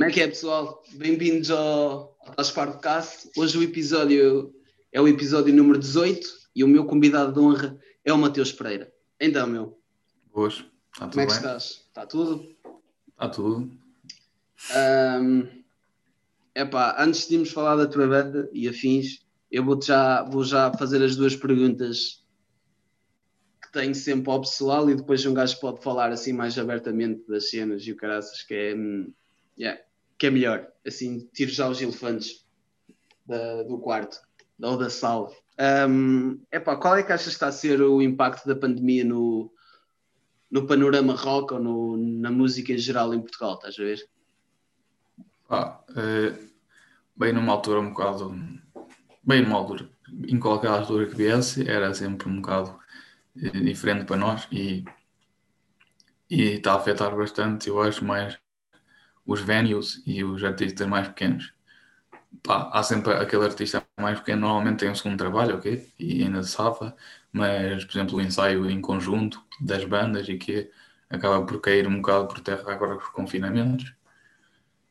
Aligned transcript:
Como 0.00 0.08
é 0.08 0.14
que 0.14 0.22
é, 0.22 0.28
pessoal? 0.28 0.82
Bem-vindos 0.94 1.50
ao, 1.50 2.16
ao 2.24 2.44
Podcast. 2.54 3.28
Hoje 3.36 3.58
o 3.58 3.62
episódio 3.62 4.50
é 4.90 4.98
o 4.98 5.06
episódio 5.06 5.52
número 5.52 5.78
18 5.78 6.26
e 6.56 6.64
o 6.64 6.68
meu 6.68 6.86
convidado 6.86 7.34
de 7.34 7.38
honra 7.38 7.78
é 8.02 8.10
o 8.10 8.16
Mateus 8.16 8.50
Pereira. 8.50 8.90
Então, 9.20 9.46
meu. 9.46 9.78
Boas. 10.32 10.64
Está 10.94 11.06
tudo 11.06 11.10
Como 11.10 11.20
é 11.20 11.26
que 11.26 11.32
bem? 11.32 11.36
estás? 11.36 11.64
Está 11.86 12.06
tudo? 12.06 12.56
Está 13.10 13.28
tudo. 13.28 13.78
Ahm, 14.74 15.42
epá, 16.54 16.96
antes 16.98 17.28
de 17.28 17.34
irmos 17.34 17.50
falar 17.50 17.76
da 17.76 17.86
tua 17.86 18.06
banda 18.06 18.48
e 18.54 18.70
afins, 18.70 19.22
eu 19.50 19.62
vou 19.62 19.78
já, 19.82 20.22
vou 20.22 20.44
já 20.44 20.72
fazer 20.78 21.02
as 21.02 21.14
duas 21.14 21.36
perguntas 21.36 22.24
que 23.62 23.70
tenho 23.70 23.94
sempre 23.94 24.32
ao 24.32 24.40
pessoal 24.40 24.88
e 24.88 24.94
depois 24.94 25.26
um 25.26 25.34
gajo 25.34 25.60
pode 25.60 25.82
falar 25.82 26.10
assim 26.10 26.32
mais 26.32 26.58
abertamente 26.58 27.22
das 27.28 27.50
cenas 27.50 27.82
e 27.82 27.92
o 27.92 27.96
caraças, 27.96 28.40
que 28.40 28.54
é, 28.54 28.74
hum, 28.74 29.12
yeah, 29.58 29.78
que 30.20 30.26
é 30.26 30.30
melhor. 30.30 30.68
Assim, 30.86 31.26
tiro 31.32 31.50
já 31.50 31.66
os 31.66 31.80
elefantes 31.80 32.46
da- 33.26 33.62
do 33.62 33.78
quarto 33.78 34.18
ou 34.62 34.76
da 34.76 34.90
sala. 34.90 35.30
Ahm, 35.58 36.38
epá, 36.52 36.76
qual 36.76 36.94
é 36.96 37.02
que 37.02 37.10
achas 37.10 37.28
que 37.28 37.32
está 37.32 37.48
a 37.48 37.52
ser 37.52 37.80
o 37.80 38.02
impacto 38.02 38.46
da 38.46 38.54
pandemia 38.54 39.02
no, 39.02 39.50
no 40.50 40.66
panorama 40.66 41.14
rock 41.14 41.54
ou 41.54 41.60
no- 41.60 41.96
na 41.96 42.30
música 42.30 42.70
em 42.70 42.78
geral 42.78 43.14
em 43.14 43.20
Portugal? 43.20 43.54
Estás 43.54 43.78
a 43.78 43.82
ver? 43.82 44.10
Eh, 45.96 46.38
bem 47.16 47.32
numa 47.32 47.52
altura 47.54 47.80
um 47.80 47.88
bocado. 47.88 48.34
Bem 49.22 49.42
numa 49.42 49.56
altura. 49.56 49.90
Em 50.28 50.38
qualquer 50.38 50.68
altura 50.68 51.06
que 51.06 51.14
viesse, 51.14 51.66
era 51.68 51.94
sempre 51.94 52.28
um 52.28 52.42
bocado 52.42 52.78
eh, 53.42 53.60
diferente 53.60 54.04
para 54.04 54.16
nós 54.18 54.46
e, 54.52 54.84
e 56.28 56.42
está 56.56 56.72
a 56.74 56.76
afetar 56.76 57.16
bastante, 57.16 57.68
eu 57.68 57.80
acho, 57.80 58.04
mais 58.04 58.38
os 59.30 59.40
venues 59.40 60.02
e 60.06 60.24
os 60.24 60.42
artistas 60.44 60.88
mais 60.88 61.06
pequenos. 61.08 61.54
Pá, 62.42 62.70
há 62.72 62.82
sempre 62.82 63.12
aquele 63.14 63.44
artista 63.44 63.86
mais 64.00 64.18
pequeno, 64.18 64.42
normalmente 64.42 64.80
tem 64.80 64.90
um 64.90 64.94
segundo 64.94 65.18
trabalho, 65.18 65.56
ok? 65.56 65.92
E 65.98 66.24
ainda 66.24 66.42
safa, 66.42 66.96
mas, 67.32 67.84
por 67.84 67.92
exemplo, 67.92 68.18
o 68.18 68.20
ensaio 68.20 68.68
em 68.70 68.80
conjunto 68.80 69.44
das 69.60 69.84
bandas 69.84 70.28
e 70.28 70.36
que 70.38 70.70
acaba 71.08 71.46
por 71.46 71.60
cair 71.60 71.86
um 71.86 71.98
bocado 72.00 72.28
por 72.28 72.40
terra 72.40 72.72
agora 72.72 72.96
com 72.96 73.02
os 73.04 73.10
confinamentos. 73.10 73.94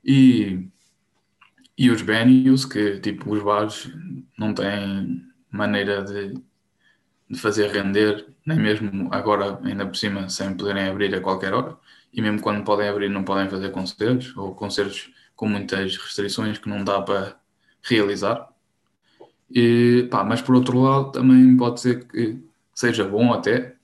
E, 0.03 0.69
e 1.77 1.89
os 1.89 2.02
venues, 2.02 2.66
que 2.66 2.99
tipo 2.99 3.31
os 3.33 3.42
bares 3.44 3.89
não 4.38 4.53
têm 4.53 5.25
maneira 5.52 6.03
de, 6.03 6.33
de 7.30 7.39
fazer 7.39 7.71
render, 7.71 8.27
nem 8.45 8.59
mesmo 8.59 9.09
agora, 9.14 9.59
ainda 9.64 9.86
por 9.88 9.95
cima, 9.97 10.30
sem 10.30 10.55
poderem 10.58 10.89
abrir 10.89 11.16
a 11.16 11.21
qualquer 11.21 11.53
hora. 11.53 11.78
E 12.13 12.21
mesmo 12.21 12.41
quando 12.41 12.63
podem 12.63 12.88
abrir, 12.89 13.09
não 13.09 13.23
podem 13.23 13.49
fazer 13.49 13.71
concertos, 13.71 14.35
ou 14.35 14.55
concertos 14.55 15.11
com 15.35 15.47
muitas 15.47 15.95
restrições 15.97 16.57
que 16.57 16.69
não 16.69 16.83
dá 16.83 17.02
para 17.02 17.39
realizar. 17.83 18.49
E, 19.49 20.07
pá, 20.11 20.23
mas 20.23 20.41
por 20.41 20.55
outro 20.55 20.80
lado, 20.81 21.11
também 21.11 21.55
pode 21.57 21.80
ser 21.81 22.07
que 22.07 22.43
seja 22.73 23.07
bom 23.07 23.33
até 23.33 23.75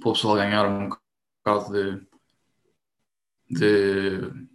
para 0.00 0.10
o 0.10 0.12
pessoal 0.12 0.36
ganhar 0.36 0.66
um 0.66 0.88
bocado 1.44 1.72
de, 1.72 2.06
de 3.50 4.48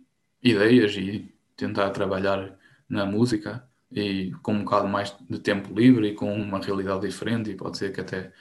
ideias 0.44 0.96
e 0.96 1.34
tentar 1.56 1.90
trabalhar 1.92 2.58
na 2.90 3.06
música 3.06 3.68
e 3.92 4.32
com 4.42 4.54
um 4.54 4.64
bocado 4.64 4.88
mais 4.88 5.16
de 5.30 5.40
tempo 5.40 5.74
livre 5.74 6.10
e 6.10 6.16
com 6.16 6.34
uma 6.34 6.60
realidade 6.60 7.08
diferente 7.08 7.52
e 7.52 7.56
pode 7.56 7.78
ser 7.78 7.92
que 7.94 8.02
até 8.02 8.34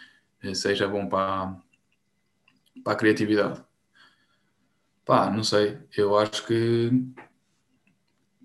eh, 0.42 0.54
seja 0.54 0.88
bom 0.88 1.08
para, 1.08 1.56
para 2.82 2.92
a 2.92 2.96
criatividade. 2.96 3.62
Pá, 5.04 5.30
não 5.30 5.44
sei, 5.44 5.78
eu 5.96 6.16
acho 6.16 6.46
que 6.46 6.90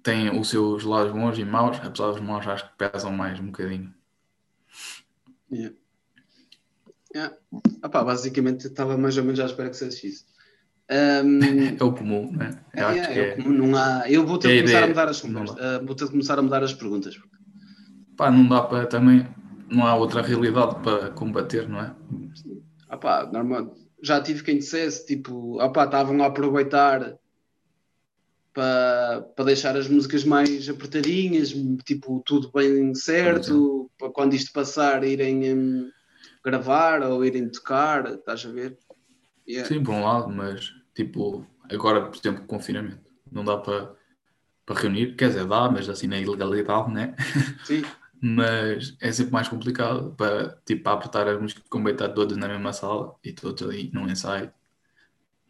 tem 0.04 0.38
os 0.38 0.50
seus 0.50 0.84
lados 0.84 1.14
bons 1.14 1.38
e 1.38 1.46
maus, 1.46 1.78
apesar 1.78 2.12
dos 2.12 2.22
maus 2.22 2.46
acho 2.48 2.70
que 2.70 2.78
pesam 2.78 3.12
mais 3.12 3.40
um 3.40 3.48
bocadinho. 3.48 3.94
Yeah. 5.52 5.76
Yeah. 7.16 7.36
Ah 7.82 7.90
pá, 7.90 8.04
basicamente 8.04 8.68
estava 8.68 8.98
mais 8.98 9.18
ou 9.18 9.24
menos 9.24 9.40
à 9.40 9.46
espera 9.46 9.70
que 9.70 9.78
seja 9.78 10.08
isso. 10.08 10.26
Um, 10.92 11.40
É 11.80 11.84
o 11.84 11.94
comum, 11.94 12.32
né? 12.32 12.60
Eu 12.74 12.88
acho 12.88 12.98
yeah, 12.98 13.14
que 13.14 13.20
é 13.20 13.30
é. 13.30 13.36
como 13.36 13.50
não 13.50 13.78
há, 13.78 14.10
eu 14.10 14.26
vou 14.26 14.38
ter 14.38 14.50
é 14.50 14.52
a 14.52 14.56
que 14.56 14.62
começar 14.62 14.84
a 14.84 14.88
mudar 14.88 15.10
as 15.10 15.22
conversas, 15.22 15.58
ah, 15.60 15.82
vou 15.86 15.96
ter 15.96 16.06
que 16.06 16.12
começar 16.12 16.40
a 16.40 16.42
mudar 16.42 16.64
as 16.64 16.74
perguntas. 16.74 17.20
Pá, 18.18 18.30
não 18.30 18.48
dá 18.48 18.62
para 18.62 18.86
também, 18.86 19.28
não 19.70 19.86
há 19.86 19.96
outra 19.96 20.22
realidade 20.22 20.76
para 20.84 21.10
combater, 21.12 21.70
não 21.70 21.80
é? 21.80 21.96
Ah 22.90 22.98
pá, 22.98 23.30
normal, 23.32 23.76
já 24.02 24.22
tive 24.22 24.44
quem 24.44 24.58
dissesse, 24.58 25.06
tipo, 25.06 25.60
ah 25.60 25.70
pá, 25.70 25.86
estavam 25.86 26.22
a 26.24 26.28
aproveitar 26.28 27.18
para, 28.54 29.22
para 29.36 29.46
deixar 29.46 29.78
as 29.78 29.88
músicas 29.88 30.24
mais 30.24 30.68
apertadinhas, 30.68 31.54
tipo, 31.86 32.22
tudo 32.26 32.52
bem 32.52 32.94
certo, 32.96 33.90
para 33.98 34.10
quando 34.10 34.34
isto 34.34 34.52
passar 34.52 35.04
irem 35.04 35.54
hum, 35.54 35.90
gravar 36.44 37.02
ou 37.04 37.24
irem 37.24 37.50
tocar, 37.50 38.06
estás 38.14 38.46
a 38.46 38.52
ver? 38.52 38.78
Yeah. 39.48 39.68
Sim, 39.68 39.84
por 39.84 39.94
um 39.94 40.04
lado, 40.04 40.30
mas 40.30 40.74
tipo, 40.94 41.46
agora, 41.72 42.06
por 42.08 42.18
exemplo, 42.18 42.46
confinamento, 42.46 43.00
não 43.32 43.44
dá 43.44 43.58
para, 43.58 43.96
para 44.66 44.80
reunir, 44.80 45.16
quer 45.16 45.30
dizer, 45.30 45.46
dá, 45.46 45.70
mas 45.70 45.88
assim 45.90 46.08
na 46.08 46.20
ilegalidade, 46.20 46.92
né? 46.92 47.16
Sim. 47.66 47.84
Mas 48.22 48.98
é 49.00 49.12
sempre 49.12 49.32
mais 49.32 49.48
complicado 49.48 50.14
para, 50.16 50.56
tipo, 50.66 50.84
para 50.84 50.94
apertar 50.94 51.28
as 51.28 51.40
músicas 51.40 51.64
com 51.70 51.88
estar 51.88 52.10
todos 52.10 52.36
na 52.36 52.48
mesma 52.48 52.74
sala 52.74 53.16
e 53.24 53.32
todos 53.32 53.64
ali 53.64 53.90
num 53.94 54.08
ensaio. 54.10 54.48
É 54.48 54.54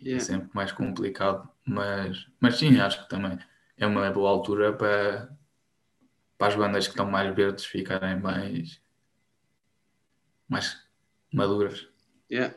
Yeah. 0.02 0.24
sempre 0.24 0.50
mais 0.54 0.72
complicado, 0.72 1.50
mas, 1.66 2.26
mas 2.40 2.58
sim, 2.58 2.80
acho 2.80 3.04
que 3.04 3.10
também 3.10 3.38
é 3.76 3.86
uma 3.86 4.10
boa 4.12 4.30
altura 4.30 4.72
para, 4.72 5.38
para 6.38 6.48
as 6.48 6.56
bandas 6.56 6.86
que 6.86 6.94
estão 6.94 7.06
mais 7.06 7.36
verdes 7.36 7.66
ficarem 7.66 8.18
mais, 8.18 8.82
mais 10.48 10.78
maduras. 11.34 11.86
Yeah. 12.32 12.56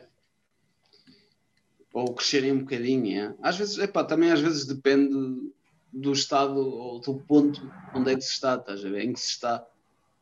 Ou 1.91 2.15
crescerem 2.15 2.53
um 2.53 2.59
bocadinho, 2.59 3.07
yeah. 3.07 3.35
às 3.41 3.57
vezes, 3.57 3.77
epá, 3.77 4.05
também 4.05 4.31
às 4.31 4.39
vezes 4.39 4.65
depende 4.65 5.51
do 5.91 6.13
estado 6.13 6.57
ou 6.57 6.99
do 7.01 7.19
ponto 7.19 7.61
onde 7.93 8.11
é 8.11 8.15
que 8.15 8.21
se 8.21 8.31
está, 8.31 8.55
estás 8.55 8.83
a 8.83 8.89
ver? 8.89 9.03
Em 9.03 9.11
que 9.11 9.19
se 9.19 9.31
está. 9.31 9.67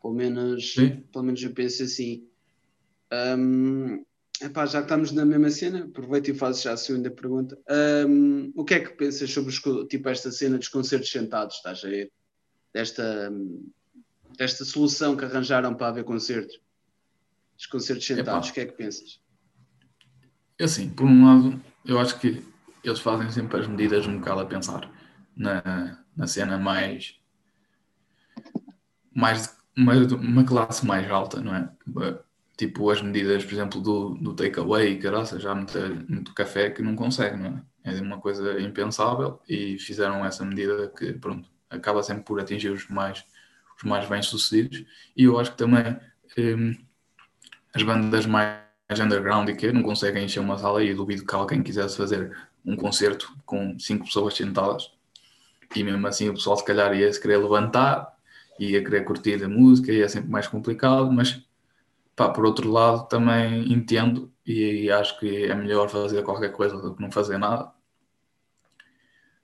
Pelo 0.02 0.14
menos, 0.14 0.74
Sim. 0.74 1.04
pelo 1.12 1.26
menos 1.26 1.42
eu 1.44 1.54
penso 1.54 1.84
assim. 1.84 2.28
Hum, 3.38 4.04
epá, 4.42 4.66
já 4.66 4.80
que 4.80 4.86
estamos 4.86 5.12
na 5.12 5.26
mesma 5.26 5.50
cena, 5.50 5.86
aproveito 5.86 6.30
e 6.30 6.34
faço 6.34 6.64
já 6.64 6.74
a 6.74 6.78
segunda 6.78 7.12
pergunta. 7.12 7.58
Hum, 8.08 8.52
o 8.56 8.66
que 8.66 8.74
é 8.76 8.80
que 8.80 8.96
pensas 8.96 9.30
sobre 9.32 9.50
os 9.52 9.88
tipo, 9.88 10.10
esta 10.10 10.32
cena 10.32 10.58
dos 10.58 10.70
concertos 10.70 11.12
sentados, 11.12 11.58
estás 11.58 11.84
a 11.84 11.90
ver? 11.90 12.12
Desta, 12.74 13.32
desta 14.38 14.66
solução 14.66 15.16
que 15.16 15.26
arranjaram 15.26 15.76
para 15.76 15.88
haver 15.88 16.04
concertos. 16.04 16.60
Os 17.58 17.66
concertos 17.68 18.08
sentados, 18.08 18.50
o 18.50 18.54
que 18.54 18.62
é 18.62 18.66
que 18.66 18.74
pensas? 18.74 19.22
É 20.58 20.64
Assim, 20.64 20.90
por 20.90 21.06
um 21.06 21.26
lado, 21.26 21.62
eu 21.86 22.00
acho 22.00 22.20
que 22.20 22.44
eles 22.84 23.00
fazem 23.00 23.30
sempre 23.30 23.60
as 23.60 23.68
medidas 23.68 24.08
um 24.08 24.18
bocado 24.18 24.42
a 24.42 24.46
pensar 24.46 24.92
na, 25.36 26.04
na 26.16 26.28
cena 26.28 26.58
mais, 26.58 27.20
mais 29.14 29.61
uma, 29.78 29.94
uma 29.94 30.44
classe 30.44 30.86
mais 30.86 31.10
alta, 31.10 31.42
não 31.42 31.56
é? 31.56 31.70
Tipo 32.58 32.90
as 32.90 33.02
medidas, 33.02 33.44
por 33.44 33.54
exemplo, 33.54 33.82
do, 33.82 34.10
do 34.16 34.36
takeaway 34.36 34.92
e 34.92 35.00
caraça, 35.00 35.40
já 35.40 35.52
há 35.52 35.56
muita, 35.56 35.90
muito 36.08 36.34
café 36.34 36.70
que 36.70 36.82
não 36.82 36.96
consegue, 36.96 37.38
não 37.38 37.64
é? 37.84 37.96
É 37.96 38.02
uma 38.02 38.20
coisa 38.20 38.62
impensável 38.62 39.42
e 39.50 39.80
fizeram 39.80 40.24
essa 40.24 40.46
medida 40.46 40.88
que, 40.90 41.14
pronto, 41.14 41.50
acaba 41.70 42.04
sempre 42.04 42.24
por 42.24 42.40
atingir 42.40 42.70
os 42.70 42.88
mais, 42.88 43.26
os 43.78 43.84
mais 43.84 44.08
bem-sucedidos. 44.08 44.86
E 45.18 45.24
eu 45.24 45.40
acho 45.40 45.52
que 45.52 45.58
também 45.58 45.98
hum, 46.38 46.76
as 47.74 47.82
bandas 47.84 48.26
mais 48.26 48.62
underground 49.00 49.50
e 49.50 49.56
que 49.56 49.72
não 49.72 49.82
conseguem 49.82 50.26
encher 50.26 50.42
uma 50.42 50.58
sala 50.58 50.84
e 50.84 50.94
duvido 50.94 51.26
que 51.26 51.36
alguém 51.36 51.64
quisesse 51.64 51.98
fazer 51.98 52.36
um 52.66 52.76
concerto 52.76 53.36
com 53.46 53.78
cinco 53.80 54.06
pessoas 54.06 54.36
sentadas 54.36 54.92
e 55.76 55.84
mesmo 55.84 56.06
assim 56.08 56.30
o 56.30 56.34
pessoal 56.34 56.58
se 56.58 56.66
calhar 56.66 56.94
ia 56.94 57.12
se 57.12 57.20
querer 57.20 57.38
levantar 57.38 58.11
ia 58.68 58.84
querer 58.84 59.04
curtir 59.06 59.44
a 59.44 59.50
música 59.50 59.92
e 59.92 60.02
é 60.02 60.08
sempre 60.08 60.30
mais 60.30 60.48
complicado 60.48 61.12
mas 61.12 61.46
pá, 62.16 62.30
por 62.30 62.46
outro 62.46 62.72
lado 62.72 63.08
também 63.08 63.72
entendo 63.74 64.32
e 64.46 64.90
acho 64.92 65.20
que 65.20 65.46
é 65.46 65.56
melhor 65.56 65.90
fazer 65.90 66.24
qualquer 66.24 66.52
coisa 66.52 66.78
do 66.82 66.96
que 66.96 67.02
não 67.02 67.12
fazer 67.12 67.38
nada 67.38 67.72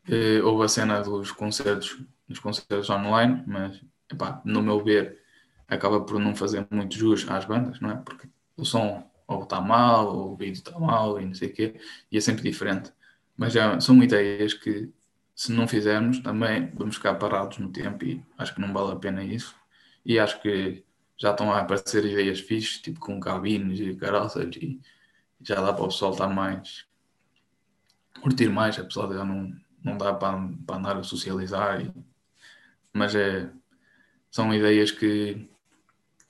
Eh, 0.09 0.41
houve 0.41 0.63
a 0.65 0.67
cena 0.69 1.01
dos 1.01 1.31
concertos 1.31 2.01
dos 2.27 2.39
concertos 2.39 2.89
online 2.89 3.43
mas 3.45 3.81
epá, 4.11 4.41
no 4.45 4.61
meu 4.61 4.81
ver 4.83 5.21
acaba 5.67 5.99
por 6.01 6.17
não 6.19 6.33
fazer 6.35 6.65
muito 6.71 6.95
jus 6.97 7.27
às 7.29 7.43
bandas 7.45 7.79
não 7.81 7.91
é? 7.91 7.95
porque 7.97 8.29
o 8.55 8.63
som 8.65 9.03
ou 9.27 9.43
está 9.43 9.59
mal, 9.61 10.15
ou 10.15 10.33
o 10.33 10.37
vídeo 10.37 10.53
está 10.53 10.79
mal, 10.79 11.19
e 11.19 11.25
não 11.25 11.33
sei 11.33 11.49
o 11.49 11.53
quê, 11.53 11.79
e 12.11 12.17
é 12.17 12.21
sempre 12.21 12.43
diferente. 12.43 12.93
Mas 13.35 13.53
já 13.53 13.79
são 13.81 14.01
ideias 14.01 14.53
que, 14.53 14.89
se 15.37 15.51
não 15.51 15.67
fizermos, 15.67 16.19
também 16.19 16.71
vamos 16.73 16.95
ficar 16.95 17.13
parados 17.15 17.59
no 17.59 17.71
tempo 17.71 18.03
e 18.03 18.25
acho 18.39 18.55
que 18.55 18.59
não 18.59 18.73
vale 18.73 18.93
a 18.93 18.95
pena 18.95 19.23
isso. 19.23 19.55
E 20.03 20.17
acho 20.17 20.41
que 20.41 20.83
já 21.15 21.29
estão 21.31 21.51
a 21.51 21.59
aparecer 21.59 22.03
ideias 22.05 22.39
fixes, 22.39 22.81
tipo 22.81 22.99
com 22.99 23.19
cabines 23.19 23.79
e 23.79 23.95
caroças, 23.95 24.55
e 24.55 24.81
já 25.39 25.61
dá 25.61 25.71
para 25.73 25.83
o 25.83 25.87
pessoal 25.89 26.11
estar 26.13 26.27
mais. 26.27 26.87
curtir 28.21 28.49
mais, 28.49 28.79
apesar 28.79 29.07
de 29.07 29.13
já 29.13 29.23
não, 29.23 29.53
não 29.83 29.97
dá 29.97 30.11
para, 30.13 30.37
para 30.65 30.75
andar 30.75 30.97
a 30.97 31.03
socializar, 31.03 31.81
e, 31.81 31.93
mas 32.91 33.13
é, 33.13 33.51
são 34.31 34.51
ideias 34.51 34.89
que 34.89 35.47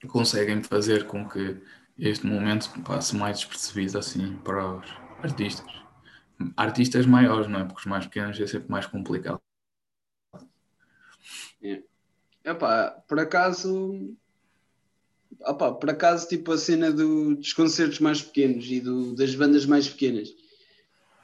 conseguem 0.10 0.62
fazer 0.64 1.08
com 1.08 1.28
que 1.30 1.62
este 1.98 2.26
momento 2.28 2.70
passe 2.84 3.16
mais 3.16 3.40
despercebido 3.40 3.98
assim 3.98 4.36
para 4.40 4.68
os 4.80 4.86
artistas. 5.24 5.87
Artistas 6.56 7.06
maiores, 7.06 7.48
não 7.48 7.60
é? 7.60 7.64
Porque 7.64 7.80
os 7.80 7.86
mais 7.86 8.06
pequenos 8.06 8.40
é 8.40 8.48
sempre 8.48 8.70
mais 8.70 8.86
complicado. 8.86 9.42
É. 11.62 11.84
Epá, 12.44 12.92
por 13.08 13.20
acaso 13.20 14.16
opa, 15.42 15.74
por 15.74 15.90
acaso 15.90 16.28
tipo 16.28 16.52
a 16.52 16.58
cena 16.58 16.92
do, 16.92 17.36
dos 17.36 17.54
concertos 17.54 18.00
mais 18.00 18.22
pequenos 18.22 18.66
e 18.70 18.80
do, 18.80 19.16
das 19.16 19.36
bandas 19.36 19.66
mais 19.66 19.90
pequenas 19.90 20.30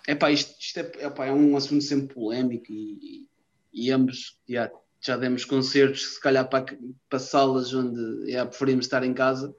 epá, 0.08 0.32
isto, 0.32 0.56
isto 0.60 0.80
é, 0.80 1.06
epá, 1.06 1.26
é 1.28 1.32
um 1.32 1.56
assunto 1.56 1.84
sempre 1.84 2.14
polémico 2.14 2.72
e, 2.72 3.28
e, 3.72 3.92
ambos 3.92 4.38
já, 4.48 4.72
já 5.02 5.18
demos 5.18 5.46
concertos 5.46 6.16
se 6.16 6.22
calhar 6.22 6.50
para, 6.50 6.66
para 7.10 7.20
salas 7.20 7.74
onde 7.74 8.32
já, 8.32 8.46
preferimos 8.46 8.86
estar 8.86 9.04
em 9.04 9.14
casa 9.14 9.56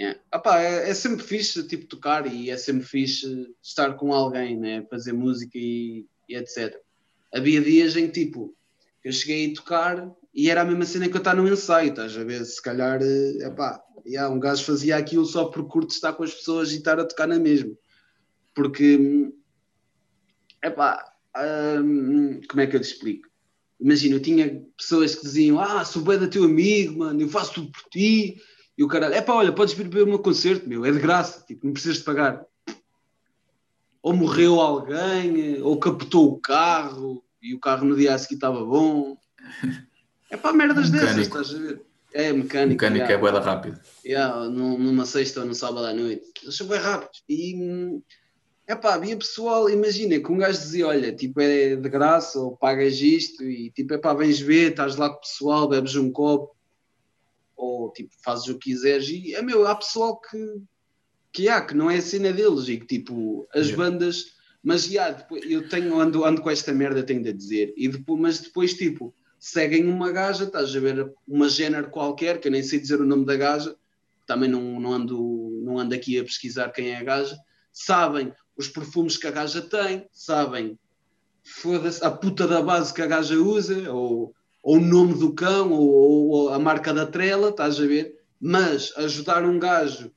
Yeah. 0.00 0.18
Epá, 0.34 0.62
é, 0.62 0.88
é, 0.88 0.94
sempre 0.94 1.22
fixe 1.22 1.62
tipo, 1.68 1.84
tocar 1.84 2.26
e 2.26 2.48
é 2.48 2.56
sempre 2.56 2.86
fixe 2.86 3.54
estar 3.62 3.92
com 3.96 4.14
alguém, 4.14 4.58
né? 4.58 4.82
fazer 4.88 5.12
música 5.12 5.58
e, 5.58 6.06
e 6.26 6.36
etc. 6.36 6.74
Havia 7.34 7.60
dias 7.60 7.94
em 7.96 8.06
que 8.06 8.24
tipo, 8.24 8.56
eu 9.04 9.12
cheguei 9.12 9.50
a 9.50 9.54
tocar 9.54 10.10
e 10.32 10.48
era 10.48 10.62
a 10.62 10.64
mesma 10.64 10.86
cena 10.86 11.06
que 11.06 11.14
eu 11.14 11.18
estar 11.18 11.36
no 11.36 11.46
ensaio, 11.46 11.90
estás 11.90 12.16
a 12.16 12.24
ver? 12.24 12.42
Se 12.46 12.62
calhar, 12.62 12.98
é 13.02 13.50
pá, 13.50 13.78
yeah, 14.06 14.34
um 14.34 14.40
gajo 14.40 14.64
fazia 14.64 14.96
aquilo 14.96 15.26
só 15.26 15.44
por 15.44 15.68
curto 15.68 15.90
estar 15.90 16.14
com 16.14 16.22
as 16.22 16.32
pessoas 16.32 16.72
e 16.72 16.76
estar 16.76 16.98
a 16.98 17.04
tocar 17.04 17.26
na 17.26 17.38
mesma. 17.38 17.76
Porque, 18.54 19.30
é 20.62 20.70
pá, 20.70 21.12
hum, 21.84 22.40
como 22.48 22.62
é 22.62 22.66
que 22.66 22.76
eu 22.76 22.80
te 22.80 22.86
explico? 22.86 23.28
Imagina, 23.78 24.16
eu 24.16 24.22
tinha 24.22 24.62
pessoas 24.78 25.14
que 25.14 25.22
diziam: 25.22 25.60
Ah, 25.60 25.84
sou 25.84 26.02
bem 26.02 26.18
da 26.18 26.26
teu 26.26 26.44
amigo, 26.44 26.98
mano, 27.00 27.20
eu 27.20 27.28
faço 27.28 27.54
tudo 27.54 27.70
por 27.70 27.82
ti 27.90 28.40
e 28.80 28.82
o 28.82 28.88
caralho, 28.88 29.12
é 29.12 29.20
pá, 29.20 29.34
olha, 29.34 29.52
podes 29.52 29.74
vir 29.74 29.86
ver 29.90 30.04
o 30.04 30.06
meu 30.06 30.18
concerto, 30.20 30.66
meu, 30.66 30.86
é 30.86 30.90
de 30.90 30.98
graça, 30.98 31.44
tipo, 31.46 31.66
não 31.66 31.74
precisas 31.74 31.98
de 31.98 32.04
pagar. 32.04 32.46
Ou 34.02 34.14
morreu 34.14 34.58
alguém, 34.58 35.60
ou 35.60 35.78
capotou 35.78 36.32
o 36.32 36.40
carro, 36.40 37.22
e 37.42 37.54
o 37.54 37.60
carro 37.60 37.84
no 37.84 37.94
dia 37.94 38.14
a 38.14 38.18
seguir 38.18 38.36
estava 38.36 38.64
bom. 38.64 39.18
É 40.32 40.36
pá, 40.36 40.52
merdas 40.52 40.90
um 40.90 40.92
dessas, 40.92 41.18
estás 41.18 41.52
a 41.52 41.58
ver? 41.58 41.82
É 42.14 42.32
mecânico. 42.32 42.74
Mecânico 42.74 42.98
yeah. 42.98 43.14
é 43.14 43.18
boeda 43.18 43.40
rápido. 43.40 43.80
Yeah, 44.06 44.48
numa 44.48 45.04
sexta 45.04 45.40
ou 45.40 45.46
no 45.46 45.56
sábado 45.56 45.86
à 45.86 45.92
noite. 45.92 46.22
Eles 46.40 46.56
são 46.56 46.68
bem 46.68 46.78
rápidos. 46.78 47.24
E 47.28 48.00
é 48.68 48.76
pá, 48.76 48.94
havia 48.94 49.16
pessoal, 49.16 49.68
imagina 49.68 50.20
que 50.20 50.30
um 50.30 50.38
gajo 50.38 50.60
dizia: 50.60 50.86
Olha, 50.86 51.12
tipo, 51.12 51.40
é 51.40 51.74
de 51.74 51.88
graça, 51.88 52.38
ou 52.38 52.56
pagas 52.56 53.00
isto, 53.00 53.42
e 53.42 53.72
tipo, 53.72 53.92
é 53.92 53.98
pá, 53.98 54.14
vens 54.14 54.38
ver, 54.38 54.70
estás 54.70 54.94
lá 54.94 55.10
com 55.10 55.16
o 55.16 55.20
pessoal, 55.20 55.68
bebes 55.68 55.96
um 55.96 56.12
copo, 56.12 56.54
ou 57.60 57.92
tipo, 57.92 58.10
fazes 58.22 58.46
o 58.48 58.58
que 58.58 58.70
quiseres, 58.70 59.08
e 59.08 59.34
é 59.34 59.42
meu, 59.42 59.66
há 59.66 59.74
pessoal 59.74 60.20
que, 60.20 60.62
que 61.32 61.48
há, 61.48 61.60
que 61.60 61.74
não 61.74 61.90
é 61.90 61.98
a 61.98 62.02
cena 62.02 62.32
deles, 62.32 62.68
e 62.68 62.78
que 62.78 62.86
tipo, 62.86 63.48
as 63.54 63.68
yeah. 63.68 63.76
bandas, 63.76 64.32
mas 64.62 64.84
já, 64.84 65.10
depois, 65.10 65.42
eu 65.44 65.68
tenho, 65.68 65.98
ando, 65.98 66.24
ando 66.24 66.42
com 66.42 66.50
esta 66.50 66.72
merda, 66.72 67.02
tenho 67.02 67.22
de 67.22 67.32
dizer, 67.32 67.74
e 67.76 67.88
depois, 67.88 68.20
mas 68.20 68.40
depois, 68.40 68.74
tipo, 68.74 69.14
seguem 69.38 69.86
uma 69.86 70.10
gaja, 70.10 70.44
estás 70.44 70.74
a 70.74 70.80
ver 70.80 71.12
uma 71.26 71.48
género 71.48 71.90
qualquer, 71.90 72.40
que 72.40 72.48
eu 72.48 72.52
nem 72.52 72.62
sei 72.62 72.80
dizer 72.80 73.00
o 73.00 73.06
nome 73.06 73.24
da 73.24 73.36
gaja, 73.36 73.76
também 74.26 74.48
não, 74.48 74.78
não, 74.80 74.92
ando, 74.92 75.60
não 75.62 75.78
ando 75.78 75.94
aqui 75.94 76.18
a 76.18 76.24
pesquisar 76.24 76.70
quem 76.70 76.90
é 76.90 76.96
a 76.96 77.04
gaja, 77.04 77.36
sabem 77.72 78.32
os 78.56 78.68
perfumes 78.68 79.16
que 79.16 79.26
a 79.26 79.30
gaja 79.30 79.62
tem, 79.62 80.06
sabem 80.12 80.78
foda-se 81.42 82.04
a 82.04 82.10
puta 82.10 82.46
da 82.46 82.62
base 82.62 82.92
que 82.92 83.02
a 83.02 83.06
gaja 83.06 83.36
usa, 83.36 83.90
ou 83.92 84.34
ou 84.62 84.76
o 84.76 84.80
nome 84.80 85.14
do 85.14 85.32
cão, 85.32 85.72
ou, 85.72 86.28
ou, 86.28 86.48
a 86.50 86.58
marca 86.58 86.92
da 86.92 87.06
trela, 87.06 87.48
estás 87.50 87.80
a 87.80 87.86
ver? 87.86 88.18
Mas 88.40 88.92
ajudar 88.96 89.44
um 89.44 89.58
gajo 89.58 90.10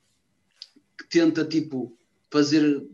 que 0.98 1.08
tenta, 1.08 1.44
tipo, 1.44 1.96
fazer 2.30 2.86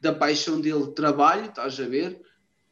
da 0.00 0.12
paixão 0.12 0.60
dele 0.60 0.92
trabalho, 0.92 1.46
estás 1.46 1.78
a 1.80 1.84
ver? 1.84 2.20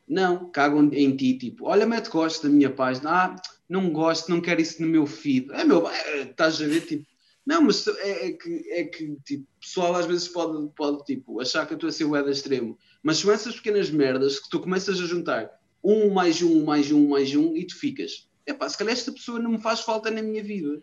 Não, 0.08 0.50
cagam 0.50 0.88
em 0.92 1.16
ti, 1.16 1.36
tipo, 1.36 1.66
olha, 1.66 1.84
mete 1.84 2.08
gosto 2.08 2.44
da 2.44 2.48
minha 2.48 2.70
página, 2.70 3.10
ah, 3.10 3.36
não 3.68 3.90
gosto, 3.90 4.30
não 4.30 4.40
quero 4.40 4.60
isso 4.60 4.80
no 4.80 4.88
meu 4.88 5.06
feed. 5.06 5.50
É 5.52 5.64
meu, 5.64 5.88
é, 5.88 6.22
estás 6.22 6.60
a 6.62 6.66
ver, 6.66 6.82
tipo, 6.82 7.04
não, 7.44 7.62
mas 7.62 7.86
é, 7.86 8.28
é, 8.28 8.32
que, 8.32 8.70
é 8.70 8.84
que, 8.84 9.16
tipo, 9.24 9.46
pessoal 9.60 9.94
às 9.94 10.06
vezes 10.06 10.28
pode, 10.28 10.68
pode, 10.74 11.04
tipo, 11.04 11.40
achar 11.40 11.66
que 11.66 11.74
eu 11.74 11.76
estou 11.76 11.88
a 11.88 11.92
ser 11.92 12.04
o 12.04 12.30
extremo, 12.30 12.78
mas 13.02 13.18
são 13.18 13.32
essas 13.32 13.56
pequenas 13.56 13.90
merdas 13.90 14.38
que 14.38 14.48
tu 14.48 14.60
começas 14.60 15.00
a 15.00 15.04
juntar 15.04 15.50
um 15.86 16.10
mais 16.10 16.42
um, 16.42 16.64
mais 16.64 16.90
um, 16.90 17.08
mais 17.08 17.34
um, 17.34 17.56
e 17.56 17.64
tu 17.64 17.78
ficas. 17.78 18.28
Epá, 18.44 18.68
se 18.68 18.76
calhar 18.76 18.92
esta 18.92 19.12
pessoa 19.12 19.38
não 19.38 19.52
me 19.52 19.60
faz 19.60 19.80
falta 19.80 20.10
na 20.10 20.20
minha 20.20 20.42
vida. 20.42 20.82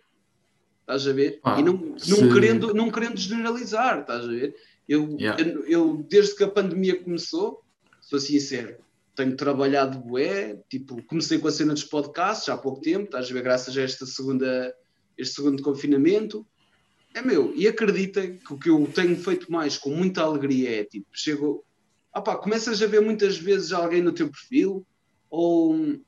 Estás 0.82 1.08
a 1.08 1.14
ver? 1.14 1.40
Ah, 1.44 1.60
e 1.60 1.64
não, 1.64 1.74
não, 1.74 2.34
querendo, 2.34 2.74
não 2.74 2.90
querendo 2.92 3.18
generalizar, 3.18 4.02
estás 4.02 4.26
a 4.26 4.28
ver? 4.28 4.56
Eu, 4.88 5.18
yeah. 5.20 5.42
eu, 5.42 5.66
eu, 5.66 6.06
desde 6.10 6.36
que 6.36 6.44
a 6.44 6.48
pandemia 6.48 7.02
começou, 7.02 7.62
sou 8.02 8.20
sincero, 8.20 8.78
tenho 9.16 9.36
trabalhado 9.36 10.00
bué, 10.00 10.60
tipo, 10.70 11.02
comecei 11.04 11.38
com 11.38 11.48
a 11.48 11.52
cena 11.52 11.74
dos 11.74 11.84
podcasts 11.84 12.50
há 12.50 12.58
pouco 12.58 12.82
tempo, 12.82 13.06
estás 13.06 13.30
a 13.30 13.34
ver, 13.34 13.44
graças 13.44 13.78
a 13.78 13.82
esta 13.82 14.06
segunda, 14.06 14.74
este 15.18 15.36
segundo 15.36 15.62
confinamento. 15.62 16.46
É 17.14 17.22
meu, 17.22 17.54
e 17.56 17.68
acredita 17.68 18.28
que 18.28 18.54
o 18.54 18.58
que 18.58 18.70
eu 18.70 18.90
tenho 18.94 19.16
feito 19.16 19.52
mais 19.52 19.78
com 19.78 19.90
muita 19.90 20.22
alegria 20.22 20.82
é, 20.82 20.84
tipo, 20.84 21.08
chego, 21.14 21.64
opá, 22.14 22.36
começas 22.36 22.82
a 22.82 22.88
ver 22.88 23.02
muitas 23.02 23.38
vezes 23.38 23.72
alguém 23.72 24.02
no 24.02 24.12
teu 24.12 24.30
perfil, 24.30 24.86
ou 25.34 26.00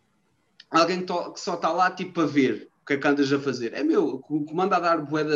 alguém 0.70 1.04
que 1.04 1.40
só 1.40 1.56
está 1.56 1.72
lá 1.72 1.90
tipo 1.90 2.22
a 2.22 2.28
ver 2.28 2.70
o 2.84 2.86
que 2.86 2.94
é 2.94 2.98
que 2.98 3.08
andas 3.08 3.34
a 3.34 3.40
fazer. 3.40 3.74
É 3.74 3.82
meu, 3.82 4.22
o 4.30 4.46
que 4.46 4.54
manda 4.54 4.78
a 4.78 4.80
dar 4.80 5.02
boeda, 5.04 5.36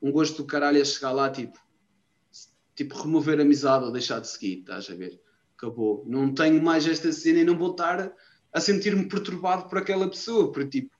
um 0.00 0.10
gosto 0.10 0.38
do 0.38 0.46
caralho 0.46 0.80
é 0.80 0.84
chegar 0.84 1.12
lá 1.12 1.28
tipo, 1.28 1.58
tipo 2.74 2.96
remover 2.96 3.38
amizade 3.38 3.84
ou 3.84 3.92
deixar 3.92 4.20
de 4.20 4.28
seguir, 4.28 4.60
estás 4.60 4.88
a 4.88 4.94
ver? 4.94 5.20
Acabou. 5.58 6.04
Não 6.06 6.32
tenho 6.32 6.62
mais 6.62 6.86
esta 6.86 7.12
cena 7.12 7.40
e 7.40 7.44
não 7.44 7.58
vou 7.58 7.72
estar 7.72 8.10
a 8.50 8.60
sentir-me 8.62 9.06
perturbado 9.06 9.68
por 9.68 9.76
aquela 9.76 10.08
pessoa, 10.08 10.50
porque 10.50 10.80
tipo, 10.80 10.96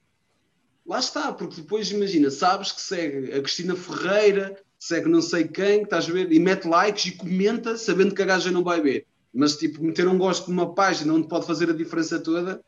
lá 0.85 0.99
está, 0.99 1.33
porque 1.33 1.61
depois 1.61 1.89
imagina, 1.89 2.29
sabes 2.29 2.71
que 2.71 2.81
segue 2.81 3.33
a 3.33 3.41
Cristina 3.41 3.75
Ferreira, 3.75 4.55
segue 4.77 5.09
não 5.09 5.23
sei 5.23 5.47
quem, 5.47 5.81
estás 5.81 6.07
a 6.07 6.13
ver, 6.13 6.31
e 6.31 6.39
mete 6.39 6.67
likes 6.67 7.07
e 7.07 7.17
comenta 7.17 7.75
sabendo 7.75 8.13
que 8.13 8.21
a 8.21 8.25
gaja 8.25 8.51
não 8.51 8.63
vai 8.63 8.81
ver. 8.81 9.07
Mas, 9.33 9.55
tipo, 9.55 9.83
meter 9.83 10.07
um 10.07 10.17
gosto 10.17 10.49
numa 10.49 10.73
página 10.73 11.13
onde 11.13 11.27
pode 11.27 11.45
fazer 11.45 11.69
a 11.69 11.73
diferença 11.73 12.19
toda, 12.19 12.63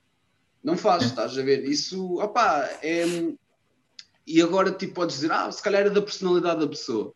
não 0.63 0.77
faz, 0.77 1.03
estás 1.05 1.37
a 1.37 1.41
ver? 1.41 1.63
Isso, 1.65 2.19
opá, 2.19 2.69
é. 2.83 3.05
E 4.27 4.41
agora, 4.41 4.71
tipo, 4.71 4.93
podes 4.93 5.15
dizer, 5.15 5.31
ah, 5.31 5.51
se 5.51 5.63
calhar 5.63 5.85
é 5.85 5.89
da 5.89 6.01
personalidade 6.01 6.59
da 6.59 6.67
pessoa. 6.67 7.13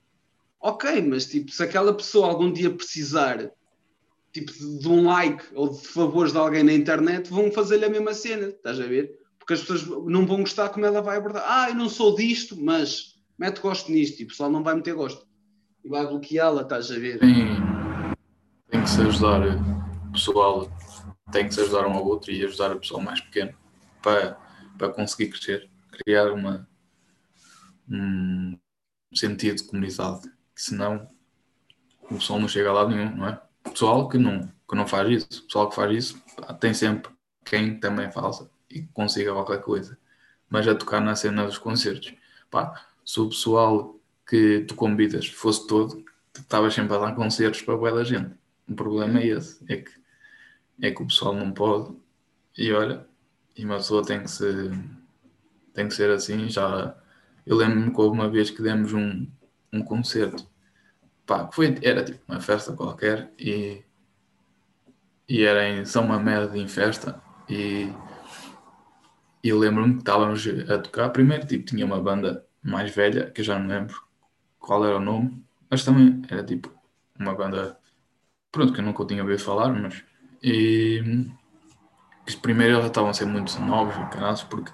Ok, 0.60 1.02
mas, 1.02 1.26
tipo, 1.26 1.52
se 1.52 1.62
aquela 1.62 1.94
pessoa 1.94 2.28
algum 2.28 2.52
dia 2.52 2.74
precisar, 2.74 3.52
tipo, 4.32 4.52
de 4.52 4.88
um 4.88 5.06
like 5.06 5.44
ou 5.54 5.70
de 5.70 5.88
favores 5.88 6.32
de 6.32 6.38
alguém 6.38 6.64
na 6.64 6.74
internet, 6.74 7.30
vão 7.30 7.52
fazer-lhe 7.52 7.86
a 7.86 7.90
mesma 7.90 8.14
cena, 8.14 8.48
estás 8.48 8.80
a 8.80 8.86
ver? 8.86 9.20
Porque 9.38 9.54
as 9.54 9.60
pessoas 9.60 9.86
não 10.08 10.26
vão 10.26 10.40
gostar 10.40 10.70
como 10.70 10.86
ela 10.86 11.02
vai 11.02 11.18
abordar. 11.18 11.44
Ah, 11.46 11.70
eu 11.70 11.76
não 11.76 11.90
sou 11.90 12.16
disto, 12.16 12.56
mas 12.60 13.16
mete 13.38 13.60
gosto 13.60 13.92
nisto, 13.92 14.22
e 14.22 14.24
o 14.24 14.28
pessoal 14.30 14.50
não 14.50 14.64
vai 14.64 14.74
meter 14.74 14.96
gosto. 14.96 15.28
E 15.84 15.90
vai 15.90 16.08
bloqueá-la, 16.08 16.62
estás 16.62 16.90
a 16.90 16.98
ver? 16.98 17.20
Sim 17.20 17.63
tem 18.74 18.82
que 18.82 18.90
se 18.90 19.02
ajudar 19.02 19.42
o 19.46 20.12
pessoal, 20.12 20.72
tem 21.32 21.48
que 21.48 21.54
se 21.54 21.62
ajudar 21.62 21.86
um 21.86 21.94
ao 21.94 22.08
outro 22.08 22.32
e 22.32 22.44
ajudar 22.44 22.76
o 22.76 22.80
pessoal 22.80 23.02
mais 23.02 23.22
pequeno 23.22 23.54
para, 24.02 24.36
para 24.80 24.90
conseguir 24.90 25.30
crescer, 25.30 25.70
criar 25.92 26.32
uma, 26.32 26.68
um 27.88 28.58
sentido 29.14 29.58
de 29.58 29.64
comunidade, 29.66 30.28
que 30.56 30.62
senão 30.62 31.08
o 32.10 32.16
pessoal 32.16 32.40
não 32.40 32.48
chega 32.48 32.72
a 32.72 32.74
lado 32.74 32.90
nenhum, 32.90 33.16
não 33.16 33.28
é? 33.28 33.40
O 33.64 33.70
pessoal 33.70 34.10
que 34.10 34.18
não, 34.18 34.52
que 34.68 34.76
não 34.76 34.88
faz 34.88 35.08
isso, 35.08 35.42
o 35.42 35.46
pessoal 35.46 35.70
que 35.70 35.76
faz 35.76 35.96
isso 35.96 36.24
tem 36.60 36.74
sempre 36.74 37.12
quem 37.46 37.80
também 37.80 38.12
faça 38.12 38.50
e 38.72 38.82
consiga 38.88 39.34
qualquer 39.34 39.62
coisa. 39.62 40.00
Mas 40.50 40.68
a 40.68 40.74
tocar 40.74 41.00
na 41.00 41.16
cena 41.16 41.46
dos 41.46 41.60
concertos, 41.60 42.16
pá, 42.50 42.88
se 43.06 43.20
o 43.20 43.30
pessoal 43.30 44.00
que 44.28 44.62
tu 44.62 44.74
convidas 44.74 45.28
fosse 45.28 45.68
todo, 45.68 46.04
estavas 46.36 46.74
sempre 46.74 46.96
a 46.96 46.98
dar 46.98 47.14
concertos 47.14 47.62
para 47.62 47.78
boa 47.78 47.92
da 47.92 48.04
gente. 48.04 48.42
O 48.68 48.76
problema 48.76 49.20
é 49.20 49.28
esse, 49.28 49.64
é 49.72 49.78
que, 49.78 49.92
é 50.82 50.92
que 50.92 51.02
o 51.02 51.08
pessoal 51.08 51.34
não 51.34 51.52
pode. 51.52 51.96
E 52.58 52.72
olha, 52.72 53.06
e 53.56 53.66
uma 53.66 53.78
pessoa 53.78 54.06
tem 54.06 54.22
que 54.24 54.32
ser, 54.32 54.72
tem 55.74 55.88
que 55.88 55.94
ser 55.94 56.10
assim. 56.12 56.50
Já, 56.50 56.96
eu 57.46 57.58
lembro-me 57.58 57.92
que 57.92 58.02
houve 58.02 58.18
uma 58.18 58.30
vez 58.30 58.50
que 58.50 58.62
demos 58.62 58.94
um, 58.94 59.28
um 59.72 59.84
concerto, 59.84 60.48
pá, 61.26 61.50
foi, 61.52 61.78
era 61.82 62.04
tipo 62.04 62.20
uma 62.28 62.40
festa 62.40 62.74
qualquer 62.74 63.32
e, 63.40 63.84
e 65.28 65.44
era 65.44 65.68
em 65.68 65.86
São 65.86 66.08
Mamede 66.08 66.60
em 66.60 66.68
festa 66.68 67.22
e, 67.50 67.92
e 69.44 69.54
lembro-me 69.54 69.96
que 69.96 70.00
estávamos 70.00 70.48
a 70.70 70.78
tocar. 70.80 71.10
Primeiro 71.10 71.46
tipo, 71.46 71.66
tinha 71.66 71.86
uma 71.86 72.02
banda 72.02 72.46
mais 72.62 72.94
velha, 72.96 73.30
que 73.30 73.42
eu 73.42 73.46
já 73.46 73.60
não 73.60 73.68
lembro 73.68 74.02
qual 74.60 74.86
era 74.86 74.98
o 74.98 75.02
nome, 75.02 75.44
mas 75.70 75.84
também 75.84 76.22
era 76.30 76.44
tipo 76.44 76.72
uma 77.20 77.36
banda 77.36 77.78
pronto, 78.54 78.72
que 78.74 78.80
eu 78.80 78.86
nunca 78.86 79.06
tinha 79.06 79.22
ouvido 79.24 79.42
falar, 79.42 79.70
mas 79.74 80.04
E 80.42 81.04
primeiro 82.42 82.76
eles 82.76 82.86
estavam 82.88 83.10
a 83.10 83.14
ser 83.14 83.26
muito 83.26 83.60
novos, 83.62 83.96
caras, 84.14 84.44
porque 84.44 84.72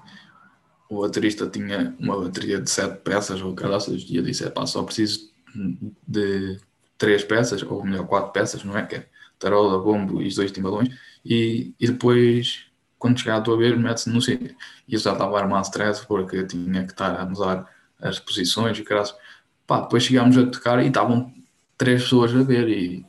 o 0.90 1.02
baterista 1.02 1.48
tinha 1.50 1.96
uma 2.00 2.20
bateria 2.20 2.60
de 2.62 2.70
sete 2.70 2.98
peças 3.04 3.42
ou 3.42 3.54
caraças, 3.56 4.06
e 4.08 4.18
eu 4.18 4.24
disse: 4.24 4.50
pá, 4.52 4.66
só 4.66 4.84
preciso 4.84 5.32
de 6.08 6.60
três 6.98 7.24
peças, 7.24 7.64
ou 7.64 7.84
melhor, 7.84 8.08
quatro 8.08 8.32
peças, 8.32 8.64
não 8.64 8.78
é? 8.78 8.86
Que 8.86 8.96
é 8.98 9.10
tarola, 9.40 9.80
bombo 9.80 10.22
e 10.22 10.28
os 10.28 10.36
dois 10.36 10.52
timbalões, 10.52 10.90
e, 11.26 11.74
e 11.80 11.88
depois, 11.88 12.66
quando 12.98 13.20
chegar 13.20 13.38
a 13.38 13.42
tua 13.42 13.58
vez, 13.58 13.78
mete-se 13.78 14.10
no 14.10 14.22
sítio. 14.22 14.56
E 14.88 14.94
eu 14.96 15.00
já 15.00 15.14
estava 15.14 15.38
a 15.38 15.42
armar 15.42 15.62
stress 15.64 16.06
porque 16.06 16.44
tinha 16.46 16.84
que 16.86 16.92
estar 16.92 17.16
a 17.20 17.26
mudar 17.26 17.68
as 18.02 18.20
posições 18.20 18.78
e 18.78 18.84
caras. 18.84 19.16
Pá, 19.68 19.82
depois 19.82 20.04
chegámos 20.04 20.38
a 20.38 20.46
tocar 20.48 20.84
e 20.84 20.88
estavam 20.88 21.34
três 21.78 22.04
pessoas 22.04 22.36
a 22.36 22.44
ver 22.44 22.68
e 22.70 23.06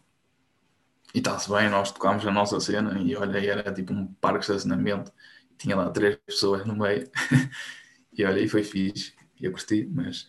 e 1.14 1.18
está-se 1.18 1.50
bem, 1.50 1.68
nós 1.70 1.90
tocámos 1.92 2.26
a 2.26 2.30
nossa 2.30 2.60
cena 2.60 3.00
e 3.00 3.16
olha, 3.16 3.38
era 3.38 3.72
tipo 3.72 3.92
um 3.92 4.06
parque 4.14 4.40
de 4.40 4.44
estacionamento, 4.46 5.12
tinha 5.58 5.76
lá 5.76 5.90
três 5.90 6.16
pessoas 6.26 6.64
no 6.66 6.76
meio. 6.76 7.10
E 8.12 8.24
olha, 8.24 8.40
e 8.40 8.48
foi 8.48 8.64
fixe, 8.64 9.14
eu 9.40 9.52
curti, 9.52 9.86
mas 9.86 10.28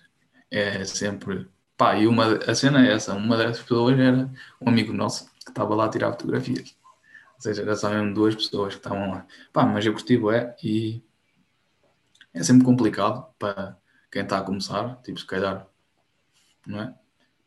é 0.51 0.85
sempre 0.85 1.49
pá, 1.75 1.95
e 1.97 2.05
uma, 2.07 2.35
a 2.37 2.53
cena 2.53 2.85
é 2.87 2.93
essa, 2.93 3.15
uma 3.15 3.35
dessas 3.35 3.63
pessoas 3.63 3.99
era 3.99 4.29
um 4.61 4.69
amigo 4.69 4.93
nosso 4.93 5.25
que 5.43 5.49
estava 5.49 5.73
lá 5.73 5.85
a 5.85 5.89
tirar 5.89 6.11
fotografias, 6.11 6.77
ou 7.35 7.41
seja, 7.41 7.63
era 7.63 7.75
só 7.75 7.89
mesmo 7.89 8.13
duas 8.13 8.35
pessoas 8.35 8.75
que 8.75 8.79
estavam 8.79 9.09
lá, 9.09 9.25
pá, 9.51 9.65
mas 9.65 9.83
eu 9.83 9.93
curti, 9.93 10.15
é, 10.31 10.55
e 10.63 11.03
é 12.33 12.43
sempre 12.43 12.65
complicado 12.65 13.25
para 13.39 13.77
quem 14.11 14.21
está 14.23 14.37
a 14.37 14.43
começar, 14.43 15.01
tipo, 15.01 15.19
se 15.19 15.25
calhar, 15.25 15.67
não 16.67 16.81
é? 16.81 16.95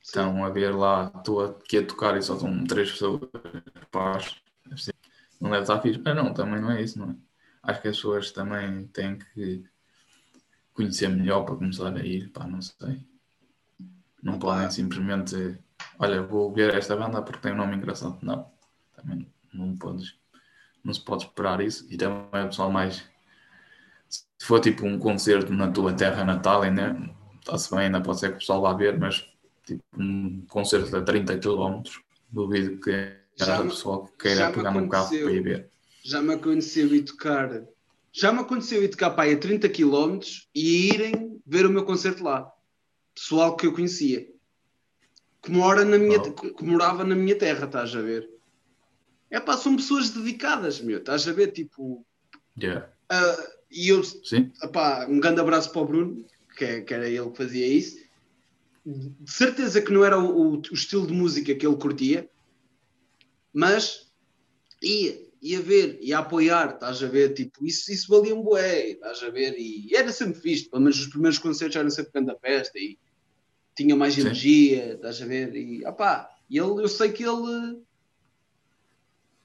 Estão 0.04 0.44
a 0.44 0.50
ver 0.50 0.70
lá, 0.76 1.10
estou 1.16 1.42
aqui 1.42 1.78
a 1.78 1.86
tocar 1.86 2.14
e 2.14 2.22
só 2.22 2.34
estão 2.34 2.62
três 2.64 2.92
pessoas. 2.92 3.22
Não 5.40 5.50
deve 5.50 5.62
estar 5.62 5.80
fixe. 5.80 5.98
Mas 6.04 6.14
não, 6.14 6.34
também 6.34 6.60
não 6.60 6.70
é 6.70 6.82
isso, 6.82 6.98
não 6.98 7.10
é? 7.10 7.16
Acho 7.62 7.80
que 7.80 7.88
as 7.88 7.96
pessoas 7.96 8.30
também 8.30 8.86
têm 8.88 9.16
que 9.16 9.64
conhecer 10.74 11.08
melhor 11.08 11.44
para 11.44 11.56
começar 11.56 11.96
a 11.96 12.04
ir, 12.04 12.30
pá, 12.30 12.46
não 12.46 12.60
sei. 12.60 13.06
Não 14.22 14.38
podem 14.38 14.70
simplesmente, 14.70 15.58
olha, 15.98 16.22
vou 16.22 16.52
ver 16.52 16.74
esta 16.74 16.94
banda 16.94 17.22
porque 17.22 17.40
tem 17.40 17.52
um 17.52 17.56
nome 17.56 17.76
engraçado. 17.76 18.18
Não, 18.20 18.52
também 18.94 19.26
não 19.54 19.74
podes, 19.74 20.18
não 20.84 20.92
se 20.92 21.00
pode 21.00 21.24
esperar 21.24 21.62
isso. 21.62 21.86
E 21.90 21.96
também 21.96 22.44
o 22.44 22.48
pessoal 22.48 22.70
mais, 22.70 23.08
se 24.08 24.46
for 24.46 24.60
tipo 24.60 24.84
um 24.84 24.98
concerto 24.98 25.50
na 25.50 25.70
tua 25.70 25.94
terra 25.94 26.24
natal, 26.24 26.60
ainda 26.60 26.94
está-se 27.40 27.70
bem, 27.70 27.86
ainda 27.86 28.02
pode 28.02 28.20
ser 28.20 28.28
que 28.28 28.36
o 28.36 28.38
pessoal 28.40 28.60
vá 28.60 28.74
ver, 28.74 28.98
mas 28.98 29.33
tipo 29.64 29.82
um 29.98 30.44
concerto 30.48 30.90
de 30.90 31.04
30 31.04 31.38
km, 31.38 31.82
duvido 32.30 32.80
que 32.80 33.16
haja 33.40 33.64
pessoal 33.64 34.06
que 34.06 34.28
queira 34.28 34.52
pegar 34.52 34.72
num 34.72 34.88
carro 34.88 35.08
para 35.08 35.32
ir 35.32 35.42
ver. 35.42 35.70
Já 36.02 36.20
me 36.20 36.34
aconteceu 36.34 36.94
ir 36.94 37.02
tocar, 37.02 37.64
já 38.12 38.32
me 38.32 38.40
aconteceu 38.40 38.82
ir 38.82 38.88
tocar 38.88 39.10
para 39.10 39.24
aí 39.24 39.34
a 39.34 39.38
30 39.38 39.68
km 39.70 40.20
e 40.54 40.88
irem 40.88 41.40
ver 41.46 41.66
o 41.66 41.70
meu 41.70 41.84
concerto 41.84 42.22
lá. 42.22 42.52
Pessoal 43.14 43.56
que 43.56 43.66
eu 43.66 43.72
conhecia. 43.72 44.28
Que, 45.42 45.50
mora 45.50 45.84
na 45.84 45.98
minha, 45.98 46.18
oh. 46.18 46.32
que 46.32 46.64
morava 46.64 47.04
na 47.04 47.14
minha 47.14 47.36
terra, 47.36 47.66
estás 47.66 47.94
a 47.94 48.00
ver? 48.00 48.28
É 49.30 49.40
pá, 49.40 49.56
são 49.56 49.76
pessoas 49.76 50.10
dedicadas, 50.10 50.80
meu, 50.80 50.98
estás 50.98 51.26
a 51.28 51.32
ver? 51.32 51.52
Tipo. 51.52 52.04
Yeah. 52.60 52.88
Uh, 53.10 53.42
e 53.70 53.88
eu, 53.88 54.02
Sim. 54.04 54.52
Epá, 54.62 55.06
um 55.08 55.20
grande 55.20 55.40
abraço 55.40 55.72
para 55.72 55.82
o 55.82 55.86
Bruno, 55.86 56.24
que, 56.56 56.64
é, 56.64 56.80
que 56.80 56.94
era 56.94 57.08
ele 57.08 57.30
que 57.30 57.36
fazia 57.36 57.66
isso 57.66 58.03
de 58.84 59.30
certeza 59.30 59.80
que 59.80 59.92
não 59.92 60.04
era 60.04 60.18
o, 60.18 60.56
o, 60.56 60.56
o, 60.56 60.74
estilo 60.74 61.06
de 61.06 61.12
música 61.12 61.54
que 61.54 61.66
ele 61.66 61.76
curtia, 61.76 62.28
mas 63.52 64.12
ia, 64.82 65.18
ia 65.40 65.60
ver, 65.62 65.98
ia 66.02 66.18
apoiar, 66.18 66.74
estás 66.74 67.02
a 67.02 67.06
ver, 67.06 67.32
tipo, 67.32 67.64
isso, 67.64 67.90
isso 67.90 68.08
valia 68.08 68.34
um 68.34 68.42
bué, 68.42 68.90
estás 68.90 69.22
a 69.22 69.30
ver, 69.30 69.54
e 69.58 69.94
era 69.94 70.12
sempre 70.12 70.38
fixe, 70.40 70.68
pelo 70.68 70.82
menos 70.82 71.00
os 71.00 71.06
primeiros 71.06 71.38
concertos 71.38 71.76
eram 71.76 71.90
sempre 71.90 72.12
canta 72.12 72.36
festa 72.38 72.78
e 72.78 72.98
tinha 73.74 73.96
mais 73.96 74.14
Sim. 74.14 74.22
energia, 74.22 74.94
estás 74.94 75.20
a 75.22 75.26
ver, 75.26 75.56
e 75.56 75.86
opá, 75.86 76.30
e 76.50 76.58
ele, 76.58 76.82
eu 76.82 76.88
sei 76.88 77.10
que 77.10 77.24
ele, 77.24 77.82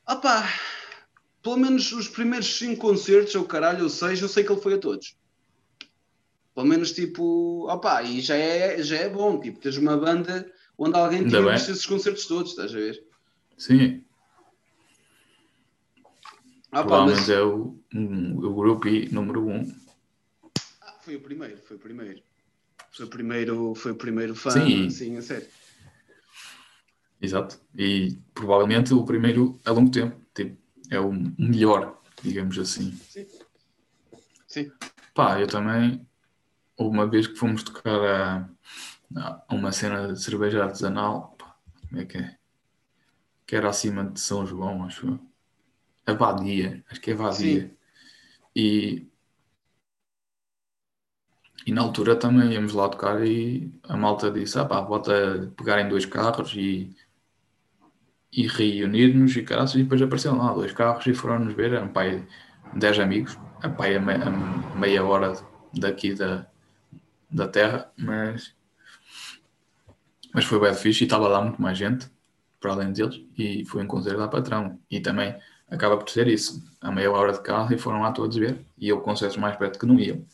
opá, 0.07 0.49
pelo 1.41 1.57
menos 1.57 1.91
os 1.93 2.09
primeiros 2.09 2.57
cinco 2.57 2.81
concertos, 2.81 3.35
ou 3.35 3.45
caralho, 3.45 3.83
ou 3.83 3.89
seis, 3.89 4.21
eu 4.21 4.27
sei 4.27 4.43
que 4.43 4.51
ele 4.51 4.61
foi 4.61 4.73
a 4.73 4.77
todos. 4.77 5.15
Pelo 6.59 6.67
menos 6.67 6.91
tipo, 6.91 7.71
opá, 7.71 8.03
e 8.03 8.19
já 8.19 8.35
é, 8.35 8.83
já 8.83 8.97
é 8.97 9.07
bom, 9.07 9.39
tipo, 9.39 9.61
teres 9.61 9.77
uma 9.77 9.95
banda 9.95 10.45
onde 10.77 10.97
alguém 10.97 11.23
visto 11.23 11.71
esses 11.71 11.85
concertos 11.85 12.25
todos, 12.25 12.51
estás 12.51 12.75
a 12.75 12.77
ver? 12.77 13.01
Sim. 13.57 14.03
Ah, 16.69 16.81
Provavelmente 16.83 17.19
mas... 17.21 17.29
é 17.29 17.41
o, 17.41 17.79
o 17.95 18.53
grupo 18.55 18.89
número 19.09 19.47
1. 19.47 19.55
Um. 19.55 19.75
Ah, 20.81 20.97
foi 20.99 21.15
o 21.15 21.21
primeiro, 21.21 21.57
foi 21.59 21.77
o 21.77 21.79
primeiro. 21.79 22.21
Foi 22.91 23.05
o 23.05 23.09
primeiro, 23.09 23.75
foi 23.75 23.91
o 23.93 23.95
primeiro 23.95 24.35
fã, 24.35 24.51
Sim. 24.51 24.87
assim, 24.87 25.15
a 25.15 25.21
sério. 25.21 25.47
Exato. 27.21 27.57
E 27.73 28.17
provavelmente 28.33 28.93
o 28.93 29.05
primeiro 29.05 29.57
a 29.63 29.71
longo 29.71 29.91
tempo. 29.91 30.19
Tipo, 30.35 30.57
é 30.91 30.99
o 30.99 31.13
melhor, 31.37 32.01
digamos 32.21 32.59
assim. 32.59 32.91
Sim. 33.07 33.25
Sim. 34.45 34.71
Pá, 35.13 35.39
eu 35.39 35.47
também 35.47 36.05
Houve 36.79 36.95
uma 36.95 37.05
vez 37.07 37.27
que 37.27 37.35
fomos 37.35 37.61
tocar 37.61 37.99
a, 37.99 38.49
a 39.49 39.53
uma 39.55 39.71
cena 39.71 40.13
de 40.13 40.21
cerveja 40.23 40.63
artesanal, 40.63 41.37
como 41.89 42.01
é 42.01 42.05
que 42.05 42.17
é? 42.17 42.37
Que 43.45 43.57
era 43.57 43.69
acima 43.69 44.05
de 44.09 44.17
São 44.19 44.45
João, 44.45 44.85
acho 44.85 45.07
eu. 45.07 45.19
A 46.05 46.13
Vadia, 46.13 46.83
acho 46.89 47.01
que 47.01 47.11
é 47.11 47.13
Vadia. 47.15 47.75
E, 48.55 49.07
e 51.65 51.71
na 51.71 51.81
altura 51.81 52.15
também 52.17 52.53
íamos 52.53 52.73
lá 52.73 52.89
tocar 52.89 53.25
e 53.25 53.71
a 53.83 53.97
malta 53.97 54.31
disse: 54.31 54.57
ah 54.59 54.65
pá, 54.65 54.81
bota 54.81 55.53
pegar 55.57 55.81
em 55.81 55.89
dois 55.89 56.05
carros 56.05 56.53
e, 56.55 56.95
e 58.31 58.47
reunir-nos 58.47 59.35
e 59.35 59.43
caras, 59.43 59.73
e 59.75 59.83
depois 59.83 60.01
apareceram 60.01 60.37
lá 60.37 60.53
dois 60.53 60.71
carros 60.73 61.05
e 61.07 61.13
foram-nos 61.13 61.53
ver, 61.53 61.73
eram 61.73 61.89
pai 61.89 62.25
10 62.75 62.99
amigos, 62.99 63.37
a 63.61 63.69
pai 63.69 63.95
a 63.95 63.99
meia 64.77 65.03
hora 65.03 65.33
daqui 65.73 66.13
da, 66.13 66.47
da 67.29 67.47
terra, 67.47 67.91
mas, 67.97 68.53
mas 70.33 70.45
foi 70.45 70.59
bem 70.59 70.73
fixe 70.73 71.03
e 71.03 71.05
estava 71.05 71.27
lá 71.27 71.41
muito 71.41 71.61
mais 71.61 71.77
gente 71.77 72.09
para 72.59 72.73
além 72.73 72.91
deles 72.91 73.21
e 73.37 73.65
foi 73.65 73.83
um 73.83 73.87
concerto 73.87 74.19
da 74.19 74.27
patrão. 74.27 74.79
E 74.89 74.99
também 74.99 75.35
acaba 75.69 75.97
por 75.97 76.09
ser 76.09 76.27
isso, 76.27 76.63
a 76.81 76.91
meia 76.91 77.11
hora 77.11 77.31
de 77.31 77.41
carro 77.41 77.73
e 77.73 77.77
foram 77.77 78.01
lá 78.01 78.11
todos 78.11 78.37
ver 78.37 78.65
e 78.77 78.89
eu 78.89 79.01
concertos 79.01 79.37
mais 79.37 79.55
perto 79.55 79.79
que 79.79 79.85
não 79.85 79.99
iam. 79.99 80.25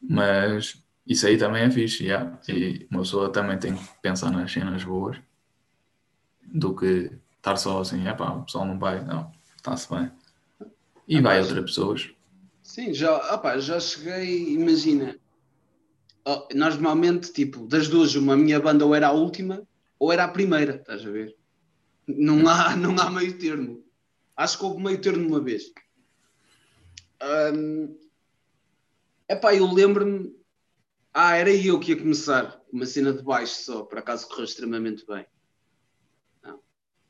Mas 0.00 0.82
isso 1.06 1.26
aí 1.26 1.36
também 1.36 1.62
é 1.62 1.70
fixe 1.70 2.04
yeah. 2.04 2.38
e 2.48 2.86
uma 2.90 3.00
pessoa 3.00 3.30
também 3.30 3.58
tem 3.58 3.74
que 3.76 3.84
pensar 4.00 4.30
nas 4.30 4.52
cenas 4.52 4.82
boas 4.84 5.18
do 6.42 6.74
que 6.74 7.10
estar 7.36 7.56
só 7.56 7.80
assim, 7.80 8.06
é 8.06 8.14
pá, 8.14 8.30
o 8.30 8.44
pessoal 8.44 8.66
não 8.66 8.78
vai, 8.78 9.04
não, 9.04 9.32
está-se 9.56 9.88
bem. 9.92 10.10
E 11.06 11.20
vai 11.20 11.40
outras 11.40 11.64
pessoas 11.64 12.14
Sim, 12.62 12.94
já, 12.94 13.16
opa, 13.34 13.58
já 13.58 13.80
cheguei, 13.80 14.54
imagina, 14.54 15.16
nós 16.54 16.74
normalmente, 16.74 17.32
tipo, 17.32 17.66
das 17.66 17.88
duas, 17.88 18.14
uma, 18.14 18.34
a 18.34 18.36
minha 18.36 18.60
banda 18.60 18.86
ou 18.86 18.94
era 18.94 19.08
a 19.08 19.12
última 19.12 19.66
ou 19.98 20.12
era 20.12 20.24
a 20.24 20.28
primeira, 20.28 20.76
estás 20.76 21.04
a 21.06 21.10
ver? 21.10 21.36
Não 22.06 22.48
há, 22.48 22.74
não 22.76 22.98
há 22.98 23.10
meio 23.10 23.36
termo. 23.38 23.84
Acho 24.36 24.58
que 24.58 24.64
houve 24.64 24.82
meio 24.82 25.00
termo 25.00 25.28
uma 25.28 25.40
vez. 25.40 25.72
Um, 27.54 27.96
epá, 29.28 29.54
eu 29.54 29.72
lembro-me. 29.72 30.34
Ah, 31.14 31.36
era 31.36 31.52
eu 31.52 31.78
que 31.78 31.92
ia 31.92 31.98
começar. 31.98 32.60
Uma 32.72 32.86
cena 32.86 33.12
de 33.12 33.22
baixo 33.22 33.62
só, 33.62 33.82
por 33.82 33.98
acaso 33.98 34.26
correu 34.26 34.44
extremamente 34.44 35.04
bem. 35.06 35.26
Não, 36.42 36.60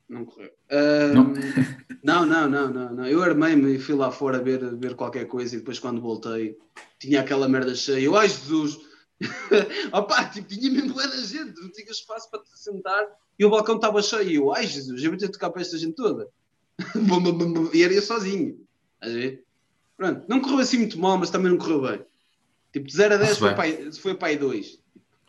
não 0.09 0.25
correu. 0.25 0.51
Um, 0.71 1.15
não. 1.15 1.33
não, 2.03 2.27
não, 2.27 2.51
não, 2.51 2.73
não, 2.73 2.95
não. 2.95 3.07
Eu 3.07 3.23
armei-me 3.23 3.77
e 3.77 3.79
fui 3.79 3.95
lá 3.95 4.11
fora 4.11 4.43
ver, 4.43 4.77
ver 4.77 4.97
qualquer 4.97 5.27
coisa 5.27 5.55
e 5.55 5.59
depois 5.59 5.79
quando 5.79 6.01
voltei 6.01 6.59
tinha 6.99 7.21
aquela 7.21 7.49
merda 7.49 7.75
cheia. 7.75 8.05
Eu, 8.05 8.17
ai 8.17 8.29
Jesus, 8.29 8.79
Opa, 9.93 10.25
tipo, 10.27 10.49
tinha 10.49 10.71
mesmo 10.71 10.95
da 10.95 11.09
gente, 11.09 11.61
não 11.61 11.71
tinha 11.71 11.91
espaço 11.91 12.31
para 12.31 12.41
te 12.41 12.59
sentar 12.59 13.07
e 13.39 13.45
o 13.45 13.51
balcão 13.51 13.77
estava 13.77 14.03
cheio. 14.03 14.31
E 14.31 14.35
eu, 14.37 14.53
ai 14.53 14.67
Jesus, 14.67 15.03
eu 15.03 15.11
vou 15.11 15.19
ter 15.19 15.27
de 15.27 15.33
tocar 15.33 15.51
para 15.51 15.63
esta 15.63 15.79
gente 15.79 15.95
toda. 15.95 16.29
e 17.73 17.83
era 17.83 17.93
eu 17.93 18.03
sozinho. 18.03 18.61
A 19.01 19.09
ver? 19.09 19.45
Pronto, 19.97 20.25
não 20.29 20.41
correu 20.41 20.59
assim 20.59 20.79
muito 20.79 20.99
mal, 20.99 21.19
mas 21.19 21.31
também 21.31 21.51
não 21.51 21.59
correu 21.59 21.83
bem. 21.83 22.05
Tipo, 22.73 22.87
de 22.87 22.97
0 22.97 23.15
a 23.15 23.17
10 23.19 23.39
foi 23.39 23.55
para, 23.55 23.93
foi 23.93 24.15
para 24.15 24.29
aí 24.29 24.37
2. 24.37 24.81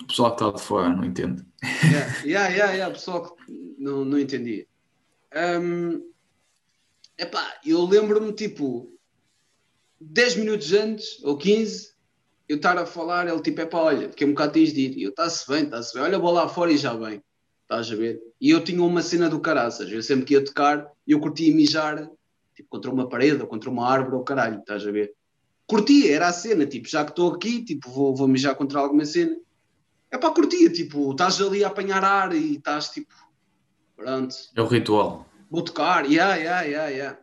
O 0.01 0.07
pessoal 0.07 0.35
que 0.35 0.43
está 0.43 0.57
de 0.57 0.63
fora 0.63 0.89
não 0.89 1.05
entende. 1.05 1.45
Yeah, 1.83 2.17
yeah, 2.23 2.49
yeah, 2.49 2.73
yeah, 2.73 2.89
o 2.89 2.93
pessoal 2.93 3.35
que 3.35 3.75
não, 3.77 4.03
não 4.05 4.17
entendia. 4.17 4.65
Um, 5.35 6.09
epá, 7.17 7.59
eu 7.65 7.83
lembro-me, 7.85 8.33
tipo, 8.33 8.93
10 9.99 10.37
minutos 10.37 10.73
antes, 10.73 11.23
ou 11.23 11.37
15, 11.37 11.92
eu 12.53 12.57
estar 12.57 12.77
a 12.77 12.85
falar, 12.85 13.27
ele 13.27 13.41
tipo, 13.41 13.61
é 13.61 13.65
pá, 13.65 13.79
olha, 13.79 14.09
fiquei 14.09 14.27
um 14.27 14.31
bocado 14.31 14.53
tens 14.53 14.73
de 14.73 14.81
ir. 14.81 14.97
E 14.97 15.03
eu, 15.03 15.09
está-se 15.09 15.47
bem, 15.47 15.63
está-se 15.63 15.93
bem, 15.93 16.03
olha, 16.03 16.19
vou 16.19 16.31
lá 16.31 16.47
fora 16.47 16.71
e 16.71 16.77
já 16.77 16.93
vem. 16.93 17.21
estás 17.63 17.91
a 17.91 17.95
ver? 17.95 18.19
E 18.39 18.49
eu 18.49 18.63
tinha 18.63 18.81
uma 18.83 19.01
cena 19.01 19.29
do 19.29 19.39
caraças, 19.39 19.91
eu 19.91 20.01
sempre 20.01 20.25
que 20.25 20.33
ia 20.33 20.43
tocar, 20.43 20.87
eu 21.07 21.19
curtia 21.19 21.53
mijar 21.53 22.09
tipo, 22.55 22.69
contra 22.69 22.91
uma 22.91 23.09
parede 23.09 23.41
ou 23.41 23.47
contra 23.47 23.69
uma 23.69 23.89
árvore 23.89 24.15
ou 24.15 24.23
caralho, 24.23 24.59
estás 24.59 24.85
a 24.85 24.91
ver? 24.91 25.13
Curtia, 25.65 26.13
era 26.13 26.27
a 26.27 26.33
cena, 26.33 26.65
tipo, 26.65 26.87
já 26.87 27.03
que 27.03 27.11
estou 27.11 27.33
aqui, 27.33 27.63
tipo, 27.63 27.89
vou, 27.89 28.15
vou 28.15 28.27
mijar 28.27 28.55
contra 28.55 28.79
alguma 28.79 29.05
cena. 29.05 29.35
É 30.11 30.17
para 30.17 30.31
curtir, 30.31 30.69
tipo, 30.71 31.11
estás 31.11 31.41
ali 31.41 31.63
a 31.63 31.67
apanhar 31.67 32.03
ar 32.03 32.35
e 32.35 32.57
estás 32.57 32.89
tipo, 32.89 33.13
pronto. 33.95 34.35
É 34.55 34.61
o 34.61 34.67
ritual. 34.67 35.25
Vou 35.49 35.63
tocar, 35.63 36.05
yeah, 36.05 36.35
yeah, 36.35 36.61
yeah, 36.61 36.89
yeah. 36.89 37.19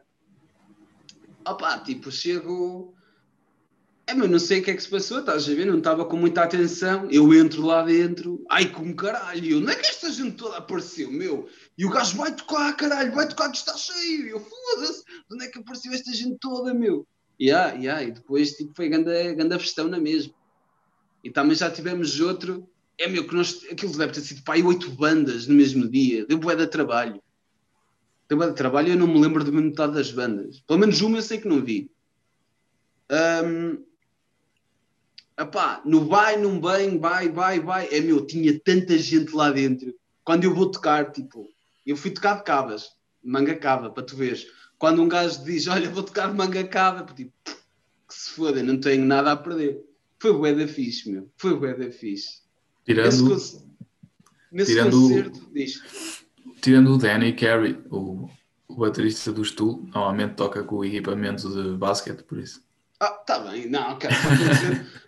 Opa, 1.47 1.79
tipo, 1.79 2.11
chego. 2.11 2.95
É, 4.11 4.15
mas 4.15 4.29
não 4.29 4.41
sei 4.41 4.59
o 4.59 4.65
que 4.65 4.73
é 4.73 4.75
que 4.75 4.83
se 4.83 4.89
passou, 4.89 5.21
estás 5.21 5.49
a 5.49 5.55
ver? 5.55 5.67
Não 5.67 5.79
estava 5.79 6.05
com 6.05 6.17
muita 6.17 6.43
atenção. 6.43 7.09
Eu 7.13 7.33
entro 7.33 7.65
lá 7.65 7.85
dentro, 7.85 8.45
ai 8.51 8.69
como 8.69 8.93
caralho, 8.93 9.59
onde 9.59 9.71
é 9.71 9.77
que 9.77 9.87
esta 9.87 10.11
gente 10.11 10.33
toda 10.33 10.57
apareceu, 10.57 11.13
meu? 11.13 11.49
E 11.79 11.87
o 11.87 11.91
gajo 11.91 12.17
vai 12.17 12.35
tocar, 12.35 12.77
caralho, 12.77 13.15
vai 13.15 13.29
tocar 13.29 13.49
que 13.53 13.59
está 13.59 13.77
cheio. 13.77 14.27
Eu 14.27 14.41
foda-se, 14.41 15.05
onde 15.31 15.45
é 15.45 15.49
que 15.49 15.61
apareceu 15.61 15.93
esta 15.93 16.13
gente 16.13 16.37
toda, 16.41 16.75
meu? 16.75 17.07
Yeah, 17.41 17.73
yeah, 17.75 18.03
e 18.03 18.11
depois 18.11 18.51
tipo, 18.51 18.75
foi 18.75 18.89
grande, 18.89 19.33
grande 19.35 19.57
festão 19.61 19.87
na 19.87 20.01
mesma. 20.01 20.35
E 21.23 21.31
também 21.31 21.55
já 21.55 21.71
tivemos 21.71 22.19
outro, 22.19 22.69
é 22.99 23.07
meu, 23.07 23.29
que 23.29 23.35
nós, 23.37 23.65
aquilo 23.71 23.97
deve 23.97 24.13
ter 24.13 24.23
sido 24.23 24.43
pai 24.43 24.61
oito 24.61 24.91
bandas 24.91 25.47
no 25.47 25.55
mesmo 25.55 25.89
dia, 25.89 26.27
deu 26.27 26.37
bué 26.37 26.57
de 26.57 26.67
trabalho. 26.67 27.23
Deu 28.29 28.37
bué 28.37 28.49
de 28.49 28.57
trabalho 28.57 28.89
eu 28.89 28.97
não 28.97 29.07
me 29.07 29.21
lembro 29.21 29.45
de 29.45 29.53
metade 29.53 29.95
das 29.95 30.11
bandas. 30.11 30.59
Pelo 30.67 30.81
menos 30.81 31.01
uma 31.01 31.19
eu 31.19 31.23
sei 31.23 31.39
que 31.39 31.47
não 31.47 31.63
vi. 31.63 31.89
Um, 33.09 33.90
epá, 35.41 35.83
no 35.85 36.07
vai, 36.07 36.37
não 36.37 36.61
bem, 36.61 36.99
vai, 36.99 37.29
vai, 37.29 37.61
vai. 37.61 37.89
É 37.91 38.01
meu, 38.01 38.25
tinha 38.25 38.59
tanta 38.61 38.97
gente 38.99 39.35
lá 39.35 39.51
dentro. 39.51 39.95
Quando 40.25 40.45
eu 40.45 40.55
vou 40.55 40.71
tocar, 40.71 41.11
tipo, 41.11 41.49
eu 41.87 41.97
fui 41.97 42.11
tocar 42.11 42.37
de 42.37 42.45
cabas, 42.45 42.91
manga 43.23 43.55
cava, 43.55 43.91
para 43.91 44.03
tu 44.03 44.17
veres 44.17 44.47
quando 44.81 45.03
um 45.03 45.09
gajo 45.09 45.45
diz, 45.45 45.67
olha, 45.67 45.91
vou 45.91 46.03
tocar 46.03 46.33
manga 46.33 46.65
cava, 46.65 47.05
tipo, 47.13 47.31
que 47.45 48.15
se 48.15 48.31
foda, 48.31 48.63
não 48.63 48.81
tenho 48.81 49.05
nada 49.05 49.31
a 49.31 49.37
perder. 49.37 49.79
Foi 50.19 50.33
bué 50.33 50.55
da 50.55 50.67
fixe, 50.67 51.11
meu. 51.11 51.31
Foi 51.37 51.55
bué 51.55 51.75
da 51.75 51.91
fixe. 51.93 52.41
Tirando, 52.87 53.35
Esse, 53.35 53.63
nesse 54.51 54.73
tirando, 54.73 54.99
concerto, 54.99 55.51
diz. 55.53 56.25
Tirando 56.63 56.95
o 56.95 56.99
Danny 56.99 57.35
Carey, 57.35 57.79
o, 57.91 58.27
o 58.67 58.75
baterista 58.75 59.31
do 59.31 59.45
Stool, 59.45 59.87
normalmente 59.93 60.35
toca 60.35 60.65
com 60.65 60.77
o 60.77 60.85
equipamento 60.85 61.51
de 61.51 61.77
basquete, 61.77 62.23
por 62.23 62.39
isso. 62.39 62.63
Ah, 63.01 63.09
tá 63.27 63.39
bem, 63.39 63.67
não, 63.69 63.99
cara, 63.99 64.15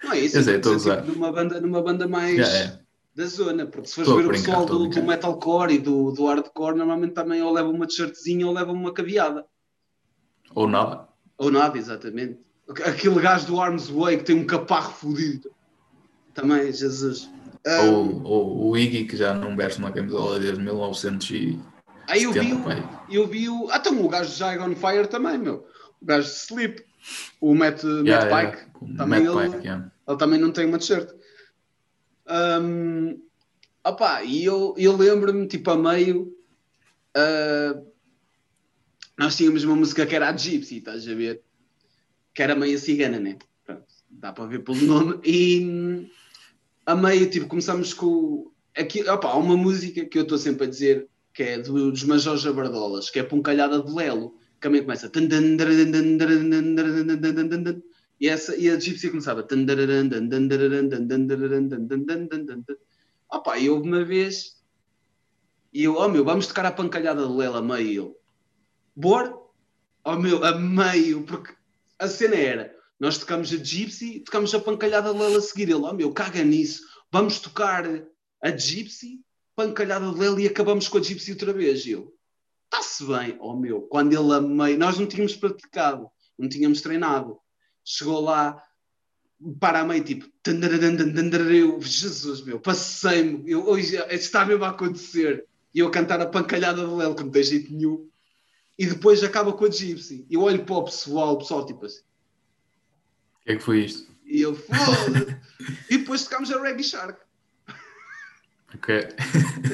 não 0.03 0.13
é 0.13 0.19
isso. 0.21 0.39
Eu 0.39 0.43
sei, 0.43 0.57
estou 0.57 0.77
dizer, 0.77 1.03
tipo, 1.03 1.13
numa, 1.13 1.31
banda, 1.31 1.61
numa 1.61 1.83
banda 1.83 2.09
mais 2.09 2.37
Já 2.37 2.47
é. 2.49 2.79
da 3.15 3.27
zona, 3.27 3.67
porque 3.67 3.89
se 3.89 3.95
fores 3.97 4.11
ver 4.11 4.25
o 4.25 4.29
brincar, 4.29 4.45
pessoal 4.45 4.63
estou 4.63 4.77
a 4.77 4.89
do, 4.89 4.89
do 4.95 5.03
metalcore 5.03 5.75
e 5.75 5.79
do, 5.79 6.11
do 6.13 6.27
hardcore, 6.27 6.75
normalmente 6.77 7.13
também 7.13 7.43
ou 7.43 7.53
levam 7.53 7.73
uma 7.73 7.87
t-shirtzinha 7.87 8.47
ou 8.47 8.53
levam 8.55 8.75
uma 8.75 8.93
caveada. 8.95 9.45
Ou 10.55 10.67
nada. 10.67 11.07
Ou 11.37 11.51
nada, 11.51 11.77
exatamente. 11.77 12.39
Aquele 12.87 13.21
gajo 13.21 13.47
do 13.47 13.61
Arms 13.61 13.89
Way 13.91 14.19
que 14.19 14.25
tem 14.25 14.37
um 14.37 14.47
caparro 14.47 14.93
fodido. 14.95 15.51
Também, 16.33 16.73
Jesus. 16.73 17.29
Ah, 17.67 17.83
Ou, 17.83 18.23
ou 18.25 18.71
o 18.71 18.77
Iggy, 18.77 19.05
que 19.05 19.17
já 19.19 19.35
não 19.35 19.55
veste 19.55 19.79
uma 19.79 19.93
camisola 19.93 20.41
desde 20.41 20.63
1970, 20.63 21.63
aí 22.09 22.23
eu 22.23 22.33
vi, 22.33 22.55
o- 22.55 22.65
eu 23.11 23.27
vi 23.27 23.49
o. 23.51 23.69
Ah, 23.71 23.77
então 23.77 24.03
o 24.03 24.09
gajo 24.09 24.31
de 24.31 24.37
Jai 24.37 24.59
on 24.59 24.75
Fire 24.75 25.07
também, 25.09 25.37
meu. 25.39 25.67
O 26.01 26.07
gajo 26.07 26.27
de 26.29 26.35
Sleep. 26.35 26.83
O 27.41 27.55
Matt, 27.55 27.83
Matt 27.85 28.07
Yeah, 28.07 28.27
Pike. 28.27 28.63
yeah. 28.83 28.97
Também 28.97 29.25
Matt 29.25 29.37
ele- 29.37 29.51
Pike. 29.61 29.69
Ele 30.09 30.17
também 30.19 30.41
não 30.41 30.53
tem 30.53 30.67
uma 30.67 30.79
t-shirt. 30.79 31.11
Um, 32.29 33.21
opá, 33.85 34.23
e 34.23 34.45
eu, 34.45 34.75
eu 34.79 34.97
lembro-me, 34.97 35.47
tipo, 35.47 35.71
a 35.71 35.77
meio. 35.77 36.33
ah, 37.17 37.81
nós 39.19 39.37
tínhamos 39.37 39.65
uma 39.65 39.77
música 39.77 40.07
que 40.07 40.15
era 40.17 40.29
a 40.29 40.37
Gypsy, 40.37 40.79
estás 40.79 41.07
a 41.07 41.15
ver? 41.15 41.43
Que 42.35 42.43
era 42.43 42.55
meio 42.57 42.79
cigana, 42.79 43.19
né? 43.21 43.37
Pronto, 43.65 43.85
dá 44.11 44.33
para 44.33 44.47
ver 44.47 44.61
pelo 44.61 44.81
nome. 44.83 45.21
E 45.25 46.09
a 46.87 46.95
meio, 46.97 47.29
tipo, 47.31 47.47
começamos 47.47 47.93
com. 47.93 48.51
Aqui, 48.77 49.03
opá, 49.09 49.29
há 49.29 49.37
uma 49.37 49.57
música 49.57 50.05
que 50.07 50.19
eu 50.19 50.23
estou 50.23 50.39
sempre 50.39 50.67
a 50.67 50.71
dizer 50.71 51.07
que 51.35 51.43
é 51.43 51.59
do- 51.59 51.91
dos 51.91 52.05
Majores 52.05 52.41
Jabardolas, 52.41 53.11
que 53.11 53.19
é 53.19 53.23
Poncalhada 53.23 53.83
de 53.83 53.93
Lelo, 53.93 54.35
que 54.71 54.83
começa. 54.83 55.11
E, 58.21 58.29
essa, 58.29 58.57
e 58.57 58.71
a 58.71 58.79
Gypsy 58.79 59.11
começava. 59.11 59.47
Opa, 63.29 63.59
e 63.59 63.69
houve 63.69 63.89
uma 63.89 64.05
vez. 64.05 64.63
E 65.73 65.85
eu, 65.85 65.97
oh 65.97 66.09
meu, 66.09 66.25
vamos 66.25 66.47
tocar 66.47 66.67
a 66.67 66.71
pancalhada 66.71 67.27
de 67.27 67.33
Lela 67.33 67.61
meio. 67.61 67.89
E 67.89 67.97
eu, 67.97 68.21
bora? 68.95 69.35
Oh 70.05 70.17
meu, 70.17 70.45
a 70.45 70.57
meio, 70.59 71.23
porque 71.25 71.55
a 71.99 72.07
cena 72.07 72.37
era. 72.37 72.77
Nós 73.01 73.19
tocamos 73.19 73.53
a 73.53 73.57
Gypsy, 73.57 74.21
tocamos 74.21 74.55
a 74.55 74.61
pancalhada 74.61 75.13
de 75.13 75.19
Lela 75.19 75.39
a 75.39 75.41
seguir. 75.41 75.65
Ele, 75.65 75.75
oh 75.75 75.93
meu, 75.93 76.13
caga 76.13 76.45
nisso. 76.45 76.83
Vamos 77.11 77.41
tocar 77.41 77.85
a 78.41 78.51
Gypsy, 78.51 79.21
pancalhada 79.57 80.13
de 80.13 80.19
Lela 80.19 80.41
e 80.41 80.47
acabamos 80.47 80.87
com 80.87 80.99
a 80.99 81.03
Gypsy 81.03 81.33
outra 81.33 81.53
vez. 81.53 81.85
E 81.87 81.93
eu, 81.93 82.15
está-se 82.73 83.05
bem, 83.05 83.37
oh 83.39 83.55
meu, 83.55 83.83
quando 83.83 84.13
ele 84.15 84.33
a 84.33 84.41
meio, 84.41 84.79
nós 84.79 84.99
não 84.99 85.07
tínhamos 85.07 85.37
praticado, 85.37 86.09
não 86.39 86.49
tínhamos 86.49 86.81
treinado. 86.81 87.39
Chegou 87.85 88.21
lá, 88.21 88.63
para 89.61 89.81
a 89.81 89.85
meio, 89.85 90.03
tipo, 90.03 90.27
eu, 90.47 91.81
Jesus, 91.83 92.41
meu, 92.43 92.59
passei-me, 92.59 93.51
eu, 93.51 93.67
hoje 93.69 93.97
isto 93.97 94.11
está 94.11 94.45
mesmo 94.47 94.65
a 94.65 94.71
acontecer. 94.71 95.47
E 95.75 95.79
eu 95.79 95.89
a 95.89 95.91
cantar 95.91 96.21
a 96.21 96.27
pancalhada 96.27 96.87
do 96.87 96.97
Lelo, 96.97 97.15
que 97.15 97.25
não 97.25 97.31
tem 97.31 97.43
jeito 97.43 97.73
nenhum. 97.73 98.09
E 98.79 98.87
depois 98.87 99.23
acaba 99.23 99.53
com 99.53 99.65
a 99.65 99.71
Gypsy. 99.71 100.27
Eu 100.31 100.43
olho 100.43 100.65
para 100.65 100.75
o 100.75 100.85
pessoal, 100.85 101.35
o 101.35 101.39
pessoal, 101.39 101.65
tipo 101.65 101.87
assim, 101.87 102.01
O 103.41 103.45
que 103.45 103.53
é 103.53 103.57
que 103.57 103.63
foi 103.63 103.85
isto? 103.85 104.13
e 104.25 104.41
eu, 104.41 104.55
foda 104.55 105.43
E 105.91 105.99
depois 105.99 106.25
tocámos 106.25 106.51
a 106.51 106.61
Reggae 106.61 106.85
Shark. 106.85 107.21
Ok. 108.75 108.95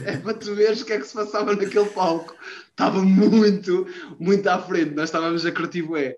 É 0.05 0.17
para 0.17 0.35
tu 0.35 0.55
veres 0.55 0.81
o 0.81 0.85
que 0.85 0.93
é 0.93 0.99
que 0.99 1.07
se 1.07 1.15
passava 1.15 1.55
naquele 1.55 1.89
palco. 1.91 2.35
Estava 2.71 3.03
muito, 3.03 3.87
muito 4.19 4.47
à 4.49 4.61
frente. 4.61 4.95
Nós 4.95 5.09
estávamos 5.09 5.45
a 5.47 5.53
curtir 5.53 5.83
bué. 5.83 6.17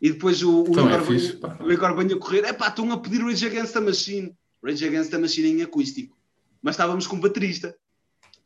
E 0.00 0.12
depois 0.12 0.42
o, 0.42 0.62
o, 0.62 0.68
Então 0.68 0.88
é 0.88 0.94
Igor, 0.94 1.06
fixe, 1.06 1.26
vinha, 1.28 1.38
pá. 1.38 1.58
o 1.60 1.72
Igor 1.72 1.90
a 1.90 2.18
correr. 2.18 2.44
É 2.44 2.52
pá, 2.52 2.68
estão 2.68 2.90
a 2.92 2.98
pedir 2.98 3.22
Rage 3.22 3.46
Against 3.46 3.72
the 3.72 3.80
Machine. 3.80 4.36
Rage 4.62 4.86
Against 4.86 5.10
the 5.10 5.18
Machine 5.18 5.48
em 5.48 5.62
acústico. 5.62 6.16
Mas 6.62 6.74
estávamos 6.74 7.06
com 7.06 7.16
um 7.16 7.20
baterista. 7.20 7.74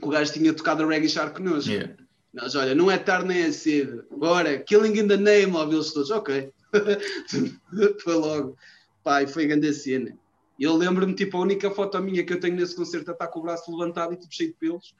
O 0.00 0.08
gajo 0.08 0.32
tinha 0.32 0.52
tocado 0.52 0.82
a 0.82 0.86
Reggae 0.86 1.08
Shark 1.08 1.36
connosco. 1.36 1.70
Yeah. 1.70 1.94
Nós, 2.32 2.54
olha, 2.54 2.74
não 2.74 2.90
é 2.90 2.98
tarde 2.98 3.28
nem 3.28 3.42
é 3.42 3.52
cedo. 3.52 4.04
Bora, 4.10 4.58
Killing 4.58 4.98
in 4.98 5.08
the 5.08 5.16
Name, 5.16 5.54
ouvi-los 5.54 5.92
todos. 5.92 6.10
Ok. 6.10 6.50
foi 8.02 8.14
logo. 8.14 8.56
Pá, 9.04 9.22
e 9.22 9.26
foi 9.26 9.46
grande 9.46 9.68
a 9.68 9.72
cena. 9.72 10.16
E 10.62 10.64
eu 10.64 10.76
lembro-me, 10.76 11.12
tipo, 11.12 11.36
a 11.36 11.40
única 11.40 11.68
foto 11.72 12.00
minha 12.00 12.24
que 12.24 12.32
eu 12.32 12.38
tenho 12.38 12.54
nesse 12.54 12.76
concerto 12.76 13.10
é 13.10 13.12
estar 13.14 13.26
com 13.26 13.40
o 13.40 13.42
braço 13.42 13.68
levantado 13.76 14.12
e 14.12 14.16
tipo 14.16 14.32
cheio 14.32 14.50
de 14.50 14.56
pelos. 14.58 14.94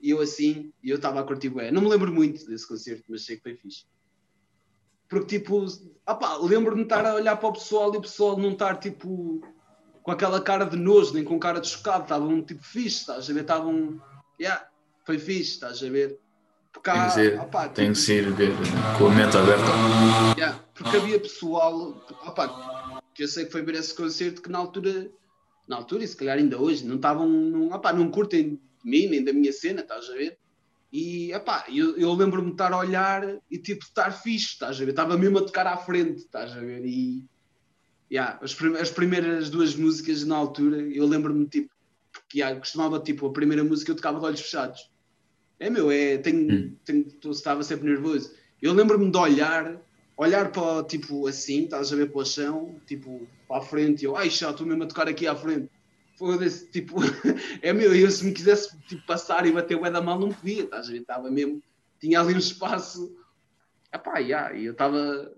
E 0.00 0.08
eu 0.08 0.18
assim, 0.18 0.72
e 0.82 0.88
eu 0.88 0.96
estava 0.96 1.20
a 1.20 1.22
curtir 1.22 1.50
bué. 1.50 1.70
Não 1.70 1.82
me 1.82 1.90
lembro 1.90 2.10
muito 2.10 2.46
desse 2.46 2.66
concerto, 2.66 3.04
mas 3.10 3.26
sei 3.26 3.36
que 3.36 3.42
foi 3.42 3.54
fixe. 3.54 3.84
Porque, 5.06 5.38
tipo, 5.38 5.66
opá, 6.08 6.38
lembro-me 6.38 6.78
de 6.78 6.82
estar 6.84 7.04
a 7.04 7.16
olhar 7.16 7.36
para 7.36 7.50
o 7.50 7.52
pessoal 7.52 7.92
e 7.92 7.98
o 7.98 8.00
pessoal 8.00 8.38
não 8.38 8.52
estar, 8.52 8.76
tipo, 8.76 9.46
com 10.02 10.10
aquela 10.10 10.40
cara 10.40 10.64
de 10.64 10.78
nojo, 10.78 11.12
nem 11.12 11.22
com 11.22 11.38
cara 11.38 11.60
de 11.60 11.68
chocado. 11.68 12.04
Estavam, 12.04 12.40
tipo, 12.40 12.64
fixe, 12.64 13.00
estás 13.00 13.28
a 13.28 13.32
ver? 13.34 13.42
Estavam, 13.42 14.00
yeah, 14.40 14.66
foi 15.04 15.18
fixe, 15.18 15.50
estás 15.50 15.82
a 15.82 15.90
ver? 15.90 16.18
Porque 16.72 16.90
Tem 16.90 17.04
que 17.04 17.10
ser, 17.10 17.40
opá, 17.40 17.68
tem 17.68 17.92
tipo, 17.92 17.92
que 17.92 18.00
ser 18.00 18.32
ver 18.32 18.52
com 18.96 19.08
a 19.08 19.10
mente 19.10 19.36
aberta. 19.36 19.70
Yeah, 20.38 20.58
porque 20.72 20.96
havia 20.96 21.20
pessoal, 21.20 22.02
opá, 22.26 22.73
que 23.14 23.22
eu 23.22 23.28
sei 23.28 23.44
que 23.46 23.52
foi 23.52 23.62
ver 23.62 23.76
esse 23.76 23.94
concerto 23.94 24.42
que 24.42 24.50
na 24.50 24.58
altura, 24.58 25.10
na 25.68 25.76
altura 25.76 26.04
e 26.04 26.08
se 26.08 26.16
calhar 26.16 26.36
ainda 26.36 26.60
hoje, 26.60 26.84
não 26.84 26.96
estavam, 26.96 27.28
não, 27.28 27.68
opá, 27.68 27.92
não 27.92 28.10
curtem 28.10 28.56
de 28.56 28.60
mim 28.90 29.06
nem 29.06 29.24
da 29.24 29.32
minha 29.32 29.52
cena, 29.52 29.80
estás 29.82 30.08
a 30.10 30.14
ver? 30.14 30.38
E 30.92 31.34
opá, 31.34 31.64
eu, 31.68 31.96
eu 31.96 32.12
lembro-me 32.12 32.48
de 32.48 32.52
estar 32.54 32.72
a 32.72 32.78
olhar 32.78 33.40
e 33.50 33.58
tipo 33.58 33.84
estar 33.84 34.10
fixe, 34.12 34.52
estás 34.52 34.76
a 34.76 34.84
ver? 34.84 34.90
Estava 34.90 35.16
mesmo 35.16 35.38
a 35.38 35.42
tocar 35.44 35.66
à 35.66 35.76
frente, 35.76 36.18
estás 36.18 36.52
a 36.52 36.60
ver? 36.60 36.84
E 36.84 37.24
yeah, 38.12 38.38
as, 38.42 38.54
prim- 38.54 38.76
as 38.76 38.90
primeiras 38.90 39.50
duas 39.50 39.74
músicas 39.74 40.24
na 40.24 40.36
altura, 40.36 40.80
eu 40.82 41.06
lembro-me 41.06 41.46
tipo, 41.48 41.68
porque 42.12 42.38
yeah, 42.38 42.56
costumava 42.58 43.00
tipo, 43.00 43.26
a 43.26 43.32
primeira 43.32 43.64
música 43.64 43.90
eu 43.90 43.96
tocava 43.96 44.20
de 44.20 44.26
olhos 44.26 44.40
fechados. 44.40 44.80
É 45.58 45.68
meu, 45.70 45.90
é, 45.90 46.18
tenho, 46.18 46.52
Hum. 46.52 46.76
tenho, 46.84 47.06
estava 47.30 47.62
sempre 47.62 47.86
nervoso. 47.88 48.32
Eu 48.60 48.72
lembro-me 48.72 49.10
de 49.10 49.16
olhar, 49.16 49.80
olhar 50.16 50.50
para 50.52 50.84
tipo 50.84 51.26
assim, 51.26 51.64
estás 51.64 51.92
a 51.92 51.96
ver 51.96 52.10
para 52.10 52.20
o 52.20 52.24
chão, 52.24 52.80
tipo 52.86 53.26
para 53.48 53.58
a 53.58 53.62
frente, 53.62 54.02
e 54.02 54.04
eu, 54.06 54.16
ai, 54.16 54.30
já 54.30 54.50
estou 54.50 54.66
mesmo 54.66 54.84
a 54.84 54.86
tocar 54.86 55.08
aqui 55.08 55.26
à 55.26 55.34
frente. 55.34 55.70
Foda-se, 56.16 56.70
tipo, 56.70 56.96
é 57.60 57.72
meu, 57.72 57.94
eu 57.94 58.10
se 58.10 58.24
me 58.24 58.32
quisesse 58.32 58.76
tipo, 58.86 59.04
passar 59.06 59.46
e 59.46 59.52
bater 59.52 59.76
o 59.76 59.90
da 59.90 60.00
mal, 60.00 60.18
não 60.18 60.30
podia, 60.30 60.64
estás 60.64 60.88
a 60.88 60.92
ver? 60.92 61.00
Estava 61.00 61.30
mesmo, 61.30 61.62
tinha 62.00 62.20
ali 62.20 62.34
um 62.34 62.38
espaço. 62.38 63.16
Epá, 63.92 64.18
yeah, 64.18 64.54
e 64.56 64.66
eu 64.66 64.72
estava. 64.72 65.32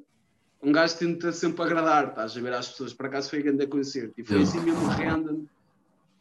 Um 0.63 0.73
gajo 0.73 0.97
tenta 0.97 1.33
sempre 1.33 1.63
agradar, 1.63 2.09
estás 2.09 2.37
a 2.37 2.41
ver 2.41 2.53
às 2.53 2.69
pessoas. 2.69 2.93
Por 2.93 3.07
acaso 3.07 3.31
foi 3.31 3.43
grande 3.43 3.67
concerto 3.67 4.15
e 4.19 4.25
foi 4.25 4.45
Sim. 4.45 4.59
assim 4.59 4.61
mesmo 4.71 4.87
random. 4.87 5.45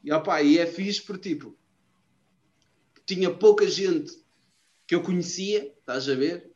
E, 0.04 0.12
opá, 0.12 0.42
e 0.42 0.60
é 0.60 0.66
fixe 0.66 1.02
por 1.02 1.18
tipo, 1.18 1.58
tinha 3.06 3.34
pouca 3.34 3.68
gente 3.68 4.12
que 4.88 4.94
eu 4.94 5.02
conhecia, 5.02 5.74
estás 5.80 6.08
a 6.08 6.16
ver? 6.16 6.52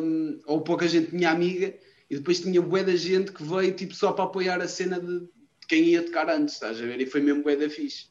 Um, 0.00 0.38
ou 0.46 0.60
pouca 0.62 0.86
gente 0.86 1.14
minha 1.14 1.30
amiga, 1.30 1.74
e 2.08 2.16
depois 2.16 2.40
tinha 2.40 2.62
bué 2.62 2.84
da 2.84 2.94
gente 2.94 3.32
que 3.32 3.42
veio 3.42 3.74
tipo 3.74 3.94
só 3.94 4.12
para 4.12 4.24
apoiar 4.24 4.60
a 4.60 4.68
cena 4.68 5.00
de, 5.00 5.20
de 5.20 5.66
quem 5.68 5.84
ia 5.84 6.02
tocar 6.04 6.30
antes, 6.30 6.54
estás 6.54 6.80
a 6.80 6.84
ver? 6.84 7.00
E 7.00 7.06
foi 7.06 7.20
mesmo 7.20 7.42
bué 7.42 7.56
da 7.56 7.68
fixe. 7.68 8.08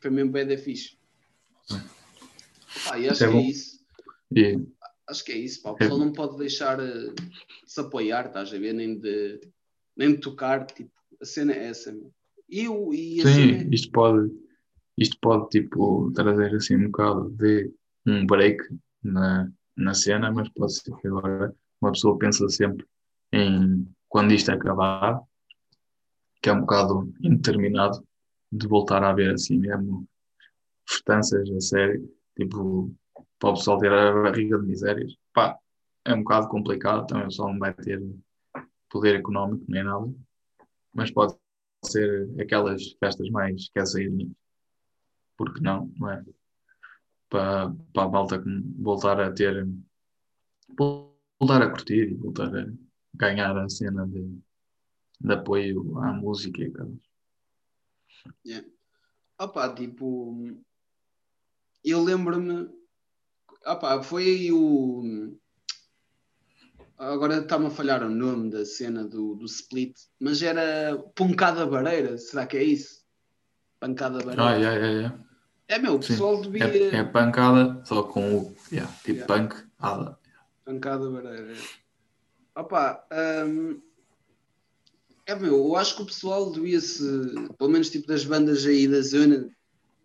Foi 0.00 0.10
mesmo 0.10 0.32
bué 0.32 0.44
da 0.44 0.58
fixe. 0.58 0.96
Pá, 2.84 2.98
e 2.98 3.08
acho 3.08 3.24
É 3.24 3.26
que 3.28 3.32
bom. 3.32 3.38
é 3.40 3.42
isso. 3.42 3.80
E, 4.34 4.58
Acho 5.08 5.24
que 5.24 5.32
é 5.32 5.36
isso, 5.36 5.62
pá. 5.62 5.70
O 5.70 5.76
pessoal 5.76 5.98
não 5.98 6.12
pode 6.12 6.38
deixar 6.38 6.78
eh, 6.80 7.08
de 7.12 7.32
se 7.66 7.80
apoiar, 7.80 8.26
estás 8.26 8.52
a 8.52 8.58
ver? 8.58 8.72
Nem 8.72 8.98
de, 8.98 9.40
nem 9.96 10.12
de 10.14 10.18
tocar, 10.20 10.64
tipo, 10.66 10.90
a 11.20 11.24
cena 11.24 11.52
é 11.52 11.66
essa, 11.66 11.92
meu. 11.92 12.12
E, 12.48 12.68
o, 12.68 12.94
e 12.94 13.20
a 13.20 13.24
sim, 13.24 13.58
cena, 13.58 13.74
isto 13.74 13.90
pode, 13.90 14.30
isto 14.96 15.18
pode 15.20 15.48
tipo, 15.48 16.10
trazer 16.12 16.54
assim 16.54 16.76
um 16.76 16.86
bocado 16.86 17.30
de 17.30 17.72
um 18.06 18.26
break 18.26 18.62
na, 19.02 19.50
na 19.76 19.94
cena, 19.94 20.30
mas 20.30 20.48
pode 20.50 20.74
ser 20.74 20.94
que 20.96 21.08
agora 21.08 21.54
uma 21.80 21.92
pessoa 21.92 22.18
pensa 22.18 22.48
sempre 22.48 22.86
em 23.32 23.86
quando 24.08 24.32
isto 24.32 24.50
acabar, 24.50 25.20
que 26.40 26.48
é 26.48 26.52
um 26.52 26.60
bocado 26.60 27.12
indeterminado 27.20 28.06
de 28.50 28.66
voltar 28.66 29.02
a 29.02 29.10
haver 29.10 29.32
assim 29.32 29.58
mesmo 29.58 30.06
festanças 30.86 31.48
a 31.50 31.60
sério, 31.60 32.08
tipo, 32.36 32.94
para 33.38 33.50
o 33.50 33.54
pessoal 33.54 33.78
ter 33.78 33.92
a 33.92 34.12
barriga 34.12 34.58
de 34.58 34.66
misérias. 34.66 35.14
Pá, 35.32 35.58
é 36.04 36.14
um 36.14 36.22
bocado 36.22 36.48
complicado, 36.48 37.06
também 37.06 37.24
o 37.24 37.28
pessoal 37.28 37.52
não 37.52 37.58
vai 37.58 37.72
ter 37.72 38.00
poder 38.90 39.16
económico 39.16 39.64
nem 39.68 39.82
nada, 39.82 40.12
mas 40.92 41.10
pode 41.10 41.34
ser 41.84 42.28
aquelas 42.40 42.92
festas 43.00 43.28
mais 43.30 43.68
caseirinhas. 43.70 44.30
Porque 45.36 45.60
não, 45.60 45.90
não 45.98 46.10
é? 46.10 46.24
Para, 47.32 47.74
para 47.94 48.02
a 48.04 48.08
malta 48.10 48.44
voltar 48.78 49.18
a 49.18 49.32
ter, 49.32 49.66
voltar 50.76 51.62
a 51.62 51.70
curtir 51.70 52.10
e 52.10 52.14
voltar 52.14 52.54
a 52.54 52.66
ganhar 53.14 53.56
a 53.56 53.66
cena 53.70 54.06
de, 54.06 54.38
de 55.18 55.32
apoio 55.32 55.98
à 55.98 56.12
música 56.12 56.60
e 56.60 56.66
aquelas. 56.66 57.00
opá, 59.40 59.74
tipo, 59.74 60.54
eu 61.82 62.04
lembro-me, 62.04 62.68
opá, 63.64 64.02
foi 64.02 64.24
aí 64.24 64.52
o. 64.52 65.34
Agora 66.98 67.38
está-me 67.38 67.68
a 67.68 67.70
falhar 67.70 68.04
o 68.04 68.10
nome 68.10 68.50
da 68.50 68.66
cena 68.66 69.04
do, 69.08 69.36
do 69.36 69.46
split, 69.46 69.98
mas 70.20 70.42
era 70.42 70.98
Pancada 71.14 71.64
Bareira, 71.64 72.18
será 72.18 72.46
que 72.46 72.58
é 72.58 72.62
isso? 72.62 73.02
Pancada 73.80 74.18
Bareira. 74.18 74.44
Ah, 74.44 74.54
yeah, 74.54 74.76
yeah, 74.76 75.00
yeah. 75.00 75.31
É 75.68 75.78
meu, 75.78 75.96
o 75.96 76.02
Sim. 76.02 76.08
pessoal 76.08 76.40
devia. 76.40 76.64
É, 76.64 76.96
é 76.96 77.04
pancada, 77.04 77.82
só 77.84 78.02
com 78.02 78.36
o. 78.38 78.56
Yeah, 78.70 78.92
tipo 79.04 79.20
Yeah. 79.20 79.26
punk, 79.26 79.64
ada. 79.78 80.18
Pancada 80.64 81.10
Bareira. 81.10 81.54
Opa, 82.54 83.04
hum, 83.46 83.80
é 85.26 85.34
meu, 85.34 85.54
eu 85.54 85.76
acho 85.76 85.96
que 85.96 86.02
o 86.02 86.06
pessoal 86.06 86.50
devia-se, 86.52 87.02
pelo 87.56 87.70
menos 87.70 87.90
tipo 87.90 88.06
das 88.06 88.24
bandas 88.24 88.66
aí 88.66 88.86
da 88.86 89.00
zona, 89.00 89.48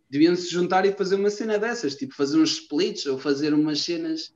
deviam 0.10 0.36
se 0.36 0.50
juntar 0.50 0.86
e 0.86 0.93
fazer 0.93 1.15
uma 1.15 1.30
cena 1.30 1.58
dessas, 1.58 1.96
tipo 1.96 2.15
fazer 2.15 2.39
uns 2.39 2.52
splits 2.52 3.06
ou 3.06 3.17
fazer 3.17 3.54
umas 3.54 3.82
cenas 3.82 4.34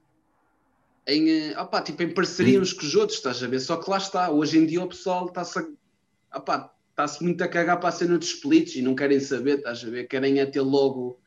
em, 1.07 1.29
eh, 1.29 1.59
opá, 1.59 1.81
tipo, 1.81 2.03
em 2.03 2.13
parceria 2.13 2.53
Sim. 2.53 2.59
uns 2.59 2.73
com 2.73 2.85
os 2.85 2.95
outros, 2.95 3.17
estás 3.17 3.41
a 3.41 3.47
ver? 3.47 3.59
Só 3.59 3.77
que 3.77 3.89
lá 3.89 3.97
está, 3.97 4.29
hoje 4.29 4.57
em 4.57 4.65
dia 4.65 4.83
o 4.83 4.87
pessoal 4.87 5.27
está-se 5.27 5.59
a, 5.59 6.37
opá, 6.37 6.73
está-se 6.91 7.23
muito 7.23 7.43
a 7.43 7.47
cagar 7.47 7.79
para 7.79 7.89
a 7.89 7.91
cena 7.91 8.17
dos 8.17 8.29
splits 8.29 8.75
e 8.75 8.81
não 8.81 8.95
querem 8.95 9.19
saber, 9.19 9.57
estás 9.57 9.83
a 9.83 9.89
ver? 9.89 10.07
Querem 10.07 10.39
é 10.39 10.45
ter 10.45 10.61
logo 10.61 11.19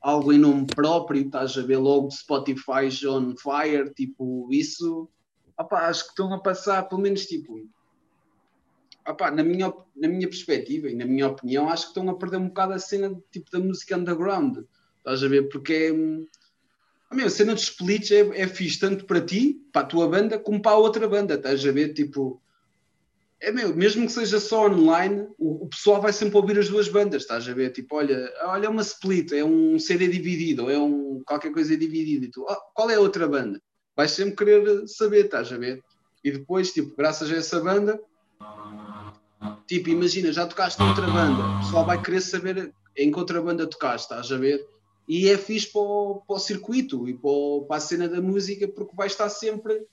algo 0.00 0.32
em 0.32 0.38
nome 0.38 0.66
próprio, 0.66 1.26
estás 1.26 1.56
a 1.58 1.62
ver 1.62 1.76
logo 1.76 2.10
Spotify 2.10 2.88
on 3.06 3.34
fire, 3.36 3.92
tipo, 3.94 4.48
isso 4.50 5.08
opá, 5.58 5.88
acho 5.88 6.04
que 6.04 6.10
estão 6.10 6.32
a 6.32 6.38
passar, 6.38 6.88
pelo 6.88 7.00
menos 7.00 7.26
tipo, 7.26 7.68
opá, 9.06 9.30
na, 9.30 9.42
minha, 9.42 9.72
na 9.96 10.08
minha 10.08 10.28
perspectiva 10.28 10.88
e 10.88 10.94
na 10.94 11.04
minha 11.04 11.26
opinião, 11.26 11.68
acho 11.68 11.84
que 11.84 11.98
estão 11.98 12.08
a 12.08 12.16
perder 12.16 12.36
um 12.36 12.48
bocado 12.48 12.74
a 12.74 12.78
cena 12.78 13.20
tipo, 13.32 13.50
da 13.50 13.58
música 13.58 13.96
underground, 13.96 14.58
estás 14.98 15.22
a 15.22 15.28
ver? 15.28 15.48
Porque 15.48 15.72
é. 15.72 15.90
ah, 17.10 17.24
a 17.24 17.30
cena 17.30 17.54
dos 17.54 17.64
splits 17.64 18.10
é, 18.12 18.20
é 18.40 18.46
fixe 18.46 18.78
tanto 18.78 19.04
para 19.04 19.20
ti, 19.20 19.66
para 19.72 19.82
a 19.82 19.86
tua 19.86 20.08
banda, 20.08 20.38
como 20.38 20.62
para 20.62 20.72
a 20.72 20.78
outra 20.78 21.08
banda, 21.08 21.34
estás 21.34 21.66
a 21.66 21.72
ver? 21.72 21.92
Tipo, 21.92 22.40
é 23.40 23.52
meu, 23.52 23.74
mesmo 23.74 24.06
que 24.06 24.12
seja 24.12 24.40
só 24.40 24.66
online, 24.66 25.28
o, 25.38 25.64
o 25.64 25.68
pessoal 25.68 26.00
vai 26.00 26.12
sempre 26.12 26.36
ouvir 26.36 26.58
as 26.58 26.68
duas 26.68 26.88
bandas, 26.88 27.22
estás 27.22 27.48
a 27.48 27.54
ver? 27.54 27.70
Tipo, 27.70 27.96
olha, 27.96 28.32
olha 28.42 28.66
é 28.66 28.68
uma 28.68 28.82
split, 28.82 29.32
é 29.32 29.44
um 29.44 29.78
CD 29.78 30.08
dividido, 30.08 30.64
ou 30.64 30.70
é 30.70 30.78
um 30.78 31.22
qualquer 31.24 31.52
coisa 31.52 31.76
dividida, 31.76 32.26
e 32.26 32.30
tu, 32.30 32.44
"Ah, 32.48 32.58
qual 32.74 32.90
é 32.90 32.96
a 32.96 33.00
outra 33.00 33.28
banda? 33.28 33.60
Vais 33.96 34.10
sempre 34.10 34.36
querer 34.36 34.88
saber, 34.88 35.26
estás 35.26 35.52
a 35.52 35.56
ver? 35.56 35.82
E 36.24 36.32
depois, 36.32 36.72
tipo, 36.72 36.96
graças 36.96 37.30
a 37.30 37.36
essa 37.36 37.60
banda, 37.60 38.00
tipo, 39.66 39.88
imagina, 39.88 40.32
já 40.32 40.46
tocaste 40.46 40.80
noutra 40.80 41.06
banda, 41.06 41.42
o 41.42 41.58
pessoal 41.60 41.86
vai 41.86 42.00
querer 42.02 42.20
saber 42.20 42.72
em 42.96 43.12
que 43.12 43.18
outra 43.18 43.40
banda 43.40 43.66
tocaste, 43.68 44.12
estás 44.12 44.32
a 44.32 44.36
ver? 44.36 44.66
E 45.06 45.28
é 45.28 45.38
fixe 45.38 45.70
para 45.72 45.80
o, 45.80 46.22
para 46.26 46.36
o 46.36 46.38
circuito 46.40 47.08
e 47.08 47.14
para, 47.14 47.66
para 47.68 47.76
a 47.76 47.80
cena 47.80 48.08
da 48.08 48.20
música, 48.20 48.66
porque 48.66 48.96
vai 48.96 49.06
estar 49.06 49.28
sempre, 49.28 49.86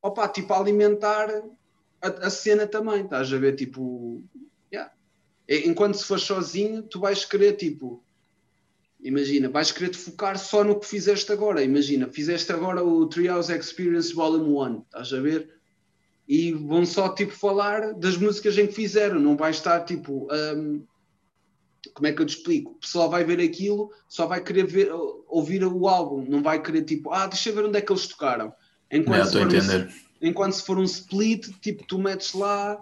opa, 0.00 0.28
tipo, 0.28 0.52
a 0.54 0.58
alimentar 0.58 1.28
a, 2.06 2.26
a 2.26 2.30
cena 2.30 2.66
também, 2.66 3.04
estás 3.04 3.32
a 3.32 3.38
ver? 3.38 3.54
Tipo, 3.56 4.22
yeah. 4.72 4.92
Enquanto 5.48 5.96
se 5.96 6.04
fores 6.04 6.24
sozinho, 6.24 6.82
tu 6.82 7.00
vais 7.00 7.24
querer, 7.24 7.54
tipo, 7.56 8.02
imagina, 9.00 9.48
vais 9.48 9.70
querer 9.70 9.90
te 9.90 9.98
focar 9.98 10.38
só 10.38 10.64
no 10.64 10.78
que 10.80 10.86
fizeste 10.86 11.30
agora. 11.32 11.62
Imagina, 11.62 12.08
fizeste 12.08 12.50
agora 12.52 12.82
o 12.84 13.06
Treehouse 13.06 13.52
Experience 13.52 14.12
Volume 14.14 14.50
1, 14.50 14.82
estás 14.82 15.12
a 15.12 15.20
ver? 15.20 15.54
E 16.28 16.52
vão 16.52 16.84
só, 16.84 17.08
tipo, 17.10 17.32
falar 17.32 17.94
das 17.94 18.16
músicas 18.16 18.58
em 18.58 18.66
que 18.66 18.72
fizeram, 18.72 19.20
não 19.20 19.36
vai 19.36 19.52
estar, 19.52 19.84
tipo, 19.84 20.26
hum, 20.56 20.84
como 21.94 22.06
é 22.08 22.12
que 22.12 22.20
eu 22.20 22.26
te 22.26 22.36
explico? 22.36 22.72
O 22.72 22.80
pessoal 22.80 23.08
vai 23.08 23.22
ver 23.22 23.40
aquilo, 23.40 23.90
só 24.08 24.26
vai 24.26 24.42
querer 24.42 24.66
ver, 24.66 24.90
ouvir 25.28 25.64
o 25.64 25.86
álbum, 25.86 26.24
não 26.28 26.42
vai 26.42 26.60
querer, 26.60 26.82
tipo, 26.82 27.12
ah, 27.12 27.28
deixa 27.28 27.50
eu 27.50 27.54
ver 27.54 27.64
onde 27.64 27.78
é 27.78 27.80
que 27.80 27.92
eles 27.92 28.08
tocaram. 28.08 28.52
Enquanto 28.90 29.26
se 29.26 29.32
for 29.32 29.42
um- 29.42 29.54
entender. 29.54 29.88
Enquanto 30.20 30.52
se 30.54 30.64
for 30.64 30.78
um 30.78 30.84
split, 30.84 31.48
tipo, 31.60 31.84
tu 31.86 31.98
metes 31.98 32.32
lá 32.34 32.78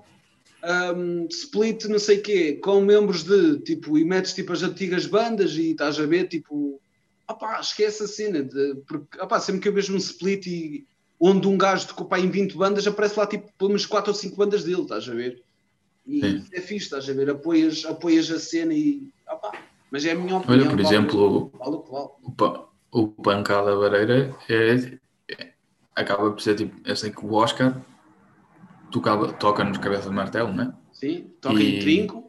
um, 0.97 1.27
split 1.29 1.85
não 1.87 1.99
sei 1.99 2.19
quê, 2.19 2.55
com 2.55 2.81
membros 2.81 3.25
de, 3.25 3.59
tipo, 3.61 3.99
e 3.99 4.05
metes 4.05 4.33
tipo 4.33 4.53
as 4.53 4.63
antigas 4.63 5.07
bandas 5.07 5.53
e 5.57 5.73
estás 5.73 5.99
a 5.99 6.07
ver, 6.07 6.29
tipo, 6.29 6.81
opá, 7.29 7.61
esquece 7.61 8.05
a 8.05 8.07
cena, 8.07 8.43
de, 8.43 8.77
porque, 8.87 9.21
opá, 9.21 9.39
sempre 9.41 9.61
que 9.61 9.69
eu 9.69 9.73
vejo 9.75 9.93
um 9.95 9.99
split 9.99 10.47
e 10.47 10.87
onde 11.21 11.47
um 11.47 11.57
gajo 11.59 11.89
tocou 11.89 12.07
pá, 12.07 12.19
em 12.19 12.31
20 12.31 12.57
bandas, 12.57 12.87
aparece 12.87 13.19
lá 13.19 13.27
tipo 13.27 13.49
pelo 13.59 13.71
menos 13.71 13.87
4 13.87 14.11
ou 14.11 14.15
5 14.17 14.37
bandas 14.37 14.65
dele, 14.65 14.83
estás 14.83 15.09
a 15.09 15.15
ver? 15.15 15.43
E 16.07 16.21
Sim. 16.21 16.45
é 16.53 16.61
fixe, 16.61 16.87
estás 16.87 17.09
a 17.09 17.13
ver? 17.13 17.31
Apoias, 17.31 17.85
apoias 17.85 18.31
a 18.31 18.39
cena 18.39 18.75
e, 18.75 19.09
opá, 19.31 19.53
mas 19.91 20.05
é 20.05 20.13
a 20.13 20.15
minha 20.15 20.37
opinião. 20.37 20.67
Olha, 20.67 20.71
por 20.71 20.81
exemplo, 20.81 21.51
vale 21.59 21.77
o 21.77 21.83
vale. 21.83 22.09
o, 22.23 22.33
pa- 22.33 22.69
o 22.93 23.09
Pancada 23.09 23.75
Vareira 23.77 24.35
é- 24.49 24.99
acaba 25.95 26.31
por 26.31 26.41
ser 26.41 26.55
tipo, 26.57 26.77
eu 26.89 26.97
sei 26.97 27.11
que 27.11 27.25
o 27.25 27.33
Oscar 27.33 27.81
tocava, 28.91 29.33
toca 29.33 29.65
nos 29.65 29.79
cabeça 29.79 30.09
de 30.09 30.15
martelo, 30.15 30.53
né? 30.53 30.73
Sim, 30.93 31.29
toca 31.41 31.63
em 31.63 31.77
E- 31.77 31.81
trinco, 31.81 32.25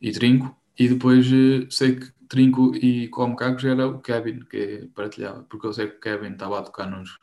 E 0.00 0.12
Trinco, 0.12 0.54
e 0.78 0.88
depois 0.88 1.26
eh, 1.26 1.66
sei 1.70 1.96
que 1.96 2.12
Trinco 2.28 2.74
e 2.76 3.08
Como 3.08 3.34
Cacos 3.34 3.64
era 3.64 3.86
o 3.86 4.00
Kevin 4.00 4.40
que 4.40 4.88
partilhava, 4.94 5.42
porque 5.44 5.66
eu 5.66 5.72
sei 5.72 5.88
que 5.88 5.96
o 5.96 6.00
Kevin 6.00 6.32
estava 6.32 6.58
a 6.58 6.62
tocar 6.62 6.86
nos, 6.90 7.18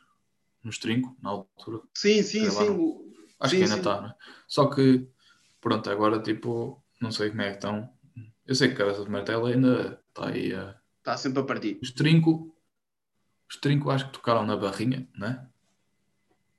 nos 0.62 0.78
Trinco 0.78 1.16
na 1.22 1.30
altura. 1.30 1.82
sim, 1.94 2.22
sim, 2.22 2.50
sim. 2.50 2.68
o- 2.70 3.04
Acho 3.38 3.52
sim, 3.52 3.58
que 3.58 3.64
ainda 3.64 3.76
está, 3.76 4.00
né? 4.00 4.14
Só 4.48 4.66
que, 4.66 5.06
pronto, 5.60 5.88
agora 5.90 6.20
tipo, 6.20 6.82
não 7.00 7.12
sei 7.12 7.30
como 7.30 7.42
é 7.42 7.50
que 7.50 7.56
estão. 7.56 7.88
Eu 8.46 8.54
sei 8.54 8.68
que 8.68 8.74
Cabeça 8.74 9.04
de 9.04 9.10
Martelo 9.10 9.46
ainda 9.46 10.00
está 10.08 10.28
aí 10.28 10.52
a. 10.54 10.76
Está 10.98 11.16
sempre 11.16 11.40
a 11.40 11.44
partir. 11.44 11.78
Os 11.82 11.90
Trinco, 11.92 12.56
os 13.48 13.56
Trinco 13.56 13.90
acho 13.90 14.06
que 14.06 14.12
tocaram 14.14 14.44
na 14.46 14.56
Barrinha, 14.56 15.06
né? 15.16 15.46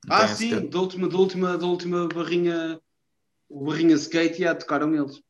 Ah, 0.08 0.26
sim, 0.28 0.68
da 0.68 0.80
última, 0.80 1.08
da 1.08 1.16
última, 1.16 1.56
da 1.58 1.66
última 1.66 2.08
barrinha, 2.08 2.80
o 3.48 3.64
barrinha 3.66 3.94
skate, 3.96 4.40
já 4.42 4.54
tocaram 4.54 4.94
eles. 4.94 5.22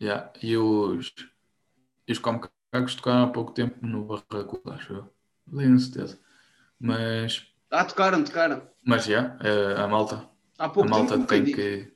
Yeah. 0.00 0.32
E 0.42 0.56
os, 0.56 1.12
e 2.08 2.12
os 2.12 2.18
Como 2.18 2.40
Cacos 2.72 2.94
tocaram 2.96 3.24
há 3.24 3.32
pouco 3.32 3.52
tempo 3.52 3.86
no 3.86 4.04
Barracuda, 4.06 4.74
acho 4.74 4.92
eu. 4.94 5.14
Não 5.46 5.58
tenho 5.60 5.78
certeza. 5.80 6.20
Mas, 6.80 7.46
Ah, 7.70 7.84
tocaram, 7.84 8.22
tocaram. 8.24 8.70
mas 8.84 9.04
já, 9.06 9.36
eh, 9.42 9.74
a 9.80 9.86
malta, 9.88 10.28
Há 10.58 10.68
a 10.78 10.84
pouco 10.84 10.90
malta 10.90 11.18
tempo, 11.18 11.26
tem 11.26 11.44
que. 11.44 11.92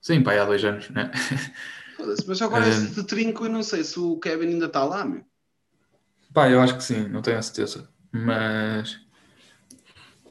Sim, 0.00 0.22
pá, 0.22 0.32
há 0.40 0.44
dois 0.44 0.64
anos, 0.64 0.88
né? 0.90 1.10
Mas 2.26 2.42
agora 2.42 2.66
Eh, 2.66 2.68
esse 2.68 2.92
de 2.94 3.06
trinco, 3.06 3.44
eu 3.46 3.50
não 3.50 3.62
sei 3.62 3.84
se 3.84 3.98
o 4.00 4.18
Kevin 4.18 4.48
ainda 4.48 4.66
está 4.66 4.84
lá, 4.84 5.04
meu. 5.04 5.24
Pá, 6.32 6.48
eu 6.50 6.60
acho 6.60 6.76
que 6.76 6.82
sim, 6.84 7.08
não 7.08 7.22
tenho 7.22 7.38
a 7.38 7.42
certeza. 7.42 7.88
Mas 8.12 8.98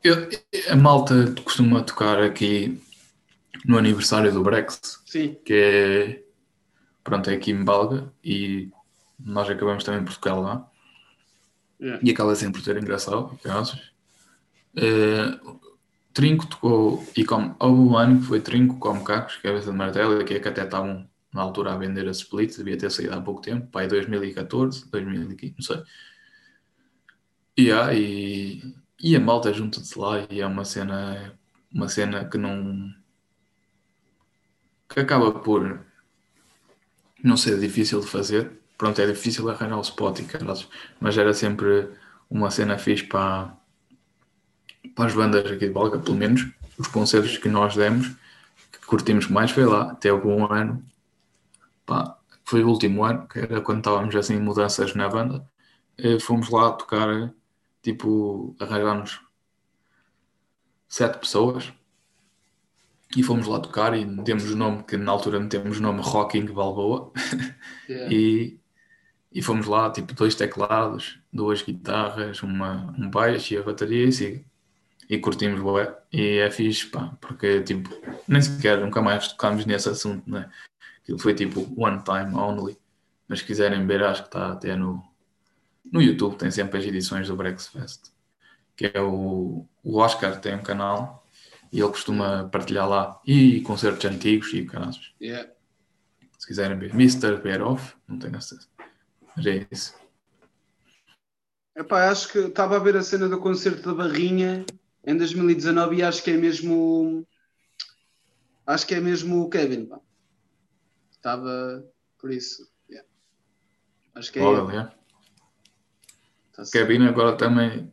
eu- 0.08 0.30
a 0.72 0.76
malta 0.76 1.34
costuma 1.44 1.84
tocar 1.84 2.22
aqui 2.22 2.82
no 3.66 3.78
aniversário 3.78 4.32
do 4.32 4.44
Brex, 4.44 5.02
Sim, 5.06 5.36
que 5.46 5.54
é 5.54 6.24
pronto, 7.04 7.30
é 7.30 7.36
aqui 7.36 7.52
em 7.52 7.64
Balga 7.64 8.12
e 8.24 8.70
nós 9.20 9.50
acabamos 9.50 9.84
também 9.84 10.04
por 10.04 10.14
tocar 10.14 10.36
lá. 10.36 10.70
Yeah. 11.80 12.00
e 12.04 12.10
acaba 12.10 12.34
sempre 12.36 12.60
por 12.60 12.66
ser 12.66 12.76
engraçado, 12.78 13.40
casos. 13.44 13.94
Uh, 14.76 15.60
Trinco 16.12 16.48
tocou 16.48 17.06
e 17.16 17.24
como 17.24 17.56
houve 17.60 17.80
um 17.80 17.96
ano 17.96 18.20
que 18.20 18.26
foi 18.26 18.42
Trinco 18.42 18.80
como 18.80 19.04
Cacos, 19.04 19.36
cabeça 19.38 19.72
de 19.72 19.78
martelo, 19.78 20.26
que 20.26 20.34
é 20.34 20.40
que 20.40 20.48
até 20.48 20.64
estavam 20.64 21.08
na 21.32 21.42
altura 21.44 21.74
a 21.74 21.78
vender 21.78 22.08
as 22.10 22.18
splits, 22.18 22.58
devia 22.58 22.78
ter 22.78 22.90
saído 22.90 23.14
há 23.14 23.22
pouco 23.22 23.42
tempo, 23.42 23.68
pai 23.68 23.88
2014, 23.88 24.90
2015, 24.90 25.54
não 25.56 25.64
sei. 25.64 25.84
Yeah, 27.60 27.94
e, 27.94 28.64
e 29.00 29.16
a 29.16 29.20
malta 29.20 29.54
junta-se 29.54 29.98
lá 29.98 30.26
e 30.30 30.42
é 30.42 30.48
uma 30.48 30.66
cena, 30.66 31.38
uma 31.74 31.88
cena 31.88 32.26
que 32.26 32.38
não 32.38 32.94
que 34.90 35.00
acaba 35.00 35.32
por 35.32 35.80
não 37.24 37.38
ser 37.38 37.60
difícil 37.60 38.00
de 38.00 38.08
fazer. 38.08 38.52
Pronto, 38.78 39.02
é 39.02 39.08
difícil 39.08 39.50
arranjar 39.50 39.78
o 39.78 39.82
spot 39.82 40.20
e 40.20 40.24
caras, 40.24 40.68
mas 41.00 41.18
era 41.18 41.34
sempre 41.34 41.90
uma 42.30 42.52
cena 42.52 42.78
fixe 42.78 43.04
para, 43.04 43.56
para 44.96 45.06
as 45.08 45.14
bandas 45.14 45.52
aqui 45.52 45.68
de 45.68 45.74
Balga, 45.74 46.00
pelo 46.00 46.16
menos 46.16 46.48
os 46.78 46.88
concertos 46.88 47.38
que 47.38 47.50
nós 47.50 47.76
demos, 47.76 48.08
que 48.72 48.86
curtimos 48.86 49.28
mais 49.28 49.52
foi 49.52 49.66
lá, 49.66 49.92
até 49.92 50.10
algum 50.10 50.46
ano, 50.52 50.86
pá, 51.86 52.18
foi 52.46 52.64
o 52.64 52.70
último 52.70 53.04
ano, 53.04 53.28
que 53.28 53.40
era 53.40 53.62
quando 53.62 53.80
estávamos 53.80 54.16
assim 54.16 54.36
em 54.36 54.40
mudanças 54.42 54.94
na 54.94 55.10
banda, 55.10 55.48
fomos 56.22 56.50
lá 56.50 56.72
tocar, 56.72 57.34
tipo, 57.82 58.56
arranjámos 58.60 59.22
sete 60.88 61.20
pessoas 61.20 61.74
e 63.16 63.24
fomos 63.24 63.48
lá 63.48 63.60
tocar 63.60 63.98
e 63.98 64.06
demos 64.06 64.52
o 64.52 64.56
nome, 64.56 64.84
que 64.84 64.98
na 64.98 65.12
altura 65.12 65.40
metemos 65.40 65.78
o 65.78 65.82
nome 65.82 66.02
Rocking 66.02 66.46
Balboa 66.46 67.12
Yeah. 67.90 68.14
e, 68.14 68.60
e 69.32 69.42
fomos 69.42 69.66
lá, 69.66 69.90
tipo, 69.90 70.14
dois 70.14 70.36
teclados, 70.36 71.20
duas 71.32 71.62
guitarras, 71.62 72.44
uma, 72.44 72.94
um 73.00 73.10
baixo 73.10 73.54
e 73.54 73.58
a 73.58 73.64
bateria 73.64 74.06
e 74.06 74.12
siga. 74.12 74.44
E 75.10 75.18
curtimos 75.20 75.62
bué. 75.62 75.96
E 76.12 76.40
é 76.40 76.52
fixe, 76.52 76.88
pá, 76.88 77.18
porque, 77.22 77.62
tipo, 77.62 77.90
nem 78.28 78.42
sequer 78.42 78.82
nunca 78.82 79.02
mais 79.02 79.30
tocámos 79.30 79.66
nesse 79.66 79.88
assunto, 79.88 80.30
né? 80.30 80.50
Aquilo 81.02 81.18
foi 81.18 81.34
tipo 81.34 81.62
one 81.78 82.04
time 82.04 82.36
only. 82.36 82.78
Mas 83.26 83.40
se 83.40 83.46
quiserem 83.46 83.88
ver, 83.88 84.04
acho 84.04 84.24
que 84.24 84.28
está 84.28 84.52
até 84.52 84.76
no, 84.76 85.02
no 85.92 86.02
YouTube, 86.02 86.38
tem 86.38 86.52
sempre 86.52 86.80
as 86.80 86.86
edições 86.86 87.28
do 87.28 87.36
Brexfest. 87.36 88.12
Que 88.76 88.92
é 88.94 89.02
o, 89.02 89.66
o 89.84 89.98
Oscar 89.98 90.40
tem 90.40 90.56
um 90.56 90.62
canal 90.62 91.26
e 91.72 91.80
ele 91.80 91.90
costuma 91.90 92.48
partilhar 92.50 92.88
lá. 92.88 93.20
E 93.26 93.62
concertos 93.62 94.06
antigos 94.06 94.54
e 94.54 94.66
canais. 94.66 95.14
Yeah. 95.22 95.52
Se 96.38 96.48
quiserem 96.48 96.78
ver. 96.78 96.92
Mr. 96.94 97.38
Bear 97.38 97.62
Off, 97.62 97.96
não 98.08 98.20
tenho 98.20 98.40
certeza. 98.42 98.70
Mas 99.36 99.46
é 99.46 99.68
isso. 99.72 99.96
Epá, 101.76 102.10
acho 102.10 102.32
que 102.32 102.40
estava 102.40 102.76
a 102.76 102.80
ver 102.80 102.98
a 102.98 103.04
cena 103.04 103.30
do 103.30 103.40
concerto 103.40 103.84
da 103.84 103.94
Barrinha 103.94 104.66
em 105.06 105.16
2019 105.16 105.98
e 105.98 106.04
acho 106.04 106.24
que 106.24 106.32
é 106.32 106.38
mesmo. 106.38 107.28
Acho 108.66 108.86
que 108.86 108.96
é 108.96 109.00
mesmo 109.00 109.42
o 109.42 109.50
Kevin. 109.50 109.86
Pá. 109.86 110.00
Estava 111.12 111.86
por 112.20 112.32
isso. 112.32 112.68
yeah. 112.90 113.08
Acho 114.16 114.32
que 114.32 114.40
é 114.40 114.42
é. 114.42 114.97
Tá. 116.58 116.64
Kevin 116.72 117.06
agora 117.08 117.38
também 117.38 117.92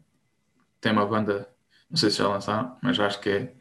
tem 0.81 0.91
uma 0.93 1.07
banda, 1.07 1.49
não 1.91 1.97
sei 1.99 2.11
se 2.11 2.17
já 2.19 2.29
lançaram, 2.29 2.77
mas 2.83 2.99
acho 2.99 3.21
que 3.21 3.29
é 3.29 3.55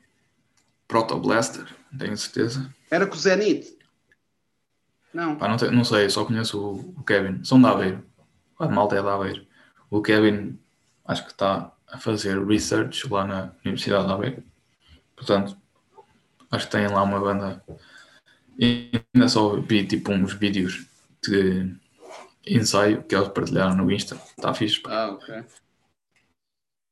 Proto 0.87 1.19
Blaster, 1.19 1.65
não 1.91 1.99
tenho 1.99 2.17
certeza. 2.17 2.73
Era 2.89 3.05
com 3.05 3.13
o 3.15 3.19
Zenith? 3.19 3.77
Não. 5.13 5.35
Pá, 5.35 5.47
não, 5.47 5.57
te- 5.57 5.69
não 5.69 5.83
sei, 5.83 6.09
só 6.09 6.25
conheço 6.25 6.59
o, 6.59 6.99
o 6.99 7.03
Kevin. 7.03 7.43
São 7.43 7.59
de 7.61 7.67
Aveiro. 7.67 8.03
A 8.57 8.67
malta 8.67 8.95
é 8.95 9.01
de 9.01 9.07
Aveiro. 9.07 9.45
O 9.89 10.01
Kevin 10.01 10.57
acho 11.05 11.23
que 11.25 11.31
está 11.31 11.71
a 11.87 11.97
fazer 11.99 12.43
research 12.43 13.07
lá 13.07 13.25
na 13.25 13.51
Universidade 13.63 14.07
de 14.07 14.13
Aveiro. 14.13 14.43
Portanto, 15.15 15.55
acho 16.51 16.65
que 16.65 16.71
tem 16.71 16.87
lá 16.87 17.03
uma 17.03 17.19
banda. 17.19 17.63
E 18.57 18.89
ainda 19.13 19.27
só 19.27 19.59
vi 19.59 19.85
tipo 19.85 20.11
uns 20.11 20.33
vídeos 20.33 20.85
de 21.27 21.75
ensaio 22.45 23.03
que 23.03 23.15
eles 23.15 23.29
partilharam 23.29 23.75
no 23.75 23.91
Insta. 23.91 24.15
Está 24.15 24.53
fixe. 24.53 24.79
pá. 24.81 24.91
Ah, 24.91 25.11
ok. 25.11 25.43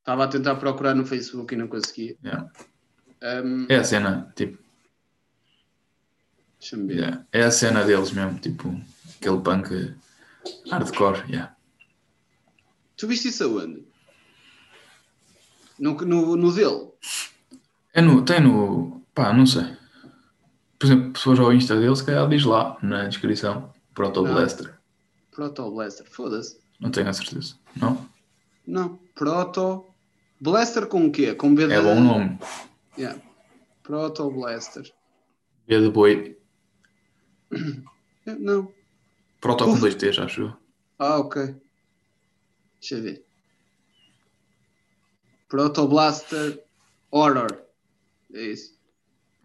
Estava 0.00 0.24
a 0.24 0.28
tentar 0.28 0.56
procurar 0.56 0.94
no 0.94 1.06
Facebook 1.06 1.54
e 1.54 1.56
não 1.56 1.68
conseguia. 1.68 2.16
Yeah. 2.24 2.50
Um, 3.22 3.66
É 3.68 3.76
a 3.76 3.84
cena, 3.84 4.32
tipo, 4.34 4.58
Deixa-me 6.58 6.86
ver. 6.88 6.98
yeah, 6.98 7.26
é 7.32 7.42
a 7.42 7.50
cena 7.50 7.84
deles 7.84 8.10
mesmo, 8.12 8.38
tipo, 8.38 8.68
aquele 9.16 9.40
punk 9.40 9.94
hardcore, 10.70 11.24
yeah. 11.30 11.54
Tu 12.96 13.06
viste 13.06 13.28
isso 13.28 13.44
aonde? 13.44 13.84
No, 15.78 15.94
no, 15.94 16.36
no 16.36 16.52
dele? 16.52 16.88
É 17.94 18.00
no, 18.00 18.24
tem 18.24 18.40
no, 18.40 19.02
pá, 19.14 19.32
não 19.32 19.46
sei. 19.46 19.76
Por 20.78 20.86
exemplo, 20.86 21.20
fores 21.20 21.40
ao 21.40 21.52
Insta 21.52 21.76
deles, 21.78 21.98
se 21.98 22.06
calhar 22.06 22.28
diz 22.28 22.44
lá 22.44 22.76
na 22.82 23.06
descrição, 23.08 23.72
Proto. 23.94 24.22
Blaster. 24.22 24.78
Proto 25.32 25.70
Blaster. 25.70 26.06
Foda-se. 26.08 26.58
Não 26.78 26.90
tenho 26.90 27.08
a 27.08 27.12
certeza. 27.12 27.56
Não? 27.74 28.08
Não. 28.66 28.98
Proto 29.14 29.86
Blaster 30.40 30.86
com 30.86 31.06
o 31.06 31.10
quê? 31.10 31.34
Com 31.34 31.54
B 31.54 31.66
de... 31.66 31.72
É 31.72 31.80
bom 31.80 32.00
nome. 32.00 32.38
Yeah. 32.96 33.20
Proto 33.82 34.30
Blaster. 34.30 34.92
B 35.66 35.80
de 35.80 35.90
boi. 35.90 36.38
Não. 38.26 38.72
Proto 39.40 39.64
com 39.64 39.78
dois 39.78 39.94
T's, 39.96 40.18
acho 40.18 40.42
eu. 40.42 40.56
Ah, 40.98 41.18
ok. 41.18 41.56
Deixa 42.80 42.94
eu 42.96 43.02
ver. 43.02 43.24
Proto 45.48 45.88
Blaster 45.88 46.62
Horror. 47.10 47.62
É 48.32 48.42
isso. 48.42 48.78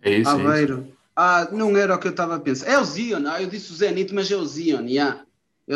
É 0.02 0.12
isso, 0.12 0.30
é 0.30 0.34
isso. 0.34 0.48
Aveiro. 0.48 0.98
Ah, 1.16 1.50
não 1.52 1.76
era 1.76 1.96
o 1.96 2.00
que 2.00 2.08
eu 2.08 2.12
estava 2.12 2.36
a 2.36 2.40
pensar. 2.40 2.68
É 2.68 2.78
o 2.78 2.84
Zion. 2.84 3.26
Ah, 3.28 3.42
eu 3.42 3.50
disse 3.50 3.72
o 3.72 3.76
Zenith, 3.76 4.12
mas 4.14 4.30
é 4.30 4.36
o 4.36 4.46
Zion. 4.46 4.86
Yeah. 4.86 5.27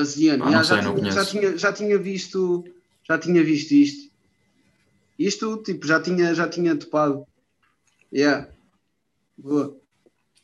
Zion. 0.03 0.41
Ah, 0.41 0.49
Yeah, 0.49 0.63
já, 0.63 0.81
sei, 0.81 1.11
já, 1.11 1.25
tinha, 1.25 1.57
já 1.57 1.73
tinha 1.73 1.97
visto. 1.97 2.63
Já 3.07 3.17
tinha 3.17 3.43
visto 3.43 3.71
isto. 3.71 4.11
Isto, 5.19 5.57
tipo, 5.57 5.85
já 5.85 5.99
tinha, 6.01 6.33
já 6.33 6.47
tinha 6.47 6.75
topado. 6.75 7.25
Yeah. 8.13 8.47
Boa. 9.37 9.77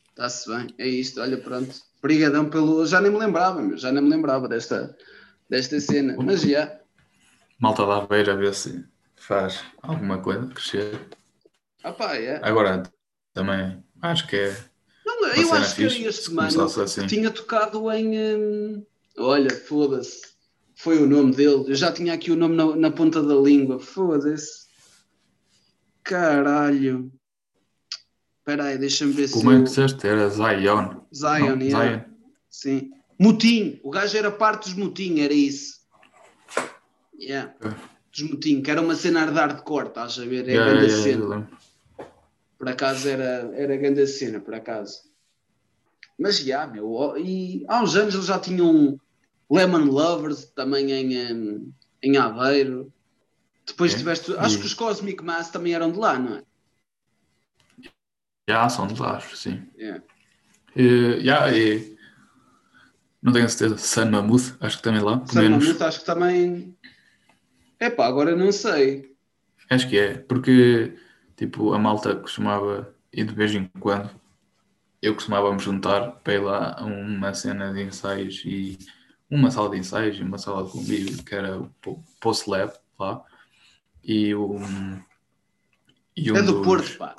Está-se 0.10 0.50
bem. 0.50 0.68
É 0.78 0.88
isto. 0.88 1.22
Olha, 1.22 1.38
pronto. 1.38 1.74
Obrigadão 2.00 2.50
pelo. 2.50 2.86
Já 2.86 3.02
nem 3.02 3.12
me 3.12 3.18
lembrava, 3.18 3.62
meu. 3.62 3.78
Já 3.78 3.92
nem 3.92 4.04
me 4.04 4.10
lembrava 4.10 4.48
desta, 4.48 4.96
desta 5.50 5.80
cena. 5.80 6.16
Mas 6.18 6.42
já. 6.42 6.80
Malta 7.60 7.86
da 7.86 7.98
Aveira 7.98 8.34
a 8.34 8.36
ver 8.36 8.54
se 8.54 8.86
faz 9.16 9.64
alguma 9.82 10.20
coisa, 10.20 10.48
crescer. 10.48 11.00
Ah, 11.84 11.92
pá, 11.92 12.16
é. 12.16 12.40
Agora, 12.44 12.84
também, 13.34 13.84
acho 14.02 14.28
que 14.28 14.36
é 14.36 14.58
Não, 15.06 15.28
eu 15.28 15.54
acho 15.54 15.76
que 15.76 15.82
era 15.84 15.92
fixe, 15.92 16.06
este 16.06 16.24
se 16.26 16.34
mano 16.34 16.54
começasse 16.54 16.96
que 16.96 17.02
assim. 17.06 17.08
tinha 17.08 17.32
tocado 17.32 17.92
em. 17.92 18.36
hum, 18.36 18.86
olha, 19.18 19.50
foda-se. 19.50 20.22
Foi 20.76 21.02
o 21.02 21.08
nome 21.08 21.34
dele. 21.36 21.66
Eu 21.68 21.76
já 21.76 21.92
tinha 21.92 22.14
aqui 22.14 22.32
o 22.32 22.36
nome 22.36 22.56
na, 22.56 22.76
na 22.76 22.92
ponta 22.92 23.22
da 23.24 23.36
língua. 23.36 23.80
Foda-se. 23.80 24.68
Caralho. 26.04 27.12
Espera 28.40 28.66
aí, 28.66 28.78
deixa-me 28.78 29.12
ver 29.12 29.28
se. 29.28 29.34
Como 29.34 29.52
é 29.52 29.56
eu- 29.56 29.64
que 29.64 29.70
disseste? 29.70 30.08
Era 30.08 30.30
Zion. 30.30 31.02
Zion, 31.14 31.56
Não, 31.56 31.62
yeah. 31.62 31.90
Zion. 32.06 32.14
Sim. 32.50 32.92
Mutim. 33.20 33.80
O 33.84 33.90
gajo 33.90 34.16
era 34.18 34.32
parte 34.32 34.66
dos 34.70 34.74
Mutim, 34.76 35.20
era 35.20 35.34
isso. 35.34 35.78
Yeah. 37.20 37.54
Ok. 37.60 37.72
Dos 38.12 38.22
Mutim, 38.30 38.62
que 38.62 38.72
era 38.72 38.82
uma 38.82 38.96
cena 38.96 39.26
de 39.26 39.34
hardcore, 39.34 39.88
estás 39.90 40.18
a 40.20 40.26
ver? 40.26 40.48
É 40.48 40.54
Yeah, 40.54 40.72
grande 40.72 40.86
yeah, 40.92 41.06
yeah, 41.08 41.22
cena. 41.24 41.36
lembro. 41.36 41.58
Por 42.58 42.70
acaso 42.70 43.08
era, 43.10 43.52
era 43.56 43.76
grande 43.76 44.08
cena, 44.08 44.40
por 44.40 44.54
acaso. 44.54 45.00
Mas 46.18 46.40
já, 46.40 46.66
meu, 46.66 46.92
ó, 46.94 47.18
e 47.18 47.64
há 47.68 47.84
uns 47.84 47.96
anos 47.96 48.16
eles 48.16 48.26
já 48.26 48.40
tinham 48.40 49.00
Lemon 49.50 49.86
Lovers 49.86 50.46
também 50.52 50.92
em, 50.92 51.74
em, 52.04 52.18
Aveiro. 52.18 52.92
Depois 53.68 53.94
É, 53.94 53.98
tiveste. 53.98 54.36
Acho 54.38 54.60
e- 54.60 54.62
que 54.62 54.68
os 54.68 54.74
Cosmic 54.76 55.24
Mass 55.24 55.52
também 55.52 55.74
eram 55.74 55.92
de 55.92 56.00
lá, 56.00 56.20
não 56.20 56.38
é? 56.38 56.44
Já 58.50 58.68
são 58.70 58.88
de 58.88 59.00
lá, 59.00 59.20
sim. 59.22 59.66
Yeah. 59.78 60.00
E, 60.76 61.20
já, 61.24 61.52
e 61.52 61.98
não 63.22 63.34
tenho 63.34 63.50
certeza. 63.50 63.78
Sun 63.78 64.12
Mammoth, 64.12 64.56
acho 64.60 64.78
que 64.78 64.84
também 64.84 65.02
lá. 65.02 65.22
Sam 65.32 65.44
menos, 65.44 65.66
Mammoth 65.66 65.82
acho 65.84 66.00
que 66.00 66.06
também. 66.08 66.76
Epá, 67.80 68.06
agora 68.08 68.36
não 68.36 68.52
sei. 68.52 69.18
acho 69.70 69.90
que 69.90 69.98
é. 69.98 70.18
Porque, 70.18 70.98
tipo, 71.36 71.74
a 71.74 71.80
malta 71.80 72.16
costumava 72.16 72.94
ir 73.14 73.26
de 73.26 73.34
vez 73.34 73.54
em 73.54 73.68
quando. 73.80 74.10
Eu 75.02 75.16
costumava 75.16 75.54
me 75.54 75.60
juntar 75.60 76.14
para 76.24 76.34
ir 76.36 76.40
lá 76.44 76.76
a 76.80 76.86
uma 76.86 77.34
cena 77.36 77.74
de 77.74 77.84
ensaios 77.84 78.44
e 78.46 78.78
uma 79.30 79.52
sala 79.52 79.70
de 79.72 79.78
ensaios 79.78 80.18
e 80.18 80.24
uma 80.24 80.38
sala 80.38 80.66
de 80.66 80.72
convívio 80.72 81.24
que 81.24 81.36
era 81.36 81.60
o 81.60 81.70
Po- 81.82 82.04
Post 82.22 82.50
Lab 82.50 82.74
lá. 83.00 83.24
E 84.04 84.34
o. 84.36 84.60
E 86.18 86.32
um 86.32 86.38
é 86.38 86.42
do 86.42 86.54
dos- 86.54 86.66
Porto, 86.66 86.98
pá. 86.98 87.16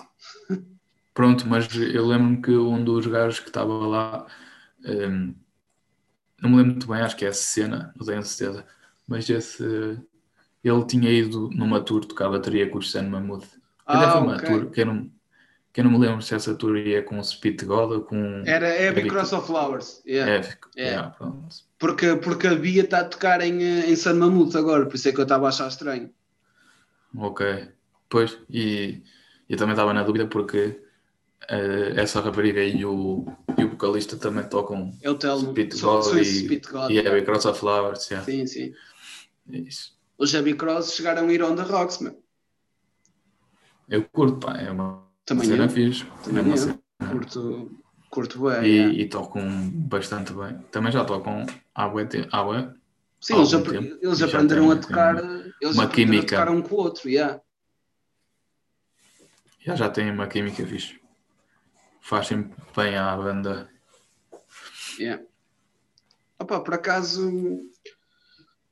Pronto, 1.15 1.47
mas 1.47 1.67
eu 1.75 2.07
lembro-me 2.07 2.41
que 2.41 2.51
um 2.53 2.83
dos 2.85 3.07
gajos 3.07 3.41
que 3.41 3.49
estava 3.49 3.73
lá, 3.87 4.27
hum, 4.85 5.35
não 6.41 6.51
me 6.51 6.57
lembro 6.57 6.73
muito 6.73 6.87
bem, 6.89 7.01
acho 7.03 7.17
que 7.17 7.25
é 7.25 7.29
a 7.29 7.33
cena, 7.33 7.93
não 7.97 8.07
tenho 8.07 8.23
certeza, 8.23 8.67
mas 9.07 9.29
esse, 9.29 9.63
ele 10.65 10.87
tinha 10.87 11.11
ido 11.11 11.51
numa 11.51 11.81
tour 11.83 12.05
tocar 12.05 12.31
bateria 12.31 12.69
com 12.71 12.79
o 12.79 12.83
Sam 12.83 13.05
Mammoth. 13.11 13.47
Ah, 13.87 13.99
Até 13.99 14.09
foi 14.11 14.21
uma 14.21 14.37
ok. 14.37 14.49
tour, 14.49 14.71
que 14.71 14.81
eu 14.83 14.87
não, 14.87 15.11
que 15.73 15.81
eu 15.81 15.85
não 15.85 15.91
me 15.93 15.99
lembro 15.99 16.23
se 16.23 16.35
essa 16.35 16.55
tour 16.55 16.77
ia 16.77 17.03
com 17.03 17.19
o 17.19 17.25
Speed 17.25 17.63
God 17.65 17.91
ou 17.93 18.01
com. 18.03 18.43
Era 18.47 18.69
Heavy 18.69 19.07
Cross 19.09 19.33
of 19.33 19.47
Flowers. 19.47 20.03
yeah. 20.07 20.33
É, 20.77 20.81
É. 20.83 20.89
yeah, 20.89 21.11
pronto. 21.11 21.47
Porque, 21.79 22.17
porque 22.17 22.47
a 22.49 22.55
Bia 22.55 22.83
está 22.83 23.01
a 23.01 23.05
tocar 23.05 23.41
em, 23.41 23.63
eh, 23.63 23.91
em 23.91 23.95
San 23.97 24.15
Mamute 24.15 24.57
agora, 24.57 24.87
por 24.87 24.95
isso 24.97 25.09
é 25.09 25.13
que 25.13 25.19
eu 25.19 25.23
estava 25.25 25.47
a 25.47 25.49
achar 25.51 25.69
estranho. 25.69 26.11
Ok. 27.17 27.69
Pois, 28.09 28.39
e 28.51 29.03
eu 29.49 29.57
também 29.57 29.75
estava 29.75 29.93
na 29.93 30.03
dúvida 30.03 30.27
porque 30.27 30.81
eh, 31.49 31.93
essa 31.97 32.21
rapariga 32.21 32.63
e 32.65 32.85
o, 32.85 33.27
e 33.57 33.65
o 33.65 33.69
vocalista 33.71 34.17
também 34.17 34.45
tocam 34.49 34.93
É 35.03 35.11
o 35.11 35.15
Telmo. 35.15 35.51
Speed 35.53 35.81
God 35.81 36.17
e, 36.17 36.25
Speed 36.25 36.67
God. 36.67 36.91
e 36.91 36.97
Heavy 36.97 37.23
Cross 37.23 37.45
of 37.47 37.61
Flowers. 37.61 38.11
Yeah. 38.11 38.25
Sim, 38.25 38.47
sim. 38.47 38.75
Isso. 39.51 39.97
Os 40.19 40.35
Heavy 40.35 40.55
Cross 40.55 40.95
chegaram 40.95 41.29
a 41.29 41.33
ir 41.33 41.43
on 41.43 41.55
the 41.55 41.63
rocks, 41.63 42.01
meu. 42.01 42.21
Eu 43.89 44.05
curto, 44.05 44.39
pá, 44.45 44.59
é 44.59 44.71
uma 44.71 45.07
Também 45.29 45.51
eu. 45.51 45.69
fixe. 45.69 46.07
Também 46.25 46.45
é 46.45 46.53
eu. 46.53 46.57
cena- 46.57 46.79
Curto, 47.11 47.71
curto 48.11 48.43
bem. 48.49 48.63
E, 48.65 48.67
yeah. 48.77 48.95
e 48.95 49.09
tocam 49.09 49.71
bastante 49.71 50.33
bem. 50.33 50.59
Também 50.73 50.91
já 50.91 51.05
tocam 51.05 51.47
há 51.75 51.89
bué. 51.89 52.09
Sim, 53.21 53.37
eles, 53.37 53.55
apre- 53.55 53.79
tempo. 53.81 53.99
eles 54.03 54.23
aprenderam 54.23 54.71
a 54.71 54.77
tocar. 54.77 55.17
Eles 55.61 55.75
uma 55.77 55.89
química. 55.89 56.37
a 56.37 56.41
tocar 56.41 56.51
um 56.53 56.63
com 56.63 56.75
o 56.75 56.79
outro, 56.79 57.09
yeah. 57.09 57.41
Já 59.61 59.75
já 59.77 59.89
tem 59.91 60.11
uma 60.11 60.27
química 60.27 60.65
fixe. 60.67 61.01
Faz 62.01 62.27
sempre 62.27 62.57
bem 62.77 62.97
à 62.97 63.17
banda. 63.17 63.69
Yeah. 64.99 65.23
Opa, 66.39 66.61
por 66.61 66.75
acaso. 66.75 67.31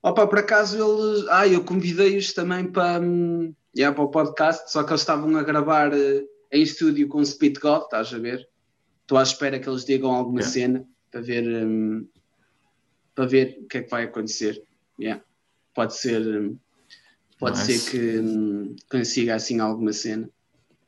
Opa, 0.03 0.27
por 0.27 0.39
acaso 0.39 0.77
eles. 0.77 1.29
Ah, 1.29 1.47
eu 1.47 1.63
convidei-os 1.65 2.33
também 2.33 2.71
para, 2.71 3.01
hum, 3.01 3.53
yeah, 3.77 3.95
para 3.95 4.05
o 4.05 4.11
podcast, 4.11 4.71
só 4.73 4.83
que 4.85 4.91
eles 4.91 5.01
estavam 5.03 5.37
a 5.37 5.43
gravar 5.43 5.93
eh, 5.93 6.25
em 6.53 6.63
estúdio 6.63 7.09
com 7.09 7.19
o 7.19 7.25
Speed 7.27 7.59
God, 7.59 7.83
estás 7.83 8.13
a 8.13 8.19
ver? 8.19 8.49
Estou 9.03 9.19
à 9.19 9.23
espera 9.23 9.59
que 9.59 9.69
eles 9.69 9.85
digam 9.85 10.11
alguma 10.11 10.41
Yeah. 10.41 10.53
cena 10.53 10.89
para 11.11 11.21
ver, 11.21 11.45
hum, 11.67 12.09
para 13.15 13.27
ver 13.27 13.59
o 13.63 13.67
que 13.67 13.79
é 13.79 13.83
que 13.83 13.91
vai 13.91 14.05
acontecer. 14.05 14.63
Yeah. 15.01 15.23
Pode 15.75 15.95
ser. 15.97 16.21
hum, 16.21 16.59
Pode 17.39 17.59
Nice. 17.59 17.79
ser 17.79 17.91
que 17.91 18.19
hum, 18.19 18.77
consiga 18.91 19.35
assim 19.35 19.61
alguma 19.61 19.93
cena. 19.93 20.31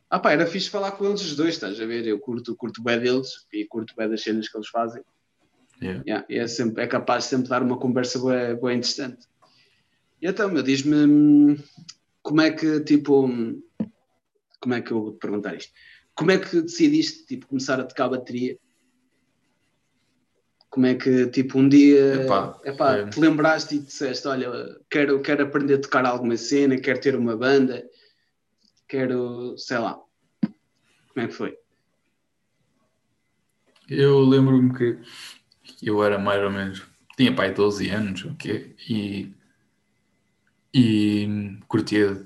Ah 0.09 0.19
pá, 0.19 0.33
era 0.33 0.47
fixe 0.47 0.71
falar 0.71 0.93
com 0.93 1.05
eles 1.05 1.21
os 1.21 1.37
dois, 1.37 1.55
estás 1.55 1.79
a 1.79 1.85
ver? 1.85 2.07
Eu 2.07 2.19
curto, 2.19 2.57
curto 2.57 2.83
bem 2.83 2.99
deles 2.99 3.47
e 3.53 3.67
curto 3.67 3.95
bem 3.95 4.09
das 4.09 4.23
cenas 4.23 4.49
que 4.49 4.57
eles 4.57 4.69
fazem. 4.69 5.03
Yeah. 5.83 6.03
Yeah, 6.07 6.27
é, 6.31 6.47
sempre, 6.47 6.83
é 6.83 6.87
capaz 6.87 7.25
de 7.25 7.31
sempre 7.31 7.49
dar 7.51 7.63
uma 7.63 7.79
conversa 7.79 8.19
boa, 8.19 8.55
boa 8.55 8.73
interessante. 8.73 9.27
E 10.23 10.27
então, 10.27 10.49
meu, 10.51 10.63
diz-me 10.63 10.97
hum, 10.97 11.57
como 12.23 12.41
é 12.41 12.51
que, 12.51 12.81
tipo, 12.81 13.27
hum, 13.27 13.63
como 14.61 14.75
é 14.75 14.81
que 14.81 14.91
eu 14.91 15.03
vou 15.03 15.13
te 15.13 15.19
perguntar 15.19 15.55
isto? 15.55 15.73
Como 16.15 16.31
é 16.31 16.39
que 16.39 16.61
decidiste, 16.63 17.27
tipo, 17.27 17.47
começar 17.47 17.81
a 17.81 17.85
tocar 17.85 18.09
bateria? 18.09 18.59
Como 20.71 20.87
é 20.87 20.95
que, 20.95 21.27
tipo, 21.29 21.59
um 21.59 21.69
dia 21.69 22.25
Epá, 22.25 22.61
epá, 22.65 22.97
é- 22.97 23.07
te 23.09 23.19
lembraste 23.21 23.77
e 23.77 23.79
disseste, 23.79 24.27
olha, 24.29 24.51
quero, 24.91 25.21
quero 25.23 25.45
aprender 25.45 25.75
a 25.75 25.81
tocar 25.81 26.05
alguma 26.05 26.37
cena, 26.37 26.79
quero 26.79 27.01
ter 27.01 27.17
uma 27.17 27.37
banda, 27.37 27.89
quero, 28.87 29.57
sei 29.57 29.79
lá. 29.79 29.99
Como 31.09 31.25
é 31.25 31.27
que 31.27 31.35
foi? 31.35 31.57
Eu 33.89 34.21
lembro-me 34.21 34.77
que 34.77 34.99
eu 35.83 36.05
era 36.05 36.19
mais 36.19 36.43
ou 36.43 36.51
menos. 36.51 36.83
Tinha 37.17 37.35
pai 37.35 37.53
12 37.53 37.89
anos, 37.89 38.25
ok? 38.25 38.77
E. 38.89 39.33
E 40.75 41.59
curtia 41.67 42.23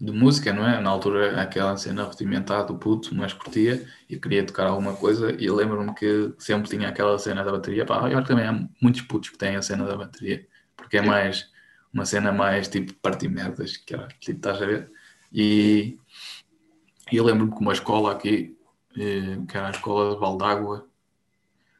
de, 0.00 0.12
música, 0.12 0.52
não 0.52 0.66
é? 0.66 0.80
Na 0.80 0.90
altura, 0.90 1.40
aquela 1.40 1.76
cena 1.76 2.04
rudimentar 2.04 2.64
do 2.66 2.76
puto, 2.76 3.14
mas 3.14 3.32
curtia 3.32 3.86
e 4.08 4.18
queria 4.18 4.44
tocar 4.44 4.66
alguma 4.66 4.94
coisa. 4.94 5.32
E 5.32 5.50
lembro-me 5.50 5.94
que 5.94 6.34
sempre 6.38 6.68
tinha 6.68 6.88
aquela 6.88 7.18
cena 7.18 7.44
da 7.44 7.52
bateria. 7.52 7.84
Pá, 7.86 8.08
eu 8.10 8.18
acho 8.18 8.22
que 8.22 8.28
também 8.28 8.46
há 8.46 8.68
muitos 8.80 9.02
putos 9.02 9.30
que 9.30 9.38
têm 9.38 9.56
a 9.56 9.62
cena 9.62 9.84
da 9.86 9.96
bateria, 9.96 10.46
porque 10.76 10.98
é 10.98 11.02
mais 11.02 11.50
uma 11.92 12.04
cena 12.04 12.32
mais 12.32 12.68
tipo 12.68 12.92
partir 12.94 13.28
merdas, 13.28 13.76
que 13.76 13.94
era, 13.94 14.08
tipo, 14.20 14.38
estás 14.38 14.62
a 14.62 14.66
ver? 14.66 14.90
E, 15.32 15.98
e 17.10 17.16
eu 17.16 17.24
lembro-me 17.24 17.52
que 17.52 17.60
uma 17.60 17.72
escola 17.72 18.12
aqui, 18.12 18.56
eh, 18.96 19.38
que 19.48 19.56
era 19.56 19.68
a 19.68 19.70
escola 19.70 20.14
de 20.14 20.20
Valdágua, 20.20 20.88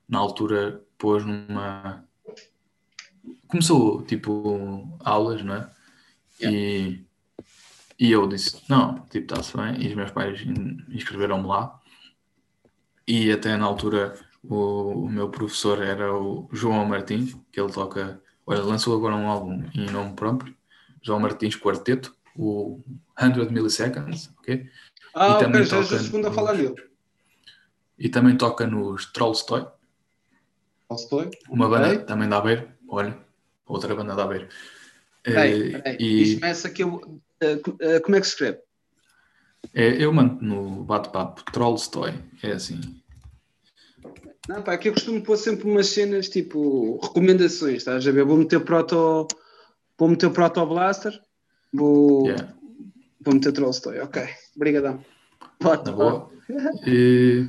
na 0.09 0.19
altura 0.19 0.83
pôs 0.97 1.25
numa. 1.25 2.05
Começou 3.47 4.03
tipo 4.03 4.99
aulas, 5.01 5.43
não 5.43 5.55
é? 5.55 5.71
E, 6.41 7.05
e 7.99 8.11
eu 8.13 8.27
disse: 8.29 8.63
Não, 8.69 9.01
tipo, 9.07 9.33
está-se 9.33 9.57
bem. 9.57 9.83
E 9.83 9.89
os 9.89 9.95
meus 9.95 10.11
pais 10.11 10.41
in- 10.43 10.85
inscreveram-me 10.89 11.47
lá. 11.47 11.81
E 13.07 13.33
até 13.33 13.57
na 13.57 13.65
altura 13.65 14.19
o, 14.43 15.05
o 15.05 15.09
meu 15.09 15.31
professor 15.31 15.83
era 15.83 16.15
o 16.15 16.49
João 16.53 16.85
Martins, 16.85 17.35
que 17.51 17.61
ele 17.61 17.73
toca. 17.73 18.23
Olha, 18.47 18.63
lançou 18.63 18.97
agora 18.97 19.15
um 19.15 19.29
álbum 19.29 19.63
em 19.75 19.91
nome 19.91 20.15
próprio, 20.15 20.55
João 21.03 21.21
Martins 21.21 21.55
Quarteto, 21.57 22.15
o 22.37 22.83
100 23.19 23.51
Milliseconds, 23.51 24.31
ok? 24.39 24.67
Ah, 25.15 25.33
ok, 25.35 25.45
também 25.47 25.65
já 25.65 25.77
és 25.77 25.87
a 25.87 25.89
toca 25.91 26.03
segunda 26.03 26.29
a 26.29 26.33
falar 26.33 26.55
nos- 26.55 26.63
nele. 26.71 26.89
E 27.99 28.09
também 28.09 28.37
toca 28.37 28.67
nos 28.67 29.07
Trollstoy, 29.13 29.67
Tolstói? 30.89 31.31
uma 31.51 31.67
Ok. 31.67 31.79
banda 31.79 32.05
também 32.05 32.29
da 32.29 32.39
Aveiro, 32.39 32.71
olha, 32.89 33.19
outra 33.67 33.95
banda 33.95 34.15
da 34.15 34.23
Aveiro. 34.25 34.49
Peraí, 35.23 35.75
Eh, 35.75 35.79
peraí. 35.79 35.97
e 35.99 36.23
Isto 36.23 36.41
começa 36.41 36.71
que 36.71 36.83
eu. 36.83 37.21
Eh, 37.41 37.61
eh, 37.81 38.01
como 38.01 38.17
é 38.17 38.21
que 38.21 38.27
se 38.27 38.33
escreve? 38.33 38.59
é, 39.75 40.03
eu 40.03 40.13
mando 40.13 40.43
no 40.45 40.85
bate-papo 40.85 41.43
Trollstoy, 41.53 42.15
é 42.43 42.53
assim. 42.53 42.81
Não, 44.49 44.63
pá, 44.63 44.73
aqui 44.73 44.89
eu 44.89 44.95
costumo 44.95 45.23
pôr 45.23 45.37
sempre 45.37 45.69
umas 45.69 45.89
cenas 45.89 46.29
tipo 46.29 46.99
recomendações, 47.03 47.79
estás 47.79 48.07
a 48.07 48.11
ver? 48.11 48.25
Vou 48.25 48.37
meter 48.39 48.61
proto. 48.61 49.29
Vou 49.99 50.09
meter 50.09 50.31
proto 50.31 50.65
blaster. 50.65 51.21
Vou, 51.73 52.27
Yeah. 52.27 52.55
vou 53.21 53.35
meter 53.35 53.53
Trollstoy, 53.53 54.01
ok. 54.01 54.27
Obrigadão. 54.57 55.05
Na 55.61 55.93
boa. 55.93 56.31
E, 56.87 57.47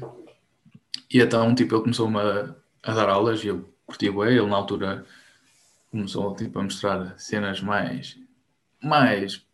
e 1.10 1.22
então, 1.22 1.56
tipo, 1.56 1.76
ele 1.76 1.84
começou-me 1.84 2.18
a, 2.20 2.54
a 2.84 2.94
dar 2.94 3.08
aulas 3.08 3.44
e 3.44 3.48
eu 3.48 3.74
curti 3.86 4.10
bem. 4.12 4.36
Ele, 4.36 4.46
na 4.48 4.58
altura, 4.58 5.06
começou 5.92 6.36
tipo, 6.36 6.60
a 6.60 6.64
mostrar 6.64 7.18
cenas 7.18 7.62
mais, 7.62 8.18
mais 8.84 9.46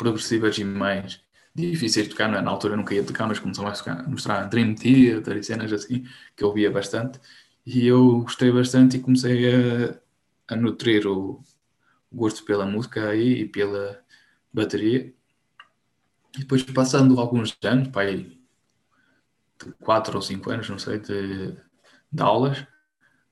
progressivas 0.00 0.58
e 0.58 0.64
mais 0.64 1.20
difíceis 1.54 2.06
de 2.06 2.12
tocar. 2.14 2.28
Não 2.28 2.38
é? 2.38 2.42
Na 2.42 2.50
altura 2.50 2.74
eu 2.74 2.78
nunca 2.78 2.94
ia 2.94 3.04
tocar, 3.04 3.26
mas 3.28 3.38
começou 3.38 3.66
a 3.66 3.72
tocar- 3.72 4.08
mostrar 4.08 4.44
Dream 4.48 4.74
Theater 4.74 5.36
e 5.38 5.44
cenas 5.44 5.72
assim, 5.72 6.04
que 6.36 6.42
eu 6.44 6.48
ouvia 6.48 6.70
bastante. 6.70 7.20
E 7.66 7.86
eu 7.86 8.20
gostei 8.22 8.50
bastante 8.52 8.96
e 8.96 9.00
comecei 9.00 9.52
a, 10.48 10.54
a 10.54 10.56
nutrir 10.56 11.06
o 11.06 11.42
gosto 12.12 12.44
pela 12.44 12.66
música 12.66 13.08
aí 13.10 13.42
e 13.42 13.48
pela 13.48 14.02
bateria. 14.52 15.14
E 16.36 16.40
depois, 16.40 16.62
passando 16.64 17.20
alguns 17.20 17.56
anos, 17.62 17.88
pá, 17.88 18.02
aí, 18.02 18.36
de 19.64 19.72
4 19.84 20.16
ou 20.16 20.22
5 20.22 20.50
anos, 20.50 20.68
não 20.68 20.78
sei, 20.78 20.98
de, 20.98 21.52
de 22.12 22.22
aulas, 22.22 22.66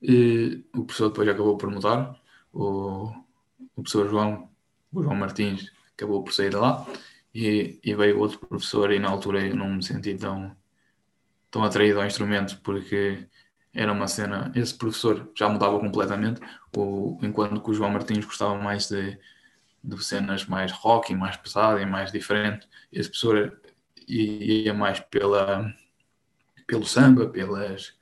e 0.01 0.65
o 0.75 0.85
professor 0.85 1.09
depois 1.09 1.29
acabou 1.29 1.57
por 1.57 1.71
mudar. 1.71 2.19
O, 2.53 3.07
o 3.77 3.83
professor 3.83 4.09
João, 4.09 4.49
o 4.93 5.03
João 5.03 5.15
Martins, 5.15 5.71
acabou 5.99 6.23
por 6.23 6.33
sair 6.33 6.49
de 6.49 6.55
lá 6.55 6.85
e, 7.33 7.79
e 7.83 7.93
veio 7.93 8.19
outro 8.19 8.39
professor. 8.39 8.91
E 8.91 8.99
na 8.99 9.09
altura 9.09 9.45
eu 9.45 9.55
não 9.55 9.69
me 9.75 9.83
senti 9.83 10.15
tão, 10.15 10.55
tão 11.51 11.63
atraído 11.63 11.99
ao 11.99 12.05
instrumento 12.07 12.59
porque 12.61 13.27
era 13.73 13.91
uma 13.91 14.07
cena. 14.07 14.51
Esse 14.55 14.75
professor 14.77 15.31
já 15.37 15.49
mudava 15.49 15.79
completamente, 15.79 16.41
o, 16.75 17.19
enquanto 17.21 17.61
que 17.61 17.69
o 17.69 17.73
João 17.73 17.91
Martins 17.91 18.25
gostava 18.25 18.55
mais 18.55 18.87
de, 18.89 19.17
de 19.83 20.03
cenas 20.03 20.45
mais 20.45 20.71
rock 20.71 21.11
e 21.13 21.15
mais 21.15 21.37
pesado 21.37 21.79
e 21.79 21.85
mais 21.85 22.11
diferente. 22.11 22.67
Esse 22.91 23.09
professor 23.09 23.61
ia 24.07 24.73
mais 24.73 24.99
pela, 25.01 25.71
pelo 26.67 26.85
samba, 26.85 27.27
pelas 27.29 27.93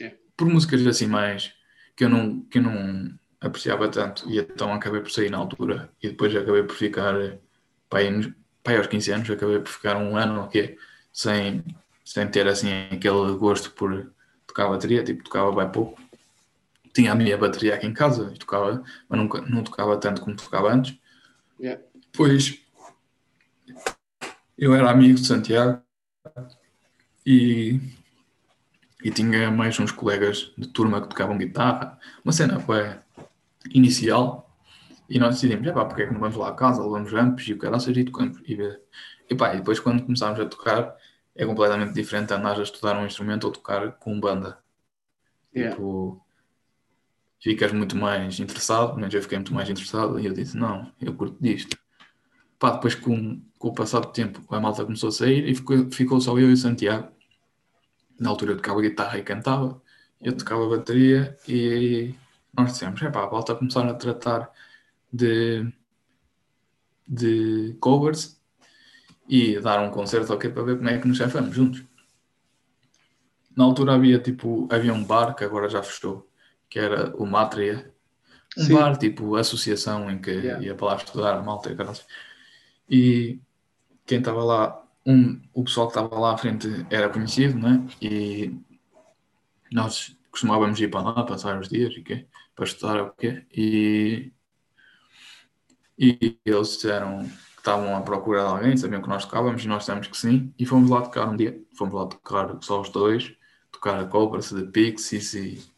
É. 0.00 0.16
por 0.36 0.48
músicas 0.48 0.86
assim 0.86 1.06
mais 1.06 1.54
que 1.96 2.04
eu 2.04 2.08
não 2.08 2.42
que 2.42 2.58
eu 2.58 2.62
não 2.62 3.18
apreciava 3.40 3.88
tanto 3.88 4.28
e 4.30 4.38
então 4.38 4.72
acabei 4.72 5.00
por 5.00 5.10
sair 5.10 5.30
na 5.30 5.38
altura 5.38 5.90
e 6.02 6.08
depois 6.08 6.34
acabei 6.34 6.62
por 6.64 6.74
ficar 6.76 7.14
pai, 7.94 8.34
pai 8.62 8.76
aos 8.76 8.88
15 8.88 9.12
anos 9.12 9.30
acabei 9.30 9.60
por 9.60 9.68
ficar 9.68 9.96
um 9.96 10.16
ano 10.16 10.42
ou 10.42 10.48
quê, 10.48 10.76
sem 11.12 11.64
sem 12.04 12.28
ter 12.28 12.46
assim 12.46 12.70
aquele 12.92 13.32
gosto 13.36 13.70
por 13.70 14.12
tocar 14.46 14.68
bateria, 14.68 15.02
tipo 15.02 15.24
tocava 15.24 15.52
bem 15.52 15.70
pouco. 15.70 16.00
Tinha 16.92 17.12
a 17.12 17.14
minha 17.14 17.36
bateria 17.38 17.74
aqui 17.74 17.86
em 17.86 17.94
casa 17.94 18.30
e 18.34 18.38
tocava, 18.38 18.84
mas 19.08 19.18
nunca, 19.18 19.40
não 19.40 19.64
tocava 19.64 19.96
tanto 19.96 20.20
como 20.20 20.36
tocava 20.36 20.70
antes. 20.70 20.96
Yeah. 21.58 21.82
Pois 22.12 22.60
eu 24.58 24.74
era 24.74 24.90
amigo 24.90 25.14
de 25.14 25.26
Santiago 25.26 25.80
e, 27.24 27.80
e 29.02 29.10
tinha 29.10 29.50
mais 29.50 29.80
uns 29.80 29.90
colegas 29.90 30.52
de 30.58 30.68
turma 30.68 31.00
que 31.00 31.08
tocavam 31.08 31.38
guitarra, 31.38 31.98
uma 32.22 32.32
cena 32.32 32.58
bué, 32.58 33.02
inicial 33.70 34.43
E 35.14 35.18
nós 35.20 35.36
decidimos, 35.36 35.64
epá, 35.68 35.84
porque 35.84 36.02
é 36.02 36.06
que 36.08 36.12
não 36.12 36.18
vamos 36.18 36.34
lá 36.34 36.48
a 36.48 36.52
casa, 36.54 36.82
levamos 36.82 37.12
ramps 37.12 37.46
e 37.46 37.52
o 37.52 37.56
cara 37.56 37.76
e 37.76 38.04
tocamos. 38.04 38.40
E, 38.44 38.58
e, 39.30 39.34
pá, 39.36 39.54
e 39.54 39.58
depois 39.58 39.78
quando 39.78 40.02
começámos 40.02 40.40
a 40.40 40.44
tocar, 40.44 40.96
é 41.36 41.46
completamente 41.46 41.94
diferente 41.94 42.34
andar 42.34 42.58
a 42.58 42.62
estudar 42.64 42.98
um 42.98 43.06
instrumento 43.06 43.44
ou 43.44 43.52
tocar 43.52 43.92
com 43.92 44.18
banda. 44.18 44.58
Yeah. 45.54 45.76
Tipo, 45.76 46.20
ficas 47.40 47.70
muito 47.70 47.96
mais 47.96 48.40
interessado, 48.40 48.98
mas 48.98 49.14
eu 49.14 49.22
fiquei 49.22 49.38
muito 49.38 49.54
mais 49.54 49.70
interessado 49.70 50.18
e 50.18 50.26
eu 50.26 50.32
disse, 50.32 50.56
não, 50.56 50.90
eu 51.00 51.14
curto 51.14 51.36
disto. 51.40 51.78
Pá, 52.58 52.72
depois 52.72 52.96
com, 52.96 53.40
com 53.56 53.68
o 53.68 53.72
passar 53.72 54.00
do 54.00 54.08
tempo 54.08 54.44
a 54.52 54.58
malta 54.58 54.84
começou 54.84 55.10
a 55.10 55.12
sair 55.12 55.48
e 55.48 55.54
ficou, 55.54 55.88
ficou 55.92 56.20
só 56.20 56.36
eu 56.36 56.50
e 56.50 56.54
o 56.54 56.56
Santiago. 56.56 57.08
Na 58.18 58.30
altura 58.30 58.50
eu 58.50 58.56
tocava 58.56 58.80
guitarra 58.80 59.16
e 59.16 59.22
cantava, 59.22 59.80
eu 60.20 60.36
tocava 60.36 60.68
bateria 60.68 61.38
e 61.46 62.12
nós 62.52 62.72
dissemos, 62.72 63.00
é 63.00 63.10
pá, 63.10 63.26
volta 63.26 63.52
a 63.52 63.56
começar 63.56 63.86
a 63.88 63.94
tratar 63.94 64.50
de, 65.14 65.72
de 67.06 67.76
covers 67.78 68.40
e 69.28 69.60
dar 69.60 69.80
um 69.80 69.90
concerto 69.90 70.32
ok 70.32 70.50
para 70.50 70.64
ver 70.64 70.76
como 70.76 70.88
é 70.88 70.98
que 70.98 71.06
nos 71.06 71.16
chafamos 71.16 71.54
juntos. 71.54 71.84
Na 73.56 73.64
altura 73.64 73.94
havia 73.94 74.18
tipo, 74.18 74.68
havia 74.70 74.92
um 74.92 75.04
bar 75.04 75.34
que 75.36 75.44
agora 75.44 75.68
já 75.68 75.82
fechou, 75.82 76.28
que 76.68 76.80
era 76.80 77.16
o 77.16 77.24
Matria. 77.24 77.94
Um 78.58 78.64
Sim. 78.64 78.74
bar 78.74 78.96
tipo 78.98 79.36
associação 79.36 80.10
em 80.10 80.20
que 80.20 80.30
yeah. 80.30 80.64
ia 80.64 80.74
para 80.74 80.86
lá 80.88 80.96
estudar 80.96 81.34
a 81.34 81.42
malta 81.42 81.70
e 81.70 81.76
caras. 81.76 82.04
E 82.90 83.40
quem 84.04 84.18
estava 84.18 84.42
lá, 84.42 84.84
um, 85.06 85.40
o 85.52 85.62
pessoal 85.62 85.86
que 85.86 85.96
estava 85.96 86.18
lá 86.18 86.34
à 86.34 86.38
frente 86.38 86.68
era 86.90 87.08
conhecido, 87.08 87.56
né? 87.56 87.86
E 88.02 88.52
nós 89.70 90.16
costumávamos 90.30 90.80
ir 90.80 90.90
para 90.90 91.02
lá, 91.02 91.22
passar 91.22 91.58
os 91.60 91.68
dias 91.68 91.94
e 91.96 92.02
quê? 92.02 92.26
para 92.54 92.64
estudar 92.64 93.02
o 93.02 93.10
quê? 93.12 93.44
E, 93.52 94.32
e 95.98 96.38
eles 96.44 96.68
disseram 96.68 97.20
que 97.20 97.58
estavam 97.58 97.96
à 97.96 98.00
procura 98.00 98.40
de 98.40 98.46
alguém, 98.46 98.76
sabiam 98.76 99.00
que 99.00 99.08
nós 99.08 99.24
tocávamos 99.24 99.64
e 99.64 99.68
nós 99.68 99.80
dissemos 99.80 100.06
que 100.06 100.16
sim. 100.16 100.52
E 100.58 100.66
fomos 100.66 100.90
lá 100.90 101.02
tocar 101.02 101.28
um 101.28 101.36
dia, 101.36 101.60
fomos 101.76 101.94
lá 101.94 102.06
tocar 102.06 102.56
só 102.60 102.80
os 102.80 102.90
dois, 102.90 103.34
tocar 103.72 104.00
a 104.00 104.04
Cobras 104.04 104.50
de 104.50 104.64
Pixies 104.66 105.34
e 105.34 105.74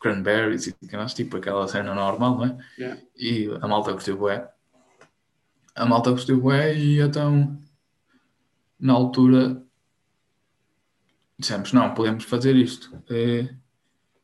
Cranberries 0.00 0.66
e 0.66 1.14
tipo 1.14 1.36
aquela 1.36 1.68
cena 1.68 1.94
normal, 1.94 2.36
não 2.36 2.44
é? 2.44 2.58
Yeah. 2.78 3.02
E 3.16 3.58
a 3.60 3.68
malta 3.68 3.92
gostou 3.92 4.16
bué. 4.16 4.50
A 5.74 5.86
malta 5.86 6.10
gostou 6.10 6.38
bué 6.38 6.74
e 6.74 7.00
então 7.00 7.58
na 8.78 8.94
altura 8.94 9.62
dissemos, 11.38 11.72
não, 11.72 11.94
podemos 11.94 12.24
fazer 12.24 12.56
isto. 12.56 13.02
E, 13.08 13.48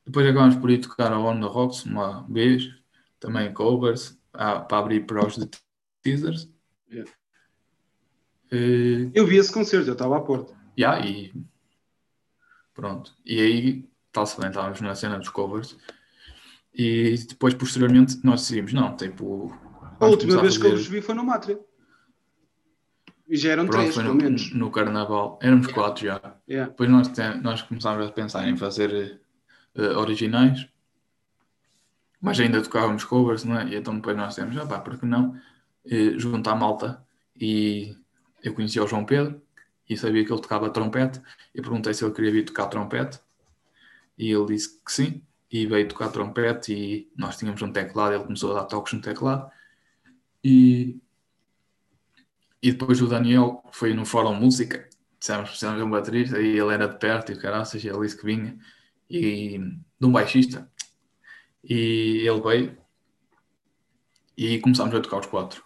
depois 0.04 0.26
acabamos 0.26 0.56
por 0.56 0.70
ir 0.70 0.78
tocar 0.78 1.12
a 1.12 1.18
On 1.18 1.40
The 1.40 1.46
Rocks 1.46 1.84
uma 1.84 2.26
vez, 2.28 2.68
também 3.18 3.52
covers, 3.52 4.15
para 4.36 4.78
abrir 4.78 5.06
para 5.06 5.26
os 5.26 5.36
de 5.36 5.48
teasers. 6.02 6.48
Yeah. 6.90 7.10
Uh, 8.52 9.10
eu 9.14 9.26
vi 9.26 9.36
esse 9.36 9.52
concerto, 9.52 9.88
eu 9.88 9.94
estava 9.94 10.16
à 10.16 10.20
porta. 10.20 10.54
Yeah, 10.78 11.04
e 11.06 11.32
pronto. 12.74 13.12
E 13.24 13.40
aí, 13.40 13.88
está-se 14.06 14.38
bem, 14.40 14.48
estávamos 14.48 14.80
na 14.80 14.94
cena 14.94 15.18
dos 15.18 15.28
covers. 15.28 15.76
E 16.72 17.16
depois, 17.28 17.54
posteriormente, 17.54 18.18
nós 18.22 18.42
decidimos, 18.42 18.72
não, 18.72 18.94
tipo. 18.96 19.52
A 19.98 20.06
última 20.06 20.40
vez 20.40 20.56
fazer... 20.56 20.68
que 20.68 20.74
eu 20.74 20.78
os 20.78 20.86
vi 20.86 21.00
foi 21.00 21.14
no 21.14 21.24
Mátria. 21.24 21.58
E 23.28 23.36
já 23.36 23.52
eram 23.52 23.66
Pronto, 23.66 23.80
três, 23.80 23.96
pelo 23.96 24.08
no, 24.08 24.14
menos. 24.14 24.52
No 24.52 24.70
carnaval. 24.70 25.38
Éramos 25.42 25.66
quatro 25.68 26.06
já. 26.06 26.20
Yeah. 26.48 26.70
Depois 26.70 26.88
nós, 26.88 27.10
nós 27.42 27.62
começámos 27.62 28.06
a 28.06 28.12
pensar 28.12 28.46
em 28.46 28.56
fazer 28.56 29.20
uh, 29.74 29.98
originais, 29.98 30.68
mas 32.26 32.40
ainda 32.40 32.60
tocávamos 32.60 33.04
covers, 33.04 33.44
não 33.44 33.56
é? 33.56 33.68
E 33.68 33.76
então 33.76 33.94
depois 33.94 34.16
nós 34.16 34.34
temos, 34.34 34.56
ah 34.56 34.66
pá, 34.66 34.80
por 34.80 34.98
que 34.98 35.06
não 35.06 35.40
juntar 36.16 36.52
a 36.52 36.56
malta? 36.56 37.06
E 37.40 37.96
eu 38.42 38.52
conhecia 38.52 38.82
o 38.82 38.88
João 38.88 39.04
Pedro 39.04 39.40
e 39.88 39.96
sabia 39.96 40.24
que 40.24 40.32
ele 40.32 40.42
tocava 40.42 40.68
trompete. 40.68 41.22
e 41.54 41.62
perguntei 41.62 41.94
se 41.94 42.04
ele 42.04 42.12
queria 42.12 42.32
vir 42.32 42.44
tocar 42.44 42.66
trompete 42.66 43.20
e 44.18 44.32
ele 44.32 44.46
disse 44.46 44.76
que 44.84 44.92
sim. 44.92 45.22
E 45.48 45.68
veio 45.68 45.86
tocar 45.86 46.08
trompete 46.08 46.72
e 46.72 47.12
nós 47.16 47.36
tínhamos 47.36 47.62
um 47.62 47.70
teclado, 47.70 48.14
ele 48.16 48.24
começou 48.24 48.50
a 48.56 48.62
dar 48.62 48.64
toques 48.64 48.92
no 48.92 49.00
teclado. 49.00 49.48
E, 50.42 51.00
e 52.60 52.72
depois 52.72 53.00
o 53.00 53.06
Daniel 53.06 53.62
foi 53.70 53.94
no 53.94 54.04
Fórum 54.04 54.34
Música, 54.34 54.88
dissemos 55.16 55.50
precisamos 55.50 55.78
de 55.78 55.84
um 55.84 55.90
baterista 55.90 56.40
e 56.40 56.58
ele 56.58 56.74
era 56.74 56.88
de 56.88 56.98
perto 56.98 57.30
e 57.30 57.36
o 57.36 57.40
caraças, 57.40 57.84
ele 57.84 58.00
disse 58.00 58.16
que 58.16 58.26
vinha 58.26 58.58
e 59.08 59.60
de 60.00 60.06
um 60.06 60.10
baixista. 60.10 60.68
E 61.68 62.26
ele 62.26 62.40
veio 62.40 62.78
e 64.36 64.58
começámos 64.60 64.94
a 64.94 65.00
tocar 65.00 65.18
os 65.18 65.26
quatro. 65.26 65.64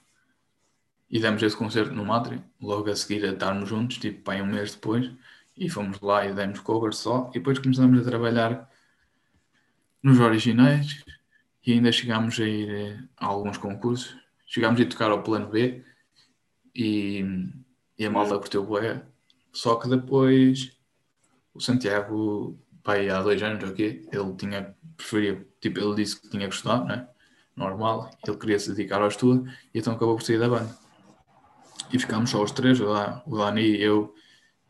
E 1.11 1.21
demos 1.21 1.43
esse 1.43 1.57
concerto 1.57 1.93
no 1.93 2.05
Matri, 2.05 2.43
logo 2.61 2.89
a 2.89 2.97
seguir 2.97 3.25
a 3.25 3.33
estarmos 3.33 3.69
juntos, 3.69 3.99
tipo, 3.99 4.23
pai, 4.23 4.41
um 4.41 4.47
mês 4.47 4.75
depois. 4.75 5.11
E 5.57 5.69
fomos 5.69 6.01
lá 6.01 6.27
e 6.27 6.33
demos 6.33 6.61
cover 6.61 6.95
só. 6.95 7.29
E 7.31 7.35
depois 7.35 7.59
começámos 7.59 8.01
a 8.01 8.11
trabalhar 8.11 8.71
nos 10.03 10.19
originais 10.21 11.05
e 11.67 11.73
ainda 11.73 11.93
chegámos 11.93 12.39
a 12.41 12.45
ir 12.45 12.71
eh, 12.71 13.05
a 13.17 13.27
alguns 13.27 13.59
concursos. 13.59 14.17
Chegámos 14.47 14.81
a 14.81 14.87
tocar 14.87 15.11
ao 15.11 15.23
plano 15.23 15.49
B 15.49 15.85
e, 16.75 17.25
e 17.99 18.07
a 18.07 18.11
malta 18.11 18.39
curteu 18.39 18.63
o 18.63 19.03
Só 19.53 19.77
que 19.77 19.89
depois 19.89 20.77
o 21.53 21.61
Santiago 21.61 22.59
pai, 22.83 23.09
há 23.09 23.23
dois 23.23 23.43
anos 23.43 23.63
aqui, 23.65 24.09
ele 24.13 24.35
tinha, 24.37 24.75
preferia, 25.01 25.47
tipo, 25.61 25.81
ele 25.81 25.95
disse 25.95 26.21
que 26.21 26.29
tinha 26.29 26.47
gostado, 26.47 26.85
né? 26.85 27.09
Normal, 27.57 28.11
ele 28.27 28.37
queria 28.37 28.59
se 28.59 28.71
dedicar 28.71 29.01
ao 29.01 29.09
estudo 29.09 29.51
e 29.75 29.79
então 29.79 29.95
acabou 29.95 30.17
por 30.17 30.23
sair 30.23 30.39
da 30.39 30.49
banda. 30.49 30.75
E 31.93 31.99
ficámos 31.99 32.31
só 32.31 32.43
os 32.43 32.53
três, 32.53 32.81
o 32.81 33.37
Dani, 33.37 33.81
eu 33.81 34.15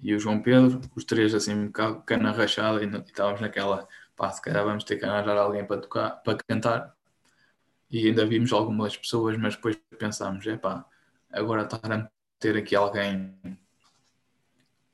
e 0.01 0.15
o 0.15 0.19
João 0.19 0.41
Pedro, 0.41 0.81
os 0.97 1.05
três 1.05 1.35
assim, 1.35 1.55
um 1.55 1.67
bocado 1.67 2.03
cana 2.03 2.33
rachada 2.33 2.83
e, 2.83 2.87
e 2.87 2.99
estávamos 3.01 3.41
naquela, 3.41 3.87
pá, 4.17 4.31
se 4.31 4.41
calhar 4.41 4.65
vamos 4.65 4.85
ter 4.85 4.97
que 4.97 5.05
arranjar 5.05 5.37
alguém 5.37 5.65
para 5.65 5.81
tocar, 5.81 6.11
para 6.23 6.39
cantar. 6.49 6.95
E 7.91 8.07
ainda 8.07 8.25
vimos 8.25 8.53
algumas 8.53 8.97
pessoas, 8.97 9.37
mas 9.37 9.57
depois 9.57 9.77
pensámos, 9.99 10.47
é 10.47 10.57
pá, 10.57 10.85
agora 11.31 11.63
estar 11.63 11.93
a 11.93 12.09
ter 12.39 12.57
aqui 12.57 12.75
alguém 12.75 13.37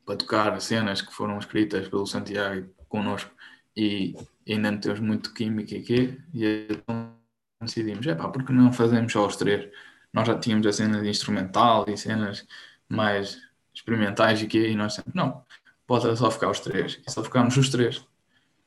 para 0.05 0.17
tocar 0.17 0.61
cenas 0.61 1.03
que 1.03 1.13
foram 1.15 1.39
escritas 1.39 1.89
pelo 1.89 2.07
Santiago 2.07 2.69
connosco 2.89 3.31
e 3.77 4.15
ainda 4.55 4.71
não 4.71 4.79
temos 4.79 5.01
muito 5.01 5.35
química 5.35 5.77
aqui 5.77 6.19
e 6.35 6.67
então 6.71 7.13
decidimos, 7.61 8.07
é 8.07 8.15
pá, 8.15 8.29
porque 8.29 8.53
não 8.53 8.73
fazemos 8.73 9.13
só 9.13 9.27
os 9.27 9.37
três? 9.37 9.69
Nós 10.13 10.27
já 10.27 10.39
tínhamos 10.39 10.67
a 10.67 10.73
cena 10.73 11.03
de 11.03 11.09
instrumental 11.09 11.85
e 11.89 11.97
cenas 11.97 12.47
mais 12.89 13.41
experimentais 13.75 14.41
e 14.43 14.47
que 14.47 14.69
e 14.69 14.75
nós 14.75 14.95
sempre, 14.95 15.13
não, 15.15 15.45
pode 15.87 16.17
só 16.17 16.31
ficar 16.31 16.51
os 16.51 16.61
três. 16.61 17.01
E 17.07 17.11
só 17.11 17.23
ficámos 17.23 17.57
os 17.57 17.69
três. 17.69 18.05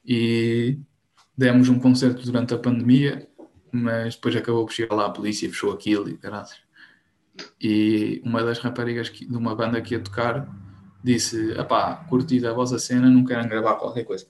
E 0.06 0.78
demos 1.38 1.70
um 1.70 1.80
concerto 1.80 2.24
durante 2.24 2.54
a 2.54 2.58
pandemia, 2.58 3.28
mas 3.72 4.16
depois 4.16 4.36
acabou 4.36 4.66
por 4.66 4.74
chegar 4.74 4.96
lá 4.96 5.06
a 5.08 5.10
polícia 5.10 5.46
e 5.46 5.50
fechou 5.50 5.72
aquilo 5.74 6.10
e 6.10 6.18
graças. 6.18 6.60
E 7.62 8.22
uma 8.26 8.44
das 8.44 8.60
raparigas 8.60 9.10
que, 9.10 9.26
de 9.26 9.36
uma 9.38 9.56
banda 9.56 9.82
que 9.82 9.94
ia 9.96 10.00
tocar 10.00 10.48
disse: 11.04 11.54
Apá, 11.58 11.96
curti 12.10 12.40
da 12.40 12.54
vossa 12.54 12.80
cena, 12.80 13.10
não 13.10 13.24
querem 13.24 13.48
gravar 13.48 13.76
qualquer 13.76 14.04
coisa. 14.04 14.28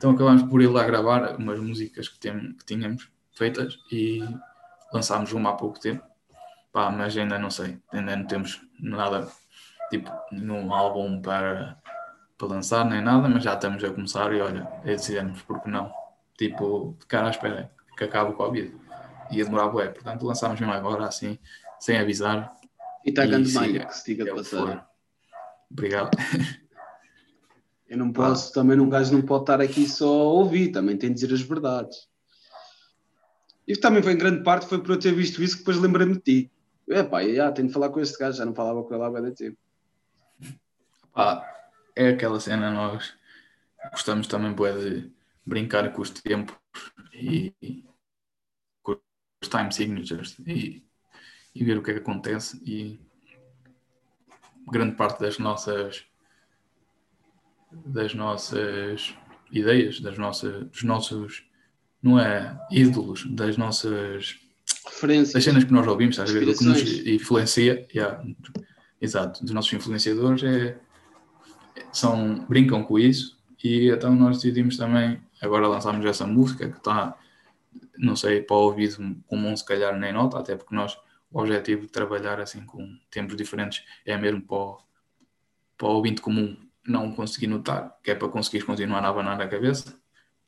Então 0.00 0.12
acabámos 0.12 0.44
por 0.44 0.62
ir 0.62 0.66
lá 0.66 0.82
gravar 0.82 1.36
umas 1.36 1.60
músicas 1.60 2.08
que, 2.08 2.18
tem, 2.18 2.54
que 2.54 2.64
tínhamos 2.64 3.10
feitas 3.32 3.76
e 3.92 4.24
lançámos 4.90 5.30
uma 5.34 5.50
há 5.50 5.52
pouco 5.52 5.78
tempo. 5.78 6.02
Pá, 6.72 6.90
mas 6.90 7.14
ainda 7.18 7.38
não 7.38 7.50
sei, 7.50 7.78
ainda 7.92 8.16
não 8.16 8.24
temos 8.24 8.62
nada, 8.80 9.28
tipo, 9.90 10.10
nenhum 10.32 10.72
álbum 10.72 11.20
para, 11.20 11.76
para 12.38 12.48
lançar 12.48 12.82
nem 12.86 13.02
nada, 13.02 13.28
mas 13.28 13.44
já 13.44 13.52
estamos 13.52 13.84
a 13.84 13.90
começar 13.90 14.32
e 14.32 14.40
olha, 14.40 14.66
decidimos, 14.82 15.42
porque 15.42 15.68
não? 15.68 15.92
Tipo, 16.38 16.96
de 16.98 17.04
cara 17.04 17.26
à 17.26 17.30
espera 17.30 17.70
que 17.94 18.04
acabe 18.04 18.30
o 18.30 18.34
Covid. 18.34 18.74
Ia 19.30 19.44
demorar 19.44 19.68
bué, 19.68 19.90
portanto 19.90 20.24
lançámos 20.24 20.58
mesmo 20.58 20.72
agora 20.72 21.04
assim, 21.04 21.38
sem 21.78 21.98
avisar. 21.98 22.56
E 23.04 23.10
está 23.10 23.26
grande 23.26 23.52
malha, 23.52 23.84
que 23.84 23.94
se 23.94 24.06
diga 24.06 24.24
de 24.24 24.30
passar. 24.30 24.88
Obrigado. 25.70 26.10
Eu 27.90 27.98
não 27.98 28.12
posso, 28.12 28.50
ah. 28.50 28.54
também 28.54 28.78
um 28.78 28.88
gajo 28.88 29.12
não 29.12 29.20
pode 29.20 29.42
estar 29.42 29.60
aqui 29.60 29.88
só 29.88 30.06
a 30.06 30.32
ouvir, 30.32 30.70
também 30.70 30.96
tem 30.96 31.12
de 31.12 31.16
dizer 31.16 31.34
as 31.34 31.42
verdades. 31.42 32.08
E 33.66 33.76
também 33.76 34.00
foi 34.00 34.12
em 34.12 34.18
grande 34.18 34.44
parte 34.44 34.66
foi 34.66 34.80
por 34.80 34.92
eu 34.92 34.98
ter 34.98 35.12
visto 35.12 35.42
isso 35.42 35.54
que 35.54 35.62
depois 35.62 35.76
lembrei-me 35.76 36.14
de 36.14 36.20
ti. 36.20 36.52
É 36.88 37.02
pá, 37.02 37.24
já, 37.24 37.50
tenho 37.50 37.66
de 37.66 37.74
falar 37.74 37.88
com 37.90 37.98
este 37.98 38.16
gajo, 38.16 38.38
já 38.38 38.44
não 38.44 38.54
falava 38.54 38.84
com 38.84 38.94
ele 38.94 39.02
há 39.02 39.10
bem 39.10 39.34
tempo. 39.34 39.58
Ah, 41.12 41.44
é 41.96 42.10
aquela 42.10 42.38
cena, 42.38 42.70
nós 42.70 43.12
gostamos 43.90 44.28
também 44.28 44.54
de 44.54 45.10
brincar 45.44 45.92
com 45.92 46.02
os 46.02 46.10
tempos 46.10 46.54
e, 47.12 47.52
e 47.60 47.84
com 48.82 48.92
os 49.42 49.48
time 49.48 49.72
signatures 49.72 50.38
e, 50.46 50.84
e 51.52 51.64
ver 51.64 51.76
o 51.76 51.82
que 51.82 51.90
é 51.90 51.94
que 51.94 52.00
acontece 52.00 52.62
e 52.64 53.00
grande 54.70 54.94
parte 54.94 55.20
das 55.20 55.38
nossas 55.38 56.08
das 57.72 58.14
nossas 58.14 59.14
ideias, 59.50 60.00
das 60.00 60.18
nossas, 60.18 60.66
dos 60.66 60.82
nossos, 60.82 61.44
não 62.02 62.18
é 62.18 62.58
ídolos, 62.70 63.26
das 63.30 63.56
nossas 63.56 64.38
referências. 64.86 65.36
As 65.36 65.44
cenas 65.44 65.64
que 65.64 65.72
nós 65.72 65.86
ouvimos, 65.86 66.18
estás 66.18 66.30
a 66.30 66.38
ver? 66.38 66.48
O 66.48 66.56
que 66.56 66.64
nos 66.64 67.06
influencia, 67.06 67.86
yeah, 67.94 68.22
exato, 69.00 69.44
dos 69.44 69.52
nossos 69.52 69.72
influenciadores 69.72 70.42
é, 70.42 70.78
são, 71.92 72.44
brincam 72.46 72.82
com 72.82 72.98
isso 72.98 73.38
e 73.62 73.90
então 73.90 74.14
nós 74.14 74.36
decidimos 74.36 74.76
também, 74.76 75.20
agora 75.40 75.68
lançamos 75.68 76.04
essa 76.06 76.26
música 76.26 76.68
que 76.68 76.78
está, 76.78 77.16
não 77.98 78.16
sei, 78.16 78.40
para 78.42 78.56
o 78.56 78.60
ouvido 78.60 79.16
comum 79.26 79.56
se 79.56 79.64
calhar 79.64 79.96
nem 79.98 80.12
nota, 80.12 80.38
até 80.38 80.56
porque 80.56 80.74
nós, 80.74 80.98
o 81.30 81.40
objetivo 81.40 81.82
de 81.82 81.88
trabalhar 81.88 82.40
assim 82.40 82.64
com 82.64 82.98
tempos 83.10 83.36
diferentes 83.36 83.84
é 84.04 84.16
mesmo 84.16 84.42
para 84.42 84.56
o, 84.56 84.78
para 85.76 85.88
o 85.88 85.92
ouvinte 85.92 86.20
comum 86.20 86.56
não 86.86 87.12
conseguir 87.12 87.46
notar, 87.46 87.96
que 88.02 88.10
é 88.10 88.14
para 88.14 88.28
conseguir 88.28 88.64
continuar 88.64 89.04
a 89.04 89.08
abanar 89.08 89.40
a 89.40 89.48
cabeça. 89.48 89.94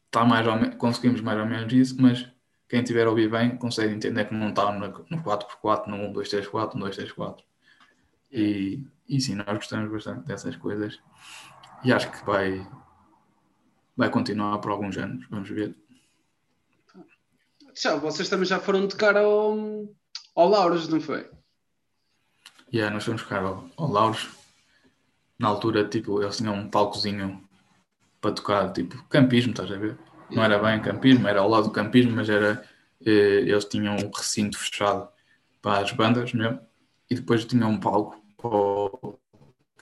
Está 0.07 0.25
mais 0.25 0.47
menos, 0.47 0.77
conseguimos 0.77 1.21
mais 1.21 1.39
ou 1.39 1.47
menos 1.47 1.73
isso, 1.73 1.97
mas 2.01 2.29
quem 2.69 2.83
tiver 2.83 3.07
a 3.07 3.11
ouvir 3.11 3.31
bem 3.31 3.57
consegue 3.57 3.95
entender 3.95 4.27
que 4.27 4.35
não 4.35 4.51
está 4.51 4.73
no, 4.73 4.89
no 4.89 5.23
4x4, 5.23 5.87
no 5.87 5.97
1, 6.09 6.13
2, 6.13 6.29
3, 6.29 6.49
4, 6.49 6.79
no 6.79 6.85
2, 6.85 6.97
3, 6.97 7.13
4. 7.13 7.45
E, 8.31 8.87
e 9.09 9.21
sim, 9.21 9.35
nós 9.35 9.47
gostamos 9.47 9.91
bastante 9.91 10.27
dessas 10.27 10.57
coisas 10.57 10.99
e 11.85 11.93
acho 11.93 12.11
que 12.11 12.25
vai, 12.25 12.67
vai 13.97 14.09
continuar 14.11 14.59
por 14.59 14.71
alguns 14.71 14.97
anos, 14.97 15.27
vamos 15.29 15.51
ver. 15.51 15.77
Já, 17.75 17.97
vocês 17.97 18.29
também 18.29 18.47
já 18.47 18.59
foram 18.59 18.87
tocar 18.87 19.17
ao, 19.17 19.57
ao 20.35 20.49
Lauros, 20.49 20.89
não 20.89 21.01
foi? 21.01 21.29
Yeah, 22.73 22.93
nós 22.93 23.05
fomos 23.05 23.23
tocar 23.23 23.43
ao, 23.43 23.69
ao 23.77 23.91
Lauros. 23.91 24.42
Na 25.43 25.49
altura, 25.49 25.89
tipo, 25.89 26.23
eles 26.23 26.37
tinham 26.37 26.55
um 26.55 26.71
palcozinho 26.71 27.43
para 28.21 28.31
tocar, 28.33 28.73
tipo, 28.73 29.03
campismo, 29.09 29.51
estás 29.51 29.73
a 29.73 29.77
ver? 29.77 29.99
Não 30.31 30.45
era 30.45 30.57
bem 30.57 30.81
campismo, 30.81 31.27
era 31.27 31.41
ao 31.41 31.49
lado 31.49 31.65
do 31.65 31.73
campismo, 31.73 32.13
mas 32.13 32.29
era. 32.29 32.65
Eh, 33.05 33.41
eles 33.41 33.65
tinham 33.65 33.97
um 33.97 34.09
recinto 34.17 34.57
fechado 34.57 35.09
para 35.61 35.81
as 35.81 35.91
bandas 35.91 36.33
mesmo, 36.33 36.61
e 37.11 37.17
depois 37.17 37.45
tinham 37.45 37.71
um 37.71 37.81
palco 37.81 38.25
para 38.37 38.51
o 38.51 39.19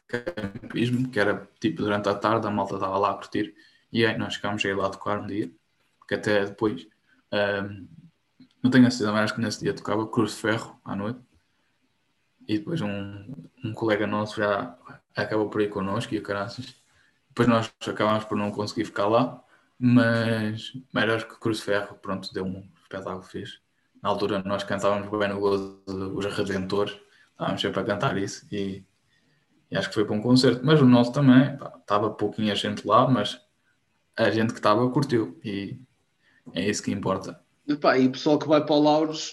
campismo, 0.07 1.11
que 1.11 1.21
era 1.21 1.47
tipo 1.61 1.83
durante 1.83 2.09
a 2.09 2.15
tarde, 2.15 2.47
a 2.47 2.51
malta 2.51 2.77
estava 2.77 2.97
lá 2.97 3.11
a 3.11 3.15
curtir, 3.15 3.55
e 3.93 4.07
aí 4.07 4.17
nós 4.17 4.37
ficámos 4.37 4.65
aí 4.65 4.73
lá 4.73 4.89
tocar 4.89 5.21
um 5.21 5.27
dia, 5.27 5.51
que 6.09 6.15
até 6.15 6.47
depois. 6.47 6.87
Um, 7.31 7.87
não 8.63 8.71
tenho 8.71 8.87
a 8.87 8.91
certeza, 8.91 9.13
mas 9.13 9.25
acho 9.25 9.35
que 9.35 9.43
nesse 9.43 9.61
dia 9.61 9.75
tocava 9.75 10.09
Cruz 10.09 10.31
de 10.33 10.39
Ferro 10.39 10.81
à 10.87 10.97
noite. 10.97 11.21
E 12.49 12.59
depois 12.59 12.81
um, 12.81 13.27
um 13.63 13.75
colega 13.75 14.07
nosso 14.07 14.37
já 14.37 14.75
acabou 15.17 15.49
por 15.49 15.61
ir 15.61 15.69
connosco 15.69 16.15
e 16.15 16.19
o 16.19 16.23
caraças. 16.23 16.75
Depois 17.29 17.49
nós 17.49 17.73
acabámos 17.87 18.25
por 18.25 18.37
não 18.37 18.51
conseguir 18.51 18.85
ficar 18.85 19.07
lá, 19.07 19.43
mas, 19.79 20.73
acho 20.95 21.27
que 21.27 21.41
Cruz 21.41 21.61
Ferro, 21.61 21.97
pronto, 22.03 22.33
deu 22.35 22.45
um 22.45 22.69
espetáculo 22.83 23.23
fixe. 23.23 23.59
Na 24.03 24.09
altura 24.09 24.43
nós 24.45 24.65
cantávamos 24.65 25.09
bem 25.19 25.29
no 25.29 25.41
gozo 25.41 25.83
dos 25.87 26.25
Redentores, 26.27 26.99
estávamos 27.33 27.61
sempre 27.61 27.81
a 27.81 27.85
cantar 27.85 28.17
isso 28.19 28.47
e, 28.51 28.85
e 29.71 29.77
acho 29.77 29.89
que 29.89 29.95
foi 29.95 30.05
para 30.05 30.17
um 30.17 30.23
concerto. 30.23 30.65
Mas 30.65 30.81
o 30.81 30.87
nosso 30.87 31.13
também, 31.13 31.57
pá, 31.57 31.73
estava 31.79 32.11
pouquinha 32.11 32.55
gente 32.55 32.87
lá, 32.87 33.09
mas 33.09 33.41
a 34.17 34.31
gente 34.31 34.53
que 34.53 34.59
estava 34.59 34.89
curtiu 34.91 35.39
e 35.45 35.81
é 36.53 36.69
isso 36.69 36.83
que 36.83 36.91
importa. 36.91 37.41
E 37.67 37.73
o 37.73 38.11
pessoal 38.11 38.39
que 38.39 38.49
vai 38.49 38.65
para 38.65 38.75
o 38.75 38.83
Lauros, 38.83 39.33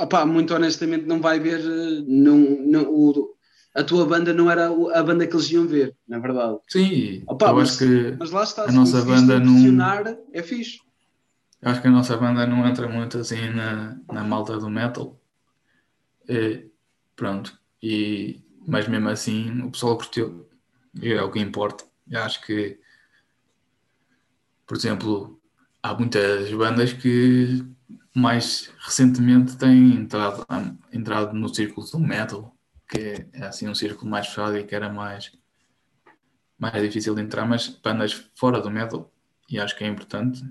epá, 0.00 0.26
muito 0.26 0.54
honestamente, 0.54 1.06
não 1.06 1.20
vai 1.20 1.38
ver 1.38 1.62
não, 2.06 2.36
não, 2.36 2.82
o, 2.90 3.33
a 3.74 3.82
tua 3.82 4.06
banda 4.06 4.32
não 4.32 4.50
era 4.50 4.66
a 4.66 5.02
banda 5.02 5.26
que 5.26 5.34
eles 5.34 5.50
iam 5.50 5.66
ver, 5.66 5.96
na 6.06 6.18
verdade. 6.18 6.58
Sim, 6.68 7.24
Opa, 7.26 7.48
eu 7.48 7.56
mas, 7.56 7.70
acho 7.70 7.78
que 7.78 8.16
mas 8.18 8.30
lá 8.30 8.42
está, 8.44 8.64
a 8.68 8.72
nossa 8.72 9.02
banda 9.02 9.40
não. 9.40 9.84
É 10.32 10.42
fixe. 10.42 10.78
Eu 11.60 11.70
acho 11.70 11.82
que 11.82 11.88
a 11.88 11.90
nossa 11.90 12.16
banda 12.16 12.46
não 12.46 12.66
entra 12.68 12.88
muito 12.88 13.18
assim 13.18 13.50
na, 13.50 13.98
na 14.12 14.22
malta 14.22 14.58
do 14.58 14.70
metal. 14.70 15.18
E, 16.28 16.66
pronto. 17.16 17.58
E, 17.82 18.40
mas 18.66 18.86
mesmo 18.86 19.08
assim 19.08 19.62
o 19.62 19.70
pessoal 19.70 19.96
curtiu. 19.96 20.48
E 21.02 21.12
é 21.12 21.22
o 21.22 21.30
que 21.30 21.40
importa. 21.40 21.84
Eu 22.08 22.22
acho 22.22 22.42
que, 22.46 22.78
por 24.66 24.76
exemplo, 24.76 25.40
há 25.82 25.94
muitas 25.94 26.52
bandas 26.52 26.92
que 26.92 27.64
mais 28.14 28.70
recentemente 28.78 29.56
têm 29.56 29.96
entrado, 29.96 30.46
entrado 30.92 31.34
no 31.34 31.52
círculo 31.52 31.86
do 31.90 31.98
metal, 31.98 32.53
que 32.88 33.26
é 33.32 33.46
assim 33.46 33.68
um 33.68 33.74
círculo 33.74 34.10
mais 34.10 34.26
fechado 34.26 34.56
e 34.58 34.64
que 34.64 34.74
era 34.74 34.88
mais, 34.88 35.32
mais 36.58 36.82
difícil 36.82 37.14
de 37.14 37.22
entrar, 37.22 37.46
mas 37.46 37.68
bandas 37.68 38.12
fora 38.34 38.60
do 38.60 38.70
metal, 38.70 39.10
e 39.48 39.58
acho 39.58 39.76
que 39.76 39.84
é 39.84 39.86
importante, 39.86 40.42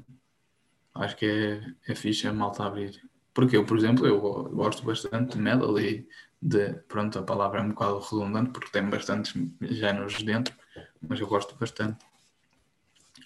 acho 0.95 1.15
que 1.15 1.25
é, 1.25 1.91
é 1.91 1.95
fixe 1.95 2.27
a 2.27 2.33
malta 2.33 2.63
abrir. 2.63 3.01
Porque 3.33 3.57
eu, 3.57 3.65
por 3.65 3.77
exemplo, 3.77 4.05
eu 4.05 4.19
gosto 4.21 4.83
bastante 4.83 5.33
de 5.33 5.41
metal 5.41 5.77
e 5.79 6.07
de, 6.41 6.73
pronto, 6.87 7.17
a 7.17 7.23
palavra 7.23 7.59
é 7.59 7.63
um 7.63 7.69
bocado 7.69 7.99
redundante 7.99 8.51
porque 8.51 8.71
tem 8.71 8.87
bastantes 8.87 9.33
géneros 9.61 10.21
dentro, 10.21 10.53
mas 11.01 11.19
eu 11.19 11.27
gosto 11.27 11.55
bastante. 11.55 12.05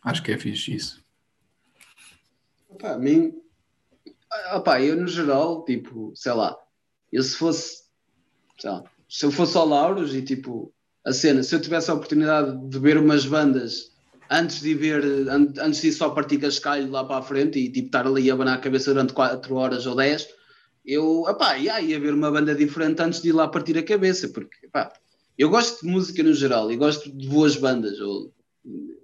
Acho 0.03 0.23
que 0.23 0.31
é 0.31 0.37
fixe 0.37 0.75
isso. 0.75 1.05
Opa, 2.69 2.91
a 2.91 2.97
mim, 2.97 3.41
opa, 4.53 4.81
eu 4.81 4.95
no 4.95 5.07
geral, 5.07 5.65
tipo, 5.65 6.13
sei 6.15 6.33
lá, 6.33 6.57
eu 7.11 7.23
se 7.23 7.35
fosse, 7.35 7.89
sei 8.59 8.69
lá, 8.69 8.83
se 9.09 9.25
eu 9.25 9.31
fosse 9.31 9.57
ao 9.57 9.67
Lauros 9.67 10.15
e 10.15 10.21
tipo, 10.21 10.73
a 11.05 11.13
cena, 11.13 11.43
se 11.43 11.55
eu 11.55 11.61
tivesse 11.61 11.89
a 11.89 11.93
oportunidade 11.93 12.57
de 12.69 12.79
ver 12.79 12.97
umas 12.97 13.25
bandas 13.25 13.91
antes 14.29 14.61
de 14.61 14.73
ver, 14.73 15.03
antes 15.29 15.81
de 15.81 15.87
ir 15.87 15.93
só 15.93 16.09
partir 16.09 16.37
cascalho 16.37 16.91
lá 16.91 17.03
para 17.03 17.17
a 17.17 17.21
frente 17.21 17.59
e 17.59 17.71
tipo 17.71 17.87
estar 17.87 18.05
ali 18.05 18.29
a 18.29 18.33
abanar 18.33 18.57
a 18.57 18.61
cabeça 18.61 18.93
durante 18.93 19.13
4 19.13 19.55
horas 19.55 19.85
ou 19.85 19.95
10, 19.95 20.27
eu 20.85 21.25
epá, 21.29 21.57
ia, 21.57 21.81
ia 21.81 21.99
ver 21.99 22.13
uma 22.13 22.31
banda 22.31 22.53
diferente 22.53 23.01
antes 23.01 23.21
de 23.21 23.29
ir 23.29 23.33
lá 23.33 23.47
partir 23.47 23.77
a 23.77 23.83
cabeça, 23.83 24.29
porque 24.29 24.65
epá, 24.65 24.91
eu 25.37 25.49
gosto 25.49 25.85
de 25.85 25.91
música 25.91 26.23
no 26.23 26.33
geral 26.33 26.71
e 26.71 26.77
gosto 26.77 27.11
de 27.11 27.27
boas 27.27 27.55
bandas, 27.55 27.99
ou 27.99 28.33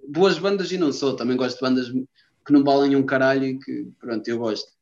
boas 0.08 0.38
bandas 0.38 0.70
e 0.72 0.78
não 0.78 0.92
sou, 0.92 1.16
também 1.16 1.36
gosto 1.36 1.56
de 1.56 1.62
bandas 1.62 1.88
que 1.88 2.52
não 2.52 2.62
valem 2.62 2.96
um 2.96 3.06
caralho 3.06 3.44
e 3.44 3.58
que 3.58 3.88
pronto, 3.98 4.28
eu 4.28 4.38
gosto 4.38 4.73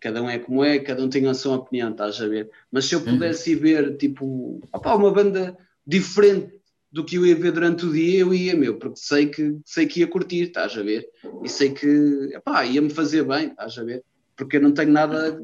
cada 0.00 0.22
um 0.22 0.28
é 0.28 0.38
como 0.38 0.64
é, 0.64 0.78
cada 0.78 1.04
um 1.04 1.08
tem 1.08 1.26
a 1.26 1.34
sua 1.34 1.56
opinião, 1.56 1.90
estás 1.90 2.20
a 2.20 2.26
ver? 2.26 2.50
Mas 2.72 2.86
se 2.86 2.94
eu 2.94 3.00
uhum. 3.00 3.04
pudesse 3.04 3.52
ir 3.52 3.56
ver, 3.56 3.96
tipo, 3.96 4.60
opá, 4.72 4.94
uma 4.94 5.12
banda 5.12 5.56
diferente 5.86 6.58
do 6.90 7.04
que 7.04 7.16
eu 7.16 7.26
ia 7.26 7.36
ver 7.36 7.52
durante 7.52 7.86
o 7.86 7.92
dia, 7.92 8.20
eu 8.20 8.34
ia, 8.34 8.56
meu, 8.56 8.78
porque 8.78 8.98
sei 8.98 9.26
que, 9.26 9.58
sei 9.64 9.86
que 9.86 10.00
ia 10.00 10.06
curtir, 10.06 10.44
estás 10.48 10.76
a 10.76 10.82
ver? 10.82 11.08
E 11.44 11.48
sei 11.48 11.70
que, 11.70 12.30
epá, 12.32 12.64
ia-me 12.64 12.90
fazer 12.90 13.22
bem, 13.24 13.48
estás 13.48 13.78
a 13.78 13.84
ver? 13.84 14.02
Porque 14.34 14.56
eu 14.56 14.62
não 14.62 14.72
tenho 14.72 14.90
nada, 14.90 15.40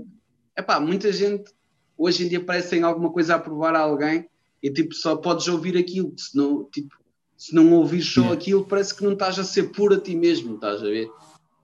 epá, 0.57 0.81
muita 0.81 1.13
gente 1.13 1.53
hoje 1.97 2.25
em 2.25 2.29
dia 2.29 2.41
parece 2.41 2.71
tem 2.71 2.83
alguma 2.83 3.11
coisa 3.11 3.37
a 3.37 3.39
provar 3.39 3.75
a 3.75 3.81
alguém 3.81 4.29
e, 4.63 4.71
tipo, 4.71 4.95
só 4.95 5.17
podes 5.17 5.47
ouvir 5.49 5.77
aquilo, 5.77 6.13
se 6.17 6.37
não, 6.37 6.65
tipo, 6.65 6.97
se 7.37 7.55
não 7.55 7.73
ouvires 7.75 8.13
só 8.13 8.33
aquilo, 8.33 8.65
parece 8.65 8.95
que 8.95 9.05
não 9.05 9.13
estás 9.13 9.39
a 9.39 9.45
ser 9.45 9.65
puro 9.65 9.95
a 9.95 10.01
ti 10.01 10.17
mesmo, 10.17 10.55
estás 10.55 10.83
a 10.83 10.87
ver? 10.87 11.09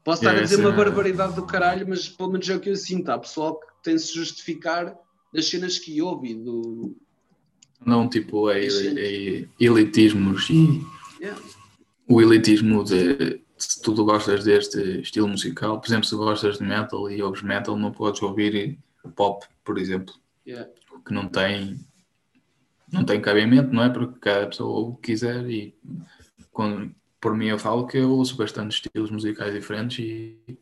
Posso 0.05 0.23
estar 0.23 0.37
a 0.37 0.43
dizer 0.43 0.59
uma 0.59 0.73
barbaridade 0.73 1.35
do 1.35 1.47
caralho, 1.47 1.87
mas 1.89 2.09
pelo 2.09 2.33
menos 2.33 2.49
é 2.49 2.57
o 2.57 2.61
que 2.61 2.71
eu 2.71 2.77
sinto. 2.77 3.09
Há 3.11 3.19
pessoal 3.19 3.59
que 3.59 3.67
tem 3.83 3.97
-se 3.97 4.15
justificar 4.15 4.97
das 5.33 5.49
cenas 5.49 5.79
que 5.79 6.03
ouve. 6.03 6.35
Do... 6.35 6.97
Não, 7.85 8.09
tipo, 8.09 8.51
é, 8.51 8.67
é 8.67 9.49
elitismos 9.61 10.51
e 10.51 10.83
yeah. 11.21 11.41
o 12.09 12.21
elitismo 12.21 12.85
de 12.85 13.41
se 13.57 13.81
tu 13.81 13.95
gostas 14.05 14.43
deste 14.43 15.01
estilo 15.01 15.29
musical, 15.29 15.81
por 15.81 15.87
exemplo, 15.87 16.05
se 16.05 16.17
gostas 16.17 16.59
de 16.59 16.65
metal 16.65 17.09
e 17.09 17.23
ouves 17.23 17.43
metal, 17.43 17.77
não 17.77 17.93
podes 17.93 18.21
ouvir 18.23 18.77
pop, 19.15 19.47
por 19.65 19.79
exemplo, 19.79 20.13
yeah. 20.47 20.69
que 21.07 21.13
não 21.13 21.29
tem 21.29 21.79
não 22.91 23.05
tem 23.05 23.21
cabimento, 23.21 23.73
não 23.73 23.85
é? 23.85 23.89
Porque 23.89 24.19
cada 24.21 24.47
pessoa 24.49 24.69
ouve 24.69 24.93
o 24.93 24.97
que 24.97 25.13
quiser 25.13 25.49
e 25.49 25.75
quando, 26.51 26.95
por 27.23 27.37
mim 27.37 27.47
eu 27.47 27.59
falo 27.59 27.87
que 27.87 27.99
eu 27.99 28.11
ouço 28.11 28.37
bastante 28.37 28.73
estilos 28.73 29.09
musicais 29.09 29.55
diferentes 29.55 30.01
e, 30.01 30.59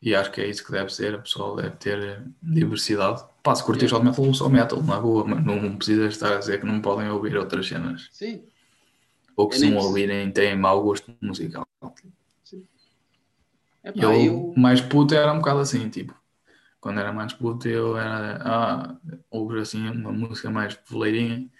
e 0.00 0.14
acho 0.14 0.30
que 0.30 0.40
é 0.40 0.46
isso 0.46 0.64
que 0.64 0.70
deve 0.70 0.94
ser, 0.94 1.16
a 1.16 1.18
pessoa 1.18 1.60
deve 1.60 1.76
ter 1.76 2.22
diversidade. 2.40 3.24
Pá, 3.42 3.56
se 3.56 3.64
curtir 3.64 3.88
só 3.88 4.00
metal, 4.00 4.32
só 4.32 4.48
metal, 4.48 4.78
é 4.78 5.00
boa, 5.00 5.24
mas 5.24 5.44
não 5.44 5.76
precisa 5.76 6.06
estar 6.06 6.32
a 6.32 6.38
dizer 6.38 6.60
que 6.60 6.66
não 6.66 6.80
podem 6.80 7.10
ouvir 7.10 7.36
outras 7.36 7.66
cenas. 7.66 8.08
Sim. 8.12 8.44
Ou 9.36 9.48
que 9.48 9.58
se 9.58 9.68
não 9.68 9.82
ouvirem 9.82 10.30
têm 10.30 10.56
mau 10.56 10.80
gosto 10.80 11.12
musical. 11.20 11.66
Sim. 12.44 12.64
Epá, 13.82 14.00
eu, 14.00 14.12
eu, 14.12 14.54
mais 14.56 14.80
puto 14.80 15.12
era 15.12 15.32
um 15.32 15.38
bocado 15.38 15.58
assim, 15.58 15.88
tipo, 15.88 16.14
quando 16.80 17.00
era 17.00 17.12
mais 17.12 17.32
puto 17.32 17.66
eu 17.68 17.98
era, 17.98 18.40
ah, 18.44 18.96
ouvir 19.28 19.58
assim 19.58 19.88
uma 19.88 20.12
música 20.12 20.50
mais 20.50 20.72
poleirinha 20.74 21.50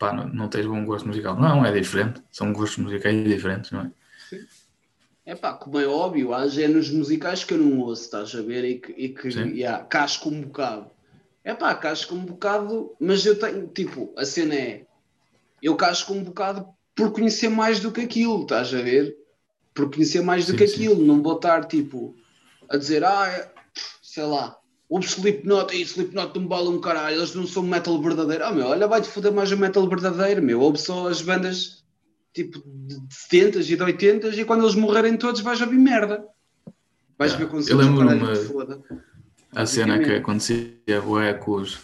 pá, 0.00 0.14
não, 0.14 0.26
não 0.26 0.48
tens 0.48 0.66
bom 0.66 0.84
gosto 0.84 1.06
musical. 1.06 1.38
Não, 1.38 1.64
é 1.64 1.70
diferente. 1.70 2.22
São 2.32 2.52
gostos 2.52 2.78
musicais 2.78 3.22
diferentes, 3.22 3.70
não 3.70 3.82
é? 3.82 3.90
Sim. 4.28 4.40
É 5.26 5.34
pá, 5.36 5.52
como 5.52 5.78
é 5.78 5.86
óbvio, 5.86 6.32
há 6.32 6.48
géneros 6.48 6.90
musicais 6.90 7.44
que 7.44 7.52
eu 7.54 7.58
não 7.58 7.78
ouço, 7.80 8.04
estás 8.04 8.34
a 8.34 8.40
ver? 8.40 8.64
E 8.64 8.80
que, 8.80 8.92
e 8.92 9.08
que 9.10 9.28
yeah, 9.28 9.84
casco 9.84 10.30
um 10.30 10.40
bocado. 10.40 10.90
É 11.44 11.54
pá, 11.54 11.74
casco 11.74 12.14
um 12.14 12.24
bocado, 12.24 12.96
mas 12.98 13.24
eu 13.26 13.38
tenho, 13.38 13.68
tipo, 13.68 14.12
a 14.16 14.24
cena 14.24 14.54
é, 14.54 14.86
eu 15.62 15.76
casco 15.76 16.14
um 16.14 16.24
bocado 16.24 16.66
por 16.94 17.12
conhecer 17.12 17.50
mais 17.50 17.78
do 17.80 17.92
que 17.92 18.00
aquilo, 18.00 18.42
estás 18.42 18.74
a 18.74 18.80
ver? 18.80 19.14
Por 19.74 19.90
conhecer 19.92 20.22
mais 20.22 20.46
do 20.46 20.52
sim, 20.52 20.56
que 20.56 20.66
sim. 20.66 20.74
aquilo, 20.74 21.04
não 21.04 21.22
vou 21.22 21.36
estar, 21.36 21.66
tipo, 21.66 22.16
a 22.68 22.76
dizer, 22.76 23.04
ah, 23.04 23.28
é, 23.28 23.52
sei 24.02 24.24
lá, 24.24 24.58
Ouve 24.90 25.06
Slipknot, 25.06 25.72
e 25.72 25.82
Slipknot 25.82 26.36
não 26.36 26.48
bola 26.48 26.68
um 26.68 26.80
caralho, 26.80 27.18
eles 27.18 27.32
não 27.32 27.46
são 27.46 27.62
metal 27.62 28.02
verdadeiro. 28.02 28.44
Ah, 28.44 28.52
meu, 28.52 28.66
olha, 28.66 28.88
vai-te 28.88 29.06
foder 29.08 29.32
mais 29.32 29.52
o 29.52 29.56
metal 29.56 29.88
verdadeiro, 29.88 30.42
meu. 30.42 30.60
Ouve 30.60 30.78
só 30.78 31.08
as 31.08 31.22
bandas 31.22 31.84
tipo 32.34 32.60
de 32.66 32.96
70 33.08 33.58
e 33.60 33.62
de 33.76 33.82
80 33.82 34.28
e 34.28 34.44
quando 34.44 34.64
eles 34.64 34.74
morrerem 34.74 35.16
todos 35.16 35.40
vais 35.42 35.60
ouvir 35.60 35.78
merda. 35.78 36.24
Vais 37.16 37.32
Yeah. 37.32 37.44
ver 37.44 37.50
com 37.50 37.56
Eu 37.58 38.32
que 38.32 38.38
te 38.40 38.44
foda. 38.52 38.82
A 39.54 39.66
cena 39.66 39.98
que 39.98 40.12
acontecia 40.12 41.00
bué 41.04 41.34
com 41.34 41.52
os, 41.56 41.78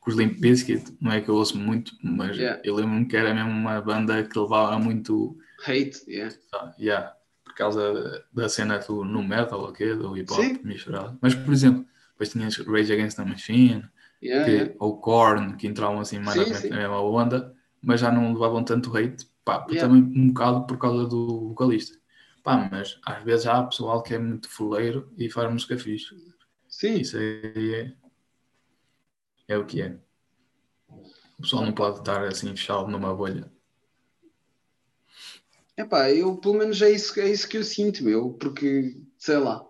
com 0.00 0.10
os 0.10 0.16
Limp 0.16 0.38
Bizkit, 0.38 0.96
não 1.00 1.12
é 1.12 1.20
que 1.20 1.28
eu 1.28 1.36
ouço 1.36 1.56
muito, 1.56 1.92
mas 2.02 2.36
Yeah. 2.36 2.60
eu 2.64 2.74
lembro-me 2.74 3.06
que 3.06 3.16
era 3.16 3.32
mesmo 3.32 3.50
uma 3.50 3.80
banda 3.80 4.22
que 4.22 4.38
levava 4.38 4.78
muito, 4.78 5.36
Hate, 5.62 6.02
yeah. 6.08 6.34
ah, 6.54 6.74
yeah, 6.78 7.12
por 7.44 7.54
causa 7.54 8.24
da 8.32 8.48
cena 8.48 8.78
do 8.78 9.04
no 9.04 9.22
metal, 9.22 9.72
quê, 9.72 9.94
do 9.94 10.16
hip 10.16 10.32
hop 10.32 10.40
Sim. 10.40 10.58
misturado. 10.64 11.18
Mas, 11.20 11.34
por 11.34 11.52
exemplo, 11.52 11.84
depois 12.20 12.30
tinhas 12.30 12.56
Rage 12.58 12.92
Against 12.92 13.16
the 13.16 13.24
Machine, 13.24 13.88
Yeah, 14.22 14.44
que, 14.44 14.50
yeah. 14.50 14.74
ou 14.78 15.00
Korn, 15.00 15.56
que 15.56 15.66
entravam 15.66 15.98
assim 15.98 16.18
mais 16.18 16.38
Sim, 16.46 16.52
sim. 16.52 16.68
na 16.68 16.76
mesma 16.76 17.00
onda, 17.00 17.56
mas 17.80 18.00
já 18.00 18.12
não 18.12 18.34
levavam 18.34 18.62
tanto 18.62 18.94
hate, 18.94 19.26
pá, 19.42 19.66
Yeah. 19.70 19.80
também 19.80 20.02
um 20.02 20.28
bocado 20.28 20.66
por 20.66 20.76
causa 20.76 21.06
do 21.06 21.48
vocalista. 21.48 21.98
Pá, 22.42 22.68
mas 22.70 23.00
às 23.06 23.24
vezes 23.24 23.46
há 23.46 23.62
pessoal 23.62 24.02
que 24.02 24.12
é 24.14 24.18
muito 24.18 24.46
fuleiro 24.50 25.10
e 25.16 25.30
faz 25.30 25.50
música 25.50 25.78
fixe. 25.78 26.14
Sim, 26.68 27.00
Isso 27.00 27.16
aí 27.16 27.74
é, 27.74 27.94
é 29.48 29.56
o 29.56 29.64
que 29.64 29.80
é. 29.80 29.96
O 31.38 31.42
pessoal 31.42 31.64
não 31.64 31.72
pode 31.72 32.00
estar 32.00 32.22
assim 32.24 32.48
fechado 32.50 32.88
numa 32.88 33.14
bolha. 33.14 33.50
Epá, 35.78 36.10
eu 36.10 36.36
pelo 36.36 36.58
menos 36.58 36.82
é 36.82 36.90
isso, 36.90 37.18
é 37.18 37.30
isso 37.30 37.48
que 37.48 37.56
eu 37.56 37.64
sinto, 37.64 38.04
meu, 38.04 38.34
porque, 38.34 39.00
sei 39.16 39.38
lá, 39.38 39.66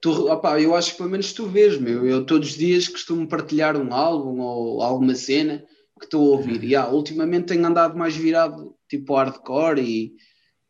tu, 0.00 0.30
opá, 0.30 0.60
eu 0.60 0.74
acho 0.74 0.92
que 0.92 0.98
pelo 0.98 1.10
menos 1.10 1.32
tu 1.32 1.46
vês, 1.46 1.78
meu, 1.78 2.06
eu 2.06 2.24
todos 2.24 2.50
os 2.50 2.56
dias 2.56 2.88
costumo 2.88 3.28
partilhar 3.28 3.76
um 3.76 3.92
álbum 3.92 4.40
ou 4.40 4.82
alguma 4.82 5.14
cena 5.14 5.64
que 5.98 6.06
estou 6.06 6.32
a 6.32 6.36
ouvir, 6.38 6.64
e 6.64 6.74
ah, 6.74 6.88
ultimamente 6.88 7.48
tenho 7.48 7.66
andado 7.66 7.98
mais 7.98 8.16
virado, 8.16 8.74
tipo 8.88 9.14
hardcore, 9.14 9.80
e 9.82 10.14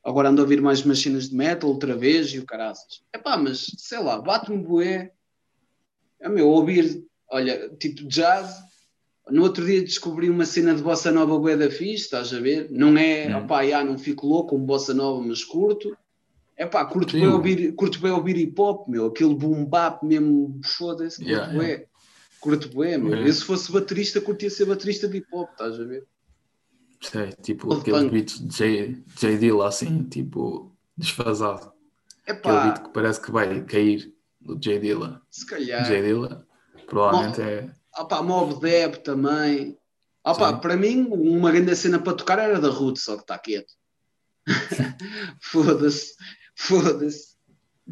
agora 0.02 0.28
ando 0.28 0.40
a 0.40 0.44
ouvir 0.44 0.60
mais 0.60 0.84
umas 0.84 0.98
cenas 0.98 1.28
de 1.28 1.36
metal 1.36 1.70
outra 1.70 1.96
vez, 1.96 2.34
e 2.34 2.40
o 2.40 2.44
caraças. 2.44 3.02
Epá, 3.14 3.36
mas, 3.36 3.66
sei 3.78 4.00
lá, 4.00 4.20
bate-me 4.20 4.58
bué, 4.58 5.12
é 6.20 6.28
meu, 6.28 6.48
ouvir, 6.48 7.04
olha, 7.30 7.68
tipo 7.78 8.08
jazz, 8.08 8.56
no 9.30 9.42
outro 9.42 9.64
dia 9.64 9.80
descobri 9.80 10.28
uma 10.28 10.44
cena 10.44 10.74
de 10.74 10.82
bossa 10.82 11.12
nova 11.12 11.38
bué 11.38 11.56
da 11.56 11.70
fixe, 11.70 12.04
estás 12.04 12.34
a 12.34 12.40
ver? 12.40 12.68
Não 12.68 12.98
é, 12.98 13.28
Hum. 13.28 13.44
opá, 13.44 13.64
já, 13.64 13.84
não 13.84 13.96
fico 13.96 14.26
louco 14.26 14.50
com 14.50 14.58
bossa 14.58 14.92
nova, 14.92 15.22
mas 15.22 15.44
curto. 15.44 15.96
É 16.60 16.66
pá, 16.66 16.84
curto 16.84 17.12
Sim. 17.12 17.20
bem, 17.20 17.28
ouvir, 17.28 17.72
curto 17.72 17.98
bem 18.00 18.10
ouvir 18.10 18.36
hip 18.36 18.60
hop, 18.60 18.86
meu, 18.86 19.06
aquele 19.06 19.34
boom 19.34 19.64
bap 19.64 20.04
mesmo, 20.04 20.60
foda-se, 20.62 21.16
curto 21.16 21.30
Yeah, 21.30 21.52
bué. 21.54 21.86
Curto 22.38 22.68
bué, 22.68 22.98
meu. 22.98 23.08
Yeah. 23.08 23.26
Eu 23.26 23.32
se 23.32 23.44
fosse 23.44 23.72
baterista, 23.72 24.20
curtia 24.20 24.50
ser 24.50 24.66
baterista 24.66 25.08
de 25.08 25.16
hip 25.16 25.26
hop, 25.32 25.48
estás 25.52 25.80
a 25.80 25.84
ver? 25.84 26.06
Sei, 27.00 27.32
tipo 27.40 27.66
Old 27.66 27.80
aqueles 27.80 28.02
punk. 28.02 28.12
beats 28.12 28.40
de 28.46 28.54
J, 28.54 29.02
J. 29.18 29.38
Dilla 29.38 29.68
assim, 29.68 30.02
tipo, 30.04 30.76
desfasado. 30.98 31.72
É 32.26 32.32
Aquele 32.32 32.60
beat 32.60 32.82
que 32.82 32.90
parece 32.90 33.22
que 33.22 33.30
vai 33.32 33.64
cair 33.64 34.12
do 34.38 34.54
J. 34.60 34.78
Dilla. 34.80 35.22
se 35.30 35.46
calhar. 35.46 35.86
J. 35.86 36.02
Dilla, 36.02 36.46
provavelmente 36.86 37.40
é. 37.40 37.70
Ah 37.94 38.04
pá, 38.04 38.22
Mob 38.22 38.60
Deb 38.60 38.96
também. 38.96 39.78
Ah 40.22 40.34
pá, 40.34 40.52
para 40.52 40.76
mim, 40.76 41.06
uma 41.10 41.50
grande 41.50 41.74
cena 41.74 41.98
para 41.98 42.12
tocar 42.12 42.38
era 42.38 42.60
da 42.60 42.68
Ruth, 42.68 42.98
só 42.98 43.16
que 43.16 43.22
está 43.22 43.38
quieto. 43.38 43.72
foda-se, 45.40 46.14
foda-se. 46.60 47.36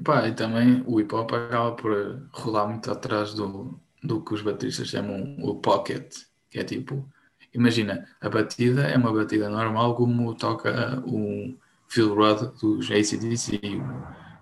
Pá, 0.05 0.29
e 0.29 0.35
também 0.35 0.85
o 0.87 1.01
hip 1.01 1.15
hop 1.15 1.33
acaba 1.33 1.73
por 1.73 2.29
rodar 2.33 2.69
muito 2.69 2.91
atrás 2.91 3.35
do, 3.35 3.81
do 4.03 4.23
que 4.23 4.35
os 4.35 4.43
bateristas 4.43 4.89
chamam 4.89 5.37
o 5.41 5.57
pocket, 5.57 6.15
que 6.51 6.61
é 6.61 6.65
tipo, 6.65 7.09
imagina, 7.53 8.07
a 8.21 8.29
batida 8.29 8.83
é 8.83 8.97
uma 8.97 9.13
batida 9.13 9.49
normal 9.49 9.97
como 9.97 10.35
toca 10.35 11.03
o 11.07 11.57
Phil 11.89 12.15
Rudd 12.15 12.53
dos 12.61 12.91
ACDC, 12.91 13.59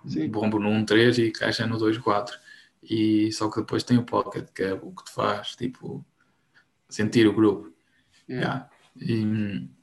Sim. 0.07 0.29
bombo 0.29 0.59
no 0.59 0.71
1-3 0.71 1.19
e 1.19 1.31
caixa 1.31 1.67
no 1.67 1.79
2-4. 1.79 2.33
E 2.83 3.33
só 3.33 3.49
que 3.49 3.61
depois 3.61 3.85
tem 3.85 3.97
o 3.97 4.05
pocket, 4.05 4.49
que 4.53 4.63
é 4.63 4.75
o 4.75 4.93
que 4.93 5.05
te 5.05 5.13
faz 5.13 5.57
tipo 5.57 6.05
sentir 6.89 7.27
o 7.27 7.33
grupo. 7.33 7.73
Yeah. 8.29 8.69
Yeah. 8.97 9.21
E, 9.23 9.76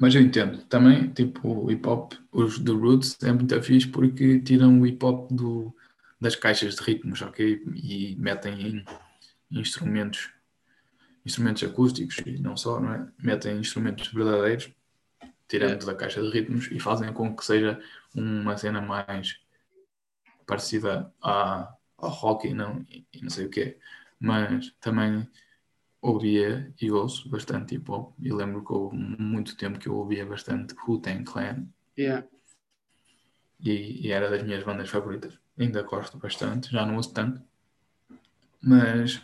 mas 0.00 0.14
eu 0.14 0.20
entendo. 0.20 0.64
Também, 0.66 1.08
tipo, 1.12 1.48
o 1.66 1.70
hip 1.70 1.86
hop, 1.86 2.12
os 2.32 2.58
do 2.58 2.78
Roots 2.78 3.16
é 3.22 3.32
muito 3.32 3.60
fixe 3.62 3.88
porque 3.88 4.40
tiram 4.40 4.80
o 4.80 4.86
hip 4.86 5.04
hop 5.04 5.30
do, 5.30 5.74
das 6.20 6.36
caixas 6.36 6.76
de 6.76 6.82
ritmos, 6.82 7.22
ok? 7.22 7.62
E 7.74 8.16
metem 8.16 8.60
em 8.60 8.84
instrumentos, 9.50 10.30
instrumentos 11.24 11.62
acústicos 11.62 12.18
e 12.26 12.38
não 12.40 12.56
só, 12.56 12.80
não 12.80 12.92
é? 12.92 13.08
Metem 13.22 13.58
instrumentos 13.58 14.08
verdadeiros, 14.12 14.70
tirando 15.48 15.86
da 15.86 15.94
caixa 15.94 16.22
de 16.22 16.30
ritmos 16.30 16.70
e 16.70 16.80
fazem 16.80 17.12
com 17.12 17.34
que 17.36 17.44
seja 17.44 17.80
uma 18.14 18.56
cena 18.56 18.80
mais 18.80 19.38
parecida 20.46 21.12
à, 21.22 21.72
ao 21.96 22.10
rock 22.10 22.48
e 22.48 22.54
não, 22.54 22.84
e 22.88 23.06
não 23.22 23.30
sei 23.30 23.46
o 23.46 23.50
quê. 23.50 23.78
Mas 24.18 24.72
também 24.80 25.28
ouvia 26.04 26.70
e 26.80 26.90
ouço 26.90 27.28
bastante 27.30 27.74
hip 27.74 27.90
hop 27.90 28.12
e 28.20 28.30
lembro 28.32 28.62
que 28.64 28.72
houve 28.72 28.94
muito 28.96 29.56
tempo 29.56 29.78
que 29.78 29.88
eu 29.88 29.96
ouvia 29.96 30.26
bastante 30.26 30.74
Wu-Tang 30.86 31.24
Clan 31.24 31.66
Yeah. 31.98 32.26
e, 33.60 34.06
e 34.06 34.10
era 34.12 34.28
das 34.28 34.42
minhas 34.42 34.62
bandas 34.64 34.90
favoritas. 34.90 35.38
Ainda 35.58 35.82
gosto 35.82 36.18
bastante, 36.18 36.70
já 36.70 36.84
não 36.84 36.96
ouço 36.96 37.14
tanto, 37.14 37.40
mas, 38.60 39.22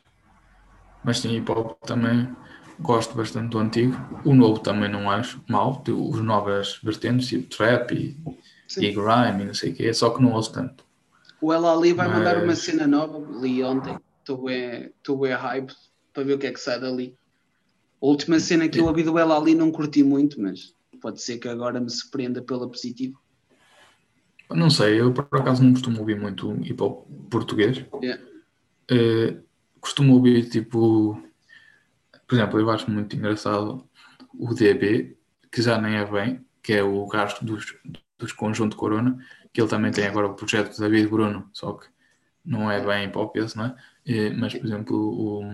mas 1.05 1.19
sim, 1.19 1.37
hip 1.37 1.51
hop 1.51 1.79
também 1.85 2.35
gosto 2.79 3.15
bastante 3.15 3.51
do 3.51 3.59
antigo. 3.59 3.95
O 4.25 4.35
novo 4.35 4.61
também 4.61 4.89
não 4.89 5.11
acho 5.11 5.43
mal, 5.49 5.83
os 5.89 6.21
novas 6.23 6.79
vertentes, 6.83 7.29
tipo 7.29 7.49
trap 7.55 7.93
e, 7.93 8.17
Sim. 8.69 8.85
e 8.85 8.93
grime 8.93 9.43
e 9.43 9.47
não 9.47 9.55
sei 9.55 9.73
o 9.73 9.75
quê, 9.75 9.93
só 9.93 10.11
que 10.11 10.23
não 10.23 10.33
ouço 10.33 10.53
tanto. 10.53 10.85
O 11.41 11.53
Ela 11.53 11.73
Ali 11.73 11.93
vai 11.93 12.07
mandar 12.09 12.37
uma 12.37 12.47
Mas- 12.47 12.61
cena 12.61 12.87
nova, 12.87 13.19
li 13.41 13.63
ontem. 13.65 13.99
Estou 14.21 14.45
bem, 14.45 14.85
estou 14.97 15.19
bem 15.19 15.33
hype 15.33 15.73
para 16.13 16.25
ver 16.25 16.35
o 16.35 16.39
que 16.39 16.47
é 16.47 16.53
que 16.53 16.61
sai 16.61 16.81
dali. 16.81 17.15
A 18.03 18.07
última 18.07 18.39
cena 18.41 18.69
que 18.69 18.79
eu 18.81 18.87
ouvi 18.87 19.03
do 19.03 19.19
Ela 19.19 19.37
Ali 19.37 19.55
não 19.55 19.71
curti 19.71 20.03
muito, 20.03 20.41
mas 20.41 20.75
pode 21.01 21.21
ser 21.21 21.39
que 21.39 21.49
agora 21.49 21.81
me 21.81 21.91
surpreenda 21.91 22.43
pela 22.43 22.69
positiva. 22.69 23.19
Não 24.51 24.69
sei, 24.69 25.01
eu 25.01 25.13
por 25.13 25.29
acaso 25.39 25.63
não 25.63 25.73
costumo 25.73 26.01
ouvir 26.01 26.19
muito 26.19 26.53
hip 26.65 26.83
hop 26.83 27.07
português. 27.31 27.85
Yeah. 28.03 28.21
Eh, 28.91 29.37
costumo 29.81 30.15
ouvir 30.15 30.49
tipo, 30.49 31.23
por 32.27 32.35
exemplo, 32.35 32.59
eu 32.59 32.69
acho 32.71 32.91
muito 32.91 33.15
engraçado 33.15 33.87
o 34.35 34.53
DB, 34.55 35.17
que 35.53 35.63
já 35.63 35.81
nem 35.81 35.97
é 35.97 36.05
bem, 36.05 36.45
que 36.63 36.73
é 36.73 36.83
o 36.83 37.07
gasto 37.07 37.45
dos, 37.45 37.77
dos 38.19 38.33
Conjunto 38.33 38.77
Corona, 38.77 39.19
que 39.53 39.61
ele 39.61 39.69
também 39.71 39.93
tem 39.93 40.07
agora 40.07 40.27
o 40.27 40.35
projeto 40.35 40.73
de 40.73 40.81
David 40.81 41.09
Bruno, 41.09 41.49
só 41.53 41.75
que 41.75 41.87
não 42.45 42.71
é 42.71 42.85
bem 42.85 43.07
hip 43.07 43.17
hop 43.19 43.37
esse, 43.37 43.57
não 43.57 43.67
é? 43.67 43.77
Eh, 44.07 44.31
mas, 44.31 44.53
por 44.55 44.67
exemplo, 44.67 44.97
o- 44.97 45.45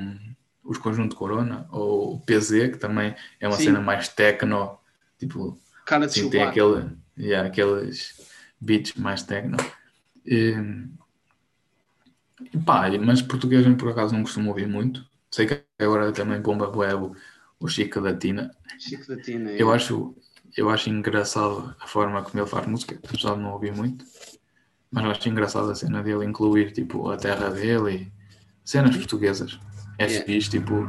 os 0.66 0.78
Conjunto 0.78 1.16
Corona, 1.16 1.66
ou 1.70 2.14
o 2.14 2.20
PZ, 2.20 2.70
que 2.72 2.78
também 2.78 3.14
é 3.40 3.46
uma 3.46 3.56
Sim. 3.56 3.64
cena 3.64 3.80
mais 3.80 4.08
techno, 4.08 4.78
tipo, 5.18 5.58
Cara 5.86 6.08
de 6.08 6.14
Sim, 6.14 6.30
tem 6.30 6.42
aquele, 6.42 6.90
yeah, 7.16 7.46
aqueles 7.46 8.28
beats 8.60 8.94
mais 8.94 9.22
techno. 9.22 9.56
E, 10.26 10.52
e 12.52 12.58
pá, 12.58 12.90
mas 13.00 13.22
português 13.22 13.64
por 13.76 13.90
acaso 13.90 14.12
não 14.12 14.24
costumo 14.24 14.50
ouvir 14.50 14.66
muito. 14.66 15.06
Sei 15.30 15.46
que 15.46 15.62
agora 15.78 16.10
também 16.10 16.40
bomba 16.40 16.68
o, 16.68 17.14
o 17.60 17.68
Chico 17.68 18.00
da 18.00 18.12
Tina. 18.12 18.50
Chico 18.80 19.06
da 19.06 19.22
Tina. 19.22 19.52
Eu 19.52 19.72
é. 19.72 19.76
acho, 19.76 20.12
eu 20.56 20.68
acho 20.68 20.90
engraçado 20.90 21.72
a 21.78 21.86
forma 21.86 22.20
como 22.24 22.40
ele 22.40 22.50
faz 22.50 22.66
música, 22.66 22.98
apesar 23.04 23.34
de 23.34 23.42
não 23.42 23.52
ouvir 23.52 23.72
muito. 23.72 24.04
Mas 24.90 25.04
acho 25.04 25.28
engraçado 25.28 25.70
a 25.70 25.74
cena 25.76 26.02
dele 26.02 26.24
incluir 26.24 26.72
tipo 26.72 27.08
a 27.10 27.16
terra 27.16 27.48
dele 27.48 27.94
e 27.94 28.12
cenas 28.64 28.96
portuguesas. 28.96 29.60
É 29.98 30.04
Yeah. 30.06 30.26
fixe, 30.26 30.50
tipo, 30.50 30.86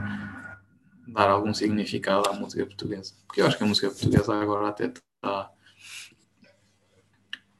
dar 1.08 1.30
algum 1.30 1.54
significado 1.54 2.30
à 2.30 2.34
música 2.34 2.66
portuguesa. 2.66 3.14
Porque 3.26 3.42
eu 3.42 3.48
acho 3.48 3.58
que 3.58 3.64
a 3.64 3.68
música 3.68 3.90
portuguesa 3.90 4.36
agora 4.42 4.68
até 4.70 4.86
está 4.86 5.52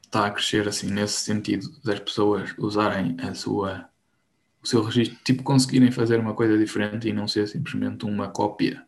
está 0.04 0.26
a 0.26 0.30
crescer 0.30 0.66
assim 0.66 0.90
nesse 0.90 1.20
sentido 1.20 1.70
das 1.84 2.00
pessoas 2.00 2.54
usarem 2.58 3.16
a 3.20 3.34
sua 3.34 3.88
o 4.62 4.66
seu 4.66 4.82
registro, 4.82 5.16
tipo 5.24 5.42
conseguirem 5.42 5.92
fazer 5.92 6.18
uma 6.18 6.34
coisa 6.34 6.58
diferente 6.58 7.08
e 7.08 7.12
não 7.12 7.28
ser 7.28 7.46
simplesmente 7.46 8.04
uma 8.04 8.28
cópia 8.28 8.84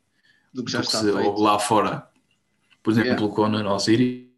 do 0.53 0.65
que 0.65 0.71
já 0.73 0.79
do 0.79 0.83
que 0.83 0.87
está 0.89 1.01
se 1.01 1.13
feito. 1.13 1.41
lá 1.41 1.59
fora. 1.59 2.09
Por 2.83 2.91
exemplo, 2.93 3.11
Yeah. 3.11 3.35
com 3.35 3.43
o 3.43 3.75
Osiris, 3.75 4.29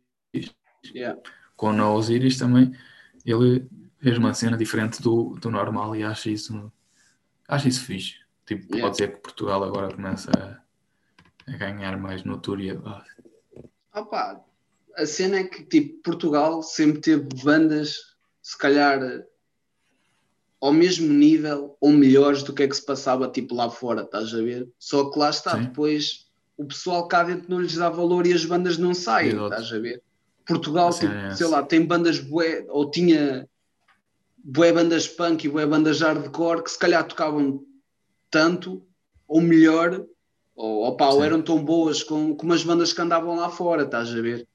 Yeah. 0.94 1.20
com 1.56 1.70
o 1.72 1.94
Osiris 1.94 2.36
também, 2.36 2.76
ele 3.24 3.66
fez 4.00 4.18
uma 4.18 4.34
cena 4.34 4.56
diferente 4.56 5.00
do, 5.00 5.38
do 5.40 5.50
normal 5.50 5.94
e 5.96 6.02
acho 6.02 6.28
isso, 6.28 6.70
acho 7.48 7.68
isso 7.68 7.84
fixe. 7.84 8.14
Tipo, 8.46 8.62
Yeah. 8.74 8.82
pode 8.82 8.96
ser 8.96 9.12
que 9.12 9.20
Portugal 9.20 9.62
agora 9.64 9.94
começa 9.94 10.30
a, 10.36 11.52
a 11.52 11.56
ganhar 11.56 11.96
mais 11.96 12.24
notoriedade. 12.24 13.06
Pá, 13.92 14.40
a 14.96 15.06
cena 15.06 15.38
é 15.38 15.44
que 15.44 15.64
tipo, 15.64 16.02
Portugal 16.02 16.62
sempre 16.62 17.00
teve 17.00 17.28
bandas, 17.42 17.96
se 18.42 18.58
calhar 18.58 19.00
ao 20.60 20.72
mesmo 20.72 21.12
nível 21.12 21.76
ou 21.80 21.90
melhores 21.90 22.42
do 22.42 22.52
que 22.52 22.62
é 22.62 22.68
que 22.68 22.76
se 22.76 22.84
passava 22.84 23.28
tipo 23.28 23.54
lá 23.54 23.68
fora, 23.70 24.02
estás 24.02 24.32
a 24.34 24.38
ver? 24.38 24.68
Só 24.78 25.10
que 25.10 25.18
lá 25.18 25.30
está, 25.30 25.56
Sim. 25.56 25.64
depois 25.64 26.26
o 26.56 26.64
pessoal 26.64 27.08
cá 27.08 27.24
dentro 27.24 27.50
não 27.50 27.60
lhes 27.60 27.74
dá 27.74 27.88
valor 27.88 28.26
e 28.26 28.32
as 28.32 28.44
bandas 28.44 28.78
não 28.78 28.94
saem, 28.94 29.30
estás 29.42 29.72
a 29.72 29.78
ver? 29.78 30.02
Portugal, 30.46 30.88
assim, 30.88 31.06
tipo, 31.06 31.18
é 31.18 31.34
sei 31.34 31.46
lá, 31.46 31.62
tem 31.62 31.84
bandas 31.84 32.18
bué, 32.18 32.64
ou 32.68 32.90
tinha 32.90 33.48
bué 34.44 34.72
bandas 34.72 35.06
punk 35.06 35.44
e 35.44 35.48
bué 35.48 35.66
bandas 35.66 36.00
hardcore 36.00 36.64
que 36.64 36.70
se 36.70 36.78
calhar 36.78 37.06
tocavam 37.06 37.64
tanto 38.30 38.82
ou 39.28 39.40
melhor 39.40 40.04
ou 40.54 40.84
opa, 40.84 41.08
ou 41.08 41.24
eram 41.24 41.40
tão 41.40 41.64
boas 41.64 42.02
como, 42.02 42.36
como 42.36 42.52
as 42.52 42.62
bandas 42.62 42.92
que 42.92 43.00
andavam 43.00 43.36
lá 43.36 43.48
fora, 43.48 43.84
estás 43.84 44.10
a 44.10 44.20
ver? 44.20 44.46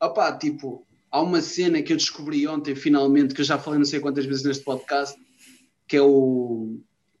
Opa, 0.00 0.32
tipo, 0.32 0.86
há 1.10 1.20
uma 1.20 1.40
cena 1.40 1.82
que 1.82 1.92
eu 1.92 1.96
descobri 1.96 2.46
ontem, 2.46 2.74
finalmente, 2.74 3.34
que 3.34 3.40
eu 3.40 3.44
já 3.44 3.58
falei 3.58 3.78
não 3.78 3.86
sei 3.86 4.00
quantas 4.00 4.24
vezes 4.24 4.44
neste 4.44 4.64
podcast, 4.64 5.18
que 5.86 5.96
é 5.96 6.02
o 6.02 6.78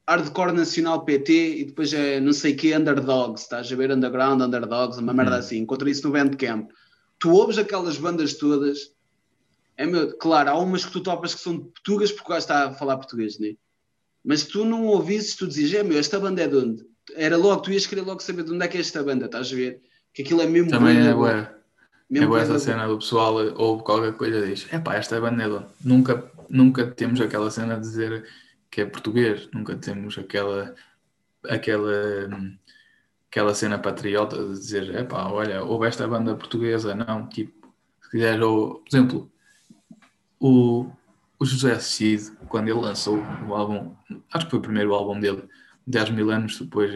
Hardcore 0.08 0.52
Nacional 0.52 1.04
PT 1.04 1.58
e 1.58 1.64
depois 1.64 1.92
é 1.92 2.20
não 2.20 2.32
sei 2.32 2.54
que 2.54 2.74
Underdogs, 2.74 3.42
estás 3.42 3.70
a 3.72 3.76
ver? 3.76 3.90
Underground, 3.90 4.40
Underdogs, 4.40 4.98
uma 4.98 5.12
merda 5.12 5.36
hum. 5.36 5.38
assim. 5.38 5.58
Encontrei 5.58 5.92
isso 5.92 6.06
no 6.06 6.12
Bandcamp. 6.12 6.70
Tu 7.18 7.30
ouves 7.30 7.58
aquelas 7.58 7.98
bandas 7.98 8.34
todas, 8.34 8.92
é 9.78 9.86
meu, 9.86 10.12
claro, 10.18 10.50
há 10.50 10.58
umas 10.58 10.84
que 10.84 10.90
tu 10.90 11.00
topas 11.00 11.34
que 11.34 11.40
são 11.40 11.60
portuguesas 11.60 12.14
porque 12.14 12.32
o 12.32 12.36
está 12.36 12.66
a 12.66 12.74
falar 12.74 12.96
português, 12.96 13.38
né? 13.38 13.54
Mas 14.24 14.42
tu 14.42 14.64
não 14.64 14.86
ouvisses, 14.86 15.36
tu 15.36 15.46
dizias, 15.46 15.72
é 15.72 15.84
meu, 15.84 15.98
esta 15.98 16.18
banda 16.18 16.42
é 16.42 16.48
de 16.48 16.56
onde? 16.56 16.84
Era 17.14 17.36
logo, 17.36 17.62
tu 17.62 17.70
ias 17.70 17.86
querer 17.86 18.02
logo 18.02 18.20
saber 18.20 18.42
de 18.42 18.52
onde 18.52 18.64
é 18.64 18.68
que 18.68 18.76
é 18.76 18.80
esta 18.80 19.04
banda, 19.04 19.26
estás 19.26 19.52
a 19.52 19.56
ver? 19.56 19.80
Que 20.12 20.22
aquilo 20.22 20.42
é 20.42 20.46
mesmo 20.46 20.68
Também 20.68 20.98
é, 20.98 21.14
ué. 21.14 21.54
É 22.12 22.26
boa 22.26 22.40
essa 22.40 22.58
cena 22.58 22.88
do 22.88 22.98
pessoal 22.98 23.36
ou 23.54 23.78
qualquer 23.78 24.14
coisa 24.14 24.44
diz, 24.44 24.66
é 24.72 24.80
pá, 24.80 24.96
esta 24.96 25.20
banda 25.20 25.44
é 25.44 25.46
de 25.46 25.52
onde? 25.52 25.66
Nunca, 25.84 26.32
nunca 26.50 26.86
temos 26.88 27.20
aquela 27.20 27.48
cena 27.48 27.76
de 27.76 27.82
dizer 27.82 28.26
que 28.68 28.80
é 28.80 28.84
português, 28.84 29.48
nunca 29.54 29.76
temos 29.76 30.18
aquela 30.18 30.74
aquela 31.48 32.28
aquela 33.30 33.54
cena 33.54 33.78
patriota 33.78 34.36
de 34.36 34.54
dizer, 34.54 34.92
é 34.94 35.04
pá, 35.04 35.28
olha, 35.28 35.62
houve 35.62 35.86
esta 35.86 36.08
banda 36.08 36.34
portuguesa, 36.34 36.96
não, 36.96 37.28
tipo, 37.28 37.72
se 38.02 38.10
quiser, 38.10 38.42
ou, 38.42 38.80
por 38.80 38.88
exemplo, 38.88 39.30
o, 40.40 40.86
o 41.38 41.44
José 41.44 41.78
Cid, 41.78 42.32
quando 42.48 42.68
ele 42.68 42.80
lançou 42.80 43.18
o 43.46 43.54
álbum, 43.54 43.94
acho 44.32 44.46
que 44.46 44.50
foi 44.50 44.58
o 44.58 44.62
primeiro 44.62 44.94
álbum 44.94 45.18
dele, 45.18 45.44
10 45.86 46.10
mil 46.10 46.30
anos 46.30 46.58
depois, 46.58 46.92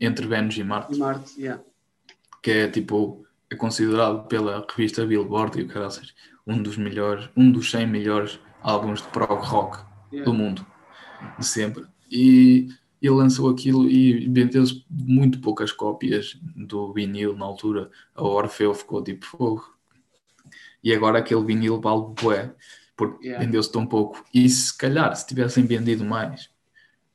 entre 0.00 0.26
Vênus 0.26 0.56
e 0.56 0.64
Marte, 0.64 0.98
Marte 0.98 1.40
yeah. 1.40 1.62
que 2.42 2.50
é 2.50 2.68
tipo, 2.68 3.24
é 3.50 3.54
considerado 3.54 4.26
pela 4.26 4.66
revista 4.68 5.06
Billboard 5.06 5.58
e 5.58 5.62
o 5.62 5.68
caraças, 5.68 6.14
um 6.46 6.62
dos 6.62 6.76
melhores, 6.76 7.28
um 7.36 7.50
dos 7.50 7.70
100 7.70 7.86
melhores 7.86 8.40
álbuns 8.62 9.02
de 9.02 9.08
prog 9.08 9.44
rock 9.44 9.84
yeah. 10.12 10.30
do 10.30 10.36
mundo, 10.36 10.64
de 11.38 11.46
sempre. 11.46 11.84
E 12.10 12.68
ele 13.00 13.14
lançou 13.14 13.48
aquilo 13.48 13.88
e 13.88 14.28
vendeu-se 14.28 14.84
muito 14.90 15.40
poucas 15.40 15.72
cópias 15.72 16.38
do 16.54 16.92
vinil 16.92 17.34
na 17.34 17.46
altura. 17.46 17.90
A 18.14 18.22
Orfeu 18.22 18.74
ficou 18.74 19.02
tipo 19.02 19.24
fogo. 19.24 19.74
E 20.82 20.94
agora 20.94 21.18
aquele 21.18 21.44
vinil 21.44 21.80
vale 21.80 22.14
bué, 22.20 22.54
porque 22.96 23.26
yeah. 23.26 23.44
vendeu-se 23.44 23.70
tão 23.70 23.86
pouco. 23.86 24.24
E 24.32 24.48
se 24.48 24.76
calhar, 24.76 25.14
se 25.14 25.26
tivessem 25.26 25.64
vendido 25.64 26.04
mais, 26.04 26.50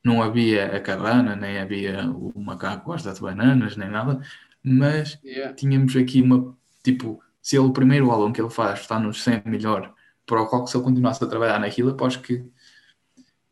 não 0.04 0.22
havia 0.22 0.76
a 0.76 0.80
cabana, 0.80 1.34
nem 1.34 1.58
havia 1.58 2.08
o 2.10 2.40
macaco 2.40 2.86
gosta 2.86 3.12
de 3.12 3.20
bananas, 3.20 3.76
nem 3.76 3.90
nada, 3.90 4.20
mas 4.62 5.18
yeah. 5.24 5.52
tínhamos 5.54 5.96
aqui 5.96 6.22
uma, 6.22 6.56
tipo, 6.82 7.20
se 7.42 7.56
ele, 7.56 7.66
o 7.66 7.72
primeiro 7.72 8.10
álbum 8.10 8.32
que 8.32 8.40
ele 8.40 8.50
faz 8.50 8.80
está 8.80 8.98
nos 8.98 9.22
100 9.22 9.42
melhor 9.46 9.94
para 10.26 10.42
o 10.42 10.46
qual 10.48 10.66
se 10.66 10.76
ele 10.76 10.84
continuasse 10.84 11.22
a 11.22 11.26
trabalhar 11.28 11.60
naquilo, 11.60 11.90
aposto 11.90 12.20
que, 12.20 12.44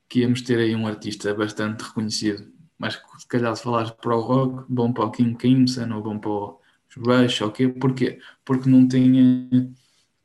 que 0.08 0.20
íamos 0.20 0.42
ter 0.42 0.58
aí 0.58 0.74
um 0.74 0.86
artista 0.86 1.32
bastante 1.32 1.82
reconhecido. 1.82 2.52
Mas 2.76 3.00
se 3.18 3.28
calhar 3.28 3.54
se 3.56 3.62
falares 3.62 3.92
para 3.92 4.16
o 4.16 4.20
rock, 4.20 4.64
bom 4.68 4.92
para 4.92 5.04
o 5.04 5.10
King 5.12 5.36
Crimson 5.36 5.92
ou 5.92 6.02
bom 6.02 6.18
para 6.18 6.30
o 6.30 6.60
Rush, 6.96 7.40
ou 7.42 7.50
quê? 7.50 7.68
Porquê? 7.68 8.18
Porque 8.44 8.68
não 8.68 8.86
tinha, 8.86 9.48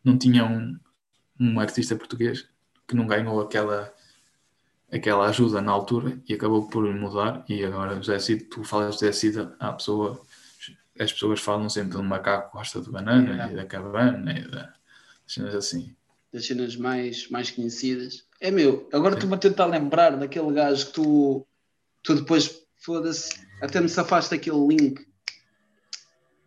não 0.04 0.18
tinha 0.18 0.46
um, 0.46 0.78
um 1.40 1.60
artista 1.60 1.96
português 1.96 2.48
que 2.88 2.96
não 2.96 3.08
ganhou 3.08 3.40
aquela 3.42 3.94
aquela 4.92 5.28
ajuda 5.28 5.62
na 5.62 5.72
altura 5.72 6.20
e 6.28 6.34
acabou 6.34 6.68
por 6.68 6.84
mudar 6.96 7.46
e 7.48 7.64
agora 7.64 7.96
José 7.96 8.18
Cid, 8.18 8.46
tu 8.46 8.64
falas 8.64 8.96
de 8.96 9.02
José 9.02 9.12
Cid, 9.12 9.50
a 9.60 9.74
pessoa, 9.74 10.20
as 11.00 11.14
pessoas 11.14 11.40
falam 11.40 11.70
sempre 11.70 11.92
do 11.92 12.04
macaco 12.04 12.58
gosta 12.58 12.82
de 12.82 12.90
banana 12.90 13.46
é. 13.48 13.52
e 13.52 13.56
da 13.56 13.66
cabana 13.66 14.40
e 14.40 14.50
da 14.50 14.74
cenas 15.28 15.54
assim 15.54 15.96
das 16.32 16.46
cenas 16.46 16.76
mais, 16.76 17.30
mais 17.30 17.52
conhecidas. 17.52 18.26
É 18.40 18.52
meu, 18.52 18.88
agora 18.94 19.16
estou-me 19.16 19.36
a 19.36 19.40
tentar 19.40 19.66
lembrar 19.66 20.16
daquele 20.16 20.52
gajo 20.54 20.88
que 20.88 20.94
tu, 20.94 21.48
tu 22.04 22.16
depois, 22.16 22.62
foda-se, 22.78 23.30
até 23.62 23.82
me 23.82 23.90
safaste 23.90 24.34
aquele 24.34 24.68
link. 24.68 25.08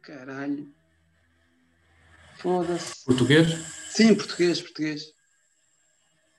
Caralho. 0.01 0.73
Foda-se. 2.43 3.05
Português? 3.05 3.49
Sim, 3.89 4.15
português, 4.17 4.61
português. 4.61 5.03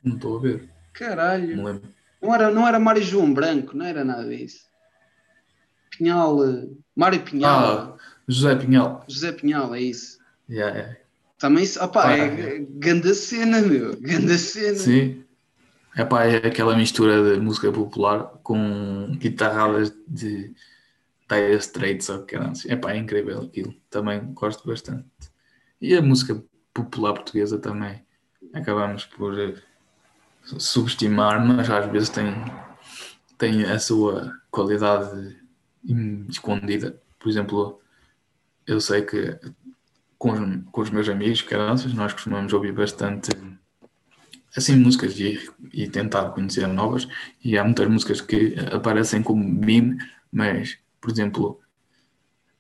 Não 0.04 0.16
estou 0.16 0.38
a 0.38 0.42
ver. 0.42 0.70
Caralho. 0.92 1.56
Não 1.56 1.64
lembro. 1.64 1.90
Não 2.22 2.36
era, 2.36 2.52
não 2.52 2.68
era 2.68 2.80
Mário 2.80 3.02
João 3.02 3.34
Branco, 3.34 3.76
não 3.76 3.86
era 3.86 4.04
nada 4.04 4.28
disso. 4.28 4.66
Pinhal. 5.98 6.38
Mário 6.96 7.22
Pinhal. 7.24 7.60
Ah, 7.60 7.98
José 8.28 8.56
Pinhal. 8.56 9.06
José 9.08 9.32
Pinhal, 9.32 9.74
é 9.74 9.82
isso. 9.82 10.18
Yeah, 10.50 10.78
yeah. 10.78 10.98
Também, 11.38 11.66
opá, 11.78 12.04
Pá, 12.04 12.18
é, 12.18 12.58
é 12.58 12.60
ganda 12.60 13.14
cena, 13.14 13.62
meu, 13.62 14.00
ganda 14.00 14.38
cena. 14.38 14.76
Sim. 14.76 15.24
Epá, 15.96 16.26
é 16.26 16.38
aquela 16.38 16.76
mistura 16.76 17.34
de 17.36 17.40
música 17.40 17.72
popular 17.72 18.40
com 18.44 19.16
guitarradas 19.18 19.94
de 20.08 20.54
Dire 21.30 21.58
Straits 21.60 22.10
ou 22.10 22.24
que 22.24 22.36
Epá, 22.68 22.94
é 22.94 22.98
incrível 22.98 23.42
aquilo. 23.42 23.74
Também 23.90 24.34
gosto 24.34 24.68
bastante. 24.68 25.06
E 25.84 25.98
a 25.98 26.02
música 26.02 26.42
popular 26.74 27.12
portuguesa 27.12 27.60
também 27.60 28.02
acabamos 28.54 29.04
por 29.04 29.38
eh, 29.38 29.54
subestimar, 30.58 31.46
mas 31.46 31.70
às 31.70 31.92
vezes 31.92 32.08
tem, 32.08 32.34
tem 33.38 33.66
a 33.66 33.78
sua 33.78 34.34
qualidade 34.50 35.38
escondida. 36.30 36.98
Por 37.20 37.28
exemplo, 37.28 37.82
eu 38.66 38.80
sei 38.80 39.02
que 39.02 39.38
com, 40.18 40.64
com 40.64 40.82
os 40.82 40.90
meus 40.90 41.10
amigos, 41.10 41.42
caranças, 41.42 41.94
nós 41.94 42.14
costumamos 42.14 42.54
ouvir 42.54 42.72
bastante 42.72 43.32
assim 44.56 44.78
músicas 44.78 45.20
e, 45.20 45.38
e 45.74 45.90
tentar 45.90 46.30
conhecer 46.30 46.66
novas 46.66 47.10
e 47.44 47.58
há 47.58 47.64
muitas 47.66 47.90
músicas 47.90 48.22
que 48.22 48.56
aparecem 48.72 49.22
como 49.22 49.44
meme, 49.44 49.98
mas 50.32 50.78
por 51.02 51.12
exemplo 51.12 51.60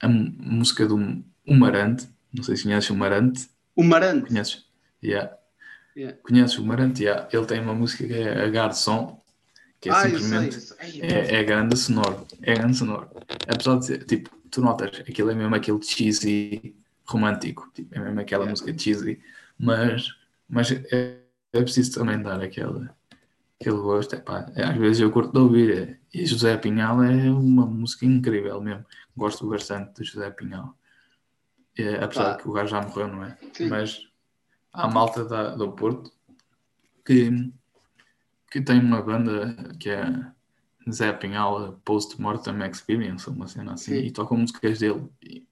a 0.01 0.09
música 0.09 0.85
do 0.85 1.23
Umarante, 1.47 2.12
não 2.33 2.43
sei 2.43 2.57
se 2.57 2.63
conheces 2.63 2.89
o 2.89 2.95
Marante. 2.95 3.49
O 3.75 3.83
Marante? 3.83 4.27
Conheces? 4.27 4.65
Yeah. 5.03 5.37
yeah. 5.95 6.17
Conheces 6.23 6.57
o 6.57 6.65
Marante? 6.65 7.03
Yeah. 7.03 7.27
Ele 7.31 7.45
tem 7.45 7.59
uma 7.59 7.75
música 7.75 8.07
que 8.07 8.13
é 8.13 8.43
a 8.43 8.49
Garçom, 8.49 9.21
que 9.79 9.89
é 9.89 9.91
ah, 9.91 10.01
simplesmente 10.01 10.57
é, 11.01 11.35
é 11.35 11.43
grande 11.43 11.77
sonoro. 11.77 12.25
É 12.41 12.55
grande 12.55 12.77
sonoro. 12.77 13.09
Apesar 13.47 13.77
de 13.79 13.85
ser, 13.85 14.05
tipo, 14.05 14.29
tu 14.49 14.61
notas, 14.61 15.01
aquilo 15.01 15.29
é 15.29 15.35
mesmo 15.35 15.53
aquele 15.53 15.81
cheesy 15.81 16.75
romântico, 17.05 17.69
tipo, 17.73 17.93
é 17.93 17.99
mesmo 17.99 18.19
aquela 18.19 18.45
música 18.45 18.77
cheesy, 18.77 19.21
mas, 19.57 20.07
mas 20.47 20.71
é, 20.71 21.17
é 21.51 21.61
preciso 21.61 21.99
também 21.99 22.21
dar 22.21 22.41
aquele, 22.41 22.89
aquele 23.59 23.77
gosto. 23.77 24.15
Epá, 24.15 24.51
é, 24.55 24.63
às 24.63 24.77
vezes 24.77 25.01
eu 25.01 25.11
curto 25.11 25.33
de 25.33 25.39
ouvir. 25.39 25.77
É, 25.77 25.97
e 26.13 26.25
José 26.25 26.55
Pinhal 26.57 27.03
é 27.03 27.29
uma 27.29 27.65
música 27.65 28.05
incrível 28.05 28.61
mesmo. 28.61 28.85
Gosto 29.15 29.47
bastante 29.47 30.01
de 30.01 30.09
José 30.09 30.29
Pinhal. 30.31 30.77
É, 31.77 32.03
apesar 32.03 32.31
ah. 32.31 32.37
que 32.37 32.47
o 32.47 32.51
gajo 32.51 32.69
já 32.69 32.81
morreu, 32.81 33.07
não 33.07 33.23
é? 33.23 33.37
Sim. 33.53 33.67
Mas 33.67 34.07
há 34.71 34.85
a 34.85 34.89
malta 34.89 35.25
da, 35.25 35.55
do 35.55 35.71
Porto 35.71 36.11
que, 37.05 37.29
que 38.51 38.61
tem 38.61 38.79
uma 38.79 39.01
banda 39.01 39.73
que 39.79 39.89
é 39.89 40.03
Zé 40.91 41.13
Pinhal 41.13 41.79
Post-Mortem 41.83 42.61
Experience, 42.69 43.29
uma 43.29 43.47
cena 43.47 43.73
assim, 43.73 43.93
Sim. 43.93 44.05
e 44.05 44.11
tocam 44.11 44.37
músicas 44.37 44.79
dele. 44.79 45.09
E, 45.21 45.47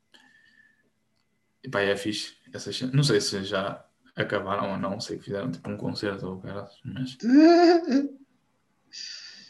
e 1.63 1.69
pá, 1.69 1.81
é 1.81 1.95
fixe. 1.95 2.35
Essas, 2.53 2.81
não 2.81 3.03
sei 3.03 3.21
se 3.21 3.43
já 3.43 3.85
acabaram 4.15 4.71
ou 4.71 4.77
não, 4.77 4.99
sei 4.99 5.17
que 5.17 5.25
fizeram 5.25 5.51
tipo 5.51 5.69
um 5.69 5.77
concerto 5.77 6.27
ou 6.27 6.39
cara, 6.39 6.69
mas. 6.83 7.17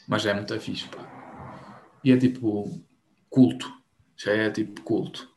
mas 0.07 0.25
é 0.25 0.33
muito 0.33 0.59
fixe, 0.59 0.87
pá. 0.87 1.81
E 2.03 2.11
é 2.11 2.17
tipo 2.17 2.83
culto. 3.29 3.71
Já 4.15 4.33
é 4.33 4.49
tipo 4.51 4.81
culto. 4.81 5.30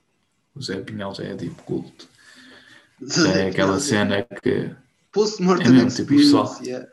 O 0.55 0.63
Zé 0.63 0.81
Pinhal 0.81 1.15
já 1.15 1.25
é 1.25 1.37
tipo 1.37 1.63
culto. 1.63 2.09
Já 3.03 3.33
é 3.33 3.49
aquela 3.49 3.81
cena 3.81 4.23
que. 4.23 4.75
Post-mortem 5.13 5.67
é 5.67 5.71
mesmo, 5.71 5.91
tipo, 5.91 6.15
o 6.15 6.17
pessoal, 6.17 6.63
yeah. 6.63 6.89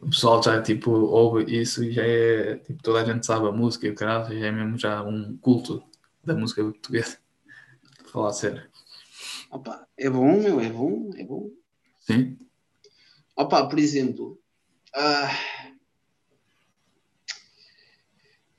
o 0.00 0.08
pessoal 0.08 0.42
já 0.42 0.62
tipo 0.62 0.90
ouve 0.90 1.44
isso 1.60 1.84
e 1.84 1.92
já 1.92 2.02
é 2.02 2.56
tipo 2.56 2.82
toda 2.82 3.02
a 3.02 3.04
gente 3.04 3.26
sabe 3.26 3.46
a 3.46 3.52
música 3.52 3.86
e 3.86 3.90
o 3.90 3.94
caralho, 3.94 4.38
já 4.38 4.46
é 4.46 4.50
mesmo 4.50 4.78
já 4.78 5.02
um 5.02 5.36
culto 5.36 5.82
da 6.24 6.34
música 6.34 6.62
portuguesa. 6.62 7.18
Falar 8.10 8.32
sério. 8.32 8.62
Opa, 9.50 9.86
é 9.96 10.08
bom, 10.08 10.40
meu, 10.40 10.60
é 10.60 10.70
bom, 10.70 11.10
é 11.16 11.24
bom. 11.24 11.50
Sim. 12.00 12.38
Opa, 13.36 13.66
por 13.66 13.78
exemplo, 13.78 14.38
Uh, 14.96 15.30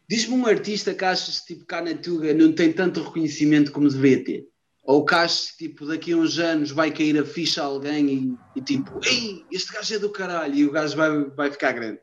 Diz-me 0.10 0.34
um 0.34 0.48
artista 0.48 0.92
que 0.96 1.06
achas 1.06 1.42
tipo 1.42 1.66
cá 1.66 1.84
na 1.84 1.92
não 2.34 2.52
tem 2.52 2.74
tanto 2.74 3.04
reconhecimento 3.04 3.72
como 3.72 3.88
deveria 3.88 4.24
ter. 4.24 4.48
Ou 4.84 5.06
que 5.06 5.14
achas 5.14 5.56
tipo 5.56 5.86
daqui 5.86 6.14
a 6.14 6.18
uns 6.18 6.40
anos 6.40 6.72
vai 6.72 6.90
cair 6.90 7.16
a 7.20 7.24
ficha 7.24 7.62
a 7.62 7.66
alguém 7.66 8.10
e, 8.10 8.60
e 8.60 8.62
tipo, 8.62 9.00
ei, 9.06 9.46
este 9.52 9.72
gajo 9.72 9.94
é 9.94 10.00
do 10.00 10.12
caralho 10.12 10.56
e 10.56 10.66
o 10.66 10.72
gajo 10.72 10.98
vai, 10.98 11.26
vai 11.26 11.52
ficar 11.52 11.74
grande. 11.74 12.00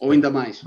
Ou 0.00 0.10
ainda 0.10 0.28
mais. 0.28 0.64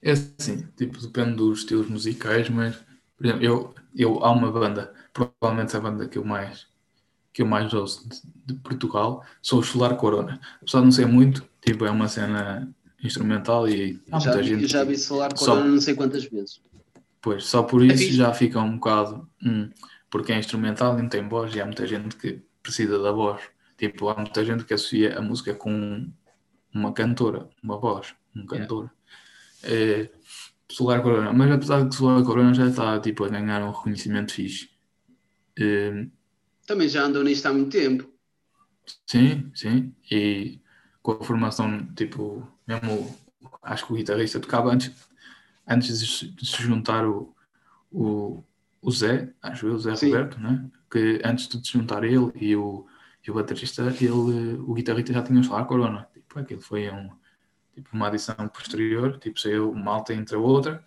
É 0.00 0.12
assim, 0.12 0.68
tipo, 0.76 1.00
depende 1.00 1.34
dos 1.34 1.60
estilos 1.60 1.88
musicais, 1.88 2.48
mas 2.48 2.76
por 3.16 3.26
exemplo, 3.26 3.44
eu, 3.44 3.74
eu 3.96 4.24
há 4.24 4.30
uma 4.30 4.52
banda, 4.52 4.94
provavelmente 5.12 5.76
a 5.76 5.80
banda 5.80 6.06
que 6.06 6.18
eu 6.18 6.24
mais 6.24 6.72
que 7.32 7.42
eu 7.42 7.46
mais 7.46 7.74
ouço 7.74 8.08
de, 8.08 8.22
de 8.46 8.54
Portugal, 8.60 9.24
sou 9.42 9.58
o 9.58 9.62
Solar 9.64 9.96
Corona. 9.96 10.40
Apesar 10.62 10.78
de 10.78 10.84
não 10.84 10.92
ser 10.92 11.06
muito, 11.06 11.44
tipo, 11.60 11.84
é 11.84 11.90
uma 11.90 12.06
cena 12.06 12.72
instrumental 13.04 13.68
e 13.68 14.00
há 14.10 14.18
já, 14.18 14.30
muita 14.30 14.42
gente. 14.42 14.66
Já 14.66 14.84
vi 14.84 14.96
Solar 14.96 15.34
Corona 15.34 15.62
só, 15.62 15.68
não 15.68 15.80
sei 15.80 15.94
quantas 15.94 16.24
vezes. 16.24 16.60
Pois, 17.20 17.44
só 17.44 17.62
por 17.62 17.84
isso 17.84 18.04
é 18.04 18.12
já 18.12 18.32
fica 18.32 18.60
um 18.60 18.76
bocado. 18.76 19.28
Hum, 19.44 19.70
porque 20.10 20.32
é 20.32 20.38
instrumental 20.38 20.98
e 20.98 21.02
não 21.02 21.08
tem 21.08 21.28
voz, 21.28 21.54
e 21.54 21.60
há 21.60 21.64
muita 21.64 21.86
gente 21.86 22.16
que 22.16 22.40
precisa 22.62 22.98
da 22.98 23.10
voz. 23.12 23.42
Tipo, 23.76 24.08
há 24.08 24.14
muita 24.14 24.44
gente 24.44 24.64
que 24.64 24.72
associa 24.72 25.18
a 25.18 25.20
música 25.20 25.54
com 25.54 26.08
uma 26.72 26.92
cantora, 26.92 27.48
uma 27.62 27.78
voz, 27.78 28.14
um 28.34 28.46
cantor. 28.46 28.90
Yeah. 29.64 30.04
É, 30.04 30.10
Solar 30.70 31.02
Corona, 31.02 31.32
mas 31.32 31.50
apesar 31.50 31.82
de 31.82 31.88
que 31.88 31.94
Solar 31.94 32.22
Corona 32.24 32.54
já 32.54 32.66
está 32.66 32.98
tipo, 33.00 33.24
a 33.24 33.28
ganhar 33.28 33.62
um 33.62 33.70
reconhecimento 33.70 34.32
fixe. 34.32 34.70
É, 35.58 36.06
Também 36.66 36.88
já 36.88 37.04
andou 37.04 37.22
nisto 37.22 37.46
há 37.46 37.52
muito 37.52 37.70
tempo. 37.70 38.08
Sim, 39.06 39.50
sim. 39.54 39.94
E 40.10 40.60
com 41.02 41.12
a 41.12 41.24
formação, 41.24 41.86
tipo, 41.94 42.46
mesmo 42.66 43.14
acho 43.62 43.86
que 43.86 43.92
o 43.92 43.96
guitarrista 43.96 44.40
tocava 44.40 44.70
antes, 44.72 44.92
antes 45.66 46.00
de 46.00 46.46
se 46.46 46.62
juntar 46.62 47.06
o, 47.06 47.34
o, 47.92 48.44
o 48.82 48.90
Zé, 48.90 49.32
acho 49.42 49.66
eu, 49.68 49.74
o 49.74 49.78
Zé 49.78 49.96
Sim. 49.96 50.08
Roberto, 50.08 50.40
né? 50.40 50.70
que 50.90 51.20
antes 51.24 51.48
de 51.48 51.66
se 51.66 51.72
juntar 51.74 52.04
ele 52.04 52.32
e 52.36 52.56
o, 52.56 52.86
e 53.26 53.30
o 53.30 53.34
baterista, 53.34 53.82
ele, 54.00 54.54
o 54.60 54.74
guitarrista 54.74 55.12
já 55.12 55.22
tinha 55.22 55.42
só 55.42 55.56
a 55.58 55.64
corona. 55.64 56.08
Tipo, 56.14 56.40
aquilo 56.40 56.60
foi 56.62 56.90
um, 56.90 57.10
tipo, 57.74 57.90
uma 57.94 58.08
adição 58.08 58.36
posterior, 58.48 59.18
tipo, 59.18 59.40
saiu 59.40 59.70
uma 59.72 59.92
alta 59.92 60.14
entre 60.14 60.36
a 60.36 60.40
outra 60.40 60.84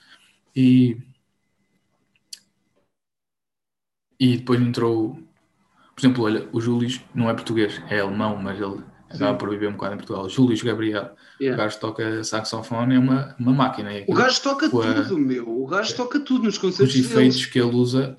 e, 0.56 0.98
e 4.20 4.38
depois 4.38 4.60
entrou, 4.62 5.16
por 5.96 6.02
exemplo, 6.02 6.24
olha, 6.26 6.50
o 6.54 6.62
Júlio 6.62 6.90
não 7.16 7.30
é 7.30 7.34
português, 7.36 7.82
é 7.90 8.00
alemão, 8.02 8.38
mas 8.38 8.60
ele 8.62 8.84
acaba 9.10 9.38
por 9.38 9.49
viver 9.49 9.68
um 9.68 9.74
bocado 9.74 9.95
em 9.95 9.97
Portugal. 9.97 10.30
Júlio 10.30 10.64
Gabriel, 10.64 11.16
yeah. 11.39 11.55
o 11.55 11.66
gajo 11.66 11.80
toca 11.80 12.24
saxofone, 12.24 12.95
é 12.95 12.99
uma, 12.99 13.36
uma 13.39 13.53
máquina. 13.53 13.91
É 13.93 14.05
o 14.08 14.14
gajo 14.14 14.41
toca 14.41 14.70
tudo, 14.70 15.18
meu. 15.18 15.49
O 15.49 15.66
gajo 15.66 15.95
toca 15.95 16.20
tudo 16.20 16.43
nos 16.43 16.58
concertos. 16.58 16.95
Os 16.95 16.99
efeitos 16.99 17.38
deles. 17.38 17.45
que 17.45 17.60
ele 17.60 17.76
usa. 17.76 18.16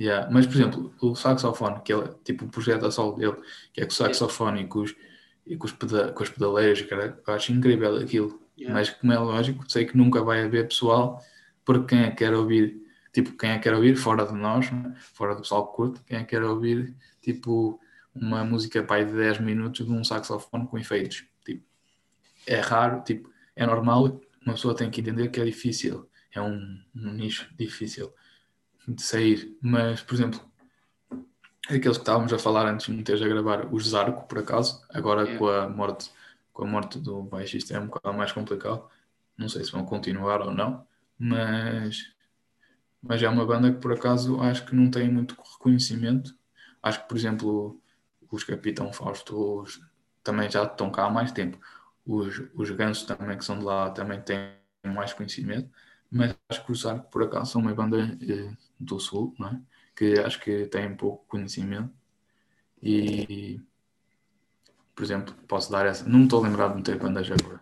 Yeah. 0.00 0.28
Mas, 0.30 0.46
por 0.46 0.56
exemplo, 0.56 0.94
o 1.00 1.14
saxofone, 1.16 1.80
que 1.84 1.92
é 1.92 2.14
tipo 2.24 2.44
o 2.44 2.48
projeto 2.48 2.86
a 2.86 2.90
solo 2.90 3.16
dele, 3.16 3.36
que 3.72 3.80
é 3.80 3.84
com 3.84 3.90
o 3.90 3.94
saxofone 3.94 4.58
yeah. 4.58 4.66
e 4.66 4.68
com 4.68 4.78
os, 4.80 4.94
e 5.46 5.56
com, 5.56 5.66
os 5.66 5.72
peda 5.72 6.12
com 6.12 6.22
as 6.22 6.30
pedaleiras, 6.30 6.82
cara, 6.82 7.20
eu 7.26 7.34
acho 7.34 7.52
incrível 7.52 7.96
aquilo. 7.96 8.40
Yeah. 8.56 8.74
Mas, 8.74 8.90
como 8.90 9.12
é 9.12 9.18
lógico, 9.18 9.64
sei 9.68 9.84
que 9.84 9.96
nunca 9.96 10.22
vai 10.22 10.44
haver 10.44 10.68
pessoal, 10.68 11.20
porque 11.64 11.96
quem 11.96 12.04
é 12.04 12.10
que 12.10 12.16
quer 12.16 12.34
ouvir, 12.34 12.80
tipo, 13.12 13.36
quem 13.36 13.50
é 13.50 13.56
que 13.56 13.64
quer 13.64 13.74
ouvir, 13.74 13.96
fora 13.96 14.24
de 14.24 14.34
nós, 14.34 14.70
né? 14.70 14.94
fora 14.96 15.34
do 15.34 15.42
pessoal 15.42 15.66
que 15.66 15.76
curte, 15.76 16.00
quem 16.06 16.18
é 16.18 16.20
que 16.20 16.26
quer 16.26 16.44
ouvir, 16.44 16.94
tipo 17.20 17.80
uma 18.14 18.44
música 18.44 18.82
pai 18.82 19.04
de 19.04 19.12
10 19.12 19.40
minutos 19.40 19.86
de 19.86 19.92
um 19.92 20.02
saxofone 20.04 20.66
com 20.66 20.78
efeitos. 20.78 21.24
Tipo, 21.44 21.64
é 22.46 22.60
raro, 22.60 23.02
tipo, 23.02 23.30
é 23.54 23.66
normal, 23.66 24.20
uma 24.44 24.54
pessoa 24.54 24.74
tem 24.74 24.90
que 24.90 25.00
entender 25.00 25.28
que 25.28 25.40
é 25.40 25.44
difícil, 25.44 26.08
é 26.32 26.40
um, 26.40 26.82
um 26.94 27.12
nicho 27.12 27.48
difícil 27.56 28.12
de 28.86 29.02
sair. 29.02 29.56
Mas, 29.60 30.02
por 30.02 30.14
exemplo, 30.14 30.40
aqueles 31.68 31.98
que 31.98 32.02
estávamos 32.02 32.32
a 32.32 32.38
falar 32.38 32.66
antes 32.66 32.86
de 32.86 32.92
me 32.92 33.02
teres 33.02 33.22
a 33.22 33.28
gravar, 33.28 33.72
os 33.72 33.88
Zarco, 33.88 34.26
por 34.26 34.38
acaso, 34.38 34.82
agora 34.88 35.36
com 35.36 35.48
a 35.48 35.68
morte 35.68 36.10
com 36.58 36.64
a 36.64 36.66
morte 36.66 36.98
do 36.98 37.22
baixista 37.22 37.74
é 37.74 37.78
um 37.78 37.86
bocado 37.86 38.18
mais 38.18 38.32
complicado. 38.32 38.84
Não 39.36 39.48
sei 39.48 39.62
se 39.64 39.70
vão 39.70 39.84
continuar 39.84 40.40
ou 40.40 40.52
não, 40.52 40.84
mas, 41.16 42.12
mas 43.00 43.22
é 43.22 43.28
uma 43.28 43.46
banda 43.46 43.72
que 43.72 43.78
por 43.80 43.92
acaso 43.92 44.40
acho 44.40 44.66
que 44.66 44.74
não 44.74 44.90
tem 44.90 45.08
muito 45.08 45.36
reconhecimento. 45.40 46.36
Acho 46.82 47.00
que, 47.02 47.08
por 47.08 47.16
exemplo, 47.16 47.80
os 48.36 48.44
Capitão 48.44 48.92
Fausto 48.92 49.64
também 50.22 50.50
já 50.50 50.64
estão 50.64 50.90
cá 50.90 51.06
há 51.06 51.10
mais 51.10 51.32
tempo. 51.32 51.58
Os, 52.06 52.42
os 52.54 52.70
Gansos 52.70 53.04
também, 53.06 53.36
que 53.36 53.44
são 53.44 53.58
de 53.58 53.64
lá, 53.64 53.90
também 53.90 54.20
têm 54.22 54.52
mais 54.84 55.12
conhecimento. 55.12 55.70
Mas 56.10 56.34
acho 56.48 56.64
que 56.64 56.72
os 56.72 56.86
Arco, 56.86 57.10
por 57.10 57.22
acaso, 57.22 57.52
são 57.52 57.60
uma 57.60 57.74
banda 57.74 57.98
eh, 58.22 58.54
do 58.80 58.98
Sul, 58.98 59.34
não 59.38 59.48
é? 59.48 59.60
que 59.98 60.18
acho 60.20 60.40
que 60.40 60.66
têm 60.66 60.94
pouco 60.94 61.26
conhecimento. 61.28 61.92
E, 62.82 63.60
por 64.94 65.04
exemplo, 65.04 65.34
posso 65.48 65.70
dar 65.72 65.86
essa. 65.86 66.08
Não 66.08 66.20
me 66.20 66.24
estou 66.24 66.44
a 66.44 66.48
lembrar 66.48 66.68
de 66.68 66.76
meter 66.76 66.98
bandas 66.98 67.30
agora. 67.30 67.60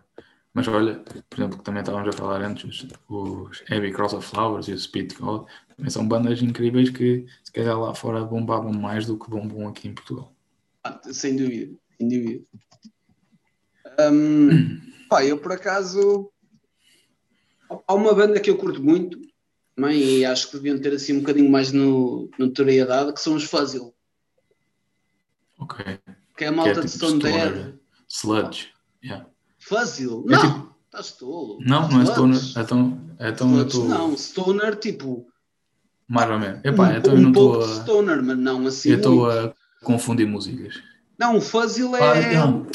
Mas 0.53 0.67
olha, 0.67 0.95
por 1.29 1.39
exemplo, 1.39 1.57
que 1.57 1.63
também 1.63 1.81
estávamos 1.81 2.09
a 2.09 2.17
falar 2.17 2.41
antes, 2.41 2.63
os, 2.63 2.87
os 3.07 3.63
Heavy 3.69 3.91
Cross 3.91 4.13
of 4.13 4.27
Flowers 4.27 4.67
e 4.67 4.73
o 4.73 4.79
Speed 4.79 5.13
God, 5.19 5.47
também 5.75 5.89
são 5.91 6.07
bandas 6.07 6.41
incríveis 6.41 6.89
que, 6.89 7.25
se 7.43 7.51
calhar, 7.51 7.79
lá 7.79 7.93
fora 7.93 8.23
bombavam 8.23 8.73
mais 8.73 9.05
do 9.05 9.19
que 9.19 9.29
bombam 9.29 9.67
aqui 9.67 9.87
em 9.87 9.93
Portugal. 9.93 10.33
Sem 11.11 11.35
dúvida, 11.35 11.77
sem 11.97 12.07
dúvida. 12.07 12.45
Um, 13.99 14.79
pá, 15.09 15.25
eu 15.25 15.37
por 15.37 15.51
acaso 15.51 16.31
há 17.87 17.93
uma 17.93 18.13
banda 18.13 18.39
que 18.39 18.49
eu 18.49 18.57
curto 18.57 18.83
muito 18.83 19.19
também, 19.75 20.01
e 20.01 20.25
acho 20.25 20.47
que 20.47 20.57
deviam 20.57 20.79
ter 20.79 20.93
assim 20.93 21.13
um 21.13 21.19
bocadinho 21.19 21.51
mais 21.51 21.71
no, 21.71 22.29
notoriedade, 22.39 23.13
que 23.13 23.21
são 23.21 23.35
os 23.35 23.43
Fuzzle. 23.43 23.93
Ok. 25.59 25.99
Que 26.35 26.45
é 26.45 26.47
a 26.47 26.51
malta 26.51 26.73
que 26.73 26.79
é 26.79 26.81
tipo 26.81 26.91
de 26.91 26.97
Stone 26.97 27.21
Dead. 27.21 27.75
Sludge. 28.09 28.69
Yeah. 29.03 29.27
Fuzzle? 29.59 30.25
É 30.27 30.31
não! 30.31 30.41
Tipo... 30.41 30.77
Estás 30.87 31.11
tolo. 31.11 31.59
Não, 31.61 31.87
não 31.89 32.01
é 32.01 32.05
Stoner. 32.05 32.39
É 32.55 32.63
tão, 32.63 33.15
é 33.19 33.31
tão 33.31 33.57
eu 33.57 33.67
tô... 33.67 33.83
Não, 33.83 34.17
Stoner 34.17 34.75
tipo. 34.77 35.27
Mais 36.07 36.29
ou 36.31 36.39
menos. 36.39 36.63
Epá, 36.63 36.89
um, 36.89 36.95
então 36.95 37.13
um 37.13 37.17
eu 37.17 37.21
não 37.23 37.31
pouco 37.31 37.59
a... 37.59 37.67
Stoner, 37.67 38.23
mas 38.23 38.37
não 38.37 38.65
assim. 38.65 38.91
Eu 38.91 38.97
estou 38.97 39.29
a 39.29 39.53
confundir 39.83 40.27
músicas. 40.27 40.81
Não, 41.17 41.37
o 41.37 41.41
Fuzzle 41.41 41.95
é. 41.95 42.01
Ah, 42.01 42.21
então. 42.21 42.67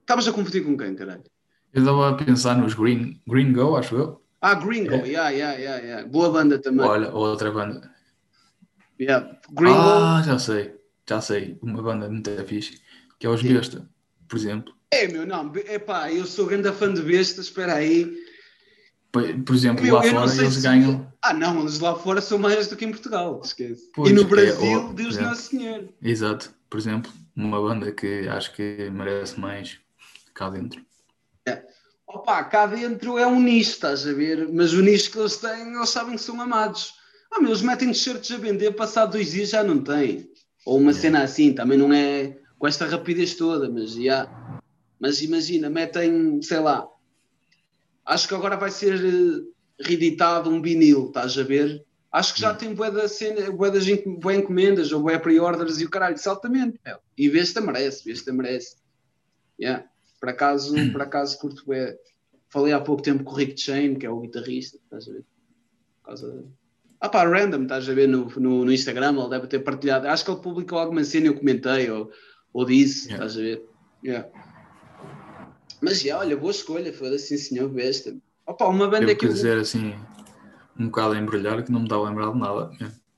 Estavas 0.00 0.28
a 0.28 0.32
confundir 0.32 0.64
com 0.64 0.76
quem, 0.76 0.94
caralho? 0.94 1.24
Eu 1.72 1.82
estava 1.82 2.10
a 2.10 2.14
pensar 2.14 2.56
nos 2.56 2.74
Green, 2.74 3.20
Green 3.26 3.52
Go, 3.52 3.76
acho 3.76 3.96
eu. 3.96 4.22
Ah, 4.40 4.54
Gringo, 4.54 4.94
é. 4.94 5.08
yeah, 5.08 5.30
yeah, 5.30 5.58
yeah, 5.58 5.82
yeah. 5.84 6.08
Boa 6.08 6.30
banda 6.30 6.58
também. 6.58 6.86
Olha, 6.86 7.10
outra 7.10 7.50
banda. 7.50 7.90
Yeah. 9.00 9.38
Gringo. 9.50 9.76
Ah, 9.76 10.22
já 10.24 10.38
sei, 10.38 10.74
já 11.08 11.20
sei. 11.20 11.58
Uma 11.60 11.82
banda 11.82 12.08
muito 12.08 12.30
fixe, 12.44 12.80
que 13.18 13.26
é 13.26 13.30
os 13.30 13.42
Besta, 13.42 13.88
por 14.28 14.36
exemplo. 14.36 14.74
É, 14.90 15.08
meu, 15.08 15.26
não, 15.26 15.52
epá, 15.54 16.12
eu 16.12 16.24
sou 16.24 16.46
grande 16.46 16.70
fã 16.72 16.92
de 16.92 17.02
Besta, 17.02 17.40
espera 17.40 17.74
aí. 17.74 18.16
Por 19.44 19.54
exemplo, 19.54 19.84
meu, 19.84 19.94
lá 19.94 20.02
fora 20.02 20.34
eles 20.34 20.54
se... 20.54 20.60
ganham. 20.60 21.12
Ah, 21.22 21.34
não, 21.34 21.60
eles 21.60 21.80
lá 21.80 21.94
fora 21.94 22.20
são 22.20 22.38
mais 22.38 22.68
do 22.68 22.76
que 22.76 22.84
em 22.84 22.90
Portugal, 22.90 23.40
esquece. 23.44 23.90
Pois, 23.94 24.10
e 24.10 24.14
no 24.14 24.22
é, 24.22 24.24
Brasil, 24.24 24.90
é, 24.90 24.92
Deus 24.94 25.16
Nosso 25.18 25.50
Senhor. 25.50 25.88
Exato, 26.02 26.54
por 26.70 26.78
exemplo, 26.78 27.12
uma 27.34 27.60
banda 27.60 27.90
que 27.92 28.28
acho 28.28 28.54
que 28.54 28.90
merece 28.90 29.38
mais 29.38 29.78
cá 30.34 30.50
dentro. 30.50 30.84
É. 31.46 31.62
Opa, 32.06 32.44
cá 32.44 32.66
dentro 32.66 33.18
é 33.18 33.26
um 33.26 33.40
nicho, 33.40 33.70
estás 33.70 34.06
a 34.06 34.12
ver? 34.12 34.48
Mas 34.52 34.72
o 34.72 34.80
nicho 34.82 35.10
que 35.10 35.18
eles 35.18 35.36
têm, 35.36 35.74
eles 35.74 35.90
sabem 35.90 36.14
que 36.14 36.22
são 36.22 36.40
amados. 36.40 36.94
Ah, 37.30 37.40
meu, 37.40 37.50
eles 37.50 37.62
metem 37.62 37.88
t-shirts 37.88 38.30
a 38.30 38.36
vender, 38.36 38.72
passado 38.72 39.12
dois 39.12 39.32
dias 39.32 39.50
já 39.50 39.64
não 39.64 39.82
tem. 39.82 40.30
Ou 40.64 40.78
uma 40.78 40.92
cena 40.92 41.22
assim, 41.22 41.52
também 41.52 41.78
não 41.78 41.92
é 41.92 42.36
com 42.58 42.66
esta 42.66 42.86
rapidez 42.86 43.34
toda, 43.34 43.68
mas 43.68 43.92
já. 43.92 44.28
Mas 44.98 45.20
imagina, 45.20 45.68
metem, 45.68 46.40
sei 46.40 46.58
lá, 46.60 46.88
acho 48.06 48.28
que 48.28 48.34
agora 48.34 48.56
vai 48.56 48.70
ser 48.70 48.94
uh, 48.94 49.52
reeditado 49.80 50.48
um 50.48 50.62
vinil, 50.62 51.08
estás 51.08 51.36
a 51.36 51.42
ver? 51.42 51.84
Acho 52.10 52.34
que 52.34 52.40
já 52.40 52.52
hum. 52.52 52.56
tem 52.56 52.74
bué, 52.74 52.90
da 52.90 53.08
cena, 53.08 53.50
bué, 53.50 53.70
das 53.70 53.84
bué 54.22 54.36
encomendas 54.36 54.92
ou 54.92 55.02
bué 55.02 55.18
pre-orders 55.18 55.80
e 55.80 55.84
o 55.84 55.90
caralho, 55.90 56.16
altamente. 56.24 56.80
E 57.18 57.28
veste 57.28 57.60
merece, 57.60 58.04
veste 58.04 58.32
merece. 58.32 58.76
Yeah. 59.60 59.86
Por 60.20 60.30
acaso, 60.30 60.74
por 60.92 61.02
acaso 61.02 61.38
curto 61.38 61.64
bué. 61.66 61.98
Falei 62.48 62.72
há 62.72 62.80
pouco 62.80 63.02
tempo 63.02 63.24
com 63.24 63.32
o 63.32 63.34
Rick 63.34 63.60
Chain, 63.60 63.96
que 63.96 64.06
é 64.06 64.10
o 64.10 64.20
guitarrista, 64.20 64.78
estás 64.78 65.08
a 65.08 65.12
ver? 65.12 65.24
Por 66.00 66.06
causa... 66.06 66.44
Ah 67.00 67.08
pá, 67.08 67.24
random, 67.24 67.64
estás 67.64 67.88
a 67.88 67.92
ver 67.92 68.08
no, 68.08 68.26
no, 68.36 68.64
no, 68.64 68.72
Instagram, 68.72 69.18
ele 69.18 69.28
deve 69.28 69.46
ter 69.48 69.58
partilhado. 69.58 70.08
Acho 70.08 70.24
que 70.24 70.30
ele 70.30 70.40
publicou 70.40 70.78
alguma 70.78 71.04
cena 71.04 71.26
e 71.26 71.28
eu 71.28 71.34
comentei 71.34 71.90
ou, 71.90 72.10
ou 72.52 72.64
disse, 72.64 73.08
yeah. 73.08 73.26
estás 73.26 73.36
a 73.36 73.42
ver? 73.42 73.68
Yeah. 74.02 74.28
Mas 75.80 76.00
já, 76.00 76.18
olha, 76.18 76.36
boa 76.36 76.50
escolha, 76.50 76.92
foda-se, 76.92 77.36
sim 77.36 77.38
senhor, 77.38 77.68
besta. 77.68 78.16
Opa, 78.46 78.66
uma 78.66 78.88
banda 78.88 79.10
eu 79.10 79.16
que. 79.16 79.26
Eu 79.26 79.32
dizer 79.32 79.58
assim, 79.58 79.94
um 80.78 80.86
bocado 80.86 81.14
a 81.14 81.18
embrulhar 81.18 81.62
que 81.64 81.72
não 81.72 81.80
me 81.80 81.88
dá 81.88 81.96
a 81.96 82.02
lembrar 82.02 82.32
de 82.32 82.38
nada. 82.38 82.70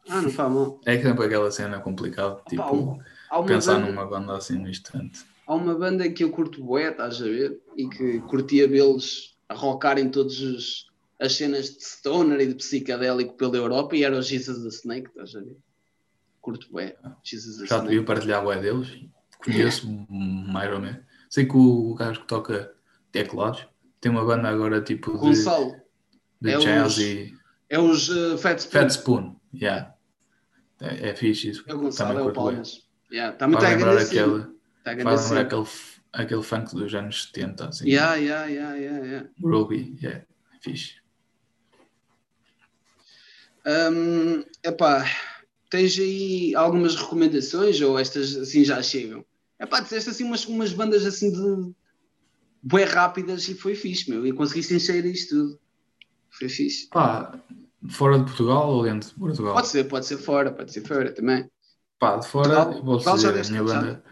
Ah, 0.08 0.22
não 0.22 0.30
faz 0.30 0.50
mal. 0.50 0.80
É 0.86 0.96
que 0.96 1.02
sempre 1.02 1.26
aquela 1.26 1.50
cena 1.50 1.80
complicada, 1.80 2.40
tipo, 2.48 2.98
pensar 3.46 3.74
banda, 3.74 3.86
numa 3.86 4.06
banda 4.06 4.36
assim 4.36 4.58
no 4.58 4.68
instante. 4.68 5.24
Há 5.46 5.54
uma 5.54 5.74
banda 5.74 6.08
que 6.10 6.24
eu 6.24 6.30
curto 6.30 6.64
bué, 6.64 6.90
estás 6.90 7.20
a 7.20 7.24
ver? 7.24 7.60
E 7.76 7.88
que 7.88 8.20
curtia 8.20 8.66
vê-los 8.66 9.36
a 9.48 9.54
rockar 9.54 9.98
em 9.98 10.08
todas 10.08 10.86
as 11.20 11.34
cenas 11.34 11.70
de 11.70 11.84
stoner 11.84 12.40
e 12.40 12.46
de 12.46 12.54
psicadélico 12.54 13.34
pela 13.34 13.56
Europa 13.56 13.96
e 13.96 14.04
era 14.04 14.16
o 14.16 14.22
Jesus 14.22 14.62
the 14.62 14.68
Snake, 14.68 15.08
estás 15.08 15.34
a 15.34 15.40
ver? 15.40 15.56
Curto 16.40 16.68
bué, 16.70 16.96
Jesus 17.22 17.58
the 17.58 17.66
Já 17.66 17.76
Snake. 17.76 17.94
Já 17.94 18.00
te 18.00 18.06
partilhar 18.06 18.42
bué 18.42 18.60
deles? 18.60 18.88
Conheço 19.44 19.88
mais 20.08 20.72
ou 20.72 20.80
menos. 20.80 21.07
Sei 21.28 21.46
que 21.46 21.56
o 21.56 21.94
gajo 21.94 22.20
que 22.20 22.26
toca 22.26 22.74
teclados 23.12 23.66
tem 24.00 24.10
uma 24.10 24.24
banda 24.24 24.48
agora 24.48 24.80
tipo 24.80 25.12
de, 25.12 25.18
Gonçalo. 25.18 25.76
de 26.40 26.50
é 26.50 26.58
jazz 26.58 26.92
os, 26.92 26.98
e... 26.98 27.34
É 27.68 27.78
os 27.78 28.08
uh, 28.08 28.38
Fat 28.38 28.58
Spoon. 28.58 28.80
Fat 28.80 28.90
Spoon, 28.90 29.36
yeah. 29.54 29.94
É, 30.80 31.10
é 31.10 31.14
fixe 31.14 31.50
isso. 31.50 31.64
É 31.66 31.74
o 31.74 31.78
Gonçalo, 31.78 32.10
Também 32.10 32.26
é 32.26 32.30
o 32.30 32.32
Palmas. 32.32 32.88
Yeah, 33.10 33.32
está 33.32 33.48
muito 33.48 33.62
lembrar 33.62 33.98
aquele, 33.98 34.42
tá 34.84 34.96
faz 35.02 35.30
lembrar 35.30 35.40
aquele, 35.40 35.66
aquele 36.12 36.42
funk 36.42 36.74
dos 36.74 36.94
anos 36.94 37.24
70. 37.24 37.68
Assim. 37.68 37.88
Yeah, 37.88 38.14
yeah, 38.16 38.46
yeah, 38.46 38.76
yeah, 38.76 39.06
yeah. 39.06 39.28
Ruby, 39.42 39.96
yeah, 40.00 40.24
fixe. 40.60 40.96
Um, 43.66 44.44
epá, 44.64 45.04
tens 45.68 45.98
aí 45.98 46.54
algumas 46.54 46.96
recomendações 46.96 47.80
ou 47.80 47.98
estas 47.98 48.36
assim 48.36 48.64
já 48.64 48.82
chegam? 48.82 49.24
Epá, 49.60 49.80
disseste 49.80 50.10
assim 50.10 50.24
umas, 50.24 50.46
umas 50.46 50.72
bandas 50.72 51.04
assim 51.04 51.32
de 51.32 51.72
bem 52.62 52.84
rápidas 52.84 53.48
e 53.48 53.54
foi 53.54 53.74
fixe, 53.74 54.10
meu, 54.10 54.26
e 54.26 54.32
conseguiste 54.32 54.74
encher 54.74 55.04
isto 55.04 55.34
tudo. 55.34 55.60
Foi 56.30 56.48
fixe. 56.48 56.88
Pá, 56.88 57.40
fora 57.88 58.18
de 58.18 58.24
Portugal 58.24 58.70
ou 58.70 58.82
dentro 58.84 59.08
de 59.08 59.14
Portugal? 59.14 59.54
Pode 59.54 59.68
ser, 59.68 59.84
pode 59.84 60.06
ser 60.06 60.18
fora, 60.18 60.52
pode 60.52 60.72
ser 60.72 60.86
fora 60.86 61.12
também. 61.12 61.50
Pá, 61.98 62.16
de 62.16 62.28
fora, 62.28 62.66
Portugal, 62.66 62.82
vou 62.82 63.16
dizer, 63.16 63.38
a 63.38 63.50
minha 63.50 63.64
banda. 63.64 64.04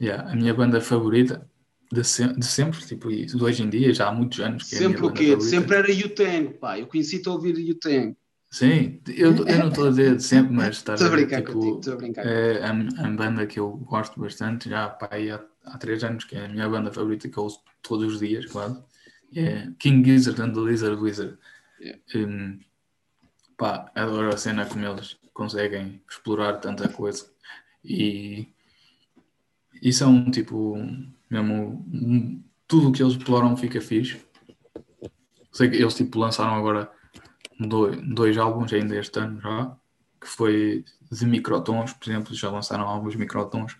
Yeah, 0.00 0.30
a 0.32 0.34
minha 0.34 0.54
banda 0.54 0.80
favorita 0.80 1.46
de, 1.92 2.04
se, 2.04 2.26
de 2.32 2.46
sempre, 2.46 2.80
tipo, 2.86 3.10
de 3.10 3.42
hoje 3.42 3.62
em 3.62 3.68
dia, 3.68 3.92
já 3.92 4.08
há 4.08 4.12
muitos 4.12 4.40
anos. 4.40 4.62
Que 4.62 4.76
sempre 4.76 5.02
é 5.02 5.04
o 5.04 5.12
quê? 5.12 5.40
Sempre 5.40 5.76
era 5.76 5.92
U-Tang, 5.92 6.54
pá. 6.58 6.78
Eu 6.78 6.86
conheci-te 6.86 7.28
a 7.28 7.32
ouvir 7.32 7.54
U-Tang. 7.70 8.16
Sim, 8.50 9.00
eu, 9.06 9.46
eu 9.46 9.58
não 9.58 9.68
estou 9.68 9.86
a 9.86 9.90
dizer 9.90 10.16
de 10.16 10.22
sempre, 10.24 10.52
mas 10.52 10.76
está 10.78 10.94
a 10.94 11.08
brincar 11.08 11.40
tipo, 11.40 11.52
contigo, 11.52 11.78
estou 11.78 11.94
a 11.94 11.96
brincar. 11.96 12.26
É 12.26 12.64
a, 12.64 12.70
a, 13.06 13.10
banda 13.10 13.46
que 13.46 13.60
eu 13.60 13.70
gosto 13.70 14.18
bastante, 14.20 14.68
já 14.68 14.88
pá, 14.88 15.08
há, 15.12 15.70
há 15.72 15.78
três 15.78 16.02
anos, 16.02 16.24
que 16.24 16.34
é 16.34 16.46
a 16.46 16.48
minha 16.48 16.68
banda 16.68 16.92
favorita 16.92 17.28
que 17.28 17.38
eu 17.38 17.44
ouço 17.44 17.62
todos 17.80 18.14
os 18.14 18.18
dias, 18.18 18.46
quase. 18.46 18.82
É 19.36 19.68
King 19.78 20.04
Gizzard 20.04 20.42
and 20.42 20.52
the 20.52 20.60
Lizard 20.60 21.00
Wizard. 21.00 21.38
Yeah. 21.80 22.02
Um, 22.16 22.58
pá, 23.56 23.90
adoro 23.94 24.34
a 24.34 24.36
cena 24.36 24.66
como 24.66 24.84
eles 24.84 25.16
conseguem 25.32 26.02
explorar 26.10 26.54
tanta 26.54 26.88
coisa 26.88 27.30
e, 27.84 28.48
e 29.80 29.92
são 29.92 30.30
tipo 30.30 30.76
mesmo 31.30 32.44
tudo 32.66 32.88
o 32.88 32.92
que 32.92 33.02
eles 33.02 33.14
exploram 33.14 33.56
fica 33.56 33.80
fixe. 33.80 34.20
Sei 35.52 35.70
que 35.70 35.76
eles 35.76 35.94
tipo 35.94 36.18
lançaram 36.18 36.54
agora 36.54 36.90
dois, 37.60 38.00
dois 38.02 38.36
álbuns 38.38 38.72
ainda 38.72 38.96
este 38.96 39.18
ano 39.18 39.40
já, 39.40 39.76
que 40.20 40.26
foi 40.26 40.84
de 41.10 41.26
microtons, 41.26 41.92
por 41.92 42.10
exemplo, 42.10 42.34
já 42.34 42.50
lançaram 42.50 42.86
alguns 42.86 43.16
microtons, 43.16 43.76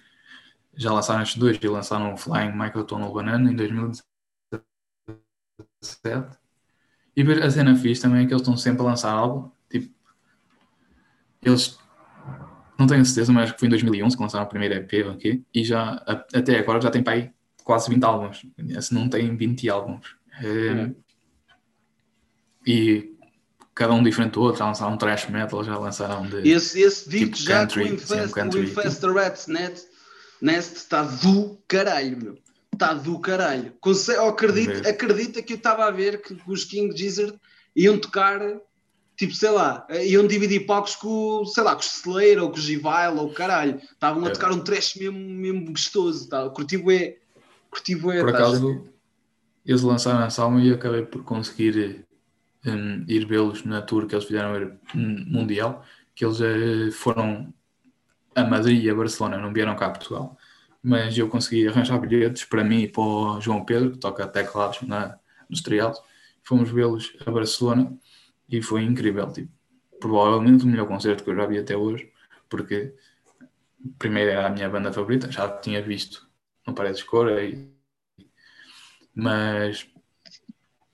já 0.75 0.93
lançaram 0.93 1.23
estes 1.23 1.39
dois 1.39 1.59
e 1.61 1.69
lançaram 1.69 2.15
o 2.15 2.17
Flying 2.17 2.53
Microtonal 2.53 3.13
Banana 3.13 3.51
em 3.51 3.57
2017. 3.57 6.39
E 7.17 7.23
a 7.23 7.51
cena 7.51 7.77
fixe 7.77 8.03
também 8.03 8.25
é 8.25 8.27
que 8.27 8.33
eles 8.33 8.43
estão 8.43 8.57
sempre 8.57 8.83
a 8.83 8.87
lançar 8.87 9.13
álbum, 9.13 9.51
tipo, 9.69 9.93
eles 11.43 11.79
não 12.79 12.87
tenho 12.87 13.05
certeza, 13.05 13.33
mas 13.33 13.45
acho 13.45 13.55
que 13.55 13.61
foi 13.61 13.69
em 13.69 13.71
2011 13.71 14.17
que 14.17 14.23
lançaram 14.23 14.47
o 14.47 14.49
primeiro 14.49 14.75
EP 14.75 15.07
aqui, 15.09 15.45
e 15.53 15.65
já 15.65 15.95
até 16.35 16.59
agora 16.59 16.81
já 16.81 16.91
tem 16.91 17.03
para 17.03 17.15
aí 17.15 17.33
quase 17.65 17.91
20 17.91 18.05
álbuns, 18.05 18.47
se 18.81 18.95
não 18.95 19.09
tem 19.09 19.37
20 19.37 19.69
álbuns. 19.69 20.17
É, 20.43 20.91
e 22.67 23.10
cada 23.75 23.93
um 23.93 24.03
diferente 24.03 24.33
do 24.33 24.43
outro, 24.43 24.59
já 24.59 24.67
lançaram 24.67 24.93
um 24.93 24.97
thrash 24.97 25.29
metal, 25.29 25.65
já 25.65 25.79
lançaram 25.79 26.27
de. 26.27 26.49
Esse, 26.49 26.81
esse 26.81 27.09
digo 27.09 27.33
tipo 27.33 27.39
já 27.39 27.61
country, 27.61 27.85
que 27.85 27.91
o 27.91 27.95
Infest, 27.95 28.35
o 28.37 28.59
Infest 28.59 29.01
the 29.01 29.07
Rats 29.09 29.47
Net, 29.47 29.83
Nest 30.41 30.77
está 30.77 31.03
do 31.03 31.59
caralho, 31.69 32.17
meu. 32.17 32.39
Está 32.73 32.95
do 32.95 33.19
caralho. 33.19 33.73
Conce 33.81 34.13
acredita, 34.13 34.89
acredita 34.89 35.43
que 35.43 35.53
eu 35.53 35.57
estava 35.57 35.85
a 35.85 35.91
ver 35.91 36.23
que 36.23 36.37
os 36.47 36.65
King 36.65 36.97
Gizzard 36.97 37.39
iam 37.77 37.99
tocar, 37.99 38.41
tipo, 39.17 39.35
sei 39.35 39.51
lá, 39.51 39.87
iam 40.03 40.27
dividir 40.27 40.67
palcos 40.67 40.97
com, 40.97 41.45
sei 41.45 41.63
lá, 41.63 41.75
com 41.75 41.83
o 41.83 41.85
Slayer 41.85 42.43
ou 42.43 42.51
com 42.51 42.57
o 42.57 42.61
Givile 42.61 43.19
ou 43.19 43.27
o 43.27 43.35
caralho. 43.35 43.81
Estavam 43.93 44.25
a 44.25 44.29
é. 44.29 44.31
tocar 44.31 44.51
um 44.53 44.61
trash 44.61 44.95
mesmo, 44.97 45.19
mesmo 45.19 45.67
gostoso. 45.67 46.29
Tá? 46.29 46.49
Curti 46.49 46.79
bué. 46.79 47.19
Curti 47.71 47.95
bué. 47.97 48.21
Por 48.21 48.35
acaso, 48.35 48.85
eles 49.65 49.83
lançaram 49.83 50.25
essa 50.25 50.43
alma 50.43 50.61
e 50.63 50.73
acabei 50.73 51.03
por 51.03 51.23
conseguir 51.23 52.07
um, 52.67 53.05
ir 53.09 53.27
vê-los 53.27 53.65
na 53.65 53.83
tour 53.83 54.07
que 54.07 54.15
eles 54.15 54.25
fizeram 54.25 54.79
mundial, 54.95 55.85
que 56.15 56.25
eles 56.25 56.41
uh, 56.41 56.93
foram 56.93 57.53
a 58.35 58.45
Madrid 58.45 58.83
e 58.85 58.91
a 58.91 58.95
Barcelona, 58.95 59.39
não 59.39 59.53
vieram 59.53 59.77
cá 59.77 59.87
a 59.87 59.91
Portugal. 59.91 60.37
Mas 60.83 61.17
eu 61.19 61.29
consegui 61.29 61.69
arranjar 61.69 61.99
bilhetes 61.99 62.45
para 62.45 62.65
mim 62.65 62.83
e 62.83 62.89
para 62.89 63.03
o 63.03 63.41
João 63.41 63.65
Pedro, 63.65 63.93
que 63.93 63.99
toca 63.99 64.27
teclados 64.27 64.83
na, 64.83 65.19
nos 65.49 65.61
trials. 65.63 66.01
Fomos 66.43 66.71
vê-los 66.71 67.13
a 67.27 67.31
Barcelona 67.31 67.93
e 68.49 68.63
foi 68.63 68.83
incrível. 68.85 69.31
Tipo, 69.31 69.53
provavelmente 70.01 70.65
o 70.65 70.67
melhor 70.67 70.87
concerto 70.89 71.23
que 71.23 71.31
eu 71.31 71.37
já 71.37 71.47
vi 71.47 71.59
até 71.59 71.77
hoje, 71.77 72.11
porque 72.49 72.95
primeiro 73.99 74.31
era 74.31 74.47
a 74.47 74.51
minha 74.51 74.69
banda 74.69 74.93
favorita, 74.93 75.31
já 75.31 75.49
tinha 75.49 75.83
visto 75.83 76.29
no 76.67 76.75
Paredes 76.75 77.03
Cor, 77.03 77.29
mas 79.15 79.87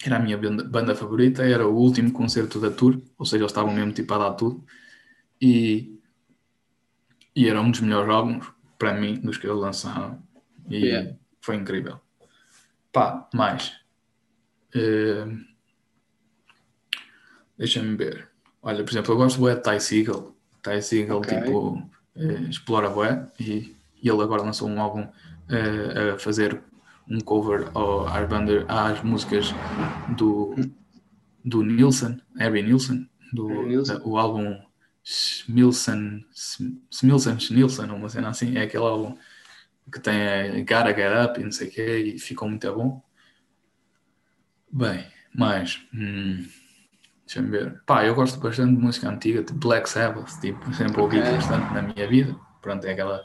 era 0.09 0.17
a 0.17 0.23
minha 0.23 0.37
banda, 0.37 0.65
banda, 0.65 0.95
favorita, 0.95 1.43
era 1.43 1.67
o 1.67 1.75
último 1.75 2.13
concerto 2.13 2.61
da 2.61 2.71
tour, 2.71 3.01
ou 3.19 3.27
seja, 3.27 3.43
eles 3.43 3.53
estavam 3.53 3.73
mesmo 3.73 3.93
tipo 3.93 4.13
a 4.15 4.19
dar 4.19 4.35
tudo, 4.35 4.65
e, 5.41 5.99
e 7.35 7.49
era 7.49 7.61
um 7.61 7.71
dos 7.71 7.81
melhores 7.81 8.11
álbuns 8.11 8.47
para 8.79 8.95
mim 8.95 9.21
dos 9.21 9.39
que 9.39 9.47
eles 9.47 9.59
lançaram, 9.59 10.23
e 10.69 10.87
yeah. 10.87 11.17
foi 11.41 11.57
incrível. 11.57 12.01
Pá, 12.93 13.29
mais. 13.35 13.73
Uh, 14.75 15.45
Deixa-me 17.59 17.97
ver. 17.97 18.29
Olha, 18.63 18.85
por 18.85 18.91
exemplo, 18.91 19.15
eu 19.15 19.17
gosto 19.17 19.41
do 19.41 19.49
de 19.49 19.63
Ty 19.63 19.81
Seagal. 19.81 20.35
Ty 20.63 20.83
Seagal, 20.83 21.19
okay. 21.19 21.41
tipo, 21.41 21.79
uh, 22.17 22.49
explora 22.51 22.91
bué, 22.91 23.27
e, 23.41 23.75
e 24.03 24.09
ele 24.09 24.23
agora 24.23 24.43
lançou 24.43 24.69
um 24.69 24.81
álbum 24.81 25.03
uh, 25.03 26.15
a 26.15 26.19
fazer 26.19 26.63
um 27.09 27.21
cover 27.21 27.71
ao, 27.75 28.07
às, 28.09 28.29
bandas, 28.29 28.65
às 28.69 29.03
músicas 29.03 29.55
do, 30.17 30.55
do 31.45 31.63
Nilsson, 31.63 32.19
Harry 32.37 32.63
Nilsson, 32.63 33.07
do 33.33 33.49
Nilsson. 33.49 34.01
o 34.05 34.19
álbum 34.19 34.61
Smilson, 35.05 36.21
Smilson, 36.91 37.37
Nilsson, 37.51 37.87
uma 37.95 38.09
cena 38.09 38.31
assim, 38.31 38.57
é 38.57 38.63
aquele 38.63 38.85
álbum 38.85 39.17
que 39.93 40.01
tem 40.01 40.21
a 40.21 40.59
Gotta 40.59 40.95
Get 40.95 41.31
Up 41.31 41.41
e 41.41 41.45
não 41.45 41.53
sei 41.53 41.69
o 41.69 41.71
quê, 41.71 41.99
e 41.99 42.19
ficou 42.19 42.49
muito 42.49 42.75
bom. 42.75 43.01
Bem, 44.73 45.07
mais. 45.33 45.81
Hum, 45.95 46.45
Deixa-me 47.27 47.51
ver. 47.51 47.83
Pá, 47.85 48.05
eu 48.05 48.15
gosto 48.15 48.39
bastante 48.39 48.77
de 48.77 48.81
música 48.81 49.09
antiga, 49.09 49.43
tipo 49.43 49.59
Black 49.59 49.91
Sabbath, 49.91 50.41
tipo, 50.41 50.73
sempre 50.73 51.01
ouvi 51.01 51.19
okay. 51.19 51.33
bastante 51.33 51.75
na 51.75 51.83
minha 51.83 52.09
vida. 52.09 52.37
Pronto, 52.63 52.87
é 52.87 52.93
aquela, 52.93 53.21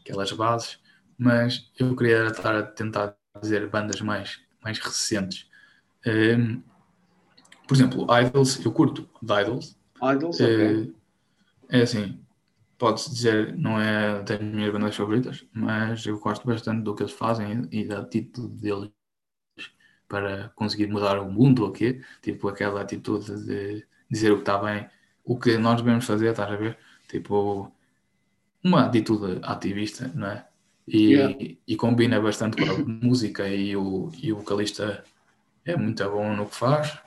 aquelas 0.00 0.32
bases. 0.32 0.78
Mas 1.16 1.70
eu 1.78 1.94
queria 1.94 2.26
estar 2.26 2.56
a 2.56 2.62
tentar 2.64 3.16
dizer 3.40 3.68
bandas 3.68 4.00
mais, 4.00 4.40
mais 4.62 4.78
recentes. 4.78 5.48
Um, 6.06 6.62
por 7.66 7.74
exemplo, 7.74 8.06
Idols, 8.10 8.64
eu 8.64 8.72
curto 8.72 9.08
de 9.22 9.40
Idols. 9.40 9.76
Idols, 10.02 10.38
uh, 10.40 10.94
É 11.70 11.82
assim, 11.82 12.20
pode-se 12.78 13.10
dizer, 13.10 13.56
não 13.56 13.80
é 13.80 14.22
das 14.22 14.40
minhas 14.40 14.72
bandas 14.72 14.96
favoritas, 14.96 15.46
mas 15.52 16.04
eu 16.06 16.18
gosto 16.18 16.46
bastante 16.46 16.82
do 16.82 16.94
que 16.94 17.02
eles 17.02 17.12
fazem 17.12 17.66
e 17.70 17.84
da 17.84 18.00
atitude 18.00 18.54
deles 18.56 18.90
para 20.06 20.50
conseguir 20.50 20.86
mudar 20.88 21.18
o 21.18 21.30
mundo, 21.30 21.66
ok? 21.66 22.02
Tipo 22.22 22.48
aquela 22.48 22.82
atitude 22.82 23.44
de 23.44 23.86
dizer 24.10 24.30
o 24.32 24.36
que 24.36 24.42
está 24.42 24.58
bem, 24.58 24.88
o 25.24 25.38
que 25.38 25.56
nós 25.56 25.80
devemos 25.80 26.04
fazer, 26.04 26.30
estás 26.30 26.52
a 26.52 26.56
ver? 26.56 26.78
Tipo, 27.08 27.72
uma 28.62 28.86
atitude 28.86 29.40
ativista, 29.42 30.08
não 30.14 30.28
é? 30.28 30.46
E, 30.86 31.14
yeah. 31.14 31.36
e 31.66 31.76
combina 31.76 32.20
bastante 32.20 32.56
com 32.56 32.70
a 32.70 32.78
música 32.78 33.48
e 33.48 33.76
o, 33.76 34.10
e 34.22 34.32
o 34.32 34.36
vocalista 34.36 35.04
é 35.64 35.76
muito 35.76 36.08
bom 36.10 36.34
no 36.34 36.46
que 36.46 36.56
faz. 36.56 36.98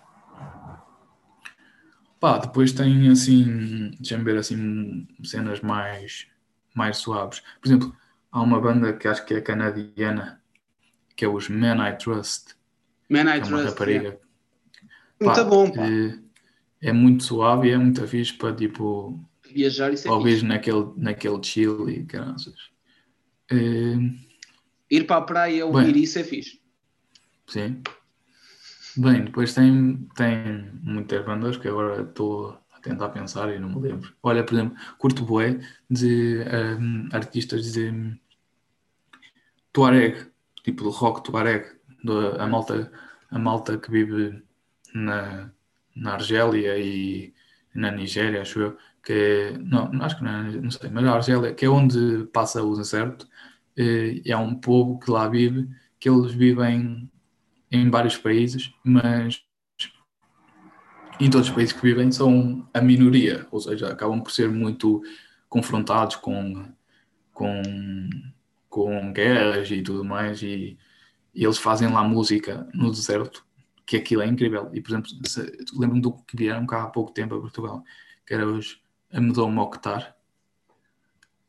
Pá, 2.19 2.39
depois 2.39 2.71
tem 2.71 3.09
assim, 3.09 3.91
deixa-me 3.99 4.23
ver 4.23 4.37
assim, 4.37 5.07
cenas 5.23 5.61
mais, 5.61 6.27
mais 6.73 6.97
suaves. 6.97 7.43
Por 7.61 7.67
exemplo, 7.67 7.95
há 8.31 8.41
uma 8.41 8.59
banda 8.59 8.93
que 8.93 9.07
acho 9.07 9.23
que 9.25 9.35
é 9.35 9.41
canadiana, 9.41 10.41
que 11.15 11.23
é 11.23 11.27
os 11.27 11.47
Men 11.47 11.79
I 11.79 11.95
Trust. 11.95 12.55
Men 13.07 13.27
I 13.27 13.37
é 13.37 13.39
Trust. 13.41 13.65
Rapariga. 13.65 14.19
Pá, 15.19 15.25
muito 15.25 15.45
bom, 15.45 15.71
pá. 15.71 15.87
É, 15.87 16.89
é, 16.89 16.91
muito 16.91 17.23
suave 17.23 17.67
e 17.67 17.71
é 17.71 17.77
muito 17.77 18.05
fixe 18.07 18.33
para 18.33 18.55
tipo 18.55 19.23
viajar, 19.53 19.93
isso 19.93 20.07
é 20.07 20.11
Talvez 20.11 20.41
naquele, 20.41 20.91
naquele 20.97 21.43
chill 21.43 21.87
e 21.87 22.01
graças. 22.01 22.71
Uh, 23.51 24.27
Ir 24.89 25.05
para 25.05 25.17
a 25.17 25.21
praia 25.21 25.65
ouvir 25.65 25.93
bem, 25.93 26.03
isso 26.03 26.17
é 26.17 26.23
fixe. 26.23 26.61
Sim. 27.47 27.81
Bem, 28.95 29.25
depois 29.25 29.53
tem, 29.53 30.07
tem 30.15 30.71
muitas 30.81 31.25
bandas 31.25 31.57
que 31.57 31.67
agora 31.67 32.01
estou 32.01 32.57
a 32.71 32.79
tentar 32.79 33.09
pensar 33.09 33.53
e 33.53 33.59
não 33.59 33.69
me 33.69 33.81
lembro. 33.81 34.13
Olha, 34.23 34.43
por 34.43 34.53
exemplo, 34.53 34.77
curto 34.97 35.25
bué 35.25 35.59
de 35.89 36.43
um, 36.79 37.09
artistas 37.11 37.73
de 37.73 38.17
Tuareg, 39.73 40.31
tipo 40.63 40.83
do 40.83 40.89
rock 40.89 41.23
Tuareg, 41.23 41.65
do, 42.03 42.41
a, 42.41 42.47
malta, 42.47 42.91
a 43.29 43.37
malta 43.37 43.77
que 43.77 43.91
vive 43.91 44.41
na, 44.93 45.51
na 45.95 46.13
Argélia 46.13 46.77
e 46.79 47.33
na 47.75 47.91
Nigéria, 47.91 48.41
acho 48.41 48.59
eu, 48.59 48.77
que 49.03 49.13
é, 49.13 49.57
não, 49.57 49.91
acho 50.01 50.17
que 50.17 50.23
não, 50.23 50.31
é, 50.31 50.51
não 50.51 50.71
sei, 50.71 50.89
mas 50.89 51.05
a 51.05 51.13
Argélia, 51.13 51.53
que 51.53 51.65
é 51.65 51.69
onde 51.69 52.25
passa 52.33 52.63
o 52.63 52.75
deserto, 52.75 53.27
é, 53.77 54.31
é 54.31 54.37
um 54.37 54.55
povo 54.55 54.99
que 54.99 55.11
lá 55.11 55.27
vive, 55.27 55.69
que 55.99 56.09
eles 56.09 56.31
vivem 56.31 57.09
em 57.71 57.89
vários 57.89 58.17
países, 58.17 58.73
mas 58.83 59.43
em 61.19 61.29
todos 61.29 61.49
os 61.49 61.55
países 61.55 61.73
que 61.73 61.81
vivem 61.81 62.11
são 62.11 62.67
a 62.73 62.81
minoria, 62.81 63.47
ou 63.51 63.59
seja, 63.59 63.91
acabam 63.91 64.21
por 64.21 64.31
ser 64.31 64.49
muito 64.49 65.01
confrontados 65.49 66.15
com, 66.15 66.71
com, 67.33 67.61
com 68.69 69.13
guerras 69.13 69.71
e 69.71 69.81
tudo 69.81 70.03
mais, 70.03 70.41
e, 70.41 70.77
e 71.33 71.43
eles 71.43 71.57
fazem 71.57 71.91
lá 71.91 72.03
música 72.03 72.67
no 72.73 72.91
deserto, 72.91 73.45
que 73.85 73.97
aquilo 73.97 74.21
é 74.21 74.27
incrível. 74.27 74.69
E, 74.73 74.81
por 74.81 74.91
exemplo, 74.91 75.09
lembro-me 75.73 76.01
do 76.01 76.13
que 76.13 76.35
vieram 76.35 76.65
cá 76.65 76.83
há 76.83 76.87
pouco 76.87 77.11
tempo 77.11 77.35
a 77.35 77.39
Portugal, 77.39 77.83
que 78.25 78.33
era 78.33 78.45
os 78.45 78.81
Amedou 79.11 79.49
Mokhtar, 79.49 80.16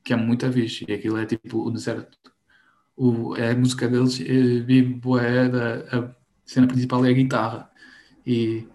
que 0.05 0.13
é 0.13 0.17
muito 0.17 0.51
fixe, 0.53 0.85
e 0.89 0.93
aquilo 0.93 1.19
é 1.19 1.27
tipo 1.27 1.67
o 1.67 1.71
deserto. 1.71 2.19
O, 2.97 3.35
a 3.35 3.55
música 3.55 3.89
deles 3.89 4.21
eh, 4.21 4.61
vive 4.61 5.01
é 5.21 5.49
da 5.49 5.99
a 5.99 6.15
cena 6.45 6.67
principal 6.67 7.05
é 7.05 7.11
a 7.11 7.13
guitarra. 7.13 7.71
E, 8.27 8.67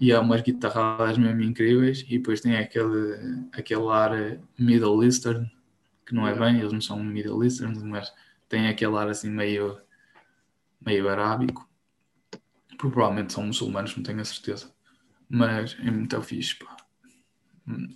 e 0.00 0.12
há 0.12 0.20
umas 0.20 0.42
guitarradas 0.42 1.18
mesmo 1.18 1.42
incríveis. 1.42 2.04
E 2.08 2.18
depois 2.18 2.40
tem 2.40 2.56
aquele, 2.56 3.46
aquele 3.52 3.88
ar 3.88 4.14
eh, 4.18 4.40
Middle 4.58 5.04
Eastern 5.04 5.50
que 6.06 6.14
não 6.14 6.26
é 6.26 6.34
bem, 6.34 6.58
eles 6.58 6.72
não 6.72 6.80
são 6.80 7.02
Middle 7.02 7.42
Eastern, 7.42 7.78
mas 7.84 8.12
tem 8.48 8.68
aquele 8.68 8.96
ar 8.96 9.08
assim 9.08 9.30
meio 9.30 9.80
meio 10.84 11.08
arábico. 11.08 11.68
Provavelmente 12.76 13.32
são 13.32 13.44
muçulmanos, 13.44 13.96
não 13.96 14.02
tenho 14.02 14.20
a 14.20 14.24
certeza. 14.24 14.74
Mas 15.28 15.76
é 15.80 15.90
muito 15.90 16.20
fixe 16.22 16.56
pá. 16.56 16.76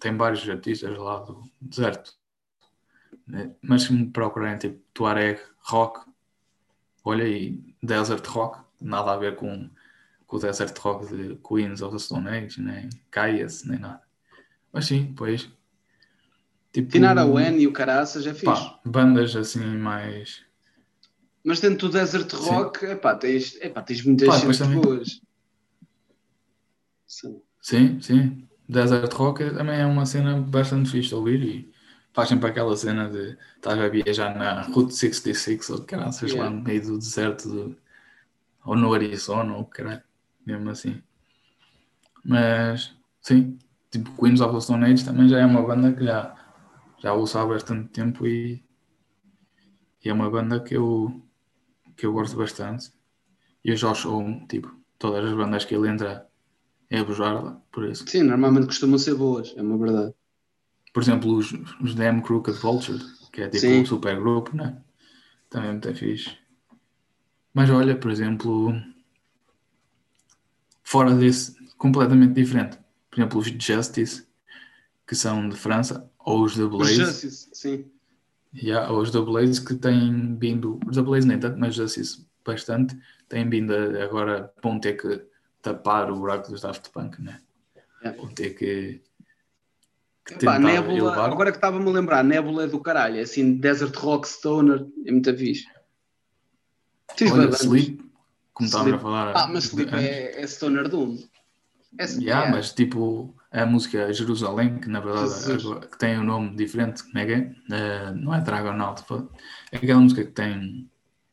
tem 0.01 0.17
vários 0.17 0.49
artistas 0.49 0.97
lá 0.97 1.19
do 1.19 1.43
deserto? 1.61 2.15
Mas 3.61 3.83
se 3.83 3.93
me 3.93 4.07
procurarem 4.07 4.59
tipo 4.59 4.81
Tuareg 4.95 5.41
Rock, 5.59 6.09
olha 7.05 7.24
aí, 7.24 7.61
Desert 7.83 8.24
Rock, 8.27 8.61
nada 8.81 9.12
a 9.12 9.16
ver 9.16 9.35
com, 9.35 9.68
com 10.27 10.37
o 10.37 10.41
Desert 10.41 10.79
Rock 10.79 11.07
de 11.07 11.37
Queens 11.37 11.83
of 11.83 11.97
the 11.97 11.99
Stone 11.99 12.29
Age, 12.29 12.61
nem 12.61 12.89
Caias, 13.11 13.64
nem 13.64 13.79
nada. 13.79 14.03
Mas 14.72 14.87
sim, 14.87 15.12
pois. 15.16 15.51
Tipo, 16.72 16.91
Tinar 16.91 17.18
a 17.18 17.24
Wen 17.24 17.59
e 17.59 17.66
o 17.66 17.72
Caraças 17.72 18.27
é 18.27 18.33
fixe. 18.33 18.45
Pá, 18.45 18.81
bandas 18.85 19.35
assim 19.35 19.64
mais. 19.77 20.45
Mas 21.43 21.61
dentro 21.61 21.89
do 21.89 21.93
Desert 21.93 22.33
Rock, 22.33 22.81
sim. 22.81 22.93
epá, 22.93 23.14
tens, 23.14 23.57
epá, 23.61 23.83
tens 23.83 24.05
muitas 24.05 24.29
pá, 24.29 24.53
gente 24.53 24.74
boas. 24.74 25.20
Sim. 27.07 27.41
sim, 27.62 28.01
sim. 28.01 28.49
Desert 28.68 29.12
Rock 29.14 29.51
também 29.51 29.81
é 29.81 29.87
uma 29.87 30.05
cena 30.05 30.41
bastante 30.41 30.91
fixe 30.91 31.09
de 31.09 31.14
ouvir 31.14 31.43
e 31.43 31.76
faz 32.17 32.31
sempre 32.31 32.49
aquela 32.49 32.75
cena 32.75 33.11
de 33.11 33.37
estás 33.57 33.79
a 33.79 33.89
viajar 33.91 34.35
na 34.35 34.62
Route 34.62 34.95
66 34.95 35.69
ou 35.69 35.85
caralho, 35.85 36.14
yeah. 36.23 36.45
lá 36.45 36.51
no 36.51 36.62
meio 36.62 36.83
do 36.83 36.97
deserto 36.97 37.47
do, 37.47 37.77
ou 38.64 38.75
no 38.75 38.95
Arizona 38.95 39.55
ou 39.55 39.67
caralho, 39.67 40.03
mesmo 40.47 40.71
assim. 40.71 41.03
Mas 42.25 42.97
sim, 43.21 43.59
tipo 43.91 44.11
Queens 44.17 44.41
of 44.41 44.55
the 44.55 44.61
Stone 44.62 44.87
Age 44.87 45.05
também 45.05 45.29
já 45.29 45.41
é 45.41 45.45
uma 45.45 45.61
banda 45.61 45.93
que 45.93 46.03
já, 46.03 46.35
já 46.99 47.12
ouço 47.12 47.39
há 47.39 47.45
bastante 47.45 47.91
tempo 47.91 48.27
e, 48.27 48.64
e 50.03 50.09
é 50.09 50.12
uma 50.14 50.31
banda 50.31 50.59
que 50.61 50.75
eu, 50.75 51.21
que 51.95 52.07
eu 52.07 52.14
gosto 52.14 52.35
bastante. 52.35 52.93
E 53.62 53.73
o 53.73 53.77
Josh 53.77 54.07
Homme, 54.07 54.47
tipo, 54.49 54.75
todas 54.99 55.23
as 55.23 55.37
bandas 55.37 55.67
que 55.67 55.75
ele 55.75 55.91
entra 55.91 56.27
é 56.89 56.99
a 56.99 57.05
bujarda, 57.05 57.61
por 57.71 57.85
isso. 57.85 58.09
Sim, 58.09 58.23
normalmente 58.23 58.69
costumam 58.69 58.97
ser 58.97 59.17
boas, 59.17 59.53
é 59.55 59.61
uma 59.61 59.77
verdade 59.77 60.14
por 60.97 61.03
exemplo, 61.03 61.37
os, 61.37 61.53
os 61.83 61.95
Damn 61.95 62.23
Crooked 62.23 62.57
Vulture, 62.57 62.99
que 63.31 63.43
é 63.43 63.49
tipo 63.51 63.61
Sim. 63.61 63.83
um 63.83 63.85
super 63.85 64.19
grupo, 64.19 64.57
né? 64.57 64.79
Também 65.51 65.69
é 65.69 65.73
muito 65.73 65.95
fixe. 65.95 66.39
Mas 67.53 67.69
olha, 67.69 67.95
por 67.95 68.11
exemplo, 68.11 68.75
fora 70.83 71.15
desse, 71.15 71.55
completamente 71.77 72.33
diferente. 72.33 72.79
Por 73.11 73.21
exemplo, 73.21 73.39
os 73.39 73.47
Justice, 73.47 74.27
que 75.07 75.15
são 75.15 75.51
de 75.51 75.55
França, 75.55 76.11
ou 76.19 76.45
os 76.45 76.55
The 76.55 76.65
Blaze. 76.65 77.03
Os 77.03 77.09
Justice, 77.09 77.49
sim. 77.53 77.91
Yeah, 78.55 78.91
ou 78.91 79.03
os 79.03 79.11
The 79.11 79.21
Blaze 79.21 79.63
que 79.63 79.75
têm 79.75 80.35
vindo, 80.39 80.81
os 80.87 80.97
The 80.97 81.03
Blaze 81.03 81.29
nem 81.29 81.39
tanto, 81.39 81.59
mas 81.59 81.75
Justice 81.75 82.27
bastante, 82.43 82.99
têm 83.29 83.47
vindo 83.51 83.75
a, 83.75 84.03
agora 84.03 84.51
vão 84.63 84.81
ter 84.81 84.95
que 84.95 85.27
tapar 85.61 86.11
o 86.11 86.17
buraco 86.17 86.51
dos 86.51 86.63
Daft 86.63 86.89
Punk, 86.89 87.21
né? 87.21 87.43
Yeah. 88.01 88.19
Vão 88.19 88.33
ter 88.33 88.55
que 88.55 89.03
Epá, 90.31 90.59
Nebula, 90.59 91.24
agora 91.24 91.53
que 91.53 91.59
estava-me 91.59 91.89
a 91.89 91.93
lembrar, 91.93 92.24
Nebula 92.24 92.64
é 92.64 92.66
do 92.66 92.81
caralho, 92.81 93.18
é 93.18 93.20
assim, 93.20 93.55
Desert 93.59 93.95
Rock 93.97 94.27
Stoner, 94.27 94.85
é 95.05 95.12
muito 95.12 95.37
fixe. 95.37 95.64
Tive 97.14 97.31
Olha, 97.33 97.51
Sleep, 97.51 98.05
como 98.53 98.66
estava 98.66 98.95
a 98.95 98.99
falar. 98.99 99.33
Ah, 99.37 99.47
mas 99.47 99.64
Sleep 99.66 99.95
é, 99.95 100.43
é 100.43 100.47
Stoner 100.47 100.89
Doom. 100.89 101.16
É, 101.99 102.05
yeah, 102.20 102.49
é. 102.49 102.51
mas 102.51 102.72
tipo, 102.72 103.35
a 103.53 103.64
música 103.64 104.12
Jerusalém, 104.12 104.79
que 104.79 104.89
na 104.89 105.01
verdade 105.01 105.53
agora, 105.53 105.87
que 105.87 105.99
tem 105.99 106.18
um 106.18 106.24
nome 106.24 106.57
diferente, 106.57 107.05
como 107.05 107.18
é 107.18 107.27
que 107.27 107.33
é? 107.33 107.39
Uh, 107.41 108.14
não 108.16 108.35
é 108.35 108.41
Dragonaut, 108.41 109.03
é 109.70 109.77
aquela 109.77 110.01
música 110.01 110.24
que 110.24 110.33
tem 110.33 110.91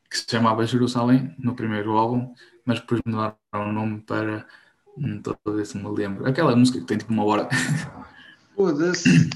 que 0.09 0.19
se 0.19 0.25
chamava 0.29 0.65
Jerusalém 0.67 1.33
no 1.39 1.55
primeiro 1.55 1.97
álbum, 1.97 2.33
mas 2.63 2.79
depois 2.79 3.01
mudaram 3.03 3.35
o 3.53 3.73
nome 3.73 4.01
para 4.01 4.45
não 4.95 5.17
estou 5.17 5.35
a 5.47 5.51
ver 5.51 5.65
se 5.65 5.75
me 5.75 5.89
lembro. 5.89 6.27
Aquela 6.27 6.55
música 6.55 6.79
que 6.79 6.85
tem 6.85 6.97
tipo 6.97 7.11
uma 7.11 7.25
hora. 7.25 7.49
Foda-se. 8.55 9.29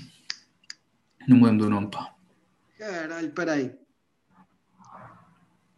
Não 1.28 1.38
me 1.38 1.44
lembro 1.46 1.66
do 1.66 1.70
nome, 1.70 1.90
pá. 1.90 2.14
Caralho, 2.78 3.32
peraí. 3.32 3.76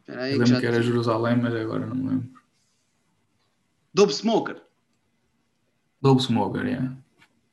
Peraí 0.05 0.33
Eu 0.33 0.39
lembro 0.39 0.55
que, 0.55 0.59
que 0.61 0.65
era 0.65 0.81
Jerusalém, 0.81 1.37
mas 1.37 1.55
agora 1.55 1.85
não 1.85 1.95
me 1.95 2.09
lembro. 2.09 2.29
Dope 3.93 4.13
Smoker. 4.13 4.61
Dope 6.01 6.21
Smoker, 6.21 6.65
yeah. 6.65 6.97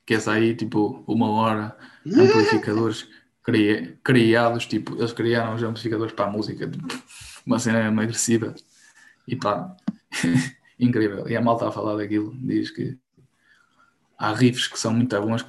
Que 0.05 0.15
essa 0.15 0.33
aí, 0.33 0.55
tipo, 0.55 1.05
uma 1.07 1.31
hora, 1.31 1.77
amplificadores 2.07 3.09
cria, 3.43 3.99
criados, 4.03 4.67
tipo, 4.67 4.95
eles 4.97 5.13
criaram 5.13 5.55
os 5.55 5.63
amplificadores 5.63 6.13
para 6.13 6.27
a 6.27 6.31
música, 6.31 6.69
tipo, 6.69 6.87
uma 7.45 7.59
cena 7.59 7.91
meio 7.91 8.03
agressiva. 8.03 8.55
E 9.27 9.37
pá, 9.37 9.77
incrível. 10.79 11.29
E 11.29 11.37
a 11.37 11.41
malta 11.41 11.69
a 11.69 11.73
falar 11.73 11.97
daquilo 11.97 12.37
diz 12.37 12.71
que 12.71 12.99
há 14.19 14.33
riffs 14.33 14.67
que 14.67 14.79
são 14.79 14.93
muito 14.93 15.21
bons 15.21 15.45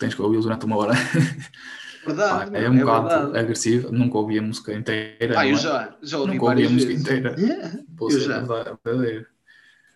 tens 0.00 0.14
que 0.14 0.22
ouvi-lo 0.22 0.42
durante 0.42 0.64
uma 0.64 0.76
hora. 0.76 0.94
Verdade, 2.04 2.50
Pá, 2.50 2.58
é 2.58 2.68
um 2.68 2.74
é 2.78 2.80
bocado 2.80 3.08
verdade. 3.08 3.38
agressivo, 3.38 3.92
nunca 3.92 4.16
ouvi 4.16 4.38
a 4.38 4.42
música 4.42 4.72
inteira. 4.72 5.38
Ah, 5.38 5.46
eu 5.46 5.54
é? 5.54 5.58
já, 5.58 5.96
já 6.02 6.18
ouvi 6.18 6.32
Nunca 6.32 6.44
ouvi 6.46 6.66
a 6.66 6.70
música 6.70 6.92
inteira. 6.94 7.36
Vou 7.94 8.10
eu 8.10 8.20
já. 8.20 8.40
verdadeiro. 8.40 9.26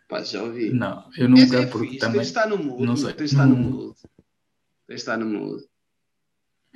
Pá, 0.06 0.22
já 0.22 0.42
ouvi. 0.42 0.70
Não, 0.70 1.02
eu 1.16 1.28
nunca, 1.30 1.60
é 1.60 1.66
porque 1.66 1.86
fixe, 1.86 2.00
também... 2.00 2.16
Tens 2.20 2.26
de 2.26 2.38
estar 2.38 2.46
no 2.46 2.58
mood, 2.58 2.84
não 2.84 2.94
sei. 2.94 3.14
tens 3.14 3.30
de 3.30 3.36
estar 3.36 3.46
no 3.46 3.56
mood. 3.56 3.94
Tens 4.86 4.86
de 4.86 4.94
estar 4.94 5.16
no 5.16 5.24
mood. 5.24 5.64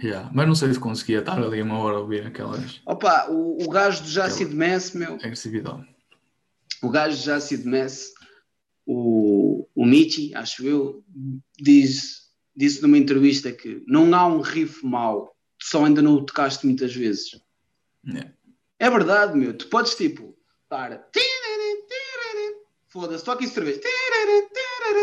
Yeah, 0.02 0.30
mas 0.32 0.46
não 0.46 0.54
sei 0.54 0.72
se 0.72 0.80
conseguia 0.80 1.18
estar 1.18 1.36
ali 1.38 1.60
uma 1.60 1.78
hora 1.78 1.96
a 1.98 2.00
ouvir 2.00 2.26
aquelas. 2.26 2.80
Opa, 2.86 3.28
o, 3.28 3.64
o 3.64 3.68
gajo 3.68 4.04
do 4.04 4.08
Jacid 4.08 4.54
Mess, 4.54 4.92
meu. 4.92 5.14
Agressividade. 5.16 5.86
O 6.80 6.88
gajo 6.88 7.16
do 7.16 7.22
Jacid 7.22 7.66
Mess, 7.66 8.12
o, 8.86 9.68
o 9.74 9.84
Michi, 9.84 10.34
acho 10.34 10.64
eu, 10.64 11.04
diz 11.60 12.17
disse 12.58 12.82
numa 12.82 12.98
entrevista 12.98 13.52
que 13.52 13.84
não 13.86 14.12
há 14.12 14.26
um 14.26 14.40
riff 14.40 14.84
mau, 14.84 15.32
tu 15.56 15.66
só 15.66 15.84
ainda 15.84 16.02
não 16.02 16.14
o 16.14 16.26
tocaste 16.26 16.66
muitas 16.66 16.92
vezes. 16.92 17.40
Yeah. 18.04 18.34
É 18.80 18.90
verdade, 18.90 19.38
meu. 19.38 19.56
Tu 19.56 19.68
podes 19.68 19.94
tipo 19.94 20.36
estar. 20.64 21.08
Foda-se, 22.88 23.24
toca 23.24 23.44
isso 23.44 23.52
outra 23.52 23.64
vez. 23.64 23.80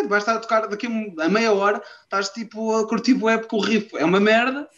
Vais 0.09 0.23
estar 0.23 0.35
a 0.35 0.39
tocar 0.39 0.67
daqui 0.67 0.87
a 0.87 1.29
meia 1.29 1.53
hora, 1.53 1.81
estás 2.03 2.27
tipo 2.29 2.75
a 2.75 2.87
curtir 2.87 3.13
o 3.13 3.19
porque 3.19 3.55
o 3.55 3.59
riff 3.59 3.95
é 3.95 4.03
uma 4.03 4.19
merda, 4.19 4.69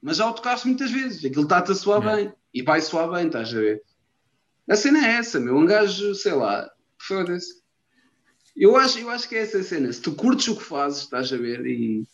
mas 0.00 0.18
já 0.18 0.30
o 0.30 0.32
tocaste 0.32 0.68
muitas 0.68 0.92
vezes. 0.92 1.24
Aquilo 1.24 1.42
está-te 1.42 1.72
a 1.72 1.74
soar 1.74 2.00
yeah. 2.00 2.22
bem 2.22 2.34
e 2.54 2.62
vai 2.62 2.80
soar 2.80 3.10
bem, 3.10 3.26
estás 3.26 3.48
a 3.48 3.58
ver? 3.58 3.82
A 4.68 4.76
cena 4.76 5.04
é 5.04 5.16
essa, 5.16 5.40
meu. 5.40 5.56
Um 5.56 5.66
gajo, 5.66 6.14
sei 6.14 6.32
lá, 6.32 6.70
foda-se. 6.96 7.60
Eu 8.56 8.76
acho, 8.76 9.00
eu 9.00 9.10
acho 9.10 9.28
que 9.28 9.34
é 9.34 9.40
essa 9.40 9.58
a 9.58 9.64
cena. 9.64 9.92
Se 9.92 10.00
tu 10.00 10.14
curtes 10.14 10.46
o 10.46 10.56
que 10.56 10.62
fazes, 10.62 11.02
estás 11.02 11.32
a 11.32 11.36
ver, 11.36 11.66
e 11.66 12.06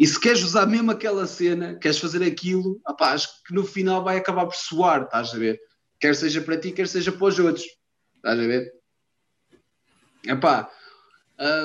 E 0.00 0.06
se 0.06 0.18
queres 0.18 0.42
usar 0.42 0.64
mesmo 0.64 0.90
aquela 0.90 1.26
cena, 1.26 1.74
queres 1.74 1.98
fazer 1.98 2.22
aquilo, 2.22 2.80
opá, 2.88 3.12
acho 3.12 3.44
que 3.44 3.52
no 3.52 3.66
final 3.66 4.02
vai 4.02 4.16
acabar 4.16 4.46
por 4.46 4.54
soar, 4.54 5.02
estás 5.02 5.34
a 5.34 5.38
ver? 5.38 5.60
Quer 6.00 6.16
seja 6.16 6.40
para 6.40 6.56
ti, 6.56 6.72
quer 6.72 6.88
seja 6.88 7.12
para 7.12 7.26
os 7.26 7.38
outros. 7.38 7.66
Estás 8.16 8.38
a 8.38 8.46
ver? 8.46 8.72
Epá, 10.26 10.70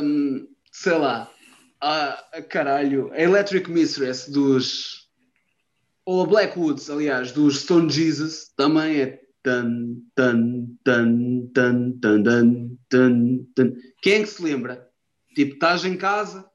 um, 0.03 0.49
sei 0.70 0.98
lá, 0.98 1.32
a, 1.80 2.41
caralho, 2.49 3.10
a 3.14 3.22
Electric 3.22 3.72
Mistress 3.72 4.30
dos. 4.30 5.07
Ou 6.06 6.22
a 6.22 6.28
Blackwoods, 6.28 6.90
aliás, 6.90 7.32
dos 7.32 7.62
Stone 7.62 7.90
Jesus, 7.90 8.52
também 8.57 8.99
é. 8.99 9.22
Tan, 9.44 9.95
tan, 10.14 10.66
tan, 10.84 11.48
tan, 11.53 11.99
tan, 12.02 12.78
tan, 12.90 13.45
tan. 13.56 13.74
Quem 14.02 14.14
é 14.16 14.20
que 14.22 14.28
se 14.28 14.44
lembra? 14.44 14.90
Tipo, 15.36 15.53
estás 15.53 15.86
em 15.86 15.95
casa, 15.95 16.49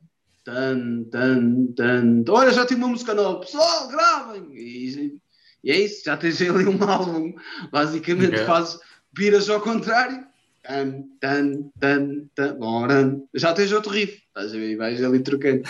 tan, 0.44 1.04
tan, 1.10 1.66
tan. 1.76 2.24
Olha, 2.28 2.52
já 2.52 2.66
tenho 2.66 2.80
uma 2.80 2.88
música 2.88 3.14
nova, 3.14 3.40
pessoal, 3.40 3.88
gravem! 3.88 4.46
E, 4.52 5.18
e 5.62 5.70
é 5.70 5.80
isso, 5.80 6.04
já 6.04 6.16
tens 6.16 6.40
ali 6.42 6.66
um 6.66 6.82
álbum. 6.82 7.34
Basicamente, 7.70 8.34
yeah. 8.34 8.46
fazes, 8.46 8.78
viras 9.12 9.48
ao 9.48 9.60
contrário 9.60 10.30
Tan, 10.62 11.04
tan, 11.20 11.72
tan, 11.80 12.28
tan, 12.34 13.22
já 13.34 13.54
tens 13.54 13.72
outro 13.72 13.90
riff, 13.90 14.22
estás 14.28 14.52
a 14.52 14.58
ver? 14.58 14.76
Vais 14.76 15.02
ali 15.02 15.22
trocando. 15.22 15.62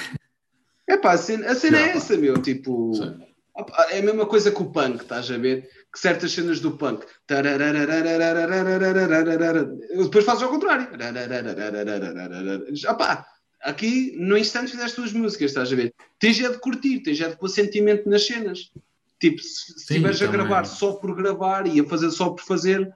É 0.89 0.97
pá, 0.97 1.13
a 1.13 1.17
cena, 1.17 1.47
a 1.49 1.55
cena 1.55 1.79
é 1.79 1.91
essa, 1.91 2.17
meu. 2.17 2.35
Tipo, 2.43 2.93
Sim. 2.95 3.21
é 3.91 4.01
a 4.01 4.03
mesma 4.03 4.27
coisa 4.27 4.51
que 4.51 4.61
o 4.61 4.73
punk, 4.73 5.03
estás 5.03 5.31
a 5.31 5.39
ver? 5.39 5.69
Que 5.93 5.99
certas 5.99 6.33
cenas 6.33 6.59
do 6.59 6.77
punk 6.77 7.07
depois 10.05 10.25
fazes 10.25 10.43
ao 10.43 10.51
contrário. 10.51 10.89
Opá, 12.89 13.25
aqui 13.63 14.15
no 14.17 14.37
instante 14.37 14.71
fizeste 14.71 14.97
duas 14.97 15.13
músicas, 15.13 15.51
estás 15.51 15.73
a 15.73 15.77
ver? 15.77 15.95
Tens 16.19 16.37
já 16.37 16.51
de 16.51 16.59
curtir, 16.59 17.01
tens 17.01 17.19
já 17.19 17.29
de 17.29 17.37
pôr 17.37 17.49
sentimento 17.49 18.09
nas 18.09 18.27
cenas. 18.27 18.73
Tipo, 19.19 19.43
se 19.43 19.77
estiveres 19.77 20.23
a 20.23 20.27
gravar 20.27 20.65
só 20.65 20.93
por 20.93 21.15
gravar 21.15 21.67
e 21.67 21.81
a 21.81 21.85
fazer 21.85 22.11
só 22.11 22.31
por 22.31 22.43
fazer, 22.43 22.91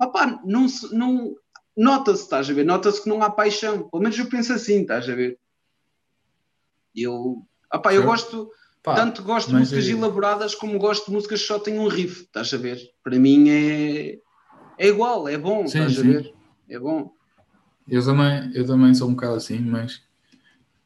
opá, 0.00 0.40
não, 0.44 0.66
não 0.90 1.36
nota-se, 1.76 2.24
estás 2.24 2.50
a 2.50 2.52
ver? 2.52 2.64
Nota-se 2.64 3.02
que 3.02 3.08
não 3.08 3.22
há 3.22 3.30
paixão. 3.30 3.88
Pelo 3.88 4.02
menos 4.02 4.18
eu 4.18 4.26
penso 4.26 4.52
assim, 4.52 4.82
estás 4.82 5.08
a 5.08 5.14
ver? 5.14 5.38
Eu, 6.94 7.44
opá, 7.72 7.94
eu 7.94 8.04
gosto, 8.04 8.50
Pá, 8.82 8.94
tanto 8.94 9.22
gosto 9.22 9.48
de 9.48 9.56
músicas 9.56 9.86
é... 9.86 9.90
elaboradas 9.90 10.54
como 10.54 10.78
gosto 10.78 11.06
de 11.06 11.12
músicas 11.12 11.40
que 11.40 11.46
só 11.46 11.58
têm 11.58 11.78
um 11.78 11.88
riff, 11.88 12.22
estás 12.22 12.52
a 12.52 12.56
ver? 12.56 12.80
Para 13.02 13.18
mim 13.18 13.48
é, 13.48 14.18
é 14.76 14.88
igual, 14.88 15.28
é 15.28 15.38
bom, 15.38 15.66
sim, 15.66 15.78
estás 15.78 15.94
sim. 15.94 16.00
a 16.00 16.12
ver? 16.12 16.34
É 16.68 16.78
bom. 16.78 17.12
Eu 17.88 18.04
também, 18.04 18.50
eu 18.54 18.66
também 18.66 18.94
sou 18.94 19.08
um 19.08 19.14
bocado 19.14 19.34
assim, 19.34 19.58
mas 19.60 20.02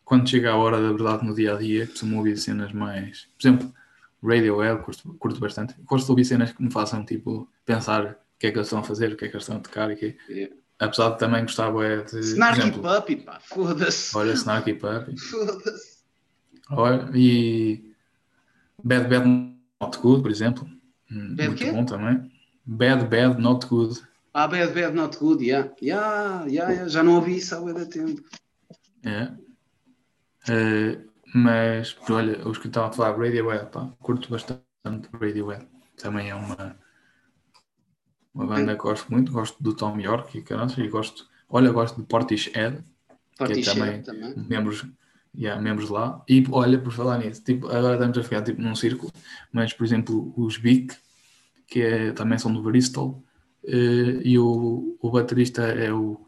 quando 0.05 0.29
chega 0.29 0.51
a 0.51 0.57
hora 0.57 0.81
da 0.81 0.89
verdade 0.89 1.25
no 1.27 1.35
dia 1.35 1.55
a 1.55 1.59
dia, 1.59 1.87
costumo 1.87 2.17
ouvir 2.17 2.37
cenas 2.37 2.73
mais. 2.73 3.29
Por 3.39 3.47
exemplo, 3.47 3.75
Radiohead, 4.23 4.83
curto, 4.83 5.15
curto 5.15 5.41
bastante. 5.41 5.75
Gosto 5.85 6.07
de 6.07 6.11
ouvir 6.11 6.25
cenas 6.25 6.53
que 6.53 6.63
me 6.63 6.73
façam 6.73 7.05
tipo 7.05 7.49
pensar 7.65 8.05
o 8.13 8.17
que 8.39 8.47
é 8.47 8.51
que 8.51 8.57
eles 8.57 8.67
estão 8.67 8.81
a 8.81 8.83
fazer, 8.85 9.13
o 9.13 9.17
que 9.17 9.25
é 9.25 9.29
que 9.29 9.35
eles 9.35 9.45
estão 9.45 9.57
a 9.57 9.61
tocar 9.61 9.91
e 9.91 9.97
que. 9.97 10.17
Yeah. 10.29 10.55
Apesar 10.79 11.11
de 11.11 11.19
também 11.19 11.43
gostar 11.43 11.73
é 11.83 12.03
de. 12.03 12.21
Snarky 12.21 12.61
exemplo, 12.61 12.83
Puppy, 12.83 13.17
pá, 13.17 13.41
foda-se. 13.41 14.17
Olha, 14.17 14.33
Snarky 14.33 14.75
Puppy. 14.75 15.19
Foda-se. 15.19 15.99
Olha, 16.71 17.11
e. 17.15 17.93
Bad 18.83 19.09
Bad 19.09 19.27
Not 19.81 19.99
Good, 19.99 20.23
por 20.23 20.31
exemplo. 20.31 20.69
Hum, 21.11 21.35
bad 21.35 21.49
Muito 21.49 21.65
quê? 21.65 21.73
bom 21.73 21.85
também. 21.85 22.31
Bad 22.65 23.07
Bad 23.07 23.41
Not 23.41 23.67
Good. 23.67 24.01
Ah, 24.33 24.47
Bad 24.47 24.73
Bad 24.73 24.95
Not 24.95 25.19
Good, 25.19 25.45
yeah. 25.45 25.71
Yeah, 25.81 26.45
yeah, 26.47 26.73
yeah. 26.73 26.89
já 26.89 27.03
não 27.03 27.17
ouvi 27.17 27.37
isso 27.37 27.55
há 27.55 27.61
muito 27.61 27.87
tempo. 27.89 28.23
É. 29.05 29.33
Uh, 30.51 31.09
mas, 31.35 31.97
olha, 32.09 32.47
os 32.49 32.59
que 32.59 32.69
estavam 32.69 32.91
a 32.91 32.93
falar, 32.93 33.19
Radiohead, 33.19 33.71
pá, 33.71 33.91
curto 34.01 34.31
bastante 34.31 35.09
Radiohead. 35.13 35.67
Também 35.97 36.31
é 36.31 36.35
uma 36.35 36.79
uma 38.39 38.47
banda 38.47 38.77
que 38.77 38.83
gosto 38.83 39.11
muito, 39.11 39.33
gosto 39.33 39.61
do 39.61 39.75
Tom 39.75 39.99
York 39.99 40.39
e 40.39 40.43
caramba, 40.43 40.73
e 40.79 40.89
gosto, 40.89 41.27
olha, 41.49 41.73
gosto 41.73 42.01
de 42.01 42.07
Portishead, 42.07 42.85
Portishead 43.37 43.75
que 43.77 43.83
é 43.83 43.99
também, 43.99 44.33
também. 44.33 44.49
membros, 44.49 44.87
yeah, 45.37 45.61
membros 45.61 45.91
lá. 45.91 46.23
E 46.29 46.45
olha, 46.51 46.79
por 46.79 46.93
falar 46.93 47.19
nisso, 47.19 47.43
tipo, 47.43 47.67
agora 47.67 47.95
estamos 47.95 48.17
a 48.17 48.23
ficar 48.23 48.43
tipo, 48.43 48.63
num 48.63 48.77
círculo, 48.77 49.11
mas 49.53 49.73
por 49.73 49.85
exemplo, 49.85 50.33
os 50.37 50.57
Big, 50.57 50.95
que 51.67 51.83
é, 51.83 52.13
também 52.13 52.39
são 52.39 52.53
do 52.53 52.63
Bristol, 52.63 53.25
e 54.25 54.39
o, 54.39 54.97
o 55.01 55.11
baterista 55.11 55.63
é 55.63 55.93
o 55.93 56.21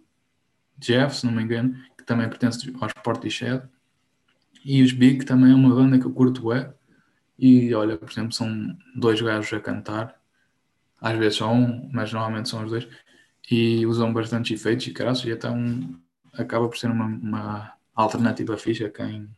Jeff, 0.78 1.16
se 1.16 1.26
não 1.26 1.32
me 1.32 1.42
engano, 1.42 1.74
que 1.96 2.04
também 2.04 2.28
pertence 2.28 2.72
aos 2.80 2.92
Portishead. 3.04 3.66
E 4.64 4.82
os 4.82 4.92
Big 4.92 5.24
também 5.24 5.52
é 5.52 5.54
uma 5.54 5.74
banda 5.74 5.98
que 5.98 6.04
eu 6.04 6.12
curto 6.12 6.52
é. 6.52 6.72
E 7.38 7.74
olha, 7.74 7.96
por 7.96 8.10
exemplo, 8.10 8.32
são 8.32 8.76
dois 8.94 9.20
gajos 9.20 9.52
a 9.54 9.60
cantar 9.60 10.20
às 11.00 11.18
vezes 11.18 11.38
só 11.38 11.52
um, 11.52 11.88
mas 11.92 12.12
normalmente 12.12 12.48
são 12.48 12.64
os 12.64 12.70
dois, 12.70 12.86
e 13.50 13.86
usam 13.86 14.12
bastante 14.12 14.54
efeitos 14.54 14.86
e 14.86 14.92
caras, 14.92 15.24
e 15.24 15.30
então 15.30 15.98
acaba 16.34 16.68
por 16.68 16.76
ser 16.76 16.90
uma, 16.90 17.06
uma 17.06 17.72
alternativa 17.94 18.56
fixa 18.56 18.86
a 18.86 18.90
quem 18.90 19.28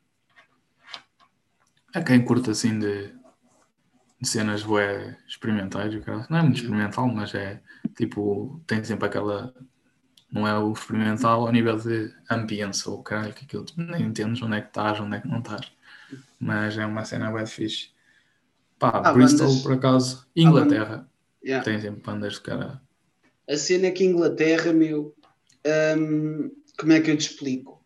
a 1.94 2.02
quem 2.02 2.24
curta 2.24 2.52
assim 2.52 2.78
de, 2.78 3.12
de 4.20 4.28
cenas 4.28 4.62
bué 4.62 5.18
experimentais, 5.28 5.94
não 6.28 6.38
é 6.38 6.42
muito 6.42 6.56
experimental, 6.56 7.06
mas 7.06 7.34
é 7.34 7.62
tipo, 7.96 8.60
tem 8.66 8.82
sempre 8.84 9.06
aquela 9.06 9.54
não 10.32 10.48
é 10.48 10.58
o 10.58 10.72
experimental 10.72 11.46
ao 11.46 11.52
nível 11.52 11.76
de 11.76 12.10
ambiência 12.30 12.90
ou 12.90 13.02
caralho, 13.02 13.34
que 13.34 13.44
aquilo 13.44 13.66
nem 13.76 14.06
entendes 14.06 14.42
onde 14.42 14.56
é 14.56 14.60
que 14.62 14.68
estás, 14.68 14.98
onde 14.98 15.16
é 15.16 15.20
que 15.20 15.28
não 15.28 15.40
estás. 15.40 15.70
Mas 16.40 16.78
é 16.78 16.86
uma 16.86 17.04
cena 17.04 17.30
bem 17.30 17.44
fixe. 17.44 17.90
Pá, 18.78 19.12
Bristol 19.12 19.48
bandas... 19.48 19.62
por 19.62 19.72
acaso, 19.74 20.26
Inglaterra. 20.34 21.06
Yeah. 21.44 21.62
Tem 21.62 21.78
sempre 21.80 22.00
bandas 22.00 22.34
de 22.34 22.40
cara. 22.40 22.80
A 23.48 23.56
cena 23.56 23.88
é 23.88 23.90
que 23.90 24.04
Inglaterra, 24.04 24.72
meu, 24.72 25.14
hum, 25.98 26.50
como 26.78 26.92
é 26.92 27.00
que 27.00 27.10
eu 27.10 27.16
te 27.16 27.28
explico? 27.28 27.84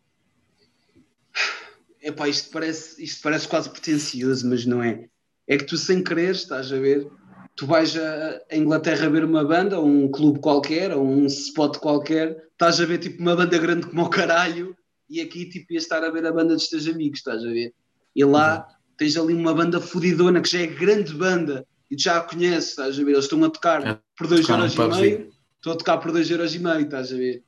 Epá, 2.01 2.29
isto 2.29 2.51
parece, 2.51 3.03
isto 3.03 3.21
parece 3.23 3.49
quase 3.49 3.69
pretencioso, 3.71 4.49
mas 4.49 4.65
não 4.65 4.83
é. 4.83 5.09
É 5.49 5.57
que 5.57 5.65
tu 5.65 5.77
sem 5.77 6.03
querer, 6.03 6.33
estás 6.33 6.73
a 6.73 6.79
ver, 6.79 7.11
tu 7.57 7.67
vais 7.67 7.97
a, 7.97 8.41
a 8.51 8.57
Inglaterra 8.57 9.09
ver 9.09 9.25
uma 9.25 9.43
banda, 9.43 9.81
ou 9.81 9.87
um 9.87 10.11
clube 10.11 10.39
qualquer, 10.41 10.95
ou 10.95 11.05
um 11.05 11.25
spot 11.25 11.79
qualquer, 11.79 12.49
estás 12.53 12.81
a 12.81 12.85
ver 12.85 12.99
tipo 12.99 13.21
uma 13.21 13.35
banda 13.35 13.59
grande 13.59 13.87
como 13.87 14.03
o 14.03 14.11
caralho, 14.11 14.77
e 15.09 15.21
aqui 15.21 15.47
tipo 15.47 15.73
ia 15.73 15.79
estar 15.79 16.05
a 16.05 16.11
ver 16.11 16.27
a 16.27 16.33
banda 16.33 16.55
dos 16.55 16.69
teus 16.69 16.87
amigos, 16.87 17.19
estás 17.19 17.43
a 17.43 17.49
ver? 17.49 17.73
E 18.15 18.25
lá 18.25 18.59
uhum. 18.59 18.75
tens 18.99 19.17
ali 19.17 19.33
uma 19.33 19.55
banda 19.55 19.81
fodidona 19.81 20.41
que 20.41 20.51
já 20.51 20.61
é 20.61 20.67
grande 20.67 21.15
banda, 21.15 21.67
e 21.91 21.99
já 21.99 22.19
a 22.19 22.21
conheces, 22.21 22.71
estás 22.71 23.01
a 23.01 23.05
ver? 23.05 23.13
Eles 23.13 23.25
estão 23.25 23.43
a 23.43 23.49
tocar 23.49 23.87
é, 23.87 23.99
por 24.17 24.27
2 24.27 24.49
euros 24.49 24.75
e 24.75 24.79
meio, 24.79 25.33
estão 25.57 25.73
a 25.73 25.77
tocar 25.77 25.99
por 25.99 26.13
2 26.13 26.31
euros 26.31 26.55
e 26.55 26.59
meio, 26.59 26.81
estás 26.81 27.13
a 27.13 27.17
ver? 27.17 27.43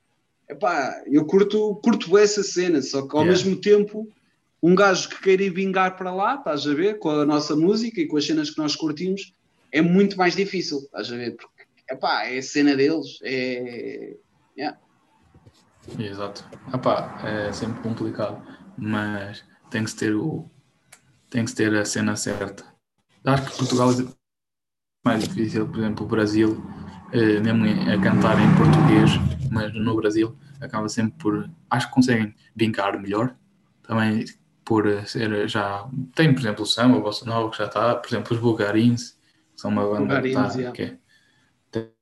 Epá, 0.48 1.02
eu 1.06 1.26
curto, 1.26 1.78
curto 1.84 2.16
essa 2.16 2.42
cena, 2.42 2.80
só 2.80 3.06
que 3.06 3.14
ao 3.14 3.22
yeah. 3.22 3.30
mesmo 3.30 3.60
tempo 3.60 4.08
um 4.62 4.74
gajo 4.74 5.10
que 5.10 5.20
queira 5.20 5.42
ir 5.42 5.50
vingar 5.50 5.96
para 5.96 6.12
lá, 6.12 6.36
estás 6.36 6.66
a 6.66 6.72
ver, 6.72 6.98
com 6.98 7.10
a 7.10 7.26
nossa 7.26 7.54
música 7.54 8.00
e 8.00 8.06
com 8.06 8.16
as 8.16 8.24
cenas 8.24 8.50
que 8.50 8.58
nós 8.58 8.74
curtimos, 8.74 9.32
é 9.72 9.82
muito 9.82 10.16
mais 10.16 10.34
difícil, 10.34 10.78
estás 10.78 11.12
a 11.12 11.16
ver? 11.16 11.36
Porque 11.36 11.64
epá, 11.90 12.24
é 12.24 12.38
a 12.38 12.42
cena 12.42 12.76
deles, 12.76 13.18
é. 13.22 14.16
Yeah. 14.56 14.78
Exato. 15.98 16.44
Epá, 16.74 17.20
é 17.24 17.52
sempre 17.52 17.82
complicado, 17.82 18.42
mas 18.76 19.44
tem 19.70 19.84
que 19.84 19.94
ter 19.94 20.14
o 20.14 20.48
tem 21.30 21.44
que 21.44 21.54
ter 21.54 21.74
a 21.74 21.84
cena 21.84 22.16
certa. 22.16 22.64
Acho 23.24 23.50
que 23.50 23.58
Portugal 23.58 23.90
mais 25.04 25.24
difícil, 25.28 25.66
por 25.68 25.78
exemplo, 25.78 26.06
o 26.06 26.08
Brasil, 26.08 26.62
eh, 27.12 27.40
mesmo 27.40 27.64
a 27.64 28.00
cantar 28.02 28.38
em 28.40 28.54
português, 28.56 29.10
mas 29.50 29.72
no 29.74 29.96
Brasil 29.96 30.36
acaba 30.60 30.88
sempre 30.88 31.12
por. 31.18 31.50
Acho 31.70 31.88
que 31.88 31.94
conseguem 31.94 32.34
vincar 32.54 32.98
melhor, 33.00 33.34
também 33.82 34.24
por 34.64 34.84
ser 35.06 35.48
já. 35.48 35.88
Tem, 36.14 36.32
por 36.32 36.40
exemplo, 36.40 36.62
o 36.62 36.66
samba, 36.66 36.98
o 36.98 37.02
Bossa 37.02 37.24
Nova, 37.24 37.50
que 37.50 37.58
já 37.58 37.66
está, 37.66 37.94
por 37.94 38.08
exemplo, 38.08 38.34
os 38.34 38.40
Bulgarins, 38.40 39.17
são 39.58 39.72
uma 39.72 39.84
banda 39.84 40.22
que, 40.22 40.32
tá, 40.32 40.72
que 40.72 40.82
é, 40.82 40.98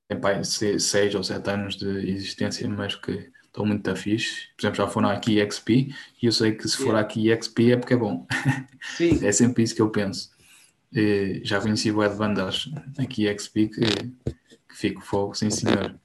tem 0.07 0.20
pai, 0.20 0.45
seis 0.45 1.15
ou 1.15 1.24
sete 1.24 1.49
anos 1.49 1.74
de 1.74 2.11
existência, 2.11 2.69
mas 2.69 2.95
que 2.95 3.33
estão 3.47 3.65
muito 3.65 3.97
fixe. 3.97 4.49
Por 4.55 4.66
exemplo, 4.66 4.77
já 4.77 4.87
foram 4.87 5.09
aqui 5.09 5.41
XP 5.41 5.89
e 6.23 6.27
eu 6.27 6.33
sei 6.33 6.53
que 6.53 6.69
se 6.69 6.77
for 6.77 6.89
yeah. 6.89 7.01
aqui 7.01 7.35
XP 7.35 7.73
é 7.73 7.77
porque 7.78 7.95
é 7.95 7.97
bom. 7.97 8.27
Sim. 8.97 9.19
é 9.24 9.33
sempre 9.33 9.62
isso 9.62 9.74
que 9.74 9.81
eu 9.81 9.89
penso. 9.89 10.31
E 10.93 11.41
já 11.45 11.59
conheci 11.59 11.91
o 11.91 12.05
Ed 12.05 12.15
bandas 12.15 12.70
aqui 12.99 13.27
XP 13.27 13.69
que, 13.69 13.81
que 13.81 14.77
fico 14.77 15.01
fogo, 15.01 15.35
sim 15.35 15.49
senhor. 15.49 15.99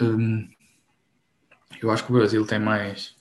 Hum, 0.00 0.48
eu 1.82 1.90
acho 1.90 2.06
que 2.06 2.10
o 2.10 2.14
Brasil 2.14 2.44
tem 2.46 2.58
mais 2.58 3.14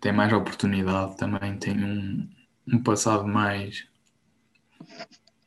tem 0.00 0.12
mais 0.12 0.32
oportunidade 0.32 1.18
também, 1.18 1.58
tem 1.58 1.76
um, 1.84 2.26
um 2.66 2.82
passado 2.82 3.28
mais 3.28 3.86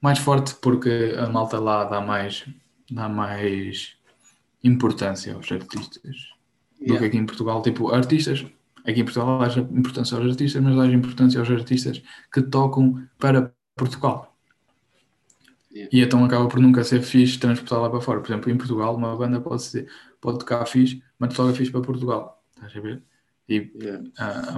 mais 0.03 0.19
forte 0.19 0.53
porque 0.55 1.15
a 1.17 1.29
malta 1.29 1.57
lá 1.57 1.85
dá 1.85 2.01
mais 2.01 2.45
dá 2.91 3.07
mais 3.07 3.95
importância 4.61 5.33
aos 5.33 5.49
artistas 5.49 6.33
yeah. 6.77 6.93
do 6.93 6.99
que 6.99 7.05
aqui 7.05 7.17
em 7.17 7.25
Portugal. 7.25 7.61
Tipo, 7.61 7.89
artistas 7.89 8.45
aqui 8.85 8.99
em 8.99 9.05
Portugal 9.05 9.41
haja 9.41 9.61
importância 9.61 10.17
aos 10.17 10.29
artistas, 10.29 10.61
mas 10.61 10.77
haja 10.77 10.93
importância 10.93 11.39
aos 11.39 11.49
artistas 11.49 12.03
que 12.31 12.41
tocam 12.41 13.01
para 13.17 13.53
Portugal. 13.77 14.35
Yeah. 15.71 15.89
E 15.91 16.01
então 16.01 16.23
acaba 16.25 16.49
por 16.49 16.59
nunca 16.59 16.83
ser 16.83 17.01
fixe 17.01 17.39
transportar 17.39 17.79
lá 17.79 17.89
para 17.89 18.01
fora. 18.01 18.19
Por 18.19 18.27
exemplo, 18.27 18.51
em 18.51 18.57
Portugal, 18.57 18.95
uma 18.97 19.15
banda 19.15 19.39
pode, 19.39 19.63
ser, 19.63 19.87
pode 20.19 20.39
tocar 20.39 20.65
fixe, 20.65 21.01
mas 21.17 21.33
toca 21.33 21.53
fixe 21.53 21.71
para 21.71 21.81
Portugal. 21.81 22.43
Estás 22.57 22.75
a 22.75 22.81
ver? 22.81 23.01
E 23.47 23.71
yeah. 23.81 24.03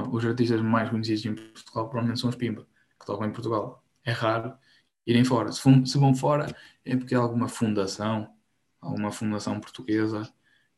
uh, 0.02 0.10
os 0.10 0.26
artistas 0.26 0.60
mais 0.60 0.90
conhecidos 0.90 1.24
em 1.24 1.36
Portugal 1.36 1.88
provavelmente 1.88 2.20
são 2.20 2.32
os 2.32 2.36
Pimba, 2.36 2.66
que 3.00 3.06
tocam 3.06 3.28
em 3.28 3.32
Portugal. 3.32 3.84
É 4.04 4.12
raro 4.12 4.56
irem 5.06 5.24
fora. 5.24 5.52
Se, 5.52 5.62
se 5.86 5.98
vão 5.98 6.16
fora, 6.16 6.54
é 6.84 6.96
porque 6.96 7.16
há 7.16 7.20
alguma 7.20 7.48
fundação, 7.48 8.30
alguma 8.82 9.12
fundação 9.12 9.60
portuguesa 9.60 10.28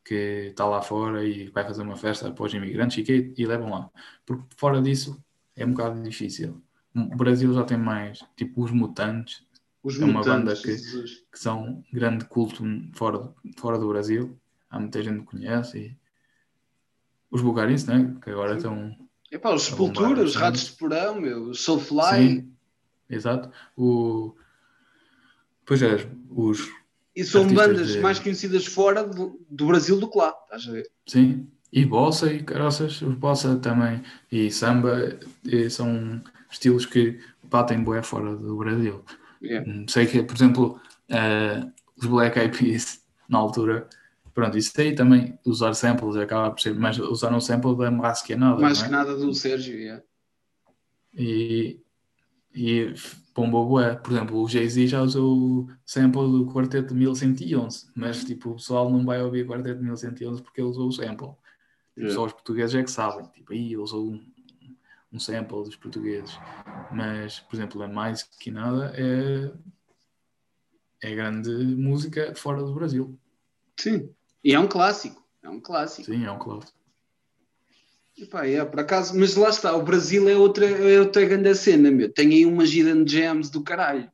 que 0.04 0.48
está 0.50 0.64
lá 0.64 0.80
fora 0.80 1.24
e 1.24 1.48
vai 1.50 1.64
fazer 1.64 1.82
uma 1.82 1.96
festa 1.96 2.30
para 2.30 2.44
os 2.44 2.54
imigrantes 2.54 2.98
e, 2.98 3.02
que, 3.02 3.34
e 3.36 3.46
levam 3.46 3.70
lá. 3.70 3.90
Porque 4.24 4.44
fora 4.56 4.80
disso 4.80 5.22
é 5.54 5.66
um 5.66 5.72
bocado 5.72 6.02
difícil. 6.02 6.62
O 6.94 7.16
Brasil 7.16 7.52
já 7.52 7.62
tem 7.64 7.76
mais, 7.76 8.24
tipo 8.36 8.64
os 8.64 8.70
Mutantes, 8.70 9.46
os 9.82 10.00
é 10.00 10.04
uma 10.04 10.22
banda 10.22 10.54
que, 10.54 10.76
que 10.76 11.38
são 11.38 11.84
grande 11.92 12.24
culto 12.24 12.64
fora, 12.94 13.32
fora 13.56 13.78
do 13.78 13.88
Brasil. 13.88 14.38
Há 14.68 14.78
muita 14.80 15.02
gente 15.02 15.20
que 15.20 15.26
conhece. 15.26 15.78
E 15.78 15.96
os 17.30 17.40
Bulgaris, 17.40 17.84
né? 17.86 18.16
que 18.22 18.30
agora 18.30 18.52
Sim. 18.52 18.56
estão. 18.56 19.08
Epá, 19.30 19.54
os 19.54 19.62
Sepultura, 19.62 20.22
os 20.22 20.34
Ratos 20.34 20.66
de 20.66 20.72
Porão, 20.72 21.20
meu, 21.20 21.50
os 21.50 21.60
Soulfly. 21.60 22.28
Sim, 22.28 22.52
exato. 23.08 23.50
O... 23.76 24.34
Pois 25.64 25.82
é, 25.82 26.08
os 26.30 26.68
e 27.18 27.24
são 27.24 27.48
bandas 27.48 27.94
de... 27.94 28.00
mais 28.00 28.20
conhecidas 28.20 28.64
fora 28.64 29.02
do, 29.02 29.44
do, 29.50 29.66
Brasil 29.66 29.98
do 29.98 30.08
que 30.08 30.16
lá, 30.16 30.32
estás 30.44 30.68
a 30.68 30.70
ver? 30.70 30.88
Sim, 31.04 31.48
e 31.72 31.84
bossa 31.84 32.32
e 32.32 32.44
caroças, 32.44 33.02
os 33.02 33.14
bossa 33.14 33.56
também, 33.56 34.00
e 34.30 34.48
samba, 34.52 35.18
e 35.44 35.68
são 35.68 36.22
estilos 36.48 36.86
que 36.86 37.18
batem 37.42 37.82
boé 37.82 38.04
fora 38.04 38.36
do 38.36 38.56
Brasil. 38.56 39.04
Yeah. 39.42 39.68
Hum, 39.68 39.84
sei 39.88 40.06
que, 40.06 40.22
por 40.22 40.36
exemplo, 40.36 40.80
uh, 41.10 41.72
os 41.96 42.06
Black 42.06 42.38
Eyed 42.38 42.56
Peas, 42.56 43.00
na 43.28 43.38
altura, 43.38 43.88
pronto, 44.32 44.56
isso 44.56 44.80
aí 44.80 44.94
também, 44.94 45.36
usar 45.44 45.74
samples 45.74 46.14
acaba 46.14 46.52
por 46.52 46.60
ser, 46.60 46.72
mas 46.76 47.00
usaram 47.00 47.38
um 47.38 47.40
sample 47.40 47.76
da 47.76 47.90
Mais 47.90 48.22
Que 48.22 48.36
Nada. 48.36 48.60
Mais 48.60 48.80
é? 48.80 48.84
que 48.84 48.90
Nada 48.92 49.16
do 49.16 49.34
Sérgio, 49.34 49.74
yeah. 49.74 50.04
E, 51.16 51.80
e 52.54 52.94
bombou 53.34 53.80
é 53.80 53.94
Por 53.94 54.12
exemplo, 54.12 54.42
o 54.42 54.48
Jay-Z 54.48 54.86
já 54.86 55.02
usou 55.02 55.36
o 55.36 55.68
sample 55.84 56.22
do 56.22 56.46
quarteto 56.46 56.88
de 56.88 56.94
1111, 56.94 57.90
mas 57.94 58.24
tipo, 58.24 58.50
o 58.50 58.54
pessoal 58.54 58.90
não 58.90 59.04
vai 59.04 59.22
ouvir 59.22 59.44
o 59.44 59.48
quarteto 59.48 59.78
de 59.78 59.84
1111 59.84 60.42
porque 60.42 60.60
ele 60.60 60.68
usou 60.68 60.88
o 60.88 60.92
sample. 60.92 61.30
Tipo, 61.94 62.10
Só 62.10 62.24
os 62.24 62.32
portugueses 62.32 62.74
é 62.74 62.82
que 62.82 62.90
sabem. 62.90 63.26
Tipo, 63.28 63.52
aí 63.52 63.76
usou 63.76 64.10
um, 64.10 64.32
um 65.12 65.18
sample 65.18 65.64
dos 65.64 65.76
portugueses. 65.76 66.38
Mas, 66.92 67.40
por 67.40 67.56
exemplo, 67.56 67.82
é 67.82 67.88
mais 67.88 68.22
que 68.22 68.50
nada 68.50 68.92
é, 68.96 69.52
é 71.02 71.14
grande 71.14 71.50
música 71.50 72.34
fora 72.34 72.62
do 72.62 72.74
Brasil. 72.74 73.18
Sim. 73.78 74.10
E 74.42 74.54
é 74.54 74.60
um 74.60 74.68
clássico. 74.68 75.26
É 75.42 75.48
um 75.48 75.60
clássico. 75.60 76.10
Sim, 76.10 76.24
é 76.24 76.30
um 76.30 76.38
clássico. 76.38 76.77
Epá, 78.20 78.46
é, 78.46 78.64
por 78.64 78.80
acaso, 78.80 79.16
mas 79.16 79.36
lá 79.36 79.48
está, 79.48 79.76
o 79.76 79.84
Brasil 79.84 80.28
é 80.28 80.36
outra, 80.36 80.66
é 80.66 80.98
outra 80.98 81.24
grande 81.24 81.54
cena, 81.54 81.88
meu. 81.90 82.12
Tem 82.12 82.28
aí 82.28 82.44
umas 82.44 82.70
hidden 82.70 83.06
gems 83.06 83.48
do 83.48 83.62
caralho. 83.62 84.10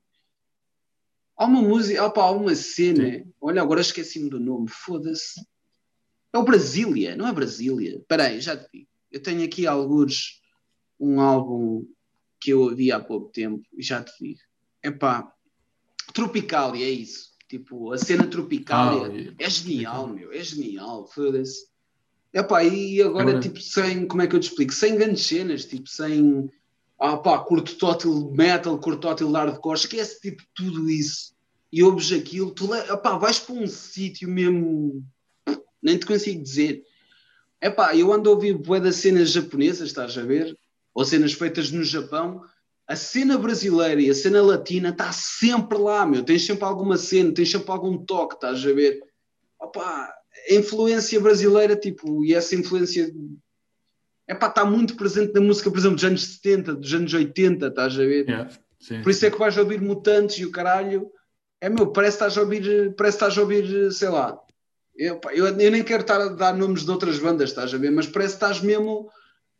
Há 1.36 1.46
uma 1.46 1.62
música, 1.62 2.04
opa, 2.04 2.22
há 2.22 2.30
uma 2.30 2.54
cena. 2.54 3.10
Sim. 3.10 3.32
Olha, 3.40 3.62
agora 3.62 3.80
esqueci-me 3.80 4.28
do 4.28 4.38
nome, 4.38 4.68
foda-se. 4.68 5.40
É 6.32 6.38
o 6.38 6.44
Brasília, 6.44 7.16
não 7.16 7.26
é 7.26 7.32
Brasília? 7.32 7.96
Espera 7.96 8.24
aí, 8.24 8.40
já 8.40 8.56
te 8.56 8.68
digo. 8.72 8.88
Eu 9.10 9.22
tenho 9.22 9.42
aqui 9.42 9.66
alguns, 9.66 10.42
um 11.00 11.20
álbum 11.20 11.86
que 12.40 12.50
eu 12.50 12.60
ouvi 12.60 12.92
há 12.92 13.00
pouco 13.00 13.30
tempo, 13.30 13.62
e 13.72 13.82
já 13.82 14.02
te 14.04 14.12
digo. 14.20 14.40
Epá, 14.82 15.32
Tropicalia, 16.12 16.84
é 16.84 16.90
isso. 16.90 17.30
Tipo, 17.48 17.92
a 17.92 17.98
cena 17.98 18.26
Tropicalia 18.26 19.30
ah, 19.30 19.34
é 19.38 19.48
genial, 19.48 20.08
meu, 20.08 20.30
é 20.30 20.42
genial, 20.42 21.06
foda-se. 21.06 21.73
Epá, 22.34 22.64
e 22.64 23.00
agora, 23.00 23.22
agora, 23.22 23.40
tipo, 23.40 23.60
sem, 23.60 24.08
como 24.08 24.20
é 24.22 24.26
que 24.26 24.34
eu 24.34 24.40
te 24.40 24.48
explico? 24.48 24.72
Sem 24.72 24.96
grandes 24.96 25.24
cenas, 25.24 25.64
tipo, 25.64 25.88
sem, 25.88 26.50
ah 26.98 27.16
pá, 27.16 27.38
curto 27.38 27.76
total 27.76 28.32
metal, 28.32 28.76
curto 28.78 29.02
total 29.02 29.30
hardcore, 29.30 29.78
esquece, 29.78 30.20
tipo, 30.20 30.42
tudo 30.52 30.90
isso. 30.90 31.32
E 31.72 31.80
ouves 31.84 32.12
aquilo, 32.12 32.50
tu, 32.50 32.74
epá, 32.74 33.16
vais 33.16 33.38
para 33.38 33.54
um 33.54 33.68
sítio 33.68 34.28
mesmo, 34.28 35.04
nem 35.80 35.96
te 35.96 36.06
consigo 36.06 36.42
dizer. 36.42 36.82
Epá, 37.62 37.94
eu 37.96 38.12
ando 38.12 38.28
a 38.28 38.32
ouvir 38.32 38.58
bué 38.58 38.80
das 38.80 38.96
cenas 38.96 39.30
japonesas, 39.30 39.88
estás 39.88 40.18
a 40.18 40.22
ver? 40.22 40.58
Ou 40.92 41.04
cenas 41.04 41.32
feitas 41.32 41.70
no 41.70 41.84
Japão, 41.84 42.42
a 42.86 42.96
cena 42.96 43.38
brasileira 43.38 44.00
e 44.00 44.10
a 44.10 44.14
cena 44.14 44.42
latina 44.42 44.88
está 44.88 45.12
sempre 45.12 45.78
lá, 45.78 46.04
meu. 46.04 46.24
Tens 46.24 46.44
sempre 46.44 46.64
alguma 46.64 46.96
cena, 46.96 47.32
tens 47.32 47.50
sempre 47.50 47.70
algum 47.70 47.96
toque, 47.96 48.34
estás 48.34 48.66
a 48.66 48.72
ver? 48.72 49.00
Opa, 49.60 49.82
a 49.82 50.14
influência 50.50 51.20
brasileira, 51.20 51.76
tipo, 51.76 52.24
e 52.24 52.34
essa 52.34 52.54
influência 52.54 53.12
é 54.26 54.34
pá, 54.34 54.48
está 54.48 54.64
muito 54.64 54.96
presente 54.96 55.34
na 55.34 55.40
música, 55.40 55.70
por 55.70 55.78
exemplo, 55.78 55.96
dos 55.96 56.04
anos 56.04 56.24
70, 56.24 56.74
dos 56.74 56.94
anos 56.94 57.12
80, 57.12 57.66
estás 57.66 57.94
a 57.94 57.98
ver? 57.98 58.26
Yeah, 58.28 58.50
sim, 58.80 59.02
por 59.02 59.10
isso 59.10 59.20
sim. 59.20 59.26
é 59.26 59.30
que 59.30 59.38
vais 59.38 59.56
ouvir 59.56 59.80
Mutantes 59.80 60.38
e 60.38 60.46
o 60.46 60.50
caralho. 60.50 61.10
É 61.60 61.68
meu, 61.68 61.88
parece 61.88 62.18
que 62.18 62.24
estás 62.24 62.38
a 62.38 62.42
ouvir, 62.42 62.94
parece 62.94 63.18
que 63.18 63.24
estás 63.24 63.38
a 63.38 63.40
ouvir, 63.40 63.92
sei 63.92 64.08
lá. 64.08 64.38
Eu, 64.96 65.20
eu, 65.32 65.46
eu, 65.46 65.70
nem 65.70 65.82
quero 65.82 66.02
estar 66.02 66.20
a 66.20 66.28
dar 66.28 66.56
nomes 66.56 66.84
de 66.84 66.90
outras 66.90 67.18
bandas, 67.18 67.50
estás 67.50 67.74
a 67.74 67.78
ver? 67.78 67.90
Mas 67.90 68.06
parece 68.06 68.36
que 68.36 68.44
estás 68.44 68.60
mesmo 68.60 69.10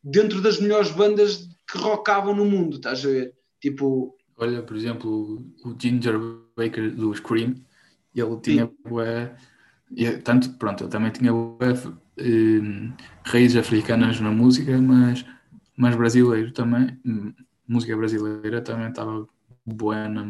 dentro 0.03 0.41
das 0.41 0.61
melhores 0.61 0.91
bandas 0.91 1.49
que 1.71 1.79
rockavam 1.79 2.35
no 2.35 2.45
mundo, 2.45 2.77
estás 2.77 3.05
a 3.05 3.09
ver? 3.09 3.35
Tipo. 3.61 4.17
Olha, 4.37 4.63
por 4.63 4.77
exemplo, 4.77 5.45
o 5.65 5.75
Ginger 5.79 6.19
Baker 6.57 6.91
do 6.91 7.15
Scream, 7.15 7.55
ele 8.15 8.41
tinha. 8.41 8.71
Ué, 8.91 9.35
e, 9.91 10.11
tanto, 10.19 10.51
pronto, 10.55 10.85
eu 10.85 10.89
também 10.89 11.11
tinha 11.11 11.31
eh, 12.17 12.93
raízes 13.25 13.57
africanas 13.57 14.21
na 14.21 14.31
música, 14.31 14.77
mas, 14.79 15.25
mas 15.77 15.95
brasileiro 15.95 16.53
também, 16.53 16.99
música 17.67 17.97
brasileira 17.97 18.61
também 18.61 18.89
estava 18.89 19.27
boa 19.65 20.09
na, 20.09 20.25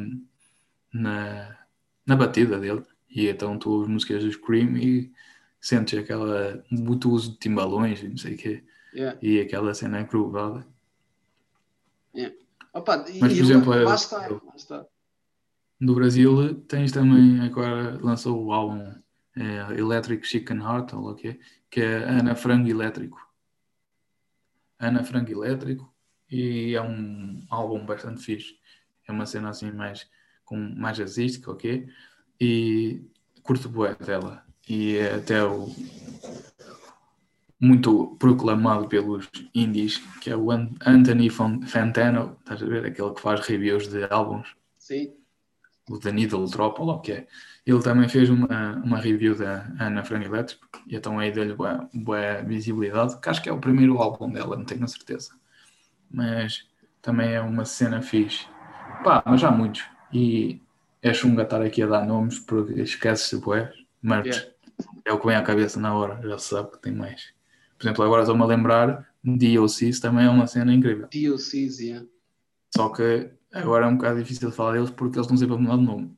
na, 0.93 1.59
na, 2.07 2.17
batida 2.17 2.59
dele. 2.59 2.83
E 3.09 3.29
então 3.29 3.59
tu 3.59 3.71
ouves 3.71 3.89
músicas 3.89 4.25
do 4.25 4.33
Scream 4.33 4.77
e 4.77 5.13
sentes 5.61 5.99
aquela 5.99 6.63
muito 6.71 7.11
uso 7.11 7.33
de 7.33 7.39
timbalões 7.39 8.03
e 8.03 8.09
não 8.09 8.17
sei 8.17 8.35
o 8.35 8.39
quê. 8.39 8.65
Yeah. 8.95 9.19
E 9.23 9.41
aquela 9.41 9.75
cena 9.75 10.01
encruvada. 10.01 10.67
Yeah. 12.15 12.35
Opa, 12.73 12.99
mas, 12.99 13.19
por 13.19 13.31
exemplo, 13.31 13.83
lá 13.83 13.95
está, 13.95 14.29
lá 14.29 14.41
está. 14.57 14.87
no 15.81 15.95
Brasil 15.95 16.55
tens 16.67 16.91
também 16.91 17.41
agora 17.41 17.99
lançou 18.03 18.45
o 18.45 18.53
álbum 18.53 18.93
é, 19.37 19.79
Electric 19.79 20.27
Chicken 20.27 20.59
Heart, 20.59 20.93
ou 20.95 21.11
o 21.11 21.15
que 21.15 21.39
que 21.71 21.81
é 21.81 22.05
Ana 22.05 22.37
Frango 22.37 22.69
Elétrico. 22.69 23.19
Ana 24.79 25.03
Frango 25.03 25.31
Elétrico, 25.33 25.93
e 26.31 26.75
é 26.75 26.83
um 26.83 27.45
álbum 27.51 27.85
bastante 27.85 28.23
fixe. 28.23 28.57
É 29.07 29.13
uma 29.13 29.27
cena 29.27 29.51
assim 29.51 29.71
mais, 29.73 30.09
com, 30.45 30.57
mais 30.57 30.97
jazzística, 30.97 31.51
ok? 31.51 31.89
E 32.41 33.03
curto 33.43 33.69
bué 33.69 33.95
dela. 33.95 34.45
E 34.69 34.97
é 34.97 35.15
até 35.17 35.45
o 35.45 35.69
muito 37.61 38.17
proclamado 38.19 38.89
pelos 38.89 39.29
indies, 39.55 39.99
que 40.21 40.31
é 40.31 40.37
o 40.37 40.51
Anthony 40.51 41.31
Fantano, 41.31 42.37
estás 42.41 42.63
a 42.63 42.67
ver? 42.67 42.85
Aquele 42.85 43.15
que 43.15 43.21
faz 43.21 43.41
reviews 43.41 43.89
de 43.89 44.05
álbuns. 44.11 44.55
Sim. 44.79 45.15
O 45.89 45.99
The 45.99 46.13
Needle 46.13 46.49
Drop, 46.49 46.81
ou 46.81 46.91
o 46.91 47.01
que 47.01 47.13
é. 47.13 47.27
Ele 47.67 47.83
também 47.83 48.09
fez 48.09 48.29
uma, 48.29 48.83
uma 48.85 48.99
review 48.99 49.35
da 49.35 49.67
Ana 49.81 50.05
Frank 50.05 50.27
Electric 50.27 50.61
e 50.87 50.97
então 50.97 51.19
aí 51.19 51.33
deu-lhe 51.33 51.55
boa, 51.55 51.89
boa 51.95 52.43
visibilidade, 52.43 53.19
que 53.19 53.29
acho 53.29 53.43
que 53.43 53.49
é 53.49 53.53
o 53.53 53.59
primeiro 53.59 53.97
álbum 53.99 54.31
dela, 54.31 54.57
não 54.57 54.65
tenho 54.65 54.85
a 54.85 54.89
certeza. 54.89 55.33
Mas 56.11 56.67
também 57.01 57.33
é 57.33 57.41
uma 57.41 57.65
cena 57.65 58.03
fixe. 58.03 58.47
Pá, 59.03 59.23
mas 59.25 59.43
há 59.43 59.51
muitos. 59.51 59.83
E 60.13 60.61
é 61.03 61.13
chunga 61.13 61.43
estar 61.43 61.63
aqui 61.63 61.83
a 61.83 61.87
dar 61.87 62.07
nomes 62.07 62.39
porque 62.39 62.81
esqueces-se 62.81 63.37
boé, 63.37 63.73
mas 64.01 64.27
yeah. 64.27 64.51
é 65.05 65.13
o 65.13 65.19
que 65.19 65.27
vem 65.27 65.37
à 65.37 65.43
cabeça 65.43 65.81
na 65.81 65.95
hora, 65.95 66.21
já 66.23 66.39
se 66.39 66.49
sabe 66.49 66.71
que 66.71 66.79
tem 66.79 66.93
mais. 66.93 67.33
Por 67.79 67.87
exemplo, 67.87 68.05
agora 68.05 68.23
estou-me 68.23 68.43
a 68.43 68.47
lembrar, 68.47 69.09
DOCs 69.23 70.01
também 70.01 70.27
é 70.27 70.31
uma 70.31 70.47
cena 70.47 70.73
incrível. 70.73 71.09
DOCs, 71.13 71.81
yeah. 71.81 72.07
Só 72.75 72.89
que 72.91 73.31
agora 73.53 73.87
é 73.87 73.89
um 73.89 73.97
bocado 73.97 74.19
difícil 74.19 74.51
de 74.51 74.57
falar 74.57 74.73
deles 74.73 74.91
porque 74.91 75.19
eles 75.19 75.29
não 75.29 75.37
sempre 75.37 75.57
mudar 75.57 75.77
de 75.77 75.83
nome. 75.83 76.17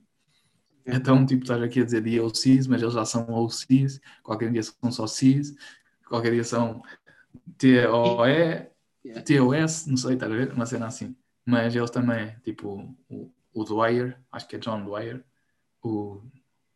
Então, 0.86 1.26
tipo, 1.26 1.42
estás 1.42 1.60
aqui 1.60 1.80
a 1.80 1.84
dizer 1.84 2.00
DOCs, 2.00 2.66
mas 2.68 2.80
eles 2.80 2.94
já 2.94 3.04
são 3.04 3.28
OCs, 3.28 4.00
qualquer 4.22 4.52
dia 4.52 4.62
são 4.62 4.92
só 4.92 5.06
Cs, 5.06 5.54
qualquer 6.08 6.30
dia 6.32 6.44
são 6.44 6.80
TOE, 7.58 8.70
TOS, 9.24 9.86
não 9.86 9.96
sei, 9.96 10.14
estás 10.14 10.32
a 10.32 10.36
ver? 10.36 10.52
Uma 10.52 10.66
cena 10.66 10.86
assim. 10.86 11.16
Mas 11.44 11.74
eles 11.74 11.90
também, 11.90 12.34
tipo, 12.44 12.94
o, 13.08 13.32
o 13.52 13.64
Dwyer, 13.64 14.16
acho 14.30 14.46
que 14.46 14.56
é 14.56 14.58
John 14.58 14.84
Dwyer, 14.84 15.24
o, 15.82 16.22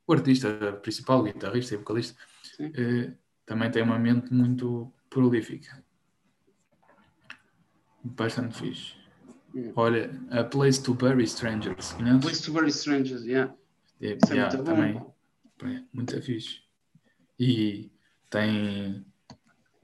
o 0.07 0.13
artista 0.13 0.73
principal, 0.83 1.23
guitarrista 1.23 1.75
e 1.75 1.79
vocalista, 1.79 2.21
eh, 2.59 3.13
também 3.47 3.71
tem 3.71 3.83
uma 3.83 3.99
mente 3.99 4.33
muito 4.33 4.93
prolífica. 5.09 5.85
Bastante 8.03 8.59
fixe. 8.59 8.95
Yeah. 9.55 9.73
Olha, 9.75 10.11
A 10.31 10.45
Place 10.45 10.83
to 10.83 10.95
Bury 10.95 11.25
Strangers. 11.25 11.93
Conheces? 11.93 12.21
Place 12.21 12.43
to 12.45 12.53
Bury 12.53 12.71
Strangers, 12.71 13.25
yeah. 13.25 13.53
É, 14.01 14.17
Isso 14.23 14.33
yeah, 14.33 14.53
é 14.53 14.57
muito 14.57 14.65
também. 14.65 14.95
Bom. 14.95 15.15
É, 15.65 15.83
muito 15.93 16.23
fixe. 16.23 16.63
E 17.39 17.91
tem, 18.29 19.05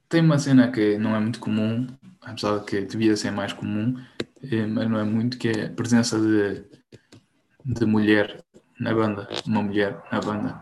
tem 0.08 0.20
uma 0.22 0.38
cena 0.38 0.70
que 0.70 0.96
não 0.98 1.14
é 1.14 1.20
muito 1.20 1.40
comum, 1.40 1.86
apesar 2.22 2.58
de 2.58 2.64
que 2.64 2.80
devia 2.82 3.16
ser 3.16 3.30
mais 3.30 3.52
comum, 3.52 3.94
eh, 4.42 4.66
mas 4.66 4.88
não 4.88 4.98
é 4.98 5.04
muito, 5.04 5.38
que 5.38 5.48
é 5.48 5.66
a 5.66 5.70
presença 5.70 6.18
de, 6.18 6.64
de 7.64 7.86
mulher 7.86 8.44
na 8.78 8.94
banda, 8.94 9.28
uma 9.46 9.62
mulher 9.62 10.02
na 10.10 10.20
banda. 10.20 10.60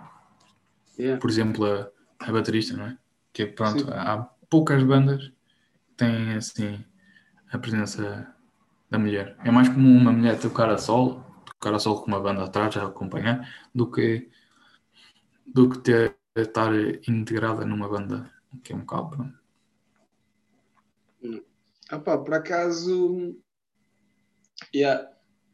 Yeah. 0.98 1.20
Por 1.20 1.30
exemplo, 1.30 1.64
a, 1.66 1.90
a 2.20 2.32
baterista, 2.32 2.76
não 2.76 2.86
é? 2.86 2.98
Que 3.32 3.46
pronto, 3.46 3.84
Sim. 3.84 3.90
há 3.92 4.28
poucas 4.48 4.82
bandas 4.84 5.28
que 5.28 5.94
têm 5.96 6.34
assim 6.34 6.84
a 7.52 7.58
presença 7.58 8.32
da 8.90 8.98
mulher. 8.98 9.36
É 9.44 9.50
mais 9.50 9.68
comum 9.68 9.96
uma 9.96 10.12
mulher 10.12 10.38
tocar 10.38 10.70
a 10.70 10.78
solo, 10.78 11.24
tocar 11.64 11.74
a 11.74 11.78
solo 11.78 12.02
com 12.02 12.08
uma 12.08 12.20
banda 12.20 12.44
atrás 12.44 12.76
a 12.76 12.84
acompanhar, 12.84 13.48
do 13.74 13.90
que 13.90 14.28
do 15.46 15.68
que 15.70 15.78
ter, 15.78 16.16
estar 16.36 16.72
integrada 17.08 17.64
numa 17.64 17.88
banda, 17.88 18.30
que 18.62 18.72
é 18.72 18.76
um 18.76 18.80
bocado 18.80 19.10
pronto. 19.10 19.38
Ah 21.90 21.98
pá, 21.98 22.18
por 22.18 22.34
acaso 22.34 23.36
yeah. 24.74 25.10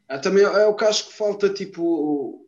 ah, 0.09 0.19
também 0.19 0.43
é 0.43 0.67
o 0.67 0.75
que 0.75 0.85
acho 0.85 1.09
que 1.09 1.17
falta 1.17 1.49
tipo 1.53 2.47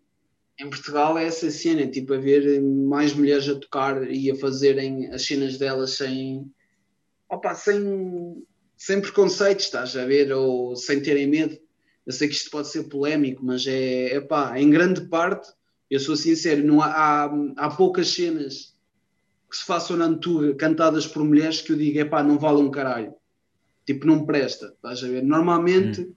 em 0.58 0.68
Portugal 0.68 1.18
é 1.18 1.24
essa 1.24 1.50
cena, 1.50 1.86
tipo, 1.88 2.14
haver 2.14 2.60
mais 2.60 3.14
mulheres 3.14 3.48
a 3.48 3.58
tocar 3.58 4.08
e 4.08 4.30
a 4.30 4.36
fazerem 4.36 5.08
as 5.10 5.26
cenas 5.26 5.58
delas 5.58 5.96
sem, 5.96 6.48
opa, 7.28 7.54
sem, 7.54 8.46
sem 8.76 9.00
preconceitos, 9.00 9.64
estás 9.64 9.96
a 9.96 10.04
ver, 10.04 10.30
ou 10.32 10.76
sem 10.76 11.02
terem 11.02 11.26
medo. 11.26 11.58
Eu 12.06 12.12
sei 12.12 12.28
que 12.28 12.34
isto 12.34 12.50
pode 12.50 12.68
ser 12.68 12.84
polémico, 12.84 13.44
mas 13.44 13.66
é, 13.66 14.14
é 14.14 14.20
pá, 14.20 14.58
em 14.58 14.70
grande 14.70 15.02
parte, 15.02 15.48
eu 15.90 16.00
sou 16.00 16.16
sincero, 16.16 16.64
não 16.64 16.80
há, 16.80 16.86
há, 16.86 17.30
há 17.56 17.70
poucas 17.70 18.08
cenas 18.08 18.74
que 19.48 19.56
se 19.56 19.64
façam 19.64 19.96
na 19.96 20.06
Antuga 20.06 20.54
cantadas 20.54 21.06
por 21.06 21.22
mulheres 21.22 21.60
que 21.60 21.72
eu 21.72 21.76
digo, 21.76 21.98
é 21.98 22.04
pá, 22.04 22.22
não 22.22 22.38
vale 22.38 22.62
um 22.62 22.70
caralho. 22.70 23.14
Tipo, 23.86 24.06
não 24.06 24.24
presta, 24.24 24.72
estás 24.74 25.04
a 25.04 25.08
ver? 25.08 25.22
Normalmente 25.22 26.00
hum. 26.00 26.14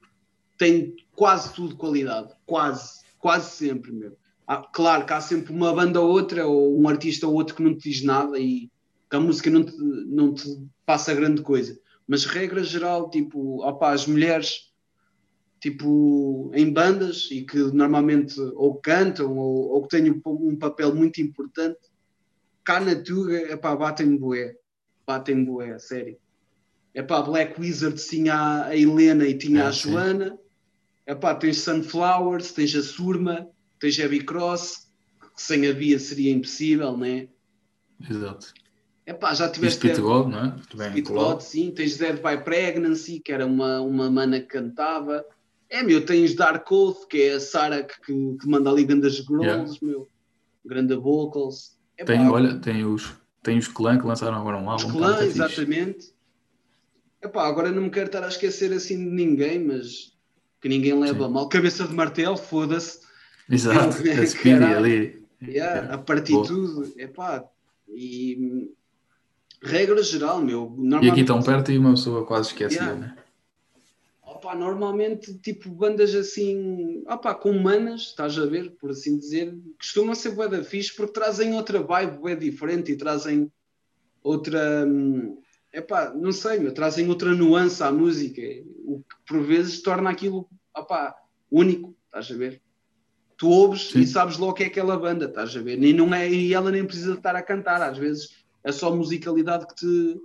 tem 0.58 0.96
quase 1.12 1.54
tudo 1.54 1.76
qualidade, 1.76 2.34
quase, 2.46 3.02
quase 3.20 3.52
sempre 3.52 3.92
mesmo. 3.92 4.16
Ah, 4.48 4.58
claro 4.58 5.06
que 5.06 5.14
há 5.14 5.20
sempre 5.20 5.52
uma 5.52 5.74
banda 5.74 6.00
ou 6.00 6.10
outra, 6.10 6.46
ou 6.46 6.80
um 6.80 6.88
artista 6.88 7.28
ou 7.28 7.34
outro 7.34 7.56
que 7.56 7.64
não 7.64 7.76
te 7.76 7.90
diz 7.90 8.04
nada 8.04 8.40
e 8.40 8.70
que 9.10 9.16
a 9.16 9.20
música 9.20 9.50
não 9.50 9.64
te, 9.64 9.76
não 9.78 10.34
te 10.34 10.48
passa 10.86 11.14
grande 11.14 11.42
coisa. 11.42 11.78
Mas 12.08 12.26
regra 12.26 12.64
geral, 12.64 13.10
tipo, 13.10 13.62
opa, 13.64 13.92
as 13.92 14.06
mulheres 14.06 14.72
tipo, 15.66 16.52
em 16.54 16.72
bandas 16.72 17.28
e 17.32 17.42
que 17.42 17.58
normalmente 17.58 18.40
ou 18.40 18.76
cantam 18.76 19.36
ou, 19.36 19.72
ou 19.72 19.82
que 19.82 19.98
têm 19.98 20.12
um, 20.24 20.56
papel 20.56 20.94
muito 20.94 21.20
importante, 21.20 21.80
cá 22.64 22.80
na 22.80 22.94
Tuga, 22.94 23.52
epá, 23.52 23.76
batem 23.76 24.16
bué, 24.16 24.56
batem 25.08 25.44
bué, 25.44 25.80
sério. 25.80 26.18
Epá, 26.94 27.20
Black 27.24 27.60
Wizard 27.60 28.00
tinha 28.00 28.66
a 28.66 28.78
Helena 28.78 29.26
e 29.26 29.36
tinha 29.36 29.64
ah, 29.64 29.70
a 29.70 29.72
Joana, 29.72 30.38
epá, 31.08 31.34
tens 31.34 31.62
Sunflowers, 31.62 32.52
tens 32.52 32.76
a 32.76 32.84
Surma, 32.84 33.50
tens 33.80 33.98
Heavy 33.98 34.24
Cross, 34.24 34.92
que 35.36 35.42
sem 35.42 35.68
a 35.68 35.74
Bia 35.74 35.98
seria 35.98 36.32
impossível, 36.32 36.96
né? 36.96 37.28
Exato. 38.08 38.54
Epá, 39.04 39.34
já 39.34 39.50
tiveste. 39.50 39.80
Speed 39.80 40.00
God, 40.00 40.28
não 40.28 40.46
é? 40.46 40.90
Speed 40.92 41.08
God, 41.08 41.42
sim. 41.42 41.72
Tens 41.72 41.98
Dead 41.98 42.18
by 42.18 42.44
Pregnancy, 42.44 43.20
que 43.20 43.32
era 43.32 43.48
uma, 43.48 43.82
uma 43.82 44.12
mana 44.12 44.40
que 44.40 44.46
cantava. 44.46 45.26
É, 45.70 45.82
meu, 45.84 46.06
tens 46.06 46.36
Dark 46.36 46.70
Oath, 46.72 47.08
que 47.10 47.22
é 47.24 47.34
a 47.34 47.40
Sarah 47.40 47.84
que, 47.84 48.14
que, 48.14 48.48
manda 48.48 48.70
ali 48.70 48.84
grandes 48.84 49.20
growls, 49.22 49.46
yeah. 49.48 49.80
meu. 49.82 50.08
Grande 50.64 50.96
vocals. 50.96 51.78
Epá, 51.98 52.14
tem, 52.14 52.28
olha, 52.30 52.60
tem 52.60 52.86
os, 52.86 53.14
tem 53.42 53.58
os 53.58 53.68
Clan 53.68 53.98
que 54.00 54.06
lançaram 54.06 54.38
agora 54.38 54.58
um 54.58 54.70
álbum. 54.70 54.86
Os 54.86 54.92
Clan, 54.92 55.24
exatamente. 55.24 56.14
Epá, 57.24 57.48
agora 57.48 57.72
não 57.72 57.84
me 57.84 57.90
quero 57.90 58.08
estar 58.08 58.24
a 58.24 58.28
esquecer 58.28 58.72
assim 58.72 58.98
de 58.98 59.10
ninguém, 59.12 59.64
mas 59.64 60.16
que 60.62 60.70
ninguém 60.70 61.00
leva 61.00 61.26
sim. 61.26 61.34
mal. 61.34 61.50
Cabeça 61.50 61.88
de 61.88 61.94
martelo, 61.94 62.38
foda-se. 62.38 63.00
Exato, 63.50 63.98
a 64.22 64.26
Speedy 64.26 64.64
ali. 64.64 65.26
Yeah, 65.42 65.94
a 65.94 65.98
partir 65.98 66.42
de 66.42 66.48
tudo, 66.48 66.94
epá, 66.98 67.44
e 67.88 68.72
regra 69.62 70.02
geral, 70.02 70.42
meu. 70.42 70.76
E 71.02 71.10
aqui 71.10 71.24
tão 71.24 71.42
perto 71.42 71.72
e 71.72 71.78
uma 71.78 71.92
pessoa 71.92 72.26
quase 72.26 72.50
esquece, 72.50 72.76
yeah. 72.76 72.96
né? 72.96 73.16
Opa, 74.36 74.54
normalmente, 74.54 75.34
tipo, 75.40 75.70
bandas 75.70 76.14
assim, 76.14 77.02
opa, 77.08 77.34
com 77.34 77.54
manas, 77.54 78.02
estás 78.02 78.38
a 78.38 78.46
ver, 78.46 78.72
por 78.72 78.92
assim 78.92 79.18
dizer, 79.18 79.58
costumam 79.80 80.14
ser 80.14 80.32
bué 80.32 80.50
da 80.50 80.62
fixe 80.62 80.94
porque 80.94 81.14
trazem 81.14 81.54
outra 81.54 81.82
vibe 81.82 82.18
bué 82.18 82.36
diferente 82.36 82.92
e 82.92 82.98
trazem 82.98 83.50
outra, 84.22 84.86
hum, 84.86 85.42
epá, 85.72 86.14
não 86.14 86.34
sei, 86.34 86.60
meu, 86.60 86.74
trazem 86.74 87.08
outra 87.08 87.34
nuance 87.34 87.82
à 87.82 87.90
música, 87.94 88.42
o 88.84 89.00
que 89.00 89.16
por 89.26 89.42
vezes 89.42 89.82
torna 89.82 90.10
aquilo, 90.10 90.50
opa, 90.76 91.16
único, 91.50 91.96
estás 92.08 92.30
a 92.30 92.36
ver? 92.36 92.62
tu 93.38 93.50
ouves 93.50 93.92
Sim. 93.92 94.02
e 94.02 94.08
sabes 94.08 94.38
logo 94.38 94.54
que 94.54 94.64
é 94.64 94.68
aquela 94.68 94.98
banda, 94.98 95.26
estás 95.26 95.56
a 95.56 95.62
ver? 95.62 95.82
E, 95.82 95.94
não 95.94 96.14
é, 96.14 96.30
e 96.30 96.54
ela 96.54 96.72
nem 96.72 96.86
precisa 96.86 97.14
estar 97.14 97.38
a 97.38 97.42
cantar, 97.42 97.82
às 97.82 97.98
vezes 97.98 98.46
é 98.66 98.72
só 98.72 98.94
musicalidade 98.94 99.66
que 99.68 99.76
te, 99.76 100.20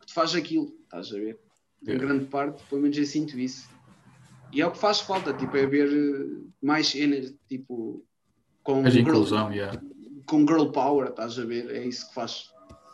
que 0.00 0.06
te 0.06 0.12
faz 0.12 0.34
aquilo, 0.34 0.74
estás 0.84 1.10
a 1.10 1.18
ver? 1.18 1.40
Em 1.86 1.96
grande 1.98 2.26
parte, 2.26 2.62
pelo 2.68 2.82
menos 2.82 2.96
eu 2.96 3.06
sinto 3.06 3.38
isso. 3.38 3.68
E 4.52 4.60
é 4.60 4.66
o 4.66 4.70
que 4.70 4.78
faz 4.78 5.00
falta, 5.00 5.32
tipo, 5.32 5.56
é 5.56 5.66
ver 5.66 5.88
eh, 5.88 6.42
mais 6.60 6.88
cenas, 6.88 7.32
tipo, 7.48 8.04
com, 8.62 8.84
girl, 8.84 9.08
inclusão, 9.08 9.52
yeah. 9.52 9.80
com 10.26 10.40
girl 10.40 10.66
power, 10.66 11.08
estás 11.08 11.38
a 11.38 11.44
ver? 11.44 11.70
É 11.70 11.84
isso 11.84 12.08
que 12.08 12.14
faz, 12.14 12.50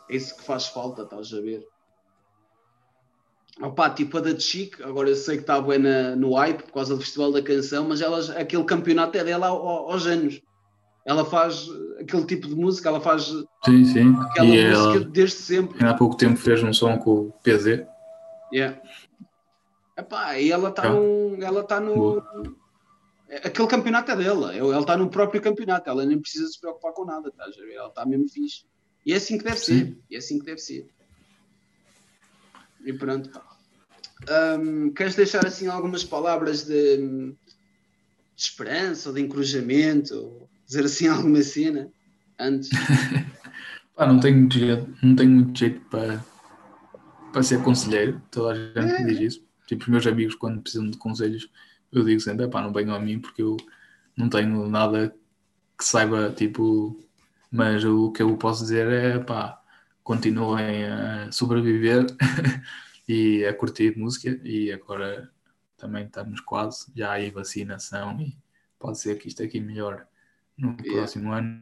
é 0.09 0.15
isso 0.15 0.37
que 0.37 0.43
faz 0.43 0.67
falta, 0.67 1.01
estás 1.01 1.33
a 1.33 1.41
ver? 1.41 1.65
Opa, 3.59 3.89
tipo 3.89 4.19
a 4.19 4.21
da 4.21 4.37
Chic, 4.37 4.79
agora 4.81 5.09
eu 5.09 5.15
sei 5.15 5.37
que 5.37 5.41
está 5.41 5.59
bué 5.59 5.79
no 5.79 6.35
hype 6.35 6.61
por 6.63 6.73
causa 6.73 6.95
do 6.95 7.01
Festival 7.01 7.31
da 7.31 7.41
Canção, 7.41 7.87
mas 7.87 8.01
ela, 8.01 8.19
aquele 8.39 8.63
campeonato 8.63 9.17
é 9.17 9.23
dela 9.23 9.47
aos 9.47 10.05
anos. 10.05 10.39
Ela 11.03 11.25
faz 11.25 11.67
aquele 11.99 12.25
tipo 12.25 12.47
de 12.47 12.55
música, 12.55 12.89
ela 12.89 13.01
faz 13.01 13.33
sim, 13.65 13.85
sim. 13.85 14.15
aquela 14.29 14.47
e 14.47 14.69
música 14.69 14.97
ela, 14.97 15.05
desde 15.05 15.37
sempre. 15.37 15.83
Há 15.83 15.95
pouco 15.95 16.15
tempo 16.15 16.37
fez 16.37 16.61
um 16.61 16.71
som 16.71 16.97
com 16.99 17.11
o 17.11 17.33
PZ. 17.41 17.83
Yeah. 18.53 18.81
Epá, 19.97 20.39
e 20.39 20.51
ela 20.51 20.69
está 20.69 20.89
no. 20.89 21.41
Ela 21.41 21.61
está 21.61 21.79
no. 21.79 22.23
Aquele 23.43 23.67
campeonato 23.67 24.11
é 24.11 24.15
dela, 24.15 24.55
ela 24.55 24.79
está 24.79 24.95
no 24.95 25.09
próprio 25.09 25.41
campeonato, 25.41 25.89
ela 25.89 26.05
nem 26.05 26.19
precisa 26.19 26.47
se 26.47 26.59
preocupar 26.61 26.93
com 26.93 27.03
nada, 27.03 27.29
ver? 27.57 27.73
Ela 27.73 27.89
está 27.89 28.05
mesmo 28.05 28.29
fixe. 28.29 28.63
E 29.05 29.11
é 29.11 29.17
assim 29.17 29.37
que 29.37 29.43
deve 29.43 29.57
sim. 29.57 29.79
ser. 29.79 29.97
E 30.09 30.15
é 30.15 30.17
assim 30.19 30.39
que 30.39 30.45
deve 30.45 30.59
ser. 30.59 30.87
E 32.85 32.93
pronto, 32.93 33.29
pá. 33.29 33.57
Um, 34.59 34.91
queres 34.91 35.15
deixar 35.15 35.45
assim 35.45 35.67
algumas 35.67 36.03
palavras 36.03 36.63
de, 36.63 36.97
de, 36.97 37.35
esperança 38.35 39.09
ou 39.09 39.15
de 39.15 39.21
encorajamento? 39.21 40.47
dizer 40.65 40.85
assim 40.85 41.07
alguma 41.09 41.41
cena 41.41 41.91
antes? 42.39 42.69
pá, 43.95 44.07
não 44.07 44.19
tenho 44.19 44.37
muito 44.37 44.57
jeito, 44.57 44.97
não 45.03 45.15
tenho 45.15 45.31
muito 45.31 45.57
jeito 45.57 45.81
para, 45.89 46.23
para 47.37 47.43
ser 47.43 47.61
conselheiro. 47.61 48.19
Toda 48.31 48.53
a 48.53 48.81
gente 48.81 48.95
é. 48.95 49.03
me 49.03 49.13
diz 49.13 49.35
isso. 49.35 49.47
Tipo, 49.67 49.83
os 49.83 49.89
meus 49.89 50.07
amigos, 50.07 50.33
quando 50.33 50.59
precisam 50.59 50.89
de 50.89 50.97
conselhos, 50.97 51.47
eu 51.91 52.03
digo 52.03 52.19
sempre: 52.19 52.47
pá, 52.47 52.63
não 52.63 52.73
venham 52.73 52.95
a 52.95 52.99
mim 52.99 53.19
porque 53.19 53.43
eu 53.43 53.55
não 54.15 54.27
tenho 54.27 54.67
nada 54.67 55.13
que 55.77 55.85
saiba, 55.85 56.31
tipo. 56.31 56.99
Mas 57.51 57.85
o 57.85 58.11
que 58.11 58.23
eu 58.23 58.35
posso 58.37 58.63
dizer 58.63 58.87
é, 58.87 59.19
pá, 59.19 59.61
continuem 60.03 60.85
a 60.85 61.31
sobreviver 61.31 62.07
e 63.07 63.45
a 63.45 63.53
curtir 63.53 63.95
música 63.97 64.37
e 64.43 64.71
agora 64.71 65.31
também 65.77 66.05
estamos 66.05 66.41
quase, 66.41 66.91
já 66.93 67.11
aí 67.11 67.29
vacinação 67.29 68.19
e 68.19 68.35
pode 68.77 68.99
ser 68.99 69.17
que 69.17 69.29
isto 69.29 69.43
aqui 69.43 69.61
melhore 69.61 70.01
no 70.57 70.75
yeah. 70.81 70.93
próximo 70.93 71.31
ano, 71.31 71.61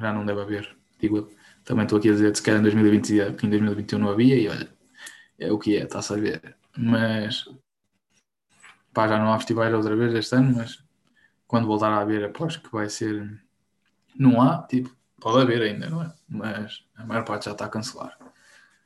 já 0.00 0.12
não 0.12 0.26
deve 0.26 0.42
haver, 0.42 0.76
digo 1.00 1.16
eu. 1.18 1.32
Também 1.64 1.84
estou 1.84 1.98
aqui 1.98 2.10
a 2.10 2.12
dizer 2.12 2.36
se 2.36 2.42
calhar 2.42 2.60
em 2.60 2.64
2020 2.64 3.36
que 3.36 3.46
em 3.46 3.50
2021 3.50 3.98
não 3.98 4.10
havia 4.10 4.36
e 4.36 4.48
olha, 4.48 4.68
é 5.42 5.52
o 5.52 5.58
que 5.58 5.76
é, 5.76 5.84
está-se 5.84 6.12
a 6.12 6.16
ver. 6.16 6.56
Mas 6.76 7.48
pá, 8.92 9.08
já 9.08 9.18
não 9.18 9.32
há 9.32 9.38
festivais 9.38 9.74
outra 9.74 9.96
vez 9.96 10.14
este 10.14 10.34
ano, 10.36 10.56
mas 10.56 10.82
quando 11.46 11.66
voltar 11.66 11.90
a 11.92 12.00
haver 12.00 12.24
aposto 12.24 12.62
que 12.62 12.72
vai 12.72 12.88
ser 12.88 13.42
não 14.18 14.40
há, 14.42 14.62
tipo, 14.66 14.94
Pode 15.22 15.40
haver 15.40 15.62
ainda, 15.62 15.88
não 15.88 16.02
é? 16.02 16.12
Mas 16.28 16.84
a 16.96 17.06
maior 17.06 17.24
parte 17.24 17.44
já 17.44 17.52
está 17.52 17.66
a 17.66 17.68
cancelar. 17.68 18.18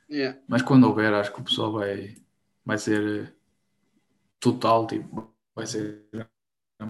Yeah. 0.07 0.39
Mas 0.47 0.61
quando 0.61 0.83
houver, 0.83 1.11
acho 1.11 1.33
que 1.33 1.41
o 1.41 1.43
pessoal 1.43 1.71
vai, 1.71 2.15
vai 2.63 2.77
ser 2.77 3.35
total, 4.39 4.85
tipo, 4.85 5.33
vai 5.55 5.65
ser 5.65 6.05
a 6.79 6.85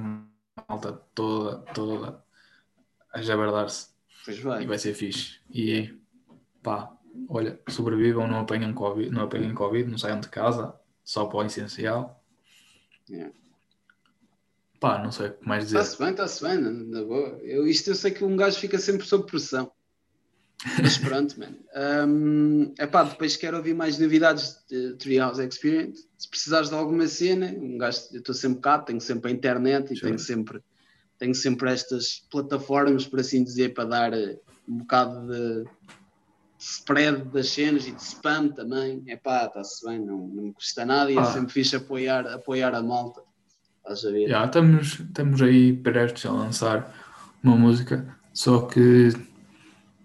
malta 0.67 0.91
toda, 1.15 1.59
toda 1.73 2.21
a 3.13 3.21
jabardar-se. 3.21 3.87
E 4.61 4.67
vai 4.67 4.77
ser 4.77 4.93
fixe. 4.93 5.39
E 5.49 5.97
pá, 6.61 6.96
olha, 7.29 7.59
sobrevivam, 7.69 8.27
não 8.27 8.39
apanhem 8.39 8.73
Covid, 8.73 9.09
não 9.09 9.23
apanhem 9.23 9.53
Covid, 9.53 9.89
não 9.89 9.97
saiam 9.97 10.19
de 10.19 10.29
casa, 10.29 10.73
só 11.03 11.25
para 11.25 11.37
o 11.37 11.43
essencial. 11.45 12.23
Yeah. 13.09 13.33
Pá, 14.79 15.01
não 15.01 15.11
sei 15.11 15.27
o 15.27 15.33
que 15.33 15.47
mais 15.47 15.65
dizer. 15.65 15.79
Está-se 15.79 15.99
bem, 15.99 16.11
está-se 16.11 16.43
bem, 16.43 16.57
na, 16.57 17.03
boa. 17.03 17.39
Eu, 17.41 17.67
isto 17.67 17.89
eu 17.89 17.95
sei 17.95 18.11
que 18.11 18.23
um 18.23 18.35
gajo 18.35 18.59
fica 18.59 18.77
sempre 18.77 19.07
sob 19.07 19.25
pressão. 19.25 19.71
Mas 20.81 20.97
pronto, 20.99 21.39
mano. 21.39 21.57
Um, 22.07 22.73
epá, 22.79 23.03
depois 23.03 23.35
quero 23.35 23.57
ouvir 23.57 23.73
mais 23.73 23.97
novidades 23.97 24.63
de 24.69 24.95
Treehouse 24.95 25.41
Experience. 25.41 26.07
Se 26.17 26.29
precisares 26.29 26.69
de 26.69 26.75
alguma 26.75 27.07
cena, 27.07 27.47
um 27.57 27.77
gajo, 27.77 28.01
eu 28.11 28.19
estou 28.19 28.35
sempre 28.35 28.61
cá, 28.61 28.79
tenho 28.79 29.01
sempre 29.01 29.31
a 29.31 29.33
internet 29.33 29.93
e 29.93 29.95
Sure. 29.95 30.07
tenho 30.07 30.19
sempre, 30.19 30.61
tenho 31.17 31.33
sempre 31.33 31.71
estas 31.71 32.27
plataformas, 32.29 33.07
por 33.07 33.19
assim 33.19 33.43
dizer, 33.43 33.73
para 33.73 33.85
dar 33.85 34.13
eh, 34.13 34.37
um 34.67 34.79
bocado 34.79 35.27
de 35.27 35.65
spread 36.67 37.25
das 37.29 37.49
cenas 37.49 37.87
e 37.87 37.91
de 37.91 38.01
spam 38.01 38.49
também. 38.49 39.03
Epá, 39.07 39.45
está-se 39.45 39.85
bem, 39.85 39.99
não, 39.99 40.27
não 40.27 40.43
me 40.45 40.53
custa 40.53 40.85
nada 40.85 41.11
e 41.11 41.15
é 41.17 41.19
Ah. 41.19 41.25
sempre 41.25 41.53
fixe 41.53 41.75
apoiar, 41.75 42.27
apoiar 42.27 42.73
a 42.75 42.81
malta. 42.83 43.21
Estás 43.81 44.05
a 44.05 44.11
ver? 44.11 44.27
Já, 44.29 44.45
estamos, 44.45 44.99
estamos 44.99 45.41
aí 45.41 45.73
prestes 45.73 46.25
a 46.25 46.31
lançar 46.31 46.93
uma 47.43 47.55
música, 47.55 48.17
só 48.33 48.61
que 48.61 49.09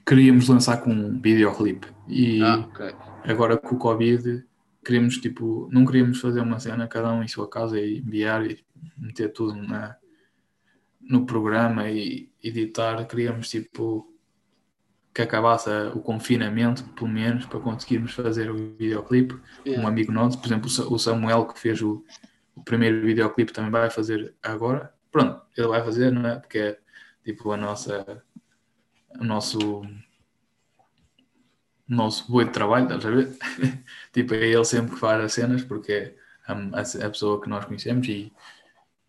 queríamos 0.06 0.48
lançar 0.48 0.78
com 0.78 0.90
um 0.92 1.20
videoclipe. 1.20 1.88
E 2.08 2.42
Ah, 2.42 2.58
ok. 2.58 2.94
agora 3.24 3.56
com 3.56 3.74
o 3.74 3.78
Covid, 3.78 4.44
queríamos 4.84 5.18
tipo, 5.18 5.68
não 5.72 5.84
queríamos 5.84 6.20
fazer 6.20 6.40
uma 6.40 6.58
cena, 6.60 6.86
cada 6.86 7.12
um 7.12 7.22
em 7.22 7.28
sua 7.28 7.48
casa 7.48 7.80
e 7.80 7.98
enviar 7.98 8.44
e 8.46 8.64
meter 8.96 9.32
tudo 9.32 9.54
na, 9.56 9.96
no 11.00 11.24
programa 11.26 11.88
e 11.90 12.30
editar. 12.42 13.04
Queríamos 13.06 13.48
tipo 13.48 14.11
que 15.14 15.22
acabasse 15.22 15.68
o 15.94 16.00
confinamento, 16.00 16.84
pelo 16.94 17.08
menos, 17.08 17.44
para 17.46 17.60
conseguirmos 17.60 18.12
fazer 18.14 18.50
o 18.50 18.56
videoclipe. 18.76 19.38
Yeah. 19.66 19.82
Um 19.82 19.86
amigo 19.88 20.10
nosso, 20.12 20.38
por 20.38 20.46
exemplo, 20.46 20.66
o 20.66 20.70
Sa- 20.70 20.86
o 20.88 20.98
Samuel, 20.98 21.46
que 21.46 21.58
fez 21.60 21.82
o, 21.82 22.04
o 22.56 22.62
primeiro 22.62 23.02
videoclipe, 23.04 23.52
também 23.52 23.70
vai 23.70 23.90
fazer 23.90 24.34
agora. 24.42 24.92
Pronto, 25.10 25.42
ele 25.56 25.68
vai 25.68 25.82
fazer, 25.84 26.10
não 26.10 26.26
é? 26.28 26.36
Porque 26.38 26.58
é 26.58 26.78
tipo 27.24 27.52
a 27.52 27.56
nossa, 27.56 28.22
o 29.20 29.24
nosso, 29.24 29.58
o 29.58 29.86
nosso 31.88 32.30
boi 32.30 32.44
de 32.46 32.52
trabalho, 32.52 32.84
estás 32.84 33.04
a 33.06 33.10
ver? 33.10 33.36
tipo, 34.12 34.34
é 34.34 34.46
ele 34.48 34.64
sempre 34.64 34.92
que 34.94 35.00
faz 35.00 35.22
as 35.24 35.32
cenas, 35.32 35.62
porque 35.64 35.92
é 35.92 36.14
a, 36.46 36.52
a- 36.54 37.06
a 37.06 37.10
pessoa 37.10 37.40
que 37.40 37.48
nós 37.48 37.64
conhecemos 37.64 38.08
e, 38.08 38.32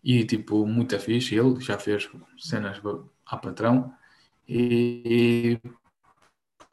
e 0.02 0.24
tipo, 0.24 0.66
muito 0.66 0.98
fixe. 1.00 1.34
Ele 1.36 1.60
já 1.60 1.78
fez 1.78 2.08
cenas 2.38 2.80
a 3.26 3.36
patrão 3.36 3.94
e, 4.48 5.60
e, 5.64 5.68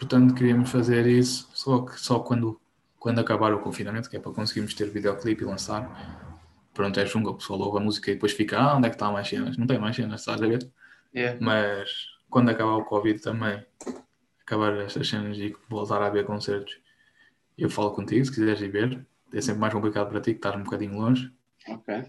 portanto 0.01 0.33
queríamos 0.33 0.71
fazer 0.71 1.05
isso 1.05 1.47
só 1.53 1.81
que 1.85 1.99
só 1.99 2.19
quando 2.19 2.59
quando 2.97 3.19
acabar 3.19 3.53
o 3.53 3.59
confinamento 3.59 4.09
que 4.09 4.17
é 4.17 4.19
para 4.19 4.31
conseguirmos 4.31 4.73
ter 4.73 4.89
videoclipe 4.89 5.43
e 5.43 5.45
lançar 5.45 6.41
pronto 6.73 6.99
é 6.99 7.05
junga 7.05 7.29
o 7.29 7.35
pessoal 7.35 7.59
ouve 7.59 7.77
a 7.77 7.81
música 7.81 8.09
e 8.09 8.15
depois 8.15 8.31
fica 8.31 8.57
ah 8.59 8.75
onde 8.77 8.87
é 8.87 8.89
que 8.89 8.95
está 8.95 9.11
mais 9.11 9.27
cenas 9.27 9.57
não 9.57 9.67
tem 9.67 9.77
mais 9.77 9.95
cenas 9.95 10.21
estás 10.21 10.41
a 10.41 10.47
ver 10.47 10.67
Yeah. 11.13 11.37
mas 11.41 11.89
quando 12.29 12.49
acabar 12.51 12.77
o 12.77 12.85
Covid 12.85 13.19
também 13.19 13.61
acabar 14.41 14.73
estas 14.77 15.09
cenas 15.09 15.37
e 15.37 15.53
voltar 15.69 16.01
a 16.01 16.09
ver 16.09 16.25
concertos 16.25 16.79
eu 17.57 17.69
falo 17.69 17.91
contigo 17.91 18.23
se 18.23 18.31
quiseres 18.31 18.61
ir 18.61 18.69
ver 18.71 19.05
é 19.33 19.41
sempre 19.41 19.59
mais 19.59 19.73
complicado 19.73 20.07
para 20.09 20.21
ti 20.21 20.31
que 20.31 20.37
estás 20.37 20.55
um 20.55 20.63
bocadinho 20.63 20.97
longe 20.97 21.29
Ok. 21.67 22.05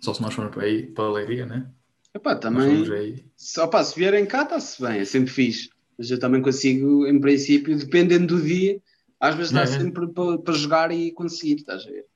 só 0.00 0.14
se 0.14 0.22
nós 0.22 0.32
formos 0.32 0.54
para 0.54 0.64
aí 0.64 0.86
para 0.86 1.04
a 1.04 1.12
Leiria 1.12 1.44
né 1.44 1.70
Epá, 2.14 2.34
também. 2.36 3.30
Só 3.36 3.66
pá, 3.66 3.82
se 3.82 3.98
vierem 3.98 4.24
cá, 4.24 4.44
está-se 4.44 4.80
bem, 4.80 5.00
é 5.00 5.04
sempre 5.04 5.32
fixe. 5.32 5.68
Mas 5.96 6.10
eu 6.10 6.18
também 6.18 6.42
consigo, 6.42 7.06
em 7.06 7.20
princípio, 7.20 7.76
dependendo 7.78 8.36
do 8.36 8.42
dia, 8.42 8.80
às 9.20 9.34
vezes 9.34 9.52
dá 9.52 9.62
É, 9.62 9.66
sempre 9.66 10.06
para 10.12 10.38
para 10.38 10.54
jogar 10.54 10.90
e 10.92 11.12
conseguir, 11.12 11.56
estás 11.56 11.82
a 11.86 11.90
ver? 11.90 12.06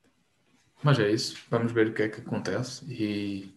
Mas 0.83 0.99
é 0.99 1.11
isso, 1.11 1.37
vamos 1.51 1.73
ver 1.73 1.89
o 1.89 1.95
que 1.95 2.03
é 2.03 2.09
que 2.09 2.21
acontece 2.21 2.85
e, 2.93 3.53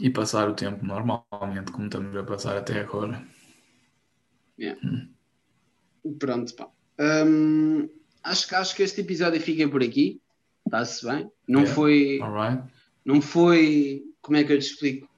e 0.00 0.10
passar 0.10 0.48
o 0.48 0.54
tempo 0.54 0.84
normalmente, 0.84 1.70
como 1.72 1.86
estamos 1.86 2.16
a 2.16 2.24
passar 2.24 2.56
até 2.56 2.80
agora. 2.80 3.24
Pronto, 6.18 6.54
pá. 6.54 6.68
Hum, 7.26 7.88
acho, 8.22 8.48
que- 8.48 8.54
acho 8.54 8.74
que 8.76 8.82
este 8.82 9.00
episódio 9.00 9.40
fica 9.40 9.68
por 9.68 9.82
aqui. 9.82 10.20
Está-se 10.66 11.06
bem. 11.06 11.30
Não 11.46 11.60
Yeah. 11.60 11.74
foi. 11.74 12.20
Não 13.04 13.20
foi. 13.20 14.02
Como 14.20 14.36
é 14.36 14.44
que 14.44 14.52
eu 14.52 14.58
te 14.58 14.66
explico? 14.66 15.08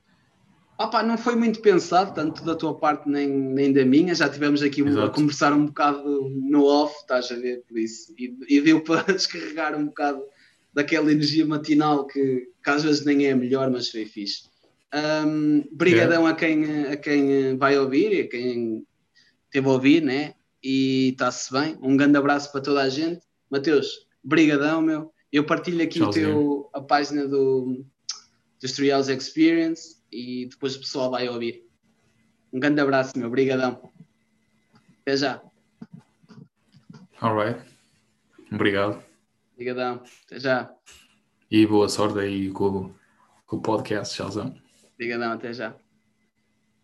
Pá, 0.77 1.03
não 1.03 1.17
foi 1.17 1.37
muito 1.37 1.61
pensado, 1.61 2.15
tanto 2.15 2.45
da 2.45 2.55
tua 2.55 2.75
parte 2.77 3.09
nem, 3.09 3.29
nem 3.29 3.73
da 3.73 3.85
minha. 3.85 4.15
Já 4.15 4.29
tivemos 4.29 4.63
aqui 4.63 4.83
um- 4.83 5.03
a 5.03 5.11
conversar 5.11 5.53
um 5.53 5.67
bocado 5.67 6.29
no 6.29 6.65
off, 6.65 6.95
estás 7.01 7.31
a 7.31 7.37
ver, 7.37 7.63
por 7.69 7.79
isso. 7.79 8.13
E, 8.19 8.37
e 8.49 8.61
deu 8.61 8.81
para 8.85 9.13
descarregar 9.13 9.77
um 9.77 9.87
bocado 9.87 10.23
daquela 10.73 11.11
energia 11.13 11.47
matinal 11.47 12.07
que, 12.07 12.49
que 12.63 12.71
às 12.71 12.83
vezes 12.83 13.05
nem 13.05 13.27
é 13.27 13.33
a 13.33 13.37
melhor, 13.37 13.71
mas 13.71 13.89
foi 13.89 14.05
fixe. 14.05 14.45
Hum, 15.27 15.65
brigadão 15.73 16.27
a, 16.27 16.35
quem, 16.35 16.87
a 16.87 16.97
quem 16.97 17.57
vai 17.57 17.79
ouvir 17.79 18.13
e 18.13 18.21
a 18.23 18.29
quem 18.29 18.85
teve 19.51 19.69
a 19.69 19.73
ouvir, 19.73 20.03
né? 20.03 20.35
E 20.63 21.11
está-se 21.11 21.53
bem. 21.53 21.77
Um 21.83 21.97
grande 21.97 22.17
abraço 22.17 22.51
para 22.51 22.61
toda 22.61 22.83
a 22.83 22.89
gente. 22.89 23.21
Mateus, 23.51 24.07
brigadão, 24.23 24.81
meu. 24.83 25.13
Eu 25.33 25.45
partilho 25.45 25.83
aqui 25.83 26.01
o 26.01 26.11
teu, 26.11 26.71
a 26.73 26.81
página 26.81 27.27
do, 27.27 27.85
do 28.61 28.73
Trials 28.73 29.09
Experience 29.09 29.97
e 30.15 30.47
depois 30.47 30.77
o 30.77 30.81
pessoal 30.81 31.11
vai 31.11 31.29
ouvir. 31.29 31.67
Um 32.53 32.61
grande 32.61 32.81
abraço, 32.81 33.19
meu. 33.19 33.29
Brigadão. 33.29 33.91
Até 35.03 35.17
já. 35.17 35.43
Alright. 37.21 37.61
Obrigado. 38.53 39.03
Brigadão. 39.57 40.03
Até 40.27 40.39
já. 40.39 40.73
E 41.51 41.67
boa 41.67 41.89
sorte 41.89 42.19
aí 42.21 42.51
com, 42.51 42.65
o- 42.69 42.95
com 43.47 43.57
o 43.57 43.61
podcast, 43.63 44.15
tchauzão. 44.15 44.55
Brigadão. 44.97 45.33
Até 45.33 45.53
já. 45.53 45.75